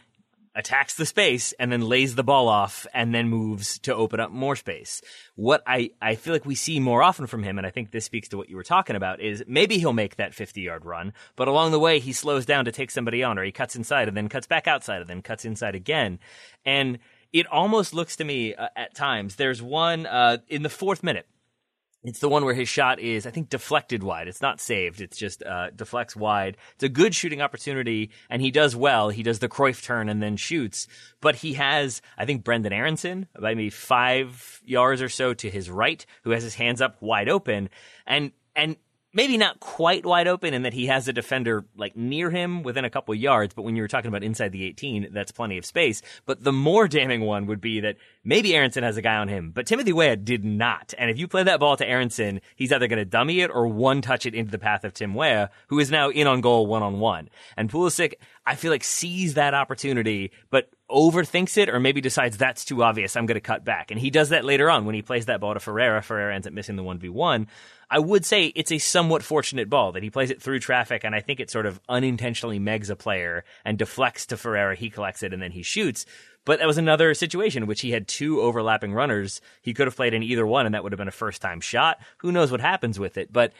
attacks 0.55 0.95
the 0.95 1.05
space, 1.05 1.53
and 1.59 1.71
then 1.71 1.81
lays 1.81 2.15
the 2.15 2.23
ball 2.23 2.47
off 2.47 2.87
and 2.93 3.13
then 3.13 3.27
moves 3.27 3.77
to 3.79 3.93
open 3.93 4.19
up 4.19 4.31
more 4.31 4.55
space. 4.55 5.01
What 5.35 5.61
I, 5.67 5.91
I 6.01 6.15
feel 6.15 6.33
like 6.33 6.45
we 6.45 6.55
see 6.55 6.79
more 6.79 7.03
often 7.03 7.27
from 7.27 7.43
him, 7.43 7.57
and 7.57 7.67
I 7.67 7.69
think 7.69 7.91
this 7.91 8.05
speaks 8.05 8.29
to 8.29 8.37
what 8.37 8.49
you 8.49 8.55
were 8.55 8.63
talking 8.63 8.95
about, 8.95 9.21
is 9.21 9.43
maybe 9.47 9.77
he'll 9.77 9.93
make 9.93 10.15
that 10.15 10.33
50 10.33 10.61
yard 10.61 10.85
run, 10.85 11.13
but 11.35 11.47
along 11.47 11.71
the 11.71 11.79
way 11.79 11.99
he 11.99 12.13
slows 12.13 12.45
down 12.45 12.65
to 12.65 12.71
take 12.71 12.91
somebody 12.91 13.23
on, 13.23 13.37
or 13.37 13.43
he 13.43 13.51
cuts 13.51 13.75
inside 13.75 14.07
and 14.07 14.15
then 14.15 14.29
cuts 14.29 14.47
back 14.47 14.67
outside 14.67 15.01
and 15.01 15.09
then 15.09 15.21
cuts 15.21 15.45
inside 15.45 15.75
again. 15.75 16.19
And 16.65 16.99
it 17.33 17.47
almost 17.47 17.93
looks 17.93 18.15
to 18.15 18.23
me 18.23 18.55
uh, 18.55 18.69
at 18.75 18.95
times, 18.95 19.35
there's 19.35 19.61
one 19.61 20.05
uh, 20.05 20.37
in 20.47 20.63
the 20.63 20.69
fourth 20.69 21.03
minute. 21.03 21.27
It's 22.05 22.19
the 22.19 22.29
one 22.29 22.45
where 22.45 22.53
his 22.53 22.69
shot 22.69 22.99
is, 22.99 23.25
I 23.25 23.31
think, 23.31 23.49
deflected 23.49 24.03
wide. 24.03 24.27
It's 24.27 24.41
not 24.41 24.61
saved. 24.61 25.01
It's 25.01 25.17
just 25.17 25.41
uh, 25.43 25.71
deflects 25.71 26.15
wide. 26.15 26.55
It's 26.75 26.83
a 26.83 26.89
good 26.89 27.15
shooting 27.15 27.41
opportunity, 27.41 28.11
and 28.29 28.41
he 28.41 28.51
does 28.51 28.75
well. 28.75 29.09
He 29.09 29.23
does 29.23 29.39
the 29.39 29.49
Cruyff 29.49 29.83
turn 29.83 30.07
and 30.07 30.21
then 30.21 30.37
shoots. 30.37 30.87
But 31.19 31.35
he 31.35 31.53
has, 31.53 32.03
I 32.17 32.25
think, 32.25 32.43
Brenden 32.43 32.71
Aaronson, 32.71 33.27
maybe 33.39 33.71
five 33.71 34.61
yards 34.63 35.01
or 35.01 35.09
so 35.09 35.33
to 35.33 35.49
his 35.49 35.69
right, 35.69 36.05
who 36.23 36.29
has 36.29 36.43
his 36.43 36.53
hands 36.53 36.79
up 36.79 37.01
wide 37.01 37.27
open, 37.27 37.69
and 38.05 38.31
and 38.55 38.77
maybe 39.15 39.37
not 39.37 39.59
quite 39.59 40.05
wide 40.05 40.27
open 40.27 40.53
in 40.53 40.63
that 40.63 40.73
he 40.73 40.85
has 40.87 41.07
a 41.07 41.13
defender 41.13 41.65
like 41.75 41.95
near 41.95 42.29
him 42.29 42.61
within 42.61 42.85
a 42.85 42.89
couple 42.89 43.15
yards, 43.15 43.55
but 43.55 43.63
when 43.63 43.75
you 43.75 43.81
were 43.81 43.87
talking 43.87 44.09
about 44.09 44.23
inside 44.23 44.51
the 44.51 44.65
18, 44.65 45.07
that's 45.11 45.31
plenty 45.31 45.57
of 45.57 45.65
space. 45.65 46.01
But 46.25 46.43
the 46.43 46.51
more 46.51 46.87
damning 46.87 47.21
one 47.21 47.47
would 47.47 47.61
be 47.61 47.79
that 47.79 47.95
maybe 48.25 48.53
Aaronson 48.55 48.83
has 48.83 48.97
a 48.97 49.01
guy 49.01 49.15
on 49.15 49.29
him, 49.29 49.51
but 49.51 49.67
Timothy 49.67 49.93
Weah 49.93 50.17
did 50.17 50.43
not. 50.43 50.93
And 50.97 51.09
if 51.09 51.17
you 51.17 51.27
play 51.27 51.43
that 51.43 51.59
ball 51.59 51.77
to 51.77 51.87
Aaronson, 51.87 52.41
he's 52.55 52.73
either 52.73 52.87
going 52.87 52.99
to 52.99 53.05
dummy 53.05 53.39
it 53.39 53.51
or 53.53 53.67
one 53.67 54.01
touch 54.01 54.25
it 54.25 54.35
into 54.35 54.51
the 54.51 54.59
path 54.59 54.83
of 54.83 54.93
Tim 54.93 55.13
Weah, 55.13 55.51
who 55.67 55.79
is 55.79 55.91
now 55.91 56.09
in 56.09 56.27
on 56.27 56.41
goal 56.41 56.67
one 56.67 56.83
on 56.83 56.99
one. 56.99 57.29
And 57.55 57.69
Pulisic, 57.69 58.15
I 58.45 58.55
feel 58.55 58.71
like 58.71 58.83
sees 58.83 59.35
that 59.35 59.53
opportunity, 59.53 60.31
but 60.49 60.69
overthinks 60.89 61.57
it 61.57 61.69
or 61.69 61.79
maybe 61.79 62.01
decides 62.01 62.37
that's 62.37 62.65
too 62.65 62.83
obvious. 62.83 63.15
I'm 63.15 63.25
going 63.25 63.35
to 63.35 63.41
cut 63.41 63.63
back. 63.63 63.91
And 63.91 63.99
he 63.99 64.09
does 64.09 64.29
that 64.29 64.45
later 64.45 64.69
on 64.69 64.85
when 64.85 64.95
he 64.95 65.01
plays 65.01 65.27
that 65.27 65.39
ball 65.39 65.53
to 65.53 65.59
Ferreira. 65.59 66.01
Ferreira 66.01 66.35
ends 66.35 66.47
up 66.47 66.53
missing 66.53 66.75
the 66.75 66.83
1v1. 66.83 67.47
I 67.89 67.99
would 67.99 68.25
say 68.25 68.47
it's 68.47 68.71
a 68.71 68.79
somewhat 68.79 69.23
fortunate 69.23 69.69
ball 69.69 69.91
that 69.91 70.03
he 70.03 70.09
plays 70.09 70.31
it 70.31 70.41
through 70.41 70.59
traffic, 70.59 71.03
and 71.03 71.13
I 71.13 71.21
think 71.21 71.39
it 71.39 71.51
sort 71.51 71.67
of 71.67 71.79
unintentionally 71.87 72.59
megs 72.59 72.89
a 72.89 72.95
player 72.95 73.43
and 73.63 73.77
deflects 73.77 74.25
to 74.27 74.37
Ferreira. 74.37 74.75
He 74.75 74.89
collects 74.89 75.21
it 75.21 75.33
and 75.33 75.41
then 75.41 75.51
he 75.51 75.61
shoots. 75.61 76.05
But 76.45 76.59
that 76.59 76.67
was 76.67 76.77
another 76.77 77.13
situation 77.13 77.63
in 77.63 77.67
which 77.67 77.81
he 77.81 77.91
had 77.91 78.07
two 78.07 78.39
overlapping 78.41 78.93
runners. 78.93 79.41
He 79.61 79.73
could 79.73 79.87
have 79.87 79.95
played 79.95 80.13
in 80.13 80.23
either 80.23 80.45
one, 80.45 80.65
and 80.65 80.75
that 80.75 80.83
would 80.83 80.91
have 80.91 80.99
been 80.99 81.07
a 81.07 81.11
first 81.11 81.41
time 81.41 81.59
shot. 81.59 81.99
Who 82.17 82.31
knows 82.31 82.51
what 82.51 82.61
happens 82.61 82.99
with 82.99 83.17
it? 83.17 83.33
But 83.33 83.51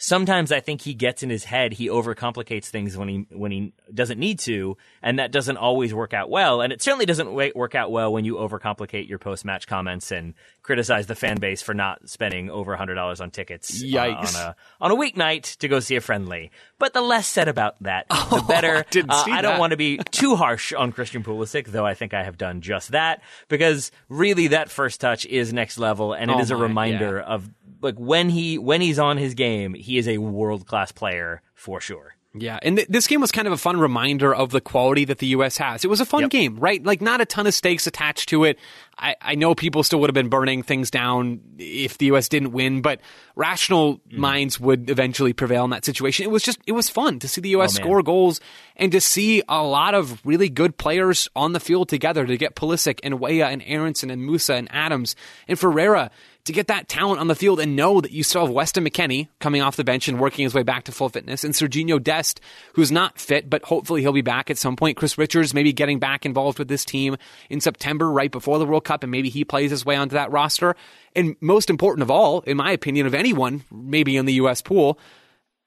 sometimes 0.00 0.50
I 0.50 0.60
think 0.60 0.80
he 0.80 0.94
gets 0.94 1.22
in 1.22 1.28
his 1.30 1.44
head. 1.44 1.74
He 1.74 1.88
overcomplicates 1.88 2.64
things 2.66 2.96
when 2.96 3.08
he 3.08 3.26
when 3.30 3.52
he 3.52 3.72
doesn't 3.92 4.18
need 4.18 4.38
to, 4.40 4.76
and 5.02 5.18
that 5.18 5.30
doesn't 5.30 5.58
always 5.58 5.92
work 5.94 6.14
out 6.14 6.30
well. 6.30 6.60
And 6.62 6.72
it 6.72 6.82
certainly 6.82 7.06
doesn't 7.06 7.32
work 7.54 7.74
out 7.74 7.92
well 7.92 8.12
when 8.12 8.24
you 8.24 8.34
overcomplicate 8.36 9.08
your 9.08 9.18
post 9.18 9.44
match 9.44 9.66
comments 9.68 10.10
and 10.10 10.34
criticize 10.62 11.06
the 11.06 11.14
fan 11.14 11.36
base 11.38 11.62
for 11.62 11.74
not 11.74 12.08
spending 12.08 12.50
over 12.50 12.74
hundred 12.76 12.94
dollars 12.94 13.20
on 13.20 13.30
tickets 13.30 13.82
uh, 13.82 13.86
Yikes. 13.86 14.34
on 14.36 14.42
a 14.42 14.56
on 14.80 14.90
a 14.90 14.96
weeknight 14.96 15.56
to 15.58 15.68
go 15.68 15.78
see 15.80 15.96
a 15.96 16.00
friendly. 16.00 16.50
But 16.78 16.94
the 16.94 17.02
less 17.02 17.26
said 17.26 17.48
about 17.48 17.80
that, 17.82 18.08
the 18.08 18.42
better. 18.48 18.84
didn't 18.90 19.10
Uh, 19.10 19.24
see 19.24 19.32
I 19.32 19.42
don't 19.42 19.52
that. 19.54 19.60
want 19.60 19.72
to 19.72 19.76
be 19.76 19.98
too 20.10 20.34
harsh 20.34 20.72
on 20.72 20.92
Christian 20.92 21.22
Pulisic, 21.22 21.66
though 21.66 21.84
I 21.84 21.92
think 21.92 22.14
I 22.14 22.22
have 22.24 22.38
done 22.38 22.62
just 22.62 22.92
that 22.92 23.22
because 23.48 23.92
really 24.08 24.46
that 24.48 24.70
first 24.70 25.00
touch 25.00 25.26
is 25.26 25.52
next 25.52 25.78
level, 25.78 26.14
and 26.14 26.30
it 26.30 26.36
Oh 26.38 26.40
is 26.40 26.50
a 26.50 26.56
reminder 26.56 27.18
yeah. 27.18 27.34
of 27.34 27.50
like 27.80 27.96
when 27.96 28.28
he 28.30 28.58
when 28.58 28.80
he's 28.80 28.98
on 28.98 29.16
his 29.16 29.34
game, 29.34 29.74
he 29.74 29.98
is 29.98 30.06
a 30.08 30.18
world 30.18 30.66
class 30.66 30.92
player 30.92 31.42
for 31.54 31.80
sure. 31.80 32.14
Yeah, 32.32 32.60
and 32.62 32.76
th- 32.76 32.86
this 32.86 33.08
game 33.08 33.20
was 33.20 33.32
kind 33.32 33.48
of 33.48 33.52
a 33.52 33.56
fun 33.56 33.80
reminder 33.80 34.32
of 34.32 34.50
the 34.52 34.60
quality 34.60 35.04
that 35.06 35.18
the 35.18 35.26
U.S. 35.28 35.56
has. 35.58 35.84
It 35.84 35.88
was 35.90 36.00
a 36.00 36.06
fun 36.06 36.20
Yep. 36.20 36.30
game, 36.30 36.56
right? 36.60 36.80
Like, 36.80 37.00
not 37.00 37.20
a 37.20 37.24
ton 37.24 37.48
of 37.48 37.54
stakes 37.54 37.88
attached 37.88 38.28
to 38.28 38.44
it. 38.44 38.56
I, 38.96 39.16
I 39.20 39.34
know 39.34 39.56
people 39.56 39.82
still 39.82 39.98
would 39.98 40.10
have 40.10 40.14
been 40.14 40.28
burning 40.28 40.62
things 40.62 40.92
down 40.92 41.40
if 41.58 41.98
the 41.98 42.06
U.S. 42.06 42.28
didn't 42.28 42.52
win, 42.52 42.82
but 42.82 43.00
rational 43.34 43.94
Mm-hmm. 43.96 44.20
minds 44.20 44.60
would 44.60 44.90
eventually 44.90 45.32
prevail 45.32 45.64
in 45.64 45.70
that 45.70 45.84
situation. 45.84 46.22
It 46.24 46.30
was 46.30 46.44
just, 46.44 46.60
it 46.68 46.72
was 46.72 46.88
fun 46.88 47.18
to 47.18 47.26
see 47.26 47.40
the 47.40 47.48
U.S. 47.50 47.76
Oh, 47.76 47.82
score 47.82 48.02
goals 48.04 48.40
and 48.76 48.92
to 48.92 49.00
see 49.00 49.42
a 49.48 49.64
lot 49.64 49.94
of 49.94 50.24
really 50.24 50.48
good 50.48 50.76
players 50.76 51.28
on 51.34 51.52
the 51.52 51.58
field 51.60 51.88
together 51.88 52.24
to 52.26 52.36
get 52.36 52.54
Pulisic 52.54 53.00
and 53.02 53.18
Weah 53.18 53.46
and 53.48 53.60
Aaronson 53.66 54.08
and 54.08 54.22
Musah 54.22 54.56
and 54.56 54.68
Adams 54.70 55.16
and 55.48 55.58
Ferreira 55.58 56.12
to 56.44 56.52
get 56.52 56.68
that 56.68 56.88
talent 56.88 57.20
on 57.20 57.28
the 57.28 57.34
field 57.34 57.60
and 57.60 57.76
know 57.76 58.00
that 58.00 58.12
you 58.12 58.22
still 58.22 58.46
have 58.46 58.54
Weston 58.54 58.84
McKennie 58.84 59.28
coming 59.38 59.62
off 59.62 59.76
the 59.76 59.84
bench 59.84 60.08
and 60.08 60.18
working 60.18 60.44
his 60.44 60.54
way 60.54 60.62
back 60.62 60.84
to 60.84 60.92
full 60.92 61.08
fitness, 61.08 61.44
and 61.44 61.54
Sergiño 61.54 62.02
Dest, 62.02 62.40
who's 62.74 62.90
not 62.90 63.18
fit, 63.18 63.50
but 63.50 63.64
hopefully 63.64 64.00
he'll 64.00 64.12
be 64.12 64.22
back 64.22 64.50
at 64.50 64.58
some 64.58 64.76
point. 64.76 64.96
Chris 64.96 65.18
Richards 65.18 65.54
maybe 65.54 65.72
getting 65.72 65.98
back 65.98 66.24
involved 66.24 66.58
with 66.58 66.68
this 66.68 66.84
team 66.84 67.16
in 67.48 67.60
September, 67.60 68.10
right 68.10 68.30
before 68.30 68.58
the 68.58 68.66
World 68.66 68.84
Cup, 68.84 69.02
and 69.02 69.10
maybe 69.10 69.28
he 69.28 69.44
plays 69.44 69.70
his 69.70 69.84
way 69.84 69.96
onto 69.96 70.14
that 70.14 70.30
roster. 70.32 70.76
And 71.14 71.36
most 71.40 71.70
important 71.70 72.02
of 72.02 72.10
all, 72.10 72.40
in 72.42 72.56
my 72.56 72.72
opinion, 72.72 73.06
of 73.06 73.14
anyone, 73.14 73.64
maybe 73.70 74.16
in 74.16 74.26
the 74.26 74.34
U.S. 74.34 74.62
pool, 74.62 74.98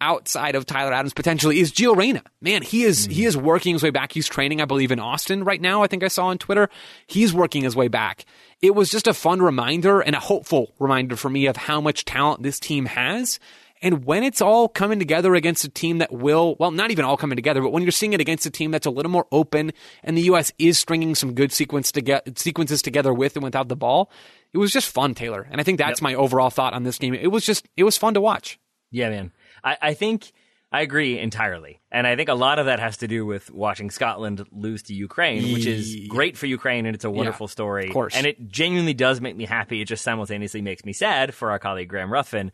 outside 0.03 0.55
of 0.55 0.65
Tyler 0.65 0.91
Adams 0.91 1.13
potentially 1.13 1.59
is 1.59 1.71
Gio 1.71 1.95
Reyna. 1.95 2.21
Man, 2.41 2.61
he 2.61 2.83
is 2.83 3.05
he 3.05 3.23
is 3.25 3.37
working 3.37 3.73
his 3.73 3.81
way 3.81 3.89
back. 3.89 4.11
He's 4.11 4.27
training, 4.27 4.61
I 4.61 4.65
believe, 4.65 4.91
in 4.91 4.99
Austin 4.99 5.45
right 5.45 5.61
now. 5.61 5.81
I 5.81 5.87
think 5.87 6.03
I 6.03 6.09
saw 6.09 6.27
on 6.27 6.37
Twitter. 6.37 6.69
He's 7.07 7.33
working 7.33 7.63
his 7.63 7.75
way 7.75 7.87
back. 7.87 8.25
It 8.61 8.75
was 8.75 8.89
just 8.89 9.07
a 9.07 9.13
fun 9.13 9.41
reminder 9.41 10.01
and 10.01 10.15
a 10.15 10.19
hopeful 10.19 10.73
reminder 10.77 11.15
for 11.15 11.29
me 11.29 11.45
of 11.45 11.55
how 11.55 11.79
much 11.79 12.03
talent 12.03 12.43
this 12.43 12.59
team 12.59 12.85
has. 12.85 13.39
And 13.81 14.05
when 14.05 14.23
it's 14.23 14.41
all 14.41 14.69
coming 14.69 14.99
together 14.99 15.35
against 15.35 15.65
a 15.65 15.69
team 15.69 15.97
that 15.97 16.11
will, 16.11 16.55
well, 16.57 16.71
not 16.71 16.91
even 16.91 17.03
all 17.03 17.17
coming 17.17 17.35
together, 17.35 17.61
but 17.61 17.73
when 17.73 17.83
you're 17.83 17.91
seeing 17.91 18.13
it 18.13 18.21
against 18.21 18.45
a 18.45 18.49
team 18.49 18.71
that's 18.71 18.85
a 18.85 18.89
little 18.89 19.11
more 19.11 19.27
open 19.29 19.73
and 20.03 20.17
the 20.17 20.21
U.S. 20.23 20.53
is 20.57 20.79
stringing 20.79 21.15
some 21.15 21.33
good 21.33 21.51
sequence 21.51 21.91
to 21.91 22.01
get, 22.01 22.39
sequences 22.39 22.81
together 22.81 23.13
with 23.13 23.35
and 23.35 23.43
without 23.43 23.67
the 23.67 23.75
ball, 23.75 24.09
it 24.53 24.57
was 24.57 24.71
just 24.71 24.87
fun, 24.89 25.13
Taylor. 25.13 25.45
And 25.51 25.59
I 25.59 25.65
think 25.65 25.79
that's 25.79 26.01
my 26.01 26.15
overall 26.15 26.49
thought 26.49 26.73
on 26.73 26.83
this 26.83 26.97
game. 26.97 27.13
It 27.13 27.27
was 27.27 27.45
just, 27.45 27.67
it 27.75 27.83
was 27.83 27.97
fun 27.97 28.13
to 28.13 28.21
watch. 28.21 28.57
Yeah, 28.89 29.09
man. 29.09 29.33
I, 29.63 29.77
I 29.81 29.93
think 29.93 30.31
I 30.71 30.81
agree 30.81 31.19
entirely. 31.19 31.81
And 31.91 32.07
I 32.07 32.15
think 32.15 32.29
a 32.29 32.33
lot 32.33 32.57
of 32.57 32.65
that 32.65 32.79
has 32.79 32.97
to 32.97 33.07
do 33.07 33.25
with 33.25 33.51
watching 33.51 33.91
Scotland 33.91 34.43
lose 34.51 34.81
to 34.83 34.93
Ukraine, 34.93 35.53
which 35.53 35.67
is 35.67 36.07
great 36.07 36.35
for 36.35 36.47
Ukraine 36.47 36.87
and 36.87 36.95
it's 36.95 37.05
a 37.05 37.11
wonderful 37.11 37.47
story. 37.47 37.85
of 37.87 37.93
course. 37.93 38.15
And 38.15 38.25
it 38.25 38.49
genuinely 38.49 38.95
does 38.95 39.21
make 39.21 39.35
me 39.35 39.45
happy. 39.45 39.81
It 39.81 39.85
just 39.85 40.03
simultaneously 40.03 40.61
makes 40.61 40.83
me 40.83 40.91
sad 40.91 41.35
for 41.35 41.51
our 41.51 41.59
colleague 41.59 41.89
Graham 41.89 42.11
Ruthven. 42.11 42.51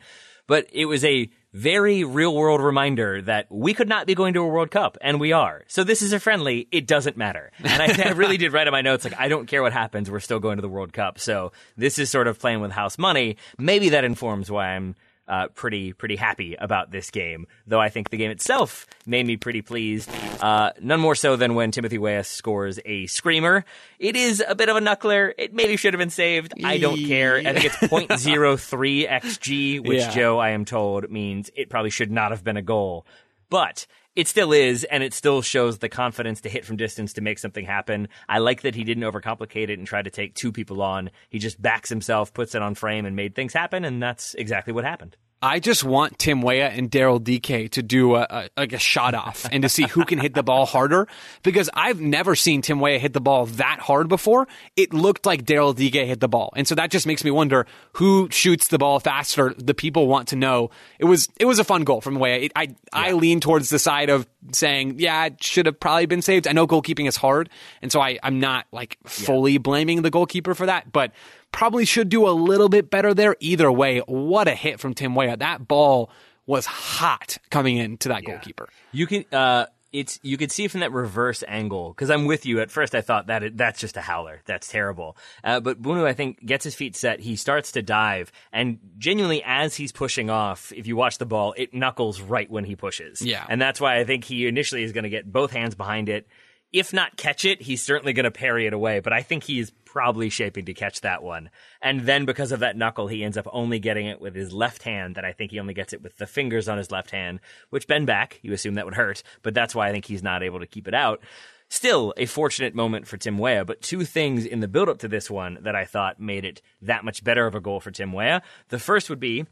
But 0.47 0.67
it 0.73 0.85
was 0.85 1.05
a 1.05 1.29
very 1.53 2.03
real 2.03 2.35
world 2.35 2.59
reminder 2.59 3.21
that 3.21 3.45
we 3.51 3.75
could 3.75 3.87
not 3.87 4.07
be 4.07 4.15
going 4.15 4.33
to 4.33 4.41
a 4.41 4.47
World 4.47 4.71
Cup, 4.71 4.97
and 4.99 5.19
we 5.19 5.31
are. 5.31 5.63
So 5.67 5.83
this 5.83 6.01
is 6.01 6.11
a 6.11 6.19
friendly. 6.19 6.67
It 6.71 6.87
doesn't 6.87 7.17
matter. 7.17 7.51
And 7.63 7.81
I, 7.81 8.09
I 8.09 8.11
really 8.13 8.37
did 8.37 8.51
write 8.51 8.65
in 8.65 8.71
my 8.71 8.81
notes, 8.81 9.03
like, 9.03 9.19
I 9.19 9.27
don't 9.27 9.45
care 9.45 9.61
what 9.61 9.73
happens. 9.73 10.09
We're 10.09 10.19
still 10.19 10.39
going 10.39 10.57
to 10.57 10.63
the 10.63 10.67
World 10.67 10.91
Cup. 10.91 11.19
So 11.19 11.51
this 11.77 11.99
is 11.99 12.09
sort 12.09 12.25
of 12.25 12.39
playing 12.39 12.61
with 12.61 12.71
house 12.71 12.97
money. 12.97 13.37
Maybe 13.59 13.89
that 13.89 14.03
informs 14.03 14.49
why 14.49 14.69
I'm 14.69 14.95
uh, 15.29 15.47
pretty 15.55 15.93
pretty 15.93 16.15
happy 16.17 16.55
about 16.55 16.91
this 16.91 17.11
game. 17.11 17.45
Though 17.67 17.79
I 17.79 17.87
think 17.89 18.09
the 18.09 18.17
game 18.17 18.31
itself 18.31 18.87
made 19.05 19.25
me 19.25 19.37
pretty 19.37 19.61
pleased. 19.61 20.09
Uh, 20.41 20.71
none 20.81 20.99
more 20.99 21.15
so 21.15 21.35
than 21.35 21.53
when 21.55 21.71
Timothy 21.71 21.97
Weah 21.97 22.23
scores 22.23 22.79
a 22.83 23.05
screamer. 23.05 23.63
It 23.99 24.15
is 24.15 24.43
a 24.45 24.55
bit 24.55 24.67
of 24.69 24.75
a 24.75 24.79
knuckler. 24.81 25.33
It 25.37 25.53
maybe 25.53 25.77
should 25.77 25.93
have 25.93 25.99
been 25.99 26.09
saved. 26.09 26.53
I 26.63 26.77
don't 26.79 27.05
care. 27.05 27.35
I 27.37 27.53
think 27.53 27.65
it's 27.65 27.75
0.03 28.25 29.09
xg, 29.09 29.87
which 29.87 29.99
Yeah. 29.99 30.09
Joe, 30.11 30.39
I 30.39 30.49
am 30.49 30.65
told, 30.65 31.09
means 31.11 31.51
it 31.55 31.69
probably 31.69 31.89
should 31.91 32.11
not 32.11 32.31
have 32.31 32.43
been 32.43 32.57
a 32.57 32.61
goal. 32.61 33.05
But 33.49 33.87
it 34.15 34.27
still 34.27 34.51
is, 34.51 34.83
and 34.83 35.03
it 35.03 35.13
still 35.13 35.41
shows 35.41 35.77
the 35.77 35.89
confidence 35.89 36.41
to 36.41 36.49
hit 36.49 36.65
from 36.65 36.75
distance 36.75 37.13
to 37.13 37.21
make 37.21 37.39
something 37.39 37.65
happen. 37.65 38.09
I 38.27 38.39
like 38.39 38.61
that 38.61 38.75
he 38.75 38.83
didn't 38.83 39.03
overcomplicate 39.03 39.69
it 39.69 39.79
and 39.79 39.87
try 39.87 40.01
to 40.01 40.09
take 40.09 40.35
two 40.35 40.51
people 40.51 40.81
on. 40.81 41.09
He 41.29 41.39
just 41.39 41.61
backs 41.61 41.89
himself, 41.89 42.33
puts 42.33 42.53
it 42.53 42.61
on 42.61 42.75
frame, 42.75 43.05
and 43.05 43.15
made 43.15 43.35
things 43.35 43.53
happen, 43.53 43.85
and 43.85 44.01
that's 44.01 44.33
exactly 44.35 44.73
what 44.73 44.83
happened. 44.83 45.15
I 45.41 45.59
just 45.59 45.85
want 45.85 46.19
Tim 46.19 46.41
Weah 46.41 46.67
and 46.67 46.91
Daryl 46.91 47.23
Dike 47.23 47.71
to 47.71 47.81
do 47.81 48.15
a, 48.15 48.27
a 48.29 48.49
like 48.57 48.73
a 48.73 48.77
shot 48.77 49.13
off 49.13 49.45
and 49.49 49.63
to 49.63 49.69
see 49.69 49.87
who 49.87 50.03
can 50.03 50.19
hit 50.19 50.33
the 50.33 50.43
ball 50.43 50.65
harder 50.65 51.07
because 51.43 51.69
I've 51.73 52.01
never 52.01 52.35
seen 52.35 52.61
Tim 52.61 52.81
Weah 52.81 52.99
hit 52.99 53.13
the 53.13 53.21
ball 53.21 53.45
that 53.45 53.79
hard 53.79 54.09
before. 54.09 54.49
It 54.75 54.93
looked 54.93 55.25
like 55.25 55.45
Daryl 55.45 55.73
Dike 55.73 56.05
hit 56.05 56.19
the 56.19 56.27
ball, 56.27 56.51
and 56.57 56.67
so 56.67 56.75
that 56.75 56.91
just 56.91 57.07
makes 57.07 57.23
me 57.23 57.31
wonder 57.31 57.65
who 57.93 58.27
shoots 58.31 58.67
the 58.67 58.77
ball 58.77 58.99
faster. 58.99 59.53
The 59.57 59.73
people 59.73 60.07
want 60.07 60.27
to 60.29 60.35
know. 60.35 60.71
It 60.99 61.05
was 61.05 61.29
it 61.39 61.45
was 61.45 61.57
a 61.57 61.63
fun 61.63 61.85
goal 61.85 62.01
from 62.01 62.19
Weah. 62.19 62.39
It, 62.39 62.51
I 62.55 62.75
I 62.91 63.13
lean 63.13 63.39
towards 63.39 63.69
the 63.69 63.79
side 63.79 64.09
of 64.09 64.27
saying 64.51 64.95
yeah, 64.99 65.27
it 65.27 65.41
should 65.41 65.67
have 65.67 65.79
probably 65.79 66.05
been 66.05 66.21
saved. 66.21 66.49
I 66.49 66.51
know 66.51 66.67
goalkeeping 66.67 67.07
is 67.07 67.15
hard, 67.15 67.49
and 67.81 67.93
so 67.93 68.01
I 68.01 68.19
I'm 68.23 68.41
not 68.41 68.65
like 68.73 68.97
fully 69.05 69.57
blaming 69.57 70.01
the 70.01 70.09
goalkeeper 70.09 70.53
for 70.53 70.65
that, 70.65 70.91
but 70.91 71.13
probably 71.51 71.85
should 71.85 72.09
do 72.09 72.27
a 72.27 72.31
little 72.31 72.69
bit 72.69 72.89
better 72.89 73.13
there. 73.13 73.35
Either 73.39 73.71
way, 73.71 73.99
what 73.99 74.47
a 74.47 74.55
hit 74.55 74.79
from 74.79 74.93
Tim 74.93 75.15
Weah. 75.15 75.37
That 75.37 75.67
ball 75.67 76.09
was 76.45 76.65
hot 76.65 77.37
coming 77.49 77.77
into 77.77 78.09
that 78.09 78.23
goalkeeper. 78.23 78.69
You 78.91 79.05
can, 79.07 79.25
uh, 79.31 79.67
it's 79.91 80.19
you 80.21 80.37
could 80.37 80.51
see 80.51 80.67
from 80.67 80.81
that 80.81 80.91
reverse 80.91 81.43
angle 81.47 81.89
because 81.89 82.09
I'm 82.11 82.25
with 82.25 82.45
you. 82.45 82.59
At 82.59 82.69
first, 82.69 82.93
I 82.93 83.01
thought 83.01 83.27
that 83.27 83.43
it, 83.43 83.57
that's 83.57 83.79
just 83.79 83.97
a 83.97 84.01
howler. 84.01 84.41
That's 84.45 84.67
terrible. 84.67 85.17
Uh, 85.43 85.59
but 85.59 85.81
Bounou, 85.81 86.05
I 86.05 86.13
think, 86.13 86.45
gets 86.45 86.63
his 86.63 86.75
feet 86.75 86.95
set. 86.95 87.19
He 87.19 87.35
starts 87.35 87.71
to 87.73 87.81
dive, 87.81 88.31
and 88.51 88.77
genuinely, 88.97 89.41
as 89.43 89.75
he's 89.75 89.91
pushing 89.91 90.29
off, 90.29 90.71
if 90.75 90.85
you 90.85 90.95
watch 90.95 91.17
the 91.17 91.25
ball, 91.25 91.55
it 91.57 91.73
knuckles 91.73 92.21
right 92.21 92.49
when 92.49 92.65
he 92.65 92.75
pushes. 92.75 93.21
Yeah. 93.21 93.45
and 93.49 93.59
that's 93.61 93.81
why 93.81 93.97
I 93.97 94.03
think 94.03 94.23
he 94.25 94.47
initially 94.47 94.83
is 94.83 94.91
going 94.91 95.05
to 95.05 95.09
get 95.09 95.31
both 95.31 95.51
hands 95.51 95.73
behind 95.75 96.07
it. 96.07 96.27
If 96.71 96.93
not 96.93 97.17
catch 97.17 97.45
it, 97.45 97.63
he's 97.63 97.81
certainly 97.81 98.13
going 98.13 98.25
to 98.25 98.31
parry 98.31 98.67
it 98.67 98.73
away. 98.73 98.99
But 98.99 99.13
I 99.13 99.23
think 99.23 99.43
he 99.43 99.59
is 99.59 99.71
probably 99.85 100.29
shaping 100.29 100.65
to 100.65 100.73
catch 100.73 101.01
that 101.01 101.23
one. 101.23 101.49
And 101.81 102.01
then 102.01 102.25
because 102.25 102.51
of 102.51 102.59
that 102.59 102.77
knuckle, 102.77 103.07
he 103.07 103.23
ends 103.23 103.37
up 103.37 103.47
only 103.51 103.79
getting 103.79 104.05
it 104.05 104.21
with 104.21 104.35
his 104.35 104.53
left 104.53 104.83
hand. 104.83 105.17
And 105.17 105.25
I 105.25 105.31
think 105.31 105.51
he 105.51 105.59
only 105.59 105.73
gets 105.73 105.93
it 105.93 106.03
with 106.03 106.17
the 106.17 106.27
fingers 106.27 106.69
on 106.69 106.77
his 106.77 106.91
left 106.91 107.09
hand, 107.11 107.39
which 107.71 107.87
bend 107.87 108.05
back. 108.05 108.39
You 108.43 108.53
assume 108.53 108.75
that 108.75 108.85
would 108.85 108.95
hurt, 108.95 109.23
but 109.41 109.55
that's 109.55 109.73
why 109.73 109.89
I 109.89 109.91
think 109.91 110.05
he's 110.05 110.21
not 110.21 110.43
able 110.43 110.59
to 110.59 110.67
keep 110.67 110.87
it 110.87 110.93
out. 110.93 111.21
Still 111.69 112.13
a 112.17 112.25
fortunate 112.25 112.75
moment 112.75 113.07
for 113.07 113.17
Tim 113.17 113.37
Weah, 113.37 113.65
but 113.65 113.81
two 113.81 114.03
things 114.03 114.45
in 114.45 114.59
the 114.59 114.67
build 114.67 114.89
up 114.89 114.99
to 114.99 115.07
this 115.07 115.29
one 115.29 115.59
that 115.61 115.75
I 115.75 115.85
thought 115.85 116.19
made 116.19 116.45
it 116.45 116.61
that 116.81 117.05
much 117.05 117.23
better 117.23 117.45
of 117.45 117.55
a 117.55 117.61
goal 117.61 117.79
for 117.79 117.91
Tim 117.91 118.13
Weah. 118.13 118.41
The 118.69 118.79
first 118.79 119.09
would 119.09 119.19
be 119.19 119.45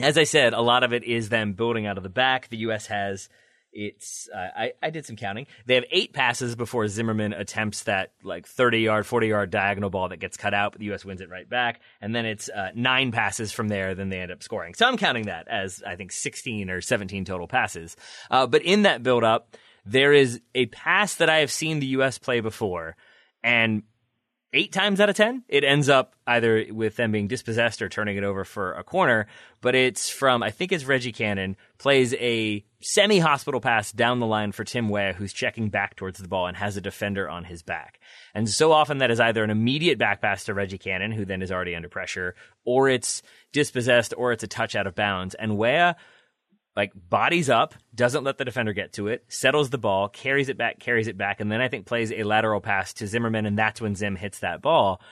as 0.00 0.16
I 0.16 0.24
said, 0.24 0.52
a 0.52 0.60
lot 0.60 0.84
of 0.84 0.92
it 0.92 1.02
is 1.04 1.28
them 1.28 1.54
building 1.54 1.86
out 1.86 1.96
of 1.96 2.04
the 2.04 2.08
back. 2.08 2.48
The 2.48 2.58
U.S. 2.58 2.86
has 2.86 3.28
it's 3.72 4.28
uh, 4.34 4.48
I, 4.56 4.72
I 4.82 4.90
did 4.90 5.06
some 5.06 5.16
counting. 5.16 5.46
They 5.66 5.74
have 5.74 5.84
eight 5.90 6.12
passes 6.12 6.56
before 6.56 6.88
Zimmerman 6.88 7.32
attempts 7.32 7.84
that 7.84 8.12
like 8.22 8.46
30 8.46 8.80
yard, 8.80 9.06
40 9.06 9.26
yard 9.28 9.50
diagonal 9.50 9.90
ball 9.90 10.08
that 10.08 10.18
gets 10.18 10.36
cut 10.36 10.54
out, 10.54 10.72
but 10.72 10.80
the 10.80 10.86
U.S. 10.86 11.04
wins 11.04 11.20
it 11.20 11.30
right 11.30 11.48
back. 11.48 11.80
And 12.00 12.14
then 12.14 12.26
it's 12.26 12.48
uh, 12.48 12.70
nine 12.74 13.12
passes 13.12 13.52
from 13.52 13.68
there, 13.68 13.94
then 13.94 14.08
they 14.08 14.20
end 14.20 14.32
up 14.32 14.42
scoring. 14.42 14.74
So 14.74 14.86
I'm 14.86 14.96
counting 14.96 15.26
that 15.26 15.48
as 15.48 15.82
I 15.86 15.96
think 15.96 16.12
16 16.12 16.70
or 16.70 16.80
17 16.80 17.24
total 17.24 17.46
passes. 17.46 17.96
Uh, 18.30 18.46
but 18.46 18.62
in 18.62 18.82
that 18.82 19.02
build 19.02 19.24
up, 19.24 19.56
there 19.84 20.12
is 20.12 20.40
a 20.54 20.66
pass 20.66 21.14
that 21.16 21.30
I 21.30 21.38
have 21.38 21.50
seen 21.50 21.80
the 21.80 21.86
U.S. 21.86 22.18
play 22.18 22.40
before, 22.40 22.96
and 23.42 23.82
eight 24.52 24.72
times 24.72 25.00
out 25.00 25.08
of 25.08 25.16
ten, 25.16 25.44
it 25.48 25.64
ends 25.64 25.88
up 25.88 26.14
either 26.26 26.66
with 26.70 26.96
them 26.96 27.12
being 27.12 27.28
dispossessed 27.28 27.82
or 27.82 27.88
turning 27.88 28.16
it 28.16 28.24
over 28.24 28.44
for 28.44 28.72
a 28.72 28.84
corner. 28.84 29.26
But 29.60 29.74
it's 29.74 30.08
from, 30.08 30.42
I 30.42 30.50
think 30.50 30.72
it's 30.72 30.84
Reggie 30.84 31.12
Cannon, 31.12 31.56
plays 31.78 32.14
a 32.14 32.64
semi 32.80 33.18
hospital 33.18 33.60
pass 33.60 33.92
down 33.92 34.20
the 34.20 34.26
line 34.26 34.52
for 34.52 34.64
Tim 34.64 34.88
Weah, 34.88 35.12
who's 35.12 35.32
checking 35.32 35.68
back 35.68 35.96
towards 35.96 36.18
the 36.18 36.28
ball 36.28 36.46
and 36.46 36.56
has 36.56 36.76
a 36.76 36.80
defender 36.80 37.28
on 37.28 37.44
his 37.44 37.62
back. 37.62 38.00
And 38.34 38.48
so 38.48 38.72
often 38.72 38.98
that 38.98 39.10
is 39.10 39.20
either 39.20 39.44
an 39.44 39.50
immediate 39.50 39.98
back 39.98 40.20
pass 40.20 40.44
to 40.44 40.54
Reggie 40.54 40.78
Cannon, 40.78 41.12
who 41.12 41.24
then 41.24 41.42
is 41.42 41.52
already 41.52 41.74
under 41.74 41.88
pressure, 41.88 42.34
or 42.64 42.88
it's 42.88 43.22
dispossessed, 43.52 44.14
or 44.16 44.32
it's 44.32 44.44
a 44.44 44.48
touch 44.48 44.74
out 44.76 44.86
of 44.86 44.94
bounds. 44.94 45.34
And 45.34 45.58
Weah, 45.58 45.96
like 46.78 46.92
bodies 46.94 47.50
up, 47.50 47.74
doesn't 47.92 48.22
let 48.22 48.38
the 48.38 48.44
defender 48.44 48.72
get 48.72 48.92
to 48.92 49.08
it, 49.08 49.24
settles 49.26 49.68
the 49.70 49.78
ball, 49.78 50.08
carries 50.08 50.48
it 50.48 50.56
back, 50.56 50.78
carries 50.78 51.08
it 51.08 51.18
back, 51.18 51.40
and 51.40 51.50
then 51.50 51.60
I 51.60 51.66
think 51.66 51.86
plays 51.86 52.12
a 52.12 52.22
lateral 52.22 52.60
pass 52.60 52.92
to 52.94 53.08
Zimmerman, 53.08 53.46
and 53.46 53.58
that's 53.58 53.80
when 53.80 53.96
Zim 53.96 54.14
hits 54.14 54.38
that 54.38 54.62
ball. 54.62 55.02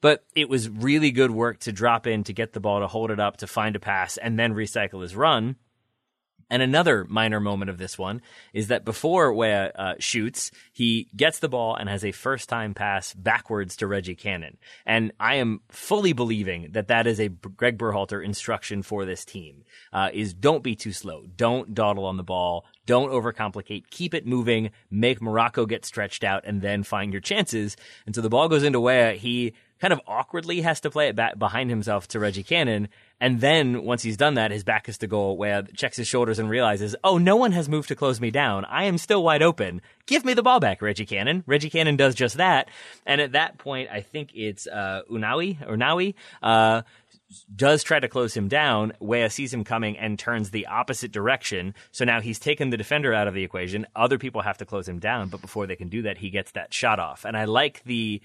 But 0.00 0.24
it 0.36 0.48
was 0.48 0.68
really 0.68 1.10
good 1.10 1.32
work 1.32 1.58
to 1.60 1.72
drop 1.72 2.06
in, 2.06 2.22
to 2.24 2.32
get 2.32 2.52
the 2.52 2.60
ball, 2.60 2.78
to 2.78 2.86
hold 2.86 3.10
it 3.10 3.18
up, 3.18 3.38
to 3.38 3.48
find 3.48 3.74
a 3.74 3.80
pass, 3.80 4.18
and 4.18 4.38
then 4.38 4.54
recycle 4.54 5.02
his 5.02 5.16
run. 5.16 5.56
And 6.48 6.62
another 6.62 7.04
minor 7.08 7.40
moment 7.40 7.70
of 7.70 7.78
this 7.78 7.98
one 7.98 8.22
is 8.52 8.68
that 8.68 8.84
before 8.84 9.32
Weah 9.32 9.72
uh, 9.74 9.94
shoots, 9.98 10.52
he 10.72 11.08
gets 11.16 11.40
the 11.40 11.48
ball 11.48 11.74
and 11.74 11.88
has 11.88 12.04
a 12.04 12.12
first 12.12 12.48
time 12.48 12.72
pass 12.72 13.12
backwards 13.14 13.76
to 13.76 13.86
Reggie 13.86 14.14
Cannon. 14.14 14.56
And 14.84 15.12
I 15.18 15.36
am 15.36 15.60
fully 15.68 16.12
believing 16.12 16.68
that 16.72 16.88
that 16.88 17.06
is 17.06 17.18
a 17.18 17.28
Greg 17.28 17.78
Berhalter 17.78 18.24
instruction 18.24 18.82
for 18.82 19.04
this 19.04 19.24
team, 19.24 19.64
uh, 19.92 20.10
is 20.12 20.34
don't 20.34 20.62
be 20.62 20.76
too 20.76 20.92
slow. 20.92 21.24
Don't 21.36 21.74
dawdle 21.74 22.04
on 22.04 22.16
the 22.16 22.22
ball. 22.22 22.64
Don't 22.86 23.10
overcomplicate. 23.10 23.90
Keep 23.90 24.14
it 24.14 24.26
moving. 24.26 24.70
Make 24.90 25.20
Morocco 25.20 25.66
get 25.66 25.84
stretched 25.84 26.22
out 26.22 26.44
and 26.46 26.62
then 26.62 26.84
find 26.84 27.12
your 27.12 27.20
chances. 27.20 27.76
And 28.06 28.14
so 28.14 28.20
the 28.20 28.28
ball 28.28 28.48
goes 28.48 28.62
into 28.62 28.80
Weah. 28.80 29.14
He 29.14 29.54
kind 29.80 29.92
of 29.92 30.00
awkwardly 30.06 30.60
has 30.62 30.80
to 30.80 30.90
play 30.90 31.08
it 31.08 31.16
back 31.16 31.38
behind 31.38 31.70
himself 31.70 32.08
to 32.08 32.20
Reggie 32.20 32.42
Cannon. 32.42 32.88
And 33.20 33.40
then 33.40 33.84
once 33.84 34.02
he's 34.02 34.16
done 34.16 34.34
that, 34.34 34.50
his 34.50 34.62
back 34.62 34.88
is 34.88 34.98
to 34.98 35.06
goal, 35.06 35.38
Weah 35.38 35.64
checks 35.74 35.96
his 35.96 36.06
shoulders 36.06 36.38
and 36.38 36.50
realizes, 36.50 36.94
oh, 37.02 37.16
no 37.16 37.36
one 37.36 37.52
has 37.52 37.68
moved 37.68 37.88
to 37.88 37.96
close 37.96 38.20
me 38.20 38.30
down. 38.30 38.64
I 38.66 38.84
am 38.84 38.98
still 38.98 39.22
wide 39.22 39.42
open. 39.42 39.80
Give 40.06 40.24
me 40.24 40.34
the 40.34 40.42
ball 40.42 40.60
back, 40.60 40.82
Reggie 40.82 41.06
Cannon. 41.06 41.42
Reggie 41.46 41.70
Cannon 41.70 41.96
does 41.96 42.14
just 42.14 42.36
that. 42.36 42.68
And 43.06 43.20
at 43.20 43.32
that 43.32 43.56
point, 43.56 43.88
I 43.90 44.02
think 44.02 44.30
it's 44.34 44.66
uh, 44.66 45.02
Unawi 45.10 45.66
or 45.66 45.76
Nawi. 45.76 46.14
Uh, 46.42 46.82
does 47.54 47.82
try 47.82 47.98
to 47.98 48.08
close 48.08 48.36
him 48.36 48.48
down. 48.48 48.92
Weah 49.00 49.30
sees 49.30 49.52
him 49.52 49.64
coming 49.64 49.98
and 49.98 50.18
turns 50.18 50.50
the 50.50 50.66
opposite 50.66 51.10
direction. 51.10 51.74
So 51.90 52.04
now 52.04 52.20
he's 52.20 52.38
taken 52.38 52.70
the 52.70 52.76
defender 52.76 53.12
out 53.12 53.28
of 53.28 53.34
the 53.34 53.42
equation. 53.42 53.86
Other 53.96 54.18
people 54.18 54.42
have 54.42 54.58
to 54.58 54.66
close 54.66 54.88
him 54.88 54.98
down, 54.98 55.28
but 55.28 55.40
before 55.40 55.66
they 55.66 55.76
can 55.76 55.88
do 55.88 56.02
that, 56.02 56.18
he 56.18 56.30
gets 56.30 56.52
that 56.52 56.72
shot 56.72 57.00
off. 57.00 57.24
And 57.24 57.36
I 57.36 57.44
like 57.44 57.82
the 57.84 58.20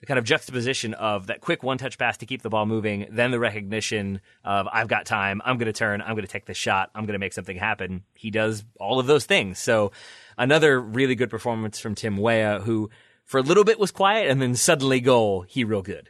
the 0.00 0.06
kind 0.06 0.18
of 0.18 0.24
juxtaposition 0.24 0.94
of 0.94 1.26
that 1.26 1.40
quick 1.40 1.62
one 1.62 1.78
touch 1.78 1.98
pass 1.98 2.16
to 2.18 2.26
keep 2.26 2.42
the 2.42 2.48
ball 2.48 2.66
moving, 2.66 3.06
then 3.10 3.30
the 3.30 3.38
recognition 3.38 4.20
of 4.44 4.66
I've 4.72 4.88
got 4.88 5.04
time, 5.04 5.42
I'm 5.44 5.58
going 5.58 5.66
to 5.66 5.72
turn, 5.72 6.00
I'm 6.00 6.12
going 6.12 6.26
to 6.26 6.32
take 6.32 6.46
the 6.46 6.54
shot, 6.54 6.90
I'm 6.94 7.04
going 7.04 7.12
to 7.12 7.18
make 7.18 7.34
something 7.34 7.56
happen. 7.56 8.02
He 8.14 8.30
does 8.30 8.64
all 8.78 8.98
of 8.98 9.06
those 9.06 9.26
things. 9.26 9.58
So 9.58 9.92
another 10.38 10.80
really 10.80 11.14
good 11.14 11.30
performance 11.30 11.78
from 11.78 11.94
Tim 11.94 12.16
Weah, 12.16 12.60
who 12.60 12.90
for 13.24 13.38
a 13.38 13.42
little 13.42 13.64
bit 13.64 13.78
was 13.78 13.90
quiet 13.90 14.30
and 14.30 14.40
then 14.40 14.54
suddenly 14.54 15.00
goal, 15.00 15.42
he 15.42 15.64
real 15.64 15.82
good. 15.82 16.08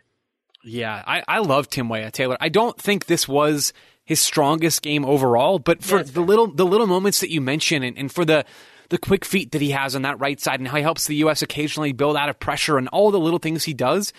Yeah, 0.63 1.03
I, 1.07 1.25
I 1.27 1.39
love 1.39 1.69
Tim 1.69 1.89
Weah 1.89 2.11
Taylor. 2.11 2.37
I 2.41 2.49
don't 2.49 2.81
think 2.81 3.07
this 3.07 3.27
was 3.27 3.73
his 4.05 4.21
strongest 4.21 4.83
game 4.83 5.05
overall, 5.05 5.59
but 5.59 5.83
for 5.83 6.03
the 6.03 6.21
little 6.21 6.49
the 6.49 6.67
little 6.67 6.87
moments 6.87 7.21
that 7.21 7.31
you 7.31 7.41
mentioned 7.41 7.85
and, 7.85 7.97
and 7.97 8.13
for 8.13 8.25
the 8.25 8.45
the 8.91 8.99
quick 8.99 9.25
feet 9.25 9.53
that 9.53 9.63
he 9.63 9.71
has 9.71 9.97
on 9.97 10.03
that 10.03 10.21
right 10.21 10.39
side 10.39 10.61
and 10.61 10.69
how 10.69 10.77
he 10.77 10.83
helps 10.83 11.07
the 11.07 11.17
US 11.17 11.43
occasionally 11.43 11.93
build 11.93 12.17
out 12.17 12.29
of 12.29 12.39
pressure 12.39 12.77
and 12.77 12.89
all 12.89 13.11
the 13.11 13.19
little 13.19 13.39
things 13.39 13.65
he 13.65 13.75
does, 13.75 14.13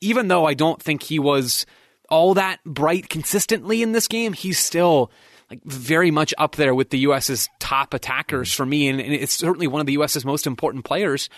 even 0.00 0.28
though 0.28 0.46
I 0.46 0.54
don't 0.54 0.80
think 0.80 1.02
he 1.02 1.18
was 1.18 1.66
all 2.08 2.34
that 2.34 2.62
bright 2.64 3.08
consistently 3.08 3.82
in 3.82 3.92
this 3.92 4.06
game, 4.06 4.32
he's 4.32 4.58
still 4.58 5.10
like 5.50 5.64
very 5.64 6.10
much 6.10 6.34
up 6.38 6.56
there 6.56 6.74
with 6.74 6.90
the 6.90 6.98
US's 7.00 7.48
top 7.58 7.94
attackers 7.94 8.52
for 8.52 8.66
me 8.66 8.88
and, 8.88 9.00
and 9.00 9.12
it's 9.12 9.32
certainly 9.32 9.66
one 9.66 9.80
of 9.80 9.86
the 9.86 9.94
US's 9.94 10.24
most 10.24 10.46
important 10.46 10.84
players. 10.84 11.28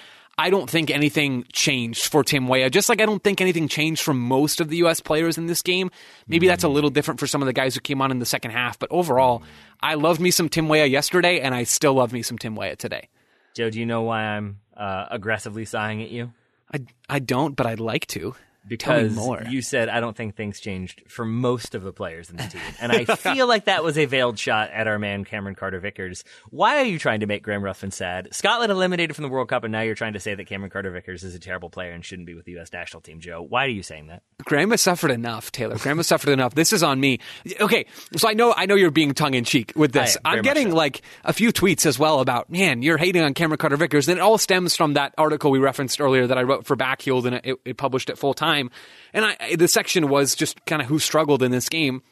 I 0.40 0.48
don't 0.48 0.70
think 0.70 0.90
anything 0.90 1.44
changed 1.52 2.06
for 2.06 2.24
Tim 2.24 2.48
Weah. 2.48 2.70
Just 2.70 2.88
like 2.88 3.02
I 3.02 3.04
don't 3.04 3.22
think 3.22 3.42
anything 3.42 3.68
changed 3.68 4.00
for 4.02 4.14
most 4.14 4.58
of 4.62 4.70
the 4.70 4.78
U.S. 4.78 4.98
players 4.98 5.36
in 5.36 5.44
this 5.44 5.60
game. 5.60 5.90
Maybe 6.28 6.46
that's 6.46 6.64
a 6.64 6.68
little 6.68 6.88
different 6.88 7.20
for 7.20 7.26
some 7.26 7.42
of 7.42 7.46
the 7.46 7.52
guys 7.52 7.74
who 7.74 7.82
came 7.82 8.00
on 8.00 8.10
in 8.10 8.20
the 8.20 8.24
second 8.24 8.52
half. 8.52 8.78
But 8.78 8.90
overall, 8.90 9.42
I 9.82 9.96
loved 9.96 10.18
me 10.18 10.30
some 10.30 10.48
Tim 10.48 10.70
Weah 10.70 10.86
yesterday, 10.86 11.40
and 11.40 11.54
I 11.54 11.64
still 11.64 11.92
love 11.92 12.14
me 12.14 12.22
some 12.22 12.38
Tim 12.38 12.56
Weah 12.56 12.74
today. 12.74 13.10
Joe, 13.54 13.68
do 13.68 13.78
you 13.78 13.84
know 13.84 14.00
why 14.00 14.22
I'm 14.22 14.60
uh, 14.74 15.08
aggressively 15.10 15.66
sighing 15.66 16.02
at 16.02 16.08
you? 16.08 16.32
I, 16.72 16.86
I 17.10 17.18
don't, 17.18 17.54
but 17.54 17.66
I'd 17.66 17.78
like 17.78 18.06
to. 18.06 18.34
Because 18.70 19.18
you 19.50 19.60
said 19.62 19.88
I 19.88 20.00
don't 20.00 20.16
think 20.16 20.36
things 20.36 20.60
changed 20.60 21.02
for 21.08 21.24
most 21.24 21.74
of 21.74 21.82
the 21.82 21.92
players 21.92 22.30
in 22.30 22.36
the 22.36 22.44
team, 22.44 22.62
and 22.80 22.92
I 22.92 23.04
feel 23.16 23.46
like 23.46 23.66
that 23.66 23.84
was 23.84 23.98
a 23.98 24.06
veiled 24.06 24.38
shot 24.38 24.70
at 24.70 24.86
our 24.86 24.98
man 24.98 25.24
Cameron 25.24 25.54
Carter 25.54 25.80
Vickers. 25.80 26.24
Why 26.50 26.78
are 26.78 26.84
you 26.84 26.98
trying 26.98 27.20
to 27.20 27.26
make 27.26 27.42
Graham 27.42 27.62
Ruthven 27.62 27.90
sad? 27.90 28.28
Scotland 28.32 28.70
eliminated 28.70 29.16
from 29.16 29.24
the 29.24 29.28
World 29.28 29.48
Cup, 29.48 29.64
and 29.64 29.72
now 29.72 29.80
you're 29.80 29.94
trying 29.94 30.12
to 30.14 30.20
say 30.20 30.34
that 30.34 30.46
Cameron 30.46 30.70
Carter 30.70 30.90
Vickers 30.90 31.24
is 31.24 31.34
a 31.34 31.40
terrible 31.40 31.68
player 31.68 31.90
and 31.90 32.04
shouldn't 32.04 32.26
be 32.26 32.34
with 32.34 32.44
the 32.44 32.52
U.S. 32.52 32.72
national 32.72 33.00
team. 33.00 33.20
Joe, 33.20 33.42
why 33.42 33.64
are 33.64 33.70
you 33.70 33.82
saying 33.82 34.06
that? 34.06 34.22
Graham 34.44 34.70
has 34.70 34.80
suffered 34.80 35.10
enough, 35.10 35.50
Taylor. 35.52 35.76
Graham 35.76 35.96
has 35.96 36.06
suffered 36.06 36.30
enough. 36.30 36.54
This 36.54 36.72
is 36.72 36.82
on 36.82 37.00
me. 37.00 37.18
Okay, 37.60 37.86
so 38.16 38.28
I 38.28 38.34
know 38.34 38.54
I 38.56 38.66
know 38.66 38.74
you're 38.74 38.90
being 38.90 39.14
tongue 39.14 39.34
in 39.34 39.44
cheek 39.44 39.72
with 39.74 39.92
this. 39.92 40.16
Am, 40.24 40.38
I'm 40.38 40.42
getting 40.42 40.70
so. 40.70 40.76
like 40.76 41.02
a 41.24 41.32
few 41.32 41.52
tweets 41.52 41.86
as 41.86 41.98
well 41.98 42.20
about, 42.20 42.50
man, 42.50 42.82
you're 42.82 42.98
hating 42.98 43.22
on 43.22 43.34
Cameron 43.34 43.58
Carter 43.58 43.76
Vickers. 43.76 44.08
And 44.08 44.18
it 44.18 44.20
all 44.20 44.38
stems 44.38 44.76
from 44.76 44.94
that 44.94 45.14
article 45.16 45.50
we 45.50 45.58
referenced 45.58 46.00
earlier 46.00 46.26
that 46.26 46.38
I 46.38 46.42
wrote 46.42 46.66
for 46.66 46.76
Backheeled 46.76 47.26
and 47.26 47.40
it, 47.42 47.56
it 47.64 47.76
published 47.76 48.10
at 48.10 48.18
full 48.18 48.34
time. 48.34 48.59
And 49.12 49.24
I, 49.24 49.56
the 49.56 49.68
section 49.68 50.08
was 50.08 50.34
just 50.34 50.64
kind 50.66 50.82
of 50.82 50.88
who 50.88 50.98
struggled 50.98 51.42
in 51.42 51.50
this 51.50 51.68
game. 51.68 52.02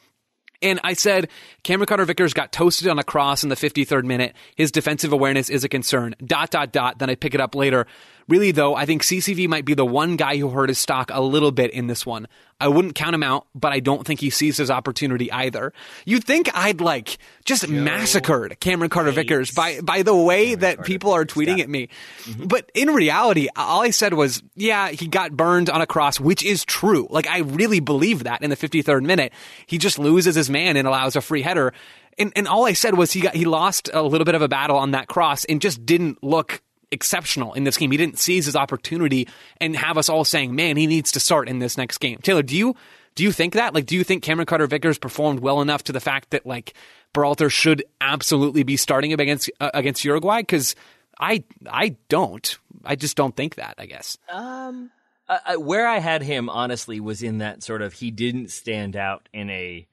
And 0.60 0.80
I 0.82 0.94
said, 0.94 1.28
Cameron 1.62 1.86
Carter 1.86 2.04
Vickers 2.04 2.34
got 2.34 2.50
toasted 2.52 2.88
on 2.88 2.98
a 2.98 3.04
cross 3.04 3.42
in 3.42 3.48
the 3.48 3.54
53rd 3.54 4.04
minute. 4.04 4.34
His 4.56 4.72
defensive 4.72 5.12
awareness 5.12 5.50
is 5.50 5.62
a 5.62 5.68
concern. 5.68 6.16
Dot, 6.24 6.50
dot, 6.50 6.72
dot. 6.72 6.98
Then 6.98 7.10
I 7.10 7.14
pick 7.14 7.34
it 7.34 7.40
up 7.40 7.54
later. 7.54 7.86
Really, 8.28 8.52
though, 8.52 8.74
I 8.74 8.84
think 8.84 9.02
CCV 9.02 9.48
might 9.48 9.64
be 9.64 9.72
the 9.72 9.86
one 9.86 10.16
guy 10.16 10.36
who 10.36 10.50
hurt 10.50 10.68
his 10.68 10.78
stock 10.78 11.10
a 11.12 11.22
little 11.22 11.50
bit 11.50 11.70
in 11.70 11.86
this 11.86 12.04
one. 12.04 12.28
I 12.60 12.68
wouldn't 12.68 12.94
count 12.94 13.14
him 13.14 13.22
out, 13.22 13.46
but 13.54 13.72
I 13.72 13.80
don't 13.80 14.06
think 14.06 14.20
he 14.20 14.28
sees 14.28 14.56
his 14.58 14.70
opportunity 14.70 15.32
either. 15.32 15.72
You'd 16.04 16.24
think 16.24 16.50
I'd 16.54 16.80
like 16.80 17.16
just 17.44 17.68
massacred 17.68 18.60
Cameron 18.60 18.90
Carter 18.90 19.12
Vickers 19.12 19.50
by, 19.52 19.80
by 19.80 20.02
the 20.02 20.14
way 20.14 20.56
that 20.56 20.84
people 20.84 21.12
are 21.12 21.24
tweeting 21.24 21.60
at 21.60 21.68
me. 21.70 21.88
But 22.36 22.70
in 22.74 22.90
reality, 22.90 23.48
all 23.56 23.82
I 23.82 23.90
said 23.90 24.12
was, 24.12 24.42
yeah, 24.56 24.90
he 24.90 25.06
got 25.06 25.36
burned 25.36 25.70
on 25.70 25.80
a 25.80 25.86
cross, 25.86 26.20
which 26.20 26.44
is 26.44 26.64
true. 26.64 27.06
Like, 27.10 27.28
I 27.28 27.38
really 27.38 27.80
believe 27.80 28.24
that 28.24 28.42
in 28.42 28.50
the 28.50 28.56
53rd 28.56 29.04
minute. 29.04 29.32
He 29.66 29.78
just 29.78 29.98
loses 29.98 30.34
his 30.34 30.50
man 30.50 30.76
and 30.76 30.86
allows 30.86 31.16
a 31.16 31.20
free 31.20 31.42
header. 31.42 31.72
And, 32.18 32.32
and 32.34 32.48
all 32.48 32.66
I 32.66 32.72
said 32.72 32.94
was 32.94 33.12
he 33.12 33.20
got, 33.20 33.34
he 33.34 33.44
lost 33.44 33.88
a 33.94 34.02
little 34.02 34.24
bit 34.24 34.34
of 34.34 34.42
a 34.42 34.48
battle 34.48 34.76
on 34.76 34.90
that 34.90 35.06
cross 35.06 35.44
and 35.44 35.62
just 35.62 35.86
didn't 35.86 36.22
look 36.22 36.60
exceptional 36.90 37.54
in 37.54 37.64
this 37.64 37.76
game. 37.76 37.90
He 37.90 37.96
didn't 37.96 38.18
seize 38.18 38.46
his 38.46 38.56
opportunity 38.56 39.28
and 39.60 39.76
have 39.76 39.98
us 39.98 40.08
all 40.08 40.24
saying, 40.24 40.54
man, 40.54 40.76
he 40.76 40.86
needs 40.86 41.12
to 41.12 41.20
start 41.20 41.48
in 41.48 41.58
this 41.58 41.76
next 41.76 41.98
game. 41.98 42.18
Taylor, 42.22 42.42
do 42.42 42.56
you, 42.56 42.74
do 43.14 43.22
you 43.22 43.32
think 43.32 43.54
that? 43.54 43.74
Like, 43.74 43.86
do 43.86 43.96
you 43.96 44.04
think 44.04 44.22
Cameron 44.22 44.46
Carter 44.46 44.66
Vickers 44.66 44.98
performed 44.98 45.40
well 45.40 45.60
enough 45.60 45.84
to 45.84 45.92
the 45.92 46.00
fact 46.00 46.30
that 46.30 46.46
like 46.46 46.74
Berhalter 47.14 47.50
should 47.50 47.84
absolutely 48.00 48.62
be 48.62 48.76
starting 48.76 49.10
him 49.10 49.20
against, 49.20 49.50
uh, 49.60 49.70
against 49.74 50.04
Uruguay? 50.04 50.42
Cause 50.42 50.74
I, 51.18 51.44
I 51.68 51.96
don't. 52.08 52.58
I 52.84 52.94
just 52.96 53.16
don't 53.16 53.34
think 53.34 53.56
that, 53.56 53.74
I 53.78 53.86
guess. 53.86 54.16
Um, 54.28 54.90
where 55.56 55.86
I 55.86 55.98
had 55.98 56.22
him 56.22 56.48
honestly 56.48 57.00
was 57.00 57.22
in 57.22 57.38
that 57.38 57.62
sort 57.62 57.82
of 57.82 57.92
he 57.92 58.10
didn't 58.10 58.50
stand 58.50 58.96
out 58.96 59.28
in 59.32 59.50
a 59.50 59.86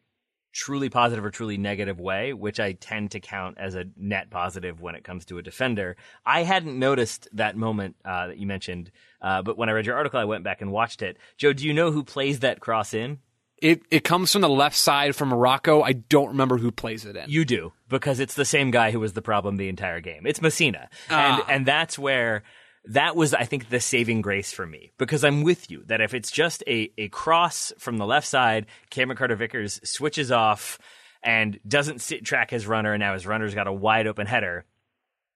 truly 0.55 0.87
positive 0.89 1.23
or 1.25 1.29
truly 1.29 1.57
negative 1.57 1.99
way, 1.99 2.31
which 2.31 2.61
I 2.61 2.71
tend 2.71 3.11
to 3.11 3.19
count 3.19 3.57
as 3.59 3.75
a 3.75 3.83
net 3.97 4.29
positive 4.29 4.79
when 4.79 4.95
it 4.95 5.03
comes 5.03 5.25
to 5.25 5.37
a 5.37 5.41
defender. 5.41 5.97
I 6.25 6.43
hadn't 6.43 6.79
noticed 6.79 7.27
that 7.33 7.57
moment 7.57 7.97
uh, 8.05 8.27
that 8.27 8.37
you 8.37 8.47
mentioned, 8.47 8.89
uh, 9.21 9.41
but 9.41 9.57
when 9.57 9.67
I 9.67 9.73
read 9.73 9.85
your 9.85 9.97
article, 9.97 10.17
I 10.17 10.23
went 10.23 10.45
back 10.45 10.61
and 10.61 10.71
watched 10.71 11.01
it. 11.01 11.17
Joe, 11.37 11.51
do 11.51 11.67
you 11.67 11.73
know 11.73 11.91
who 11.91 12.03
plays 12.03 12.39
that 12.39 12.61
cross 12.61 12.93
in? 12.93 13.19
It, 13.61 13.81
it 13.91 14.05
comes 14.05 14.31
from 14.31 14.41
the 14.41 14.49
left 14.49 14.77
side 14.77 15.13
from 15.15 15.29
Morocco. 15.29 15.81
I 15.81 15.91
don't 15.93 16.29
remember 16.29 16.57
who 16.57 16.71
plays 16.71 17.05
it 17.05 17.17
in. 17.17 17.29
You 17.29 17.43
do 17.43 17.73
because 17.89 18.21
it's 18.21 18.35
the 18.35 18.45
same 18.45 18.71
guy 18.71 18.91
who 18.91 18.99
was 19.01 19.11
the 19.13 19.21
problem 19.21 19.57
the 19.57 19.67
entire 19.69 19.99
game. 19.99 20.25
It's 20.25 20.39
Masina, 20.39 20.87
and 21.09 21.41
Ah. 21.41 21.45
and 21.49 21.65
that's 21.65 21.99
where 21.99 22.43
that 22.89 23.15
was 23.15 23.33
I 23.33 23.43
think 23.45 23.69
the 23.69 23.79
saving 23.79 24.21
grace 24.21 24.51
for 24.51 24.65
me 24.65 24.91
because 24.97 25.23
I'm 25.23 25.43
with 25.43 25.71
you 25.71 25.83
that 25.87 26.01
if 26.01 26.13
it's 26.13 26.31
just 26.31 26.63
a 26.67 26.91
a 26.97 27.09
cross 27.09 27.73
from 27.77 27.97
the 27.97 28.05
left 28.05 28.27
side, 28.27 28.65
Cameron 28.89 29.17
Carter 29.17 29.35
Vickers 29.35 29.79
switches 29.83 30.31
off 30.31 30.79
and 31.23 31.59
doesn't 31.67 32.01
sit 32.01 32.23
track 32.23 32.51
his 32.51 32.67
runner, 32.67 32.93
and 32.93 33.01
now 33.01 33.13
his 33.13 33.25
runner's 33.25 33.55
got 33.55 33.67
a 33.67 33.73
wide 33.73 34.07
open 34.07 34.27
header. 34.27 34.65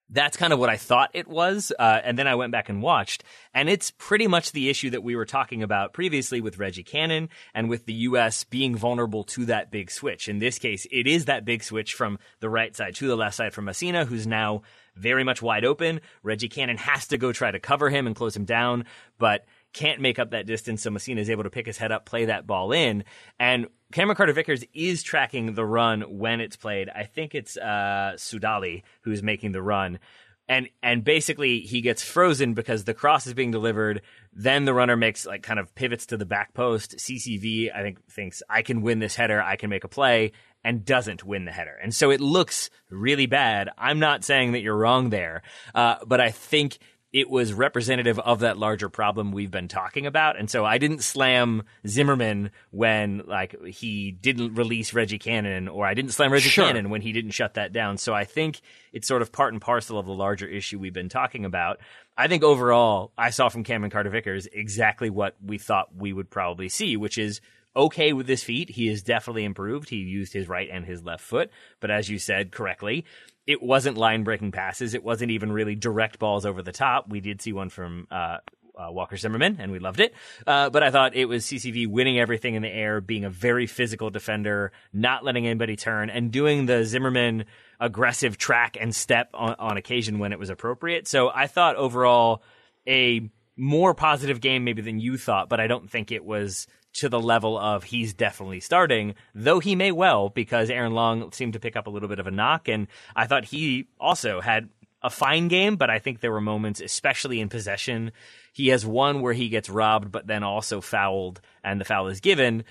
That's 0.09 0.37
kind 0.37 0.51
of 0.51 0.59
what 0.59 0.69
I 0.69 0.77
thought 0.77 1.11
it 1.13 1.27
was. 1.27 1.71
Uh, 1.77 2.01
and 2.03 2.17
then 2.17 2.27
I 2.27 2.35
went 2.35 2.51
back 2.51 2.69
and 2.69 2.81
watched, 2.81 3.23
and 3.53 3.69
it's 3.69 3.91
pretty 3.91 4.27
much 4.27 4.51
the 4.51 4.69
issue 4.69 4.89
that 4.89 5.03
we 5.03 5.15
were 5.15 5.25
talking 5.25 5.61
about 5.61 5.93
previously 5.93 6.41
with 6.41 6.57
Reggie 6.57 6.83
Cannon 6.83 7.29
and 7.53 7.69
with 7.69 7.85
the 7.85 7.93
U.S. 7.93 8.43
being 8.43 8.75
vulnerable 8.75 9.23
to 9.25 9.45
that 9.45 9.69
big 9.69 9.91
switch. 9.91 10.27
In 10.27 10.39
this 10.39 10.57
case, 10.57 10.87
it 10.91 11.05
is 11.05 11.25
that 11.25 11.45
big 11.45 11.63
switch 11.63 11.93
from 11.93 12.17
the 12.39 12.49
right 12.49 12.75
side 12.75 12.95
to 12.95 13.07
the 13.07 13.15
left 13.15 13.35
side 13.35 13.53
from 13.53 13.65
Masina, 13.65 14.05
who's 14.05 14.25
now 14.25 14.63
very 14.95 15.23
much 15.23 15.41
wide 15.41 15.65
open. 15.65 16.01
Reggie 16.23 16.49
Cannon 16.49 16.77
has 16.77 17.07
to 17.07 17.17
go 17.17 17.31
try 17.31 17.51
to 17.51 17.59
cover 17.59 17.89
him 17.89 18.07
and 18.07 18.15
close 18.15 18.35
him 18.35 18.45
down, 18.45 18.85
but 19.17 19.45
can't 19.73 20.01
make 20.01 20.19
up 20.19 20.31
that 20.31 20.45
distance. 20.45 20.81
So 20.81 20.89
Masina 20.89 21.19
is 21.19 21.29
able 21.29 21.43
to 21.43 21.49
pick 21.49 21.65
his 21.65 21.77
head 21.77 21.91
up, 21.91 22.05
play 22.05 22.25
that 22.25 22.47
ball 22.47 22.71
in. 22.71 23.03
And 23.39 23.67
Cameron 23.91 24.15
Carter 24.15 24.33
Vickers 24.33 24.63
is 24.73 25.03
tracking 25.03 25.53
the 25.53 25.65
run 25.65 26.01
when 26.01 26.41
it's 26.41 26.55
played. 26.55 26.89
I 26.89 27.03
think 27.03 27.35
it's 27.35 27.57
uh, 27.57 28.13
Sudali 28.15 28.83
who's 29.01 29.23
making 29.23 29.51
the 29.51 29.61
run. 29.61 29.99
And 30.47 30.67
and 30.81 31.03
basically 31.03 31.59
he 31.59 31.81
gets 31.81 32.01
frozen 32.01 32.55
because 32.55 32.83
the 32.83 32.95
cross 32.95 33.27
is 33.27 33.35
being 33.35 33.51
delivered. 33.51 34.01
Then 34.33 34.65
the 34.65 34.73
runner 34.73 34.97
makes 34.97 35.25
like 35.25 35.43
kind 35.43 35.59
of 35.59 35.75
pivots 35.75 36.07
to 36.07 36.17
the 36.17 36.25
back 36.25 36.55
post. 36.55 36.97
CCV 36.97 37.69
I 37.73 37.83
think 37.83 38.03
thinks 38.09 38.41
I 38.49 38.63
can 38.63 38.81
win 38.81 38.97
this 38.97 39.15
header, 39.15 39.41
I 39.41 39.57
can 39.57 39.69
make 39.69 39.83
a 39.83 39.87
play, 39.87 40.31
and 40.63 40.83
doesn't 40.83 41.23
win 41.23 41.45
the 41.45 41.51
header. 41.51 41.77
And 41.81 41.93
so 41.93 42.09
it 42.09 42.19
looks 42.19 42.71
really 42.89 43.27
bad. 43.27 43.69
I'm 43.77 43.99
not 43.99 44.23
saying 44.23 44.53
that 44.53 44.61
you're 44.61 44.75
wrong 44.75 45.11
there, 45.11 45.43
uh, 45.75 45.97
but 46.05 46.19
I 46.19 46.31
think 46.31 46.79
it 47.11 47.29
was 47.29 47.53
representative 47.53 48.19
of 48.19 48.41
that 48.41 48.57
larger 48.57 48.87
problem 48.87 49.31
we've 49.31 49.49
been 49.49 49.67
talking 49.67 50.05
about. 50.05 50.37
And 50.37 50.49
so 50.49 50.63
I 50.63 50.77
didn't 50.77 51.03
slam 51.03 51.63
Zimmerman 51.87 52.51
when 52.69 53.23
like 53.25 53.55
he 53.65 54.11
didn't 54.11 54.53
release 54.53 54.93
Reggie 54.93 55.17
Cannon 55.17 55.67
or 55.67 55.87
I 55.87 55.95
didn't 55.95 56.11
slam 56.11 56.31
Reggie 56.31 56.49
Sure. 56.49 56.65
Cannon 56.65 56.91
when 56.91 57.01
he 57.01 57.11
didn't 57.11 57.31
shut 57.31 57.55
that 57.55 57.73
down. 57.73 57.97
So 57.97 58.13
I 58.13 58.25
think 58.25 58.61
it's 58.93 59.07
sort 59.07 59.23
of 59.23 59.31
part 59.31 59.53
and 59.53 59.61
parcel 59.61 59.97
of 59.97 60.05
the 60.05 60.13
larger 60.13 60.47
issue 60.47 60.77
we've 60.77 60.93
been 60.93 61.09
talking 61.09 61.45
about. 61.45 61.79
I 62.15 62.27
think 62.27 62.43
overall 62.43 63.11
I 63.17 63.31
saw 63.31 63.49
from 63.49 63.63
Cameron 63.63 63.89
Carter 63.89 64.11
Vickers 64.11 64.47
exactly 64.51 65.09
what 65.09 65.35
we 65.43 65.57
thought 65.57 65.95
we 65.95 66.13
would 66.13 66.29
probably 66.29 66.69
see, 66.69 66.95
which 66.95 67.17
is 67.17 67.41
okay 67.75 68.13
with 68.13 68.27
his 68.27 68.43
feet. 68.43 68.69
He 68.69 68.87
is 68.87 69.01
definitely 69.01 69.45
improved. 69.45 69.89
He 69.89 69.97
used 69.97 70.33
his 70.33 70.47
right 70.47 70.69
and 70.71 70.85
his 70.85 71.03
left 71.03 71.23
foot, 71.23 71.49
but 71.79 71.89
as 71.89 72.09
you 72.09 72.19
said 72.19 72.51
correctly, 72.51 73.05
it 73.49 73.63
wasn't 73.63 73.97
line 73.97 74.23
breaking 74.23 74.51
passes. 74.51 74.93
It 74.93 75.03
wasn't 75.03 75.31
even 75.31 75.51
really 75.51 75.73
direct 75.73 76.19
balls 76.19 76.45
over 76.45 76.61
the 76.61 76.71
top. 76.71 77.09
We 77.09 77.19
did 77.19 77.41
see 77.41 77.51
one 77.51 77.69
from 77.69 78.07
uh, 78.11 78.37
uh, 78.77 78.91
Walker 78.91 79.17
Zimmerman, 79.17 79.57
and 79.59 79.71
we 79.71 79.79
loved 79.79 79.99
it. 79.99 80.13
Uh, 80.45 80.69
but 80.69 80.83
I 80.83 80.91
thought 80.91 81.15
it 81.15 81.25
was 81.25 81.45
CCV 81.45 81.87
winning 81.87 82.19
everything 82.19 82.53
in 82.53 82.61
the 82.61 82.69
air, 82.69 83.01
being 83.01 83.25
a 83.25 83.29
very 83.31 83.65
physical 83.65 84.11
defender, 84.11 84.71
not 84.93 85.25
letting 85.25 85.47
anybody 85.47 85.75
turn, 85.75 86.11
and 86.11 86.31
doing 86.31 86.67
the 86.67 86.83
Zimmerman 86.85 87.45
aggressive 87.79 88.37
track 88.37 88.77
and 88.79 88.95
step 88.95 89.31
on, 89.33 89.55
on 89.57 89.77
occasion 89.77 90.19
when 90.19 90.31
it 90.31 90.37
was 90.37 90.51
appropriate. 90.51 91.07
So 91.07 91.31
I 91.33 91.47
thought 91.47 91.75
overall 91.75 92.43
a 92.87 93.31
more 93.57 93.95
positive 93.95 94.41
game 94.41 94.63
maybe 94.63 94.83
than 94.83 94.99
you 94.99 95.17
thought, 95.17 95.49
but 95.49 95.59
I 95.59 95.65
don't 95.65 95.89
think 95.89 96.11
it 96.11 96.23
was 96.23 96.67
to 96.95 97.09
the 97.09 97.19
level 97.19 97.57
of 97.57 97.83
he's 97.83 98.13
definitely 98.13 98.59
starting, 98.59 99.15
though 99.35 99.59
he 99.59 99.75
may 99.75 99.91
well 99.91 100.29
because 100.29 100.69
Aaron 100.69 100.93
Long 100.93 101.31
seemed 101.31 101.53
to 101.53 101.59
pick 101.59 101.75
up 101.75 101.87
a 101.87 101.89
little 101.89 102.09
bit 102.09 102.19
of 102.19 102.27
a 102.27 102.31
knock. 102.31 102.67
And 102.67 102.87
I 103.15 103.27
thought 103.27 103.45
he 103.45 103.87
also 103.99 104.41
had 104.41 104.69
a 105.01 105.09
fine 105.09 105.47
game, 105.47 105.75
but 105.75 105.89
I 105.89 105.99
think 105.99 106.19
there 106.19 106.31
were 106.31 106.41
moments, 106.41 106.81
especially 106.81 107.39
in 107.39 107.49
possession. 107.49 108.11
He 108.53 108.69
has 108.69 108.85
one 108.85 109.21
where 109.21 109.33
he 109.33 109.49
gets 109.49 109.69
robbed, 109.69 110.11
but 110.11 110.27
then 110.27 110.43
also 110.43 110.81
fouled, 110.81 111.41
and 111.63 111.79
the 111.79 111.85
foul 111.85 112.07
is 112.07 112.19
given. 112.19 112.65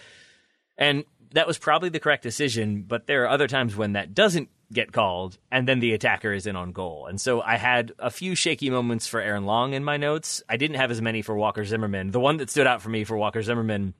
And 0.76 1.04
that 1.32 1.46
was 1.46 1.58
probably 1.58 1.88
the 1.88 2.00
correct 2.00 2.22
decision, 2.22 2.82
but 2.86 3.06
there 3.06 3.24
are 3.24 3.28
other 3.28 3.48
times 3.48 3.76
when 3.76 3.92
that 3.92 4.14
doesn't 4.14 4.48
get 4.72 4.92
called, 4.92 5.38
and 5.50 5.66
then 5.66 5.80
the 5.80 5.94
attacker 5.94 6.32
is 6.32 6.46
in 6.46 6.56
on 6.56 6.72
goal. 6.72 7.06
And 7.06 7.20
so 7.20 7.40
I 7.40 7.56
had 7.56 7.92
a 7.98 8.10
few 8.10 8.34
shaky 8.34 8.68
moments 8.68 9.06
for 9.06 9.20
Aaron 9.20 9.46
Long 9.46 9.72
in 9.72 9.84
my 9.84 9.96
notes. 9.96 10.42
I 10.48 10.58
didn't 10.58 10.76
have 10.76 10.90
as 10.90 11.00
many 11.00 11.22
for 11.22 11.34
Walker 11.34 11.64
Zimmerman. 11.64 12.10
The 12.10 12.20
one 12.20 12.36
that 12.38 12.50
stood 12.50 12.66
out 12.66 12.82
for 12.82 12.90
me 12.90 13.04
for 13.04 13.16
Walker 13.16 13.42
Zimmerman 13.42 13.94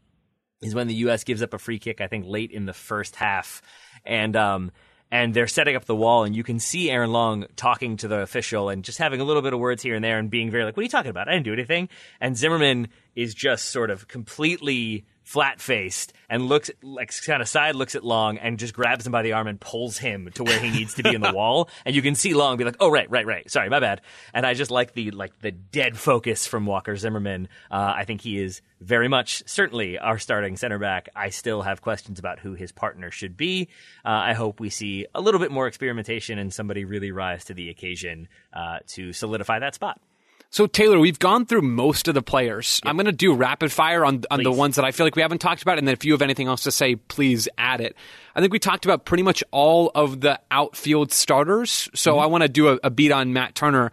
is 0.62 0.74
when 0.74 0.88
the 0.88 0.94
U.S. 0.94 1.24
gives 1.24 1.42
up 1.42 1.54
a 1.54 1.59
free 1.59 1.78
kick, 1.78 2.00
I 2.00 2.06
think 2.06 2.26
late 2.26 2.50
in 2.50 2.66
the 2.66 2.72
first 2.72 3.16
half, 3.16 3.62
and 4.04 4.34
um, 4.36 4.72
and 5.11 5.32
they're 5.32 5.46
setting 5.46 5.76
up 5.76 5.84
the 5.84 5.96
wall, 5.96 6.24
and 6.24 6.34
you 6.34 6.44
can 6.44 6.59
see 6.59 6.90
Aaron 6.90 7.12
Long 7.12 7.46
talking 7.56 7.96
to 7.98 8.09
the 8.09 8.20
official 8.20 8.68
and 8.68 8.84
just 8.84 8.98
having 8.98 9.20
a 9.20 9.24
little 9.24 9.42
bit 9.42 9.52
of 9.52 9.61
words 9.61 9.82
here 9.82 9.94
and 9.94 10.04
there, 10.04 10.18
and 10.18 10.30
being 10.30 10.50
very 10.50 10.64
like, 10.64 10.76
"What 10.76 10.82
are 10.82 10.84
you 10.84 10.90
talking 10.90 11.11
about? 11.11 11.28
I 11.28 11.32
didn't 11.32 11.44
do 11.44 11.52
anything." 11.52 11.88
And 12.20 12.36
Zimmerman 12.36 12.88
is 13.14 13.34
just 13.34 13.66
sort 13.66 13.90
of 13.90 14.09
completely 14.09 15.06
flat 15.28 15.60
faced, 15.60 16.14
and 16.30 16.46
looks 16.46 16.70
like 16.82 17.12
kind 17.26 17.42
of 17.42 17.48
side 17.48 17.74
looks 17.74 17.94
at 17.94 18.02
Long 18.02 18.38
and 18.38 18.58
just 18.58 18.72
grabs 18.72 19.04
him 19.04 19.12
by 19.12 19.20
the 19.20 19.32
arm 19.32 19.46
and 19.46 19.60
pulls 19.60 19.98
him 19.98 20.30
to 20.34 20.42
where 20.42 20.58
he 20.58 20.70
needs 20.70 20.94
to 20.94 21.02
be 21.02 21.14
in 21.14 21.20
the 21.20 21.32
wall. 21.34 21.68
And 21.84 21.94
you 21.94 22.00
can 22.00 22.14
see 22.14 22.32
Long 22.32 22.56
be 22.56 22.64
like, 22.64 22.78
"Oh 22.80 22.90
right, 22.90 23.10
right, 23.10 23.26
right. 23.26 23.50
Sorry, 23.50 23.68
my 23.68 23.78
bad." 23.78 24.00
And 24.32 24.46
I 24.46 24.54
just 24.54 24.70
like 24.70 24.94
the 24.94 25.10
like 25.10 25.38
the 25.40 25.50
dead 25.52 25.98
focus 25.98 26.46
from 26.46 26.64
Walker 26.64 26.96
Zimmerman. 26.96 27.48
Uh, 27.70 27.92
I 27.94 28.05
think 28.06 28.22
he 28.22 28.38
is 28.38 28.62
very 28.80 29.09
much 29.09 29.42
certainly 29.46 29.98
our 29.98 30.18
starting 30.18 30.56
center 30.56 30.78
back. 30.78 31.10
I 31.14 31.28
still 31.28 31.60
have 31.60 31.82
questions 31.82 32.18
about 32.18 32.38
who 32.38 32.55
his 32.55 32.72
partner 32.72 33.10
should 33.10 33.36
be. 33.36 33.68
Uh, 34.06 34.09
I 34.09 34.32
hope 34.32 34.60
we 34.60 34.70
see 34.70 35.06
a 35.14 35.20
little 35.20 35.40
bit 35.40 35.50
more 35.50 35.66
experimentation 35.66 36.38
and 36.38 36.55
somebody 36.55 36.86
really 36.86 37.12
rise 37.12 37.44
to 37.46 37.55
the 37.55 37.68
occasion 37.68 38.28
uh, 38.55 38.78
to 38.88 39.12
solidify 39.12 39.59
that 39.59 39.74
spot. 39.74 40.00
So 40.50 40.66
Taylor, 40.66 40.98
we've 40.98 41.18
gone 41.18 41.44
through 41.44 41.62
most 41.62 42.08
of 42.08 42.14
the 42.14 42.22
players. 42.22 42.80
Yep. 42.82 42.90
I'm 42.90 42.96
going 42.96 43.06
to 43.06 43.12
do 43.12 43.34
rapid 43.34 43.70
fire 43.70 44.04
on 44.04 44.24
on 44.30 44.42
the 44.42 44.52
ones 44.52 44.76
that 44.76 44.84
I 44.84 44.92
feel 44.92 45.04
like 45.04 45.14
we 45.14 45.22
haven't 45.22 45.38
talked 45.38 45.62
about, 45.62 45.78
and 45.78 45.86
then 45.86 45.92
if 45.92 46.04
you 46.04 46.12
have 46.12 46.22
anything 46.22 46.48
else 46.48 46.62
to 46.62 46.72
say, 46.72 46.96
please 46.96 47.48
add 47.58 47.80
it. 47.80 47.94
I 48.34 48.40
think 48.40 48.52
we 48.52 48.58
talked 48.58 48.84
about 48.84 49.04
pretty 49.04 49.22
much 49.22 49.44
all 49.50 49.90
of 49.94 50.20
the 50.20 50.40
outfield 50.50 51.12
starters. 51.12 51.90
So 51.94 52.12
mm-hmm. 52.12 52.20
I 52.20 52.26
want 52.26 52.42
to 52.42 52.48
do 52.48 52.68
a, 52.68 52.78
a 52.84 52.90
beat 52.90 53.12
on 53.12 53.32
Matt 53.32 53.54
Turner 53.54 53.92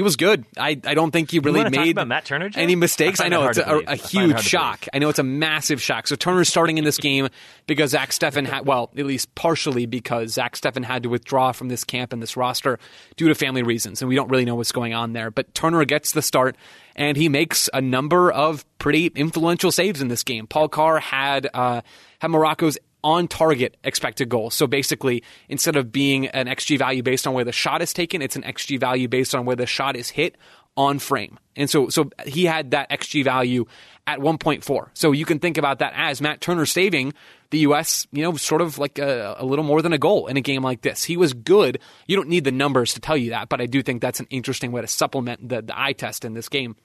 he 0.00 0.02
was 0.02 0.16
good. 0.16 0.46
I, 0.56 0.80
I 0.86 0.94
don't 0.94 1.10
think 1.10 1.30
he 1.30 1.40
really 1.40 1.68
made 1.68 1.94
Matt 1.94 2.24
Turner, 2.24 2.48
any 2.54 2.74
mistakes. 2.74 3.20
I, 3.20 3.26
I 3.26 3.28
know 3.28 3.48
it's 3.48 3.58
a, 3.58 3.82
a 3.86 3.96
huge 3.96 4.40
shock. 4.40 4.86
I 4.94 4.98
know 4.98 5.10
it's 5.10 5.18
a 5.18 5.22
massive 5.22 5.82
shock. 5.82 6.06
So 6.06 6.16
Turner's 6.16 6.48
starting 6.48 6.78
in 6.78 6.84
this 6.84 6.96
game 6.96 7.28
because 7.66 7.90
Zach 7.90 8.08
Steffen 8.12 8.46
had, 8.46 8.64
well, 8.64 8.90
at 8.96 9.04
least 9.04 9.34
partially 9.34 9.84
because 9.84 10.32
Zach 10.32 10.56
Steffen 10.56 10.84
had 10.84 11.02
to 11.02 11.10
withdraw 11.10 11.52
from 11.52 11.68
this 11.68 11.84
camp 11.84 12.14
and 12.14 12.22
this 12.22 12.34
roster 12.34 12.78
due 13.16 13.28
to 13.28 13.34
family 13.34 13.62
reasons, 13.62 14.00
and 14.00 14.08
we 14.08 14.14
don't 14.14 14.30
really 14.30 14.46
know 14.46 14.54
what's 14.54 14.72
going 14.72 14.94
on 14.94 15.12
there. 15.12 15.30
But 15.30 15.54
Turner 15.54 15.84
gets 15.84 16.12
the 16.12 16.22
start, 16.22 16.56
and 16.96 17.14
he 17.14 17.28
makes 17.28 17.68
a 17.74 17.82
number 17.82 18.32
of 18.32 18.64
pretty 18.78 19.08
influential 19.08 19.70
saves 19.70 20.00
in 20.00 20.08
this 20.08 20.22
game. 20.22 20.46
Paul 20.46 20.70
Carr 20.70 20.98
had 20.98 21.46
uh, 21.52 21.82
had 22.20 22.30
Morocco's 22.30 22.78
on 23.02 23.28
target 23.28 23.76
expected 23.84 24.28
goal. 24.28 24.50
So 24.50 24.66
basically, 24.66 25.22
instead 25.48 25.76
of 25.76 25.92
being 25.92 26.26
an 26.28 26.46
XG 26.46 26.78
value 26.78 27.02
based 27.02 27.26
on 27.26 27.34
where 27.34 27.44
the 27.44 27.52
shot 27.52 27.82
is 27.82 27.92
taken, 27.92 28.22
it's 28.22 28.36
an 28.36 28.42
XG 28.42 28.78
value 28.78 29.08
based 29.08 29.34
on 29.34 29.44
where 29.44 29.56
the 29.56 29.66
shot 29.66 29.96
is 29.96 30.10
hit 30.10 30.36
on 30.76 30.98
frame. 30.98 31.38
And 31.56 31.68
so, 31.68 31.88
so 31.88 32.10
he 32.26 32.44
had 32.44 32.70
that 32.70 32.90
XG 32.90 33.24
value 33.24 33.66
at 34.06 34.18
1.4. 34.18 34.88
So 34.94 35.12
you 35.12 35.24
can 35.24 35.38
think 35.38 35.58
about 35.58 35.80
that 35.80 35.92
as 35.96 36.20
Matt 36.20 36.40
Turner 36.40 36.66
saving 36.66 37.12
the 37.50 37.58
U.S., 37.58 38.06
you 38.12 38.22
know, 38.22 38.36
sort 38.36 38.62
of 38.62 38.78
like 38.78 38.98
a, 38.98 39.36
a, 39.38 39.44
little 39.44 39.64
more 39.64 39.82
than 39.82 39.92
a 39.92 39.98
goal 39.98 40.28
in 40.28 40.36
a 40.36 40.40
game 40.40 40.62
like 40.62 40.82
this. 40.82 41.04
He 41.04 41.16
was 41.16 41.34
good. 41.34 41.80
You 42.06 42.16
don't 42.16 42.28
need 42.28 42.44
the 42.44 42.52
numbers 42.52 42.94
to 42.94 43.00
tell 43.00 43.16
you 43.16 43.30
that, 43.30 43.48
but 43.48 43.60
I 43.60 43.66
do 43.66 43.82
think 43.82 44.00
that's 44.00 44.20
an 44.20 44.28
interesting 44.30 44.72
way 44.72 44.80
to 44.80 44.86
supplement 44.86 45.48
the, 45.48 45.62
the 45.62 45.78
eye 45.78 45.92
test 45.92 46.24
in 46.24 46.34
this 46.34 46.48
game. 46.48 46.76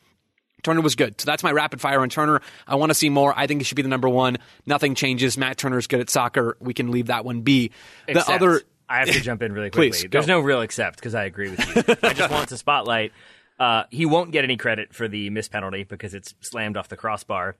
Turner 0.66 0.82
was 0.82 0.96
good. 0.96 1.20
So 1.22 1.26
that's 1.26 1.44
my 1.44 1.52
rapid 1.52 1.80
fire 1.80 2.02
on 2.02 2.10
Turner. 2.10 2.42
I 2.68 2.76
want 2.76 2.90
to 2.90 2.96
see 2.96 3.10
more. 3.10 3.34
I 3.38 3.48
think 3.48 3.62
he 3.62 3.66
should 3.66 3.76
be 3.76 3.84
the 3.84 3.90
number 3.90 4.10
one. 4.10 4.38
Nothing 4.66 4.96
changes. 4.96 5.38
Matt 5.38 5.58
Turner's 5.58 5.88
good 5.88 6.02
at 6.02 6.10
soccer. 6.10 6.58
We 6.60 6.74
can 6.74 6.92
leave 6.92 7.08
that 7.08 7.24
one 7.24 7.42
be. 7.42 7.70
The 8.08 8.14
except, 8.14 8.30
other. 8.30 8.62
I 8.90 9.00
have 9.00 9.12
to 9.12 9.22
jump 9.22 9.42
in 9.42 9.54
really 9.54 9.70
quickly. 9.70 9.92
Please, 9.92 10.08
There's 10.10 10.28
no 10.28 10.40
real 10.40 10.62
except 10.62 10.98
because 10.98 11.16
I 11.16 11.26
agree 11.26 11.52
with 11.52 11.60
you. 11.60 11.96
I 12.04 12.14
just 12.14 12.32
want 12.32 12.50
to 12.50 12.58
spotlight. 12.58 13.14
Uh, 13.60 13.84
he 13.90 14.06
won't 14.06 14.32
get 14.32 14.44
any 14.44 14.58
credit 14.58 14.94
for 14.94 15.08
the 15.08 15.30
missed 15.30 15.52
penalty 15.52 15.84
because 15.84 16.14
it's 16.14 16.34
slammed 16.42 16.76
off 16.76 16.90
the 16.90 16.98
crossbar, 16.98 17.56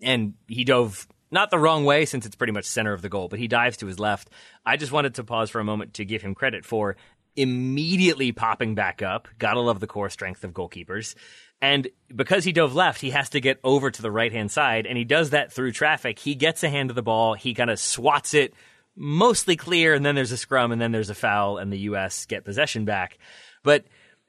and 0.00 0.34
he 0.46 0.64
dove 0.64 1.06
not 1.30 1.50
the 1.50 1.58
wrong 1.58 1.84
way 1.84 2.06
since 2.06 2.26
it's 2.26 2.36
pretty 2.36 2.52
much 2.52 2.64
center 2.64 2.92
of 2.92 3.02
the 3.02 3.08
goal, 3.08 3.28
but 3.28 3.38
he 3.38 3.48
dives 3.48 3.76
to 3.78 3.86
his 3.86 3.98
left. 3.98 4.30
I 4.64 4.76
just 4.76 4.92
wanted 4.92 5.16
to 5.16 5.24
pause 5.24 5.50
for 5.50 5.60
a 5.60 5.64
moment 5.64 5.94
to 5.94 6.04
give 6.04 6.22
him 6.22 6.34
credit 6.34 6.64
for 6.64 6.96
immediately 7.36 8.32
popping 8.32 8.74
back 8.74 9.02
up. 9.02 9.28
Gotta 9.38 9.60
love 9.60 9.80
the 9.80 9.86
core 9.86 10.10
strength 10.10 10.42
of 10.44 10.52
goalkeepers. 10.52 11.14
And 11.62 11.88
because 12.14 12.44
he 12.44 12.52
dove 12.52 12.74
left, 12.74 13.00
he 13.00 13.10
has 13.10 13.28
to 13.30 13.40
get 13.40 13.60
over 13.62 13.90
to 13.90 14.02
the 14.02 14.10
right 14.10 14.32
hand 14.32 14.50
side, 14.50 14.86
and 14.86 14.96
he 14.96 15.04
does 15.04 15.30
that 15.30 15.52
through 15.52 15.72
traffic. 15.72 16.18
He 16.18 16.34
gets 16.34 16.62
a 16.62 16.70
hand 16.70 16.90
of 16.90 16.96
the 16.96 17.02
ball, 17.02 17.34
he 17.34 17.54
kind 17.54 17.70
of 17.70 17.78
swats 17.78 18.34
it 18.34 18.54
mostly 18.96 19.56
clear, 19.56 19.94
and 19.94 20.04
then 20.04 20.14
there's 20.14 20.32
a 20.32 20.36
scrum, 20.36 20.72
and 20.72 20.80
then 20.80 20.92
there's 20.92 21.10
a 21.10 21.14
foul, 21.14 21.58
and 21.58 21.72
the 21.72 21.78
U.S. 21.80 22.26
get 22.26 22.44
possession 22.44 22.84
back. 22.84 23.18
But 23.62 23.84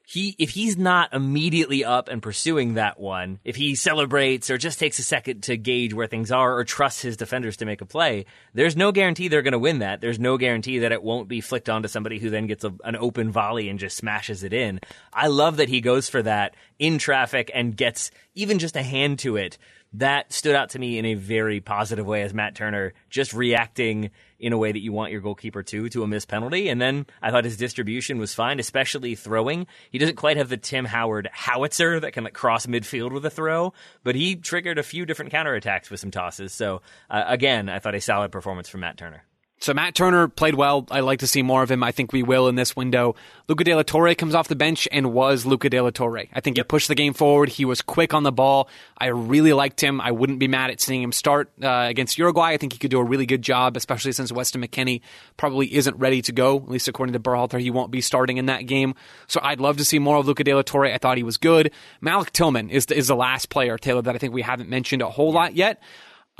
he 0.06 0.34
if 0.38 0.50
he's 0.50 0.76
not 0.76 1.12
immediately 1.12 1.84
up 1.84 2.08
and 2.08 2.22
pursuing 2.22 2.74
that 2.74 2.98
one, 2.98 3.38
if 3.44 3.56
he 3.56 3.74
celebrates 3.74 4.50
or 4.50 4.58
just 4.58 4.78
takes 4.78 4.98
a 4.98 5.02
second 5.02 5.42
to 5.44 5.56
gauge 5.56 5.94
where 5.94 6.06
things 6.06 6.30
are 6.30 6.56
or 6.56 6.64
trusts 6.64 7.02
his 7.02 7.16
defenders 7.16 7.56
to 7.58 7.64
make 7.64 7.80
a 7.80 7.86
play, 7.86 8.26
there's 8.54 8.76
no 8.76 8.92
guarantee 8.92 9.28
they're 9.28 9.42
going 9.42 9.52
to 9.52 9.58
win 9.58 9.78
that. 9.78 10.00
There's 10.00 10.18
no 10.18 10.36
guarantee 10.36 10.80
that 10.80 10.92
it 10.92 11.02
won't 11.02 11.28
be 11.28 11.40
flicked 11.40 11.68
onto 11.68 11.88
somebody 11.88 12.18
who 12.18 12.30
then 12.30 12.46
gets 12.46 12.64
a, 12.64 12.74
an 12.84 12.96
open 12.96 13.30
volley 13.30 13.68
and 13.68 13.78
just 13.78 13.96
smashes 13.96 14.42
it 14.42 14.52
in. 14.52 14.80
I 15.12 15.28
love 15.28 15.58
that 15.58 15.68
he 15.68 15.80
goes 15.80 16.08
for 16.08 16.22
that 16.22 16.54
in 16.78 16.98
traffic 16.98 17.50
and 17.54 17.76
gets 17.76 18.10
even 18.34 18.58
just 18.58 18.76
a 18.76 18.82
hand 18.82 19.20
to 19.20 19.36
it 19.36 19.58
that 19.94 20.32
stood 20.32 20.54
out 20.54 20.70
to 20.70 20.78
me 20.78 20.98
in 20.98 21.04
a 21.04 21.14
very 21.14 21.60
positive 21.60 22.06
way 22.06 22.22
as 22.22 22.32
Matt 22.32 22.54
Turner 22.54 22.94
just 23.10 23.34
reacting 23.34 24.10
in 24.42 24.52
a 24.52 24.58
way 24.58 24.72
that 24.72 24.82
you 24.82 24.92
want 24.92 25.12
your 25.12 25.20
goalkeeper 25.20 25.62
to 25.62 25.88
to 25.88 26.02
a 26.02 26.06
missed 26.06 26.28
penalty. 26.28 26.68
And 26.68 26.80
then 26.80 27.06
I 27.22 27.30
thought 27.30 27.44
his 27.44 27.56
distribution 27.56 28.18
was 28.18 28.34
fine, 28.34 28.58
especially 28.58 29.14
throwing. 29.14 29.66
He 29.90 29.98
doesn't 29.98 30.16
quite 30.16 30.36
have 30.36 30.48
the 30.48 30.56
Tim 30.56 30.84
Howard 30.84 31.30
howitzer 31.32 32.00
that 32.00 32.12
can 32.12 32.24
like 32.24 32.34
cross 32.34 32.66
midfield 32.66 33.12
with 33.12 33.24
a 33.24 33.30
throw, 33.30 33.72
but 34.02 34.16
he 34.16 34.36
triggered 34.36 34.78
a 34.78 34.82
few 34.82 35.06
different 35.06 35.32
counterattacks 35.32 35.90
with 35.90 36.00
some 36.00 36.10
tosses. 36.10 36.52
So 36.52 36.82
uh, 37.08 37.24
again, 37.26 37.68
I 37.68 37.78
thought 37.78 37.94
a 37.94 38.00
solid 38.00 38.32
performance 38.32 38.68
from 38.68 38.80
Matt 38.80 38.98
Turner. 38.98 39.22
So 39.62 39.72
Matt 39.72 39.94
Turner 39.94 40.26
played 40.26 40.56
well. 40.56 40.88
I 40.90 40.98
like 41.00 41.20
to 41.20 41.28
see 41.28 41.40
more 41.40 41.62
of 41.62 41.70
him. 41.70 41.84
I 41.84 41.92
think 41.92 42.12
we 42.12 42.24
will 42.24 42.48
in 42.48 42.56
this 42.56 42.74
window. 42.74 43.14
Luca 43.46 43.62
De 43.62 43.72
La 43.76 43.84
Torre 43.84 44.12
comes 44.16 44.34
off 44.34 44.48
the 44.48 44.56
bench 44.56 44.88
and 44.90 45.12
was 45.12 45.46
Luca 45.46 45.70
De 45.70 45.80
La 45.80 45.90
Torre. 45.90 46.24
I 46.32 46.40
think 46.40 46.56
yep. 46.56 46.66
he 46.66 46.68
pushed 46.68 46.88
the 46.88 46.96
game 46.96 47.14
forward. 47.14 47.48
He 47.48 47.64
was 47.64 47.80
quick 47.80 48.12
on 48.12 48.24
the 48.24 48.32
ball. 48.32 48.68
I 48.98 49.06
really 49.06 49.52
liked 49.52 49.80
him. 49.80 50.00
I 50.00 50.10
wouldn't 50.10 50.40
be 50.40 50.48
mad 50.48 50.70
at 50.70 50.80
seeing 50.80 51.00
him 51.00 51.12
start 51.12 51.52
uh, 51.62 51.86
against 51.88 52.18
Uruguay. 52.18 52.48
I 52.48 52.56
think 52.56 52.72
he 52.72 52.80
could 52.80 52.90
do 52.90 52.98
a 52.98 53.04
really 53.04 53.24
good 53.24 53.42
job, 53.42 53.76
especially 53.76 54.10
since 54.10 54.32
Weston 54.32 54.62
McKennie 54.62 55.00
probably 55.36 55.72
isn't 55.72 55.96
ready 55.96 56.22
to 56.22 56.32
go. 56.32 56.56
At 56.56 56.68
least 56.68 56.88
according 56.88 57.12
to 57.12 57.20
Berhalter, 57.20 57.60
he 57.60 57.70
won't 57.70 57.92
be 57.92 58.00
starting 58.00 58.38
in 58.38 58.46
that 58.46 58.66
game. 58.66 58.96
So 59.28 59.38
I'd 59.44 59.60
love 59.60 59.76
to 59.76 59.84
see 59.84 60.00
more 60.00 60.16
of 60.16 60.26
Luca 60.26 60.42
De 60.42 60.54
La 60.54 60.62
Torre. 60.62 60.86
I 60.86 60.98
thought 60.98 61.18
he 61.18 61.22
was 61.22 61.36
good. 61.36 61.70
Malik 62.00 62.32
Tillman 62.32 62.68
is 62.68 62.86
the, 62.86 62.96
is 62.96 63.06
the 63.06 63.14
last 63.14 63.48
player, 63.48 63.78
Taylor, 63.78 64.02
that 64.02 64.16
I 64.16 64.18
think 64.18 64.34
we 64.34 64.42
haven't 64.42 64.70
mentioned 64.70 65.02
a 65.02 65.08
whole 65.08 65.32
lot 65.32 65.54
yet. 65.54 65.80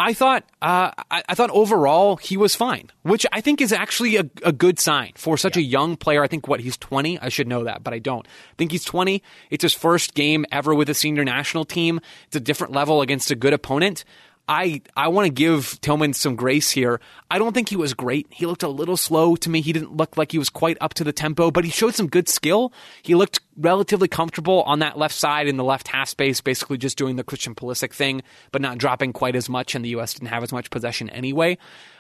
I 0.03 0.15
thought 0.15 0.43
uh, 0.61 0.91
I, 1.13 1.23
I, 1.29 1.35
thought 1.37 1.51
overall 1.51 2.17
he 2.17 2.37
was 2.37 2.57
fine, 2.57 2.91
which 3.03 3.25
I 3.33 3.41
think 3.41 3.61
is 3.61 3.73
actually 3.73 4.17
a, 4.17 4.29
a 4.43 4.51
good 4.51 4.81
sign 4.81 5.13
for 5.15 5.37
such 5.37 5.57
yeah. 5.57 5.63
a 5.63 5.65
young 5.65 5.97
player. 5.97 6.25
I 6.25 6.27
think 6.27 6.49
what 6.49 6.59
he's 6.59 6.77
20. 6.77 7.21
I 7.21 7.29
should 7.29 7.47
know 7.47 7.63
that, 7.65 7.85
but 7.85 7.95
I 7.95 8.01
don't. 8.01 8.27
I 8.27 8.55
think 8.59 8.73
he's 8.73 8.85
20. 8.85 9.23
It's 9.51 9.63
his 9.63 9.75
first 9.75 10.15
game 10.15 10.45
ever 10.51 10.75
with 10.75 10.91
a 10.91 10.95
senior 10.95 11.25
national 11.25 11.65
team. 11.65 12.01
It's 12.27 12.35
a 12.35 12.41
different 12.41 12.73
level 12.73 13.01
against 13.01 13.31
a 13.31 13.37
good 13.37 13.53
opponent. 13.53 14.05
I 14.49 14.83
I 14.97 15.09
want 15.09 15.27
to 15.27 15.33
give 15.33 15.81
Tillman 15.81 16.15
some 16.15 16.35
grace 16.37 16.71
here. 16.71 17.01
I 17.31 17.39
don't 17.39 17.53
think 17.53 17.69
he 17.69 17.77
was 17.77 17.95
great. 17.95 18.27
He 18.31 18.45
looked 18.45 18.63
a 18.63 18.69
little 18.69 18.97
slow 18.97 19.37
to 19.37 19.49
me. 19.49 19.61
He 19.61 19.73
didn't 19.73 19.97
look 19.97 20.17
like 20.17 20.33
he 20.33 20.39
was 20.39 20.51
quite 20.51 20.77
up 20.81 20.95
to 20.95 21.05
the 21.05 21.13
tempo, 21.13 21.51
but 21.51 21.65
he 21.65 21.71
showed 21.71 21.95
some 21.95 22.09
good 22.09 22.29
skill. 22.29 22.73
He 23.03 23.15
looked 23.15 23.41
relatively 23.57 24.09
comfortable 24.09 24.63
on 24.65 24.81
that 24.81 24.99
left 24.99 25.15
side 25.15 25.47
in 25.47 25.57
the 25.57 25.65
left 25.65 25.89
half 25.89 26.09
space, 26.09 26.41
basically 26.41 26.77
just 26.77 26.99
doing 26.99 27.17
the 27.17 27.25
Christian 27.25 27.55
Pulisic 27.55 27.93
thing, 27.93 28.23
but 28.51 28.61
not 28.61 28.79
dropping 28.79 29.13
quite 29.13 29.37
as 29.37 29.49
much. 29.49 29.75
And 29.75 29.85
the 29.85 29.91
U.S. 29.91 30.15
didn't 30.15 30.29
have 30.29 30.43
as 30.43 30.53
much 30.53 30.71
possession 30.71 31.09
anyway. 31.11 31.57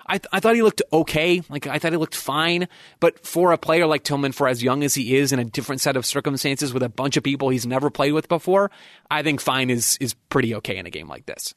I, 0.06 0.18
th- 0.18 0.28
I 0.32 0.40
thought 0.40 0.56
he 0.56 0.62
looked 0.62 0.82
okay. 0.92 1.42
Like 1.48 1.68
I 1.68 1.78
thought 1.78 1.92
he 1.92 1.98
looked 1.98 2.16
fine. 2.16 2.66
But 2.98 3.24
for 3.24 3.52
a 3.52 3.58
player 3.58 3.86
like 3.86 4.02
Tillman, 4.02 4.32
for 4.32 4.48
as 4.48 4.62
young 4.62 4.82
as 4.82 4.94
he 4.94 5.16
is, 5.16 5.32
in 5.32 5.38
a 5.38 5.44
different 5.44 5.80
set 5.80 5.96
of 5.96 6.04
circumstances 6.04 6.74
with 6.74 6.82
a 6.82 6.88
bunch 6.88 7.16
of 7.16 7.22
people 7.22 7.50
he's 7.50 7.66
never 7.66 7.88
played 7.88 8.12
with 8.12 8.28
before, 8.28 8.70
I 9.10 9.22
think 9.22 9.40
fine 9.40 9.70
is 9.70 9.96
is 10.00 10.14
pretty 10.28 10.54
okay 10.56 10.76
in 10.76 10.86
a 10.86 10.90
game 10.90 11.08
like 11.08 11.26
this. 11.26 11.54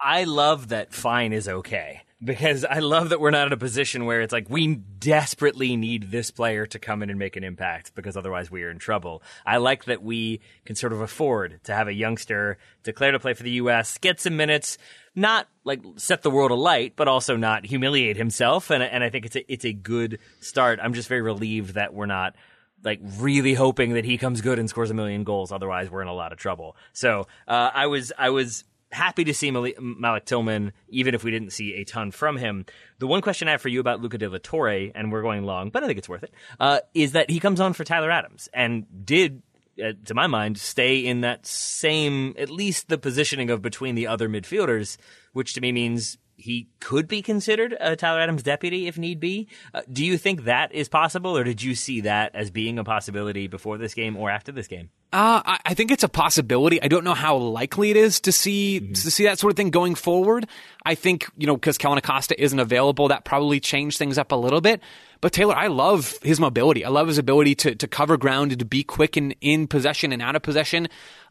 I 0.00 0.24
love 0.24 0.68
that 0.68 0.92
fine 0.92 1.32
is 1.32 1.48
okay 1.48 2.02
because 2.22 2.64
I 2.64 2.78
love 2.78 3.10
that 3.10 3.20
we're 3.20 3.30
not 3.30 3.46
in 3.46 3.52
a 3.52 3.58
position 3.58 4.06
where 4.06 4.22
it's 4.22 4.32
like 4.32 4.48
we 4.48 4.76
desperately 4.76 5.76
need 5.76 6.10
this 6.10 6.30
player 6.30 6.66
to 6.66 6.78
come 6.78 7.02
in 7.02 7.10
and 7.10 7.18
make 7.18 7.36
an 7.36 7.44
impact 7.44 7.94
because 7.94 8.16
otherwise 8.16 8.50
we 8.50 8.62
are 8.62 8.70
in 8.70 8.78
trouble. 8.78 9.22
I 9.44 9.58
like 9.58 9.84
that 9.84 10.02
we 10.02 10.40
can 10.64 10.76
sort 10.76 10.92
of 10.92 11.00
afford 11.00 11.60
to 11.64 11.74
have 11.74 11.88
a 11.88 11.92
youngster 11.92 12.58
declare 12.82 13.12
to 13.12 13.20
play 13.20 13.34
for 13.34 13.42
the 13.42 13.50
U.S., 13.52 13.98
get 13.98 14.20
some 14.20 14.36
minutes, 14.36 14.78
not 15.14 15.48
like 15.64 15.82
set 15.96 16.22
the 16.22 16.30
world 16.30 16.50
alight, 16.50 16.94
but 16.96 17.08
also 17.08 17.36
not 17.36 17.66
humiliate 17.66 18.16
himself. 18.16 18.70
And, 18.70 18.82
and 18.82 19.04
I 19.04 19.10
think 19.10 19.26
it's 19.26 19.36
a, 19.36 19.52
it's 19.52 19.64
a 19.64 19.72
good 19.72 20.18
start. 20.40 20.78
I'm 20.82 20.94
just 20.94 21.08
very 21.08 21.22
relieved 21.22 21.74
that 21.74 21.92
we're 21.92 22.06
not 22.06 22.34
like 22.82 23.00
really 23.18 23.54
hoping 23.54 23.94
that 23.94 24.04
he 24.04 24.16
comes 24.16 24.40
good 24.40 24.58
and 24.58 24.68
scores 24.70 24.90
a 24.90 24.94
million 24.94 25.24
goals. 25.24 25.52
Otherwise, 25.52 25.90
we're 25.90 26.02
in 26.02 26.08
a 26.08 26.14
lot 26.14 26.32
of 26.32 26.38
trouble. 26.38 26.76
So 26.92 27.26
uh, 27.48 27.70
I 27.74 27.86
was 27.86 28.12
I 28.16 28.30
was 28.30 28.64
happy 28.92 29.24
to 29.24 29.34
see 29.34 29.50
Malik 29.50 30.24
Tillman, 30.24 30.72
even 30.88 31.14
if 31.14 31.24
we 31.24 31.30
didn't 31.30 31.50
see 31.50 31.74
a 31.74 31.84
ton 31.84 32.10
from 32.10 32.36
him. 32.36 32.64
The 32.98 33.06
one 33.06 33.20
question 33.20 33.48
I 33.48 33.52
have 33.52 33.62
for 33.62 33.68
you 33.68 33.80
about 33.80 34.00
Luca 34.00 34.18
De 34.18 34.28
La 34.28 34.38
Torre, 34.42 34.90
and 34.94 35.10
we're 35.10 35.22
going 35.22 35.44
long, 35.44 35.70
but 35.70 35.82
I 35.82 35.86
think 35.86 35.98
it's 35.98 36.08
worth 36.08 36.22
it, 36.22 36.32
uh, 36.60 36.80
is 36.94 37.12
that 37.12 37.30
he 37.30 37.40
comes 37.40 37.60
on 37.60 37.72
for 37.72 37.84
Tyler 37.84 38.10
Adams 38.10 38.48
and 38.54 38.86
did, 39.04 39.42
uh, 39.84 39.92
to 40.04 40.14
my 40.14 40.26
mind, 40.26 40.58
stay 40.58 40.98
in 40.98 41.22
that 41.22 41.46
same, 41.46 42.34
at 42.38 42.48
least 42.48 42.88
the 42.88 42.98
positioning 42.98 43.50
of 43.50 43.60
between 43.60 43.94
the 43.94 44.06
other 44.06 44.28
midfielders, 44.28 44.96
which 45.32 45.54
to 45.54 45.60
me 45.60 45.72
means 45.72 46.18
he 46.36 46.68
could 46.80 47.08
be 47.08 47.22
considered 47.22 47.74
a 47.80 47.96
Tyler 47.96 48.20
Adams 48.20 48.42
deputy 48.42 48.86
if 48.88 48.98
need 48.98 49.18
be. 49.20 49.48
Uh, 49.72 49.82
do 49.90 50.04
you 50.04 50.18
think 50.18 50.44
that 50.44 50.72
is 50.74 50.88
possible, 50.88 51.36
or 51.36 51.44
did 51.44 51.62
you 51.62 51.74
see 51.74 52.02
that 52.02 52.34
as 52.34 52.50
being 52.50 52.78
a 52.78 52.84
possibility 52.84 53.46
before 53.46 53.78
this 53.78 53.94
game 53.94 54.16
or 54.16 54.30
after 54.30 54.52
this 54.52 54.66
game? 54.66 54.90
Uh, 55.12 55.40
I, 55.44 55.58
I 55.66 55.74
think 55.74 55.90
it's 55.90 56.02
a 56.02 56.08
possibility. 56.08 56.82
I 56.82 56.88
don't 56.88 57.04
know 57.04 57.14
how 57.14 57.36
likely 57.36 57.90
it 57.90 57.96
is 57.96 58.20
to 58.20 58.32
see 58.32 58.80
Mm-hmm. 58.80 58.92
to 58.92 59.10
see 59.10 59.24
that 59.24 59.38
sort 59.38 59.52
of 59.52 59.56
thing 59.56 59.70
going 59.70 59.94
forward. 59.94 60.46
I 60.84 60.94
think 60.94 61.26
you 61.38 61.46
know 61.46 61.56
because 61.56 61.78
Kellyn 61.78 61.98
Acosta 61.98 62.40
isn't 62.40 62.58
available, 62.58 63.08
that 63.08 63.24
probably 63.24 63.60
changed 63.60 63.98
things 63.98 64.18
up 64.18 64.32
a 64.32 64.36
little 64.36 64.60
bit. 64.60 64.82
But 65.22 65.32
Taylor, 65.32 65.56
I 65.56 65.68
love 65.68 66.18
his 66.22 66.38
mobility. 66.38 66.84
I 66.84 66.90
love 66.90 67.06
his 67.08 67.18
ability 67.18 67.54
to 67.56 67.74
to 67.76 67.86
cover 67.88 68.16
ground 68.18 68.52
and 68.52 68.58
to 68.58 68.64
be 68.66 68.82
quick 68.84 69.16
and 69.16 69.34
in 69.40 69.66
possession 69.68 70.12
and 70.12 70.20
out 70.20 70.36
of 70.36 70.42
possession. 70.42 70.88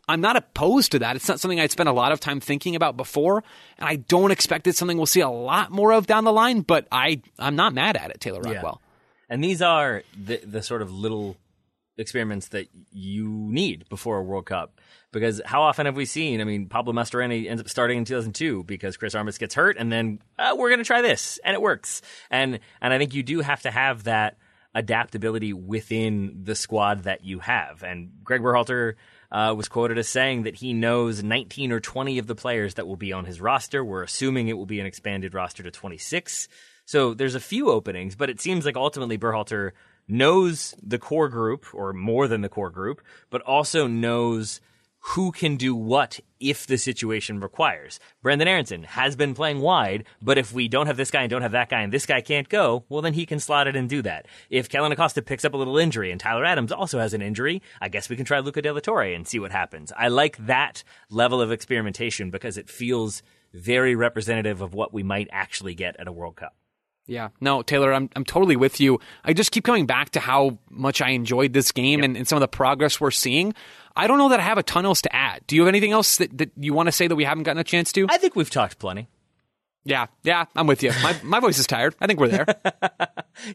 I'm 0.07 0.21
not 0.21 0.35
opposed 0.35 0.91
to 0.91 0.99
that. 0.99 1.15
It's 1.15 1.27
not 1.27 1.39
something 1.39 1.59
I'd 1.59 1.71
spent 1.71 1.89
a 1.89 1.93
lot 1.93 2.11
of 2.11 2.19
time 2.19 2.39
thinking 2.39 2.75
about 2.75 2.95
before, 2.95 3.43
and 3.77 3.87
I 3.87 3.95
don't 3.95 4.31
expect 4.31 4.67
it's 4.67 4.77
something 4.77 4.97
we'll 4.97 5.05
see 5.05 5.21
a 5.21 5.29
lot 5.29 5.71
more 5.71 5.91
of 5.93 6.07
down 6.07 6.23
the 6.23 6.33
line. 6.33 6.61
But 6.61 6.87
I 6.91 7.21
I'm 7.39 7.55
not 7.55 7.73
mad 7.73 7.97
at 7.97 8.11
it, 8.11 8.19
Taylor 8.19 8.41
Rockwell. 8.41 8.81
And 9.29 9.43
these 9.43 9.61
are 9.61 10.03
the 10.17 10.37
the 10.45 10.61
sort 10.61 10.81
of 10.81 10.91
little 10.91 11.37
experiments 11.97 12.49
that 12.49 12.67
you 12.91 13.27
need 13.29 13.87
before 13.89 14.17
a 14.17 14.23
World 14.23 14.45
Cup. 14.45 14.79
Because 15.11 15.41
how 15.45 15.61
often 15.61 15.85
have 15.85 15.95
we 15.95 16.03
seen? 16.05 16.41
I 16.41 16.43
mean, 16.43 16.67
Pablo 16.67 16.91
Mastroeni 16.91 17.49
ends 17.49 17.61
up 17.61 17.69
starting 17.69 17.99
in 17.99 18.03
2002 18.03 18.65
because 18.65 18.97
Chris 18.97 19.15
Armas 19.15 19.37
gets 19.37 19.55
hurt, 19.55 19.77
and 19.77 19.89
then 19.89 20.19
uh, 20.37 20.55
we're 20.57 20.67
going 20.69 20.79
to 20.79 20.85
try 20.85 21.01
this, 21.01 21.39
and 21.45 21.53
it 21.53 21.61
works. 21.61 22.01
And 22.29 22.59
and 22.81 22.93
I 22.93 22.97
think 22.97 23.13
you 23.13 23.23
do 23.23 23.39
have 23.39 23.61
to 23.61 23.71
have 23.71 24.03
that 24.03 24.37
adaptability 24.75 25.53
within 25.53 26.41
the 26.43 26.53
squad 26.53 27.03
that 27.03 27.23
you 27.23 27.39
have. 27.39 27.81
And 27.81 28.11
Greg 28.23 28.41
Berhalter 28.41 28.95
uh, 29.31 29.53
was 29.55 29.67
quoted 29.67 29.97
as 29.97 30.07
saying 30.07 30.43
that 30.43 30.55
he 30.55 30.73
knows 30.73 31.23
19 31.23 31.71
or 31.71 31.79
20 31.79 32.17
of 32.17 32.27
the 32.27 32.35
players 32.35 32.75
that 32.75 32.87
will 32.87 32.95
be 32.95 33.13
on 33.13 33.25
his 33.25 33.41
roster. 33.41 33.83
We're 33.83 34.03
assuming 34.03 34.47
it 34.47 34.57
will 34.57 34.65
be 34.65 34.79
an 34.79 34.85
expanded 34.85 35.33
roster 35.33 35.63
to 35.63 35.71
26. 35.71 36.47
So 36.85 37.13
there's 37.13 37.35
a 37.35 37.39
few 37.39 37.69
openings, 37.69 38.15
but 38.15 38.29
it 38.29 38.39
seems 38.39 38.65
like 38.65 38.75
ultimately 38.75 39.17
Berhalter 39.17 39.71
knows 40.07 40.75
the 40.83 40.99
core 40.99 41.29
group, 41.29 41.65
or 41.73 41.93
more 41.93 42.27
than 42.27 42.41
the 42.41 42.49
core 42.49 42.69
group, 42.69 43.01
but 43.29 43.41
also 43.41 43.87
knows 43.87 44.61
who 45.09 45.31
can 45.31 45.55
do 45.55 45.75
what 45.75 46.19
if 46.39 46.65
the 46.65 46.77
situation 46.77 47.39
requires. 47.39 47.99
Brenden 48.23 48.47
Aaronson 48.47 48.83
has 48.83 49.15
been 49.15 49.35
playing 49.35 49.59
wide, 49.59 50.03
but 50.19 50.39
if 50.39 50.51
we 50.51 50.67
don't 50.67 50.87
have 50.87 50.97
this 50.97 51.11
guy 51.11 51.21
and 51.21 51.29
don't 51.29 51.43
have 51.43 51.51
that 51.51 51.69
guy 51.69 51.81
and 51.81 51.93
this 51.93 52.07
guy 52.07 52.21
can't 52.21 52.49
go, 52.49 52.85
well, 52.89 53.03
then 53.03 53.13
he 53.13 53.25
can 53.25 53.39
slot 53.39 53.67
it 53.67 53.75
and 53.75 53.87
do 53.87 54.01
that. 54.01 54.25
If 54.49 54.67
Kellyn 54.67 54.91
Acosta 54.91 55.21
picks 55.21 55.45
up 55.45 55.53
a 55.53 55.57
little 55.57 55.77
injury 55.77 56.11
and 56.11 56.19
Tyler 56.19 56.43
Adams 56.43 56.71
also 56.71 56.99
has 56.99 57.13
an 57.13 57.21
injury, 57.21 57.61
I 57.79 57.87
guess 57.87 58.09
we 58.09 58.15
can 58.15 58.25
try 58.25 58.39
Luca 58.39 58.63
De 58.63 58.73
La 58.73 58.79
Torre 58.79 59.13
and 59.13 59.27
see 59.27 59.37
what 59.37 59.51
happens. 59.51 59.93
I 59.95 60.07
like 60.07 60.43
that 60.47 60.83
level 61.11 61.39
of 61.39 61.51
experimentation 61.51 62.31
because 62.31 62.57
it 62.57 62.67
feels 62.67 63.21
very 63.53 63.95
representative 63.95 64.59
of 64.61 64.73
what 64.73 64.91
we 64.91 65.03
might 65.03 65.27
actually 65.31 65.75
get 65.75 65.95
at 65.99 66.07
a 66.07 66.11
World 66.11 66.37
Cup. 66.37 66.55
Yeah, 67.07 67.29
no, 67.39 67.61
Taylor, 67.61 67.93
I'm 67.93 68.09
I'm 68.15 68.25
totally 68.25 68.55
with 68.55 68.79
you. 68.79 68.99
I 69.23 69.33
just 69.33 69.51
keep 69.51 69.63
coming 69.63 69.85
back 69.85 70.09
to 70.11 70.19
how 70.19 70.57
much 70.71 71.01
I 71.01 71.11
enjoyed 71.11 71.53
this 71.53 71.71
game 71.71 72.03
and, 72.03 72.17
and 72.17 72.27
some 72.27 72.37
of 72.37 72.41
the 72.41 72.47
progress 72.47 72.99
we're 72.99 73.11
seeing. 73.11 73.53
I 73.95 74.07
don't 74.07 74.17
know 74.17 74.29
that 74.29 74.39
I 74.39 74.43
have 74.43 74.57
a 74.57 74.63
ton 74.63 74.85
else 74.85 75.01
to 75.03 75.15
add. 75.15 75.41
Do 75.47 75.55
you 75.55 75.61
have 75.61 75.69
anything 75.69 75.91
else 75.91 76.17
that, 76.17 76.37
that 76.37 76.51
you 76.57 76.73
want 76.73 76.87
to 76.87 76.91
say 76.91 77.07
that 77.07 77.15
we 77.15 77.23
haven't 77.23 77.43
gotten 77.43 77.59
a 77.59 77.63
chance 77.63 77.91
to? 77.93 78.05
I 78.09 78.17
think 78.17 78.35
we've 78.35 78.49
talked 78.49 78.77
plenty. 78.79 79.07
yeah, 79.85 80.07
yeah, 80.23 80.45
I'm 80.55 80.67
with 80.67 80.81
you. 80.83 80.91
My 81.03 81.15
my 81.23 81.39
voice 81.39 81.59
is 81.59 81.67
tired. 81.67 81.95
I 82.01 82.07
think 82.07 82.19
we're 82.19 82.27
there. 82.29 82.45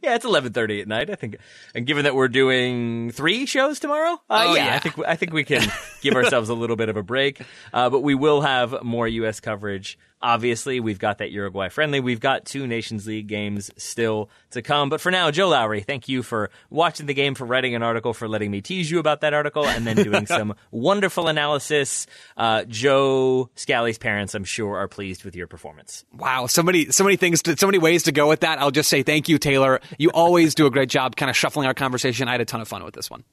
Yeah, 0.03 0.15
it's 0.15 0.27
eleven 0.27 0.53
thirty 0.53 0.83
at 0.83 0.89
night. 0.89 1.09
I 1.09 1.15
think, 1.15 1.37
and 1.75 1.87
given 1.87 2.05
that 2.05 2.15
we're 2.15 2.29
doing 2.29 3.13
three 3.13 3.47
shows 3.47 3.81
tomorrow, 3.81 4.21
uh, 4.29 4.45
Oh, 4.49 4.55
yeah, 4.55 4.67
yeah. 4.67 4.75
I 4.75 4.79
think 4.79 4.99
I 5.09 5.17
think 5.17 5.33
we 5.33 5.43
can 5.43 5.63
give 6.03 6.15
ourselves 6.15 6.51
a 6.51 6.55
little 6.55 6.77
bit 6.77 6.91
of 6.91 6.99
a 6.99 7.03
break. 7.03 7.41
Uh, 7.73 7.89
but 7.89 8.01
we 8.01 8.15
will 8.15 8.43
have 8.43 8.83
more 8.83 9.09
U.S. 9.09 9.41
coverage. 9.41 9.99
Obviously, 10.23 10.81
we've 10.81 10.99
got 10.99 11.19
that 11.19 11.31
Uruguay 11.31 11.71
friendly. 11.71 12.01
We've 12.01 12.21
got 12.21 12.45
two 12.45 12.67
Nations 12.67 13.07
League 13.07 13.27
games 13.27 13.71
still 13.77 14.29
to 14.51 14.61
come. 14.61 14.91
But 14.91 15.01
for 15.01 15.11
now, 15.11 15.31
Joe 15.31 15.49
Lowery, 15.49 15.81
thank 15.81 16.09
you 16.09 16.23
for 16.23 16.51
watching 16.69 17.07
the 17.07 17.15
game, 17.15 17.35
for 17.35 17.47
writing 17.47 17.75
an 17.75 17.83
article, 17.83 18.13
for 18.13 18.29
letting 18.29 18.51
me 18.51 18.61
tease 18.61 18.91
you 18.91 18.99
about 18.99 19.23
that 19.23 19.33
article, 19.33 19.67
and 19.67 19.87
then 19.87 19.97
doing 19.97 20.27
some 20.27 20.55
wonderful 20.71 21.29
analysis. 21.29 22.07
Uh, 22.37 22.65
Joe 22.65 23.49
Scally's 23.55 23.99
parents, 23.99 24.35
I'm 24.35 24.45
sure, 24.45 24.77
are 24.77 24.89
pleased 24.89 25.25
with 25.25 25.35
your 25.35 25.47
performance. 25.47 26.05
wow, 26.13 26.47
so 26.47 26.63
many 26.63 26.91
so 26.91 27.03
many 27.05 27.17
things, 27.17 27.43
to, 27.43 27.57
so 27.57 27.67
many 27.67 27.79
ways 27.79 28.03
to 28.03 28.13
go 28.13 28.29
with 28.29 28.41
that. 28.41 28.59
I'll 28.61 28.71
just 28.71 28.91
say 28.91 29.03
thank 29.03 29.29
you, 29.29 29.39
Taylor. 29.39 29.81
You 29.99 30.11
always 30.13 30.55
do 30.55 30.67
a 30.67 30.71
great 30.71 30.91
job, 30.91 31.17
kind 31.17 31.31
of 31.31 31.37
shuffling 31.37 31.67
our 31.67 31.75
conversation. 31.75 32.29
I 32.29 32.33
had 32.33 32.41
a 32.41 32.45
ton 32.45 32.61
of 32.61 32.69
fun 32.69 32.85
with 32.85 32.95
this 32.95 33.11
one. 33.11 33.25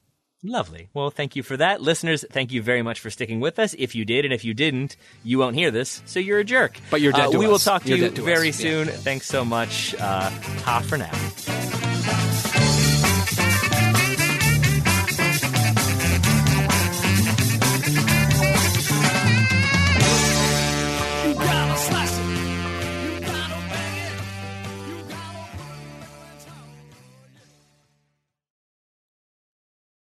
Lovely. 0.44 0.88
Well, 0.94 1.10
thank 1.10 1.34
you 1.34 1.42
for 1.42 1.56
that. 1.56 1.80
Listeners, 1.82 2.24
thank 2.30 2.52
you 2.52 2.62
very 2.62 2.80
much 2.82 3.00
for 3.00 3.10
sticking 3.10 3.40
with 3.40 3.58
us. 3.58 3.74
If 3.76 3.94
you 3.96 4.04
did, 4.04 4.24
and 4.24 4.32
if 4.32 4.44
you 4.44 4.54
didn't, 4.54 4.96
you 5.24 5.38
won't 5.38 5.56
hear 5.56 5.70
this, 5.72 6.00
so 6.06 6.20
you're 6.20 6.38
a 6.38 6.44
jerk. 6.44 6.78
But 6.90 7.00
you're 7.00 7.12
dead 7.12 7.34
Uh, 7.34 7.38
We 7.38 7.48
will 7.48 7.58
talk 7.58 7.82
to 7.82 7.88
You're 7.88 7.98
you 7.98 8.10
to 8.10 8.22
very 8.22 8.50
us. 8.50 8.60
Yeah. 8.62 8.84
soon. 8.84 8.88
Thanks 8.88 9.26
so 9.26 9.44
much. 9.44 9.94
Uh, 9.98 10.30
ta 10.60 10.80
for 10.86 10.96
now. 10.96 11.87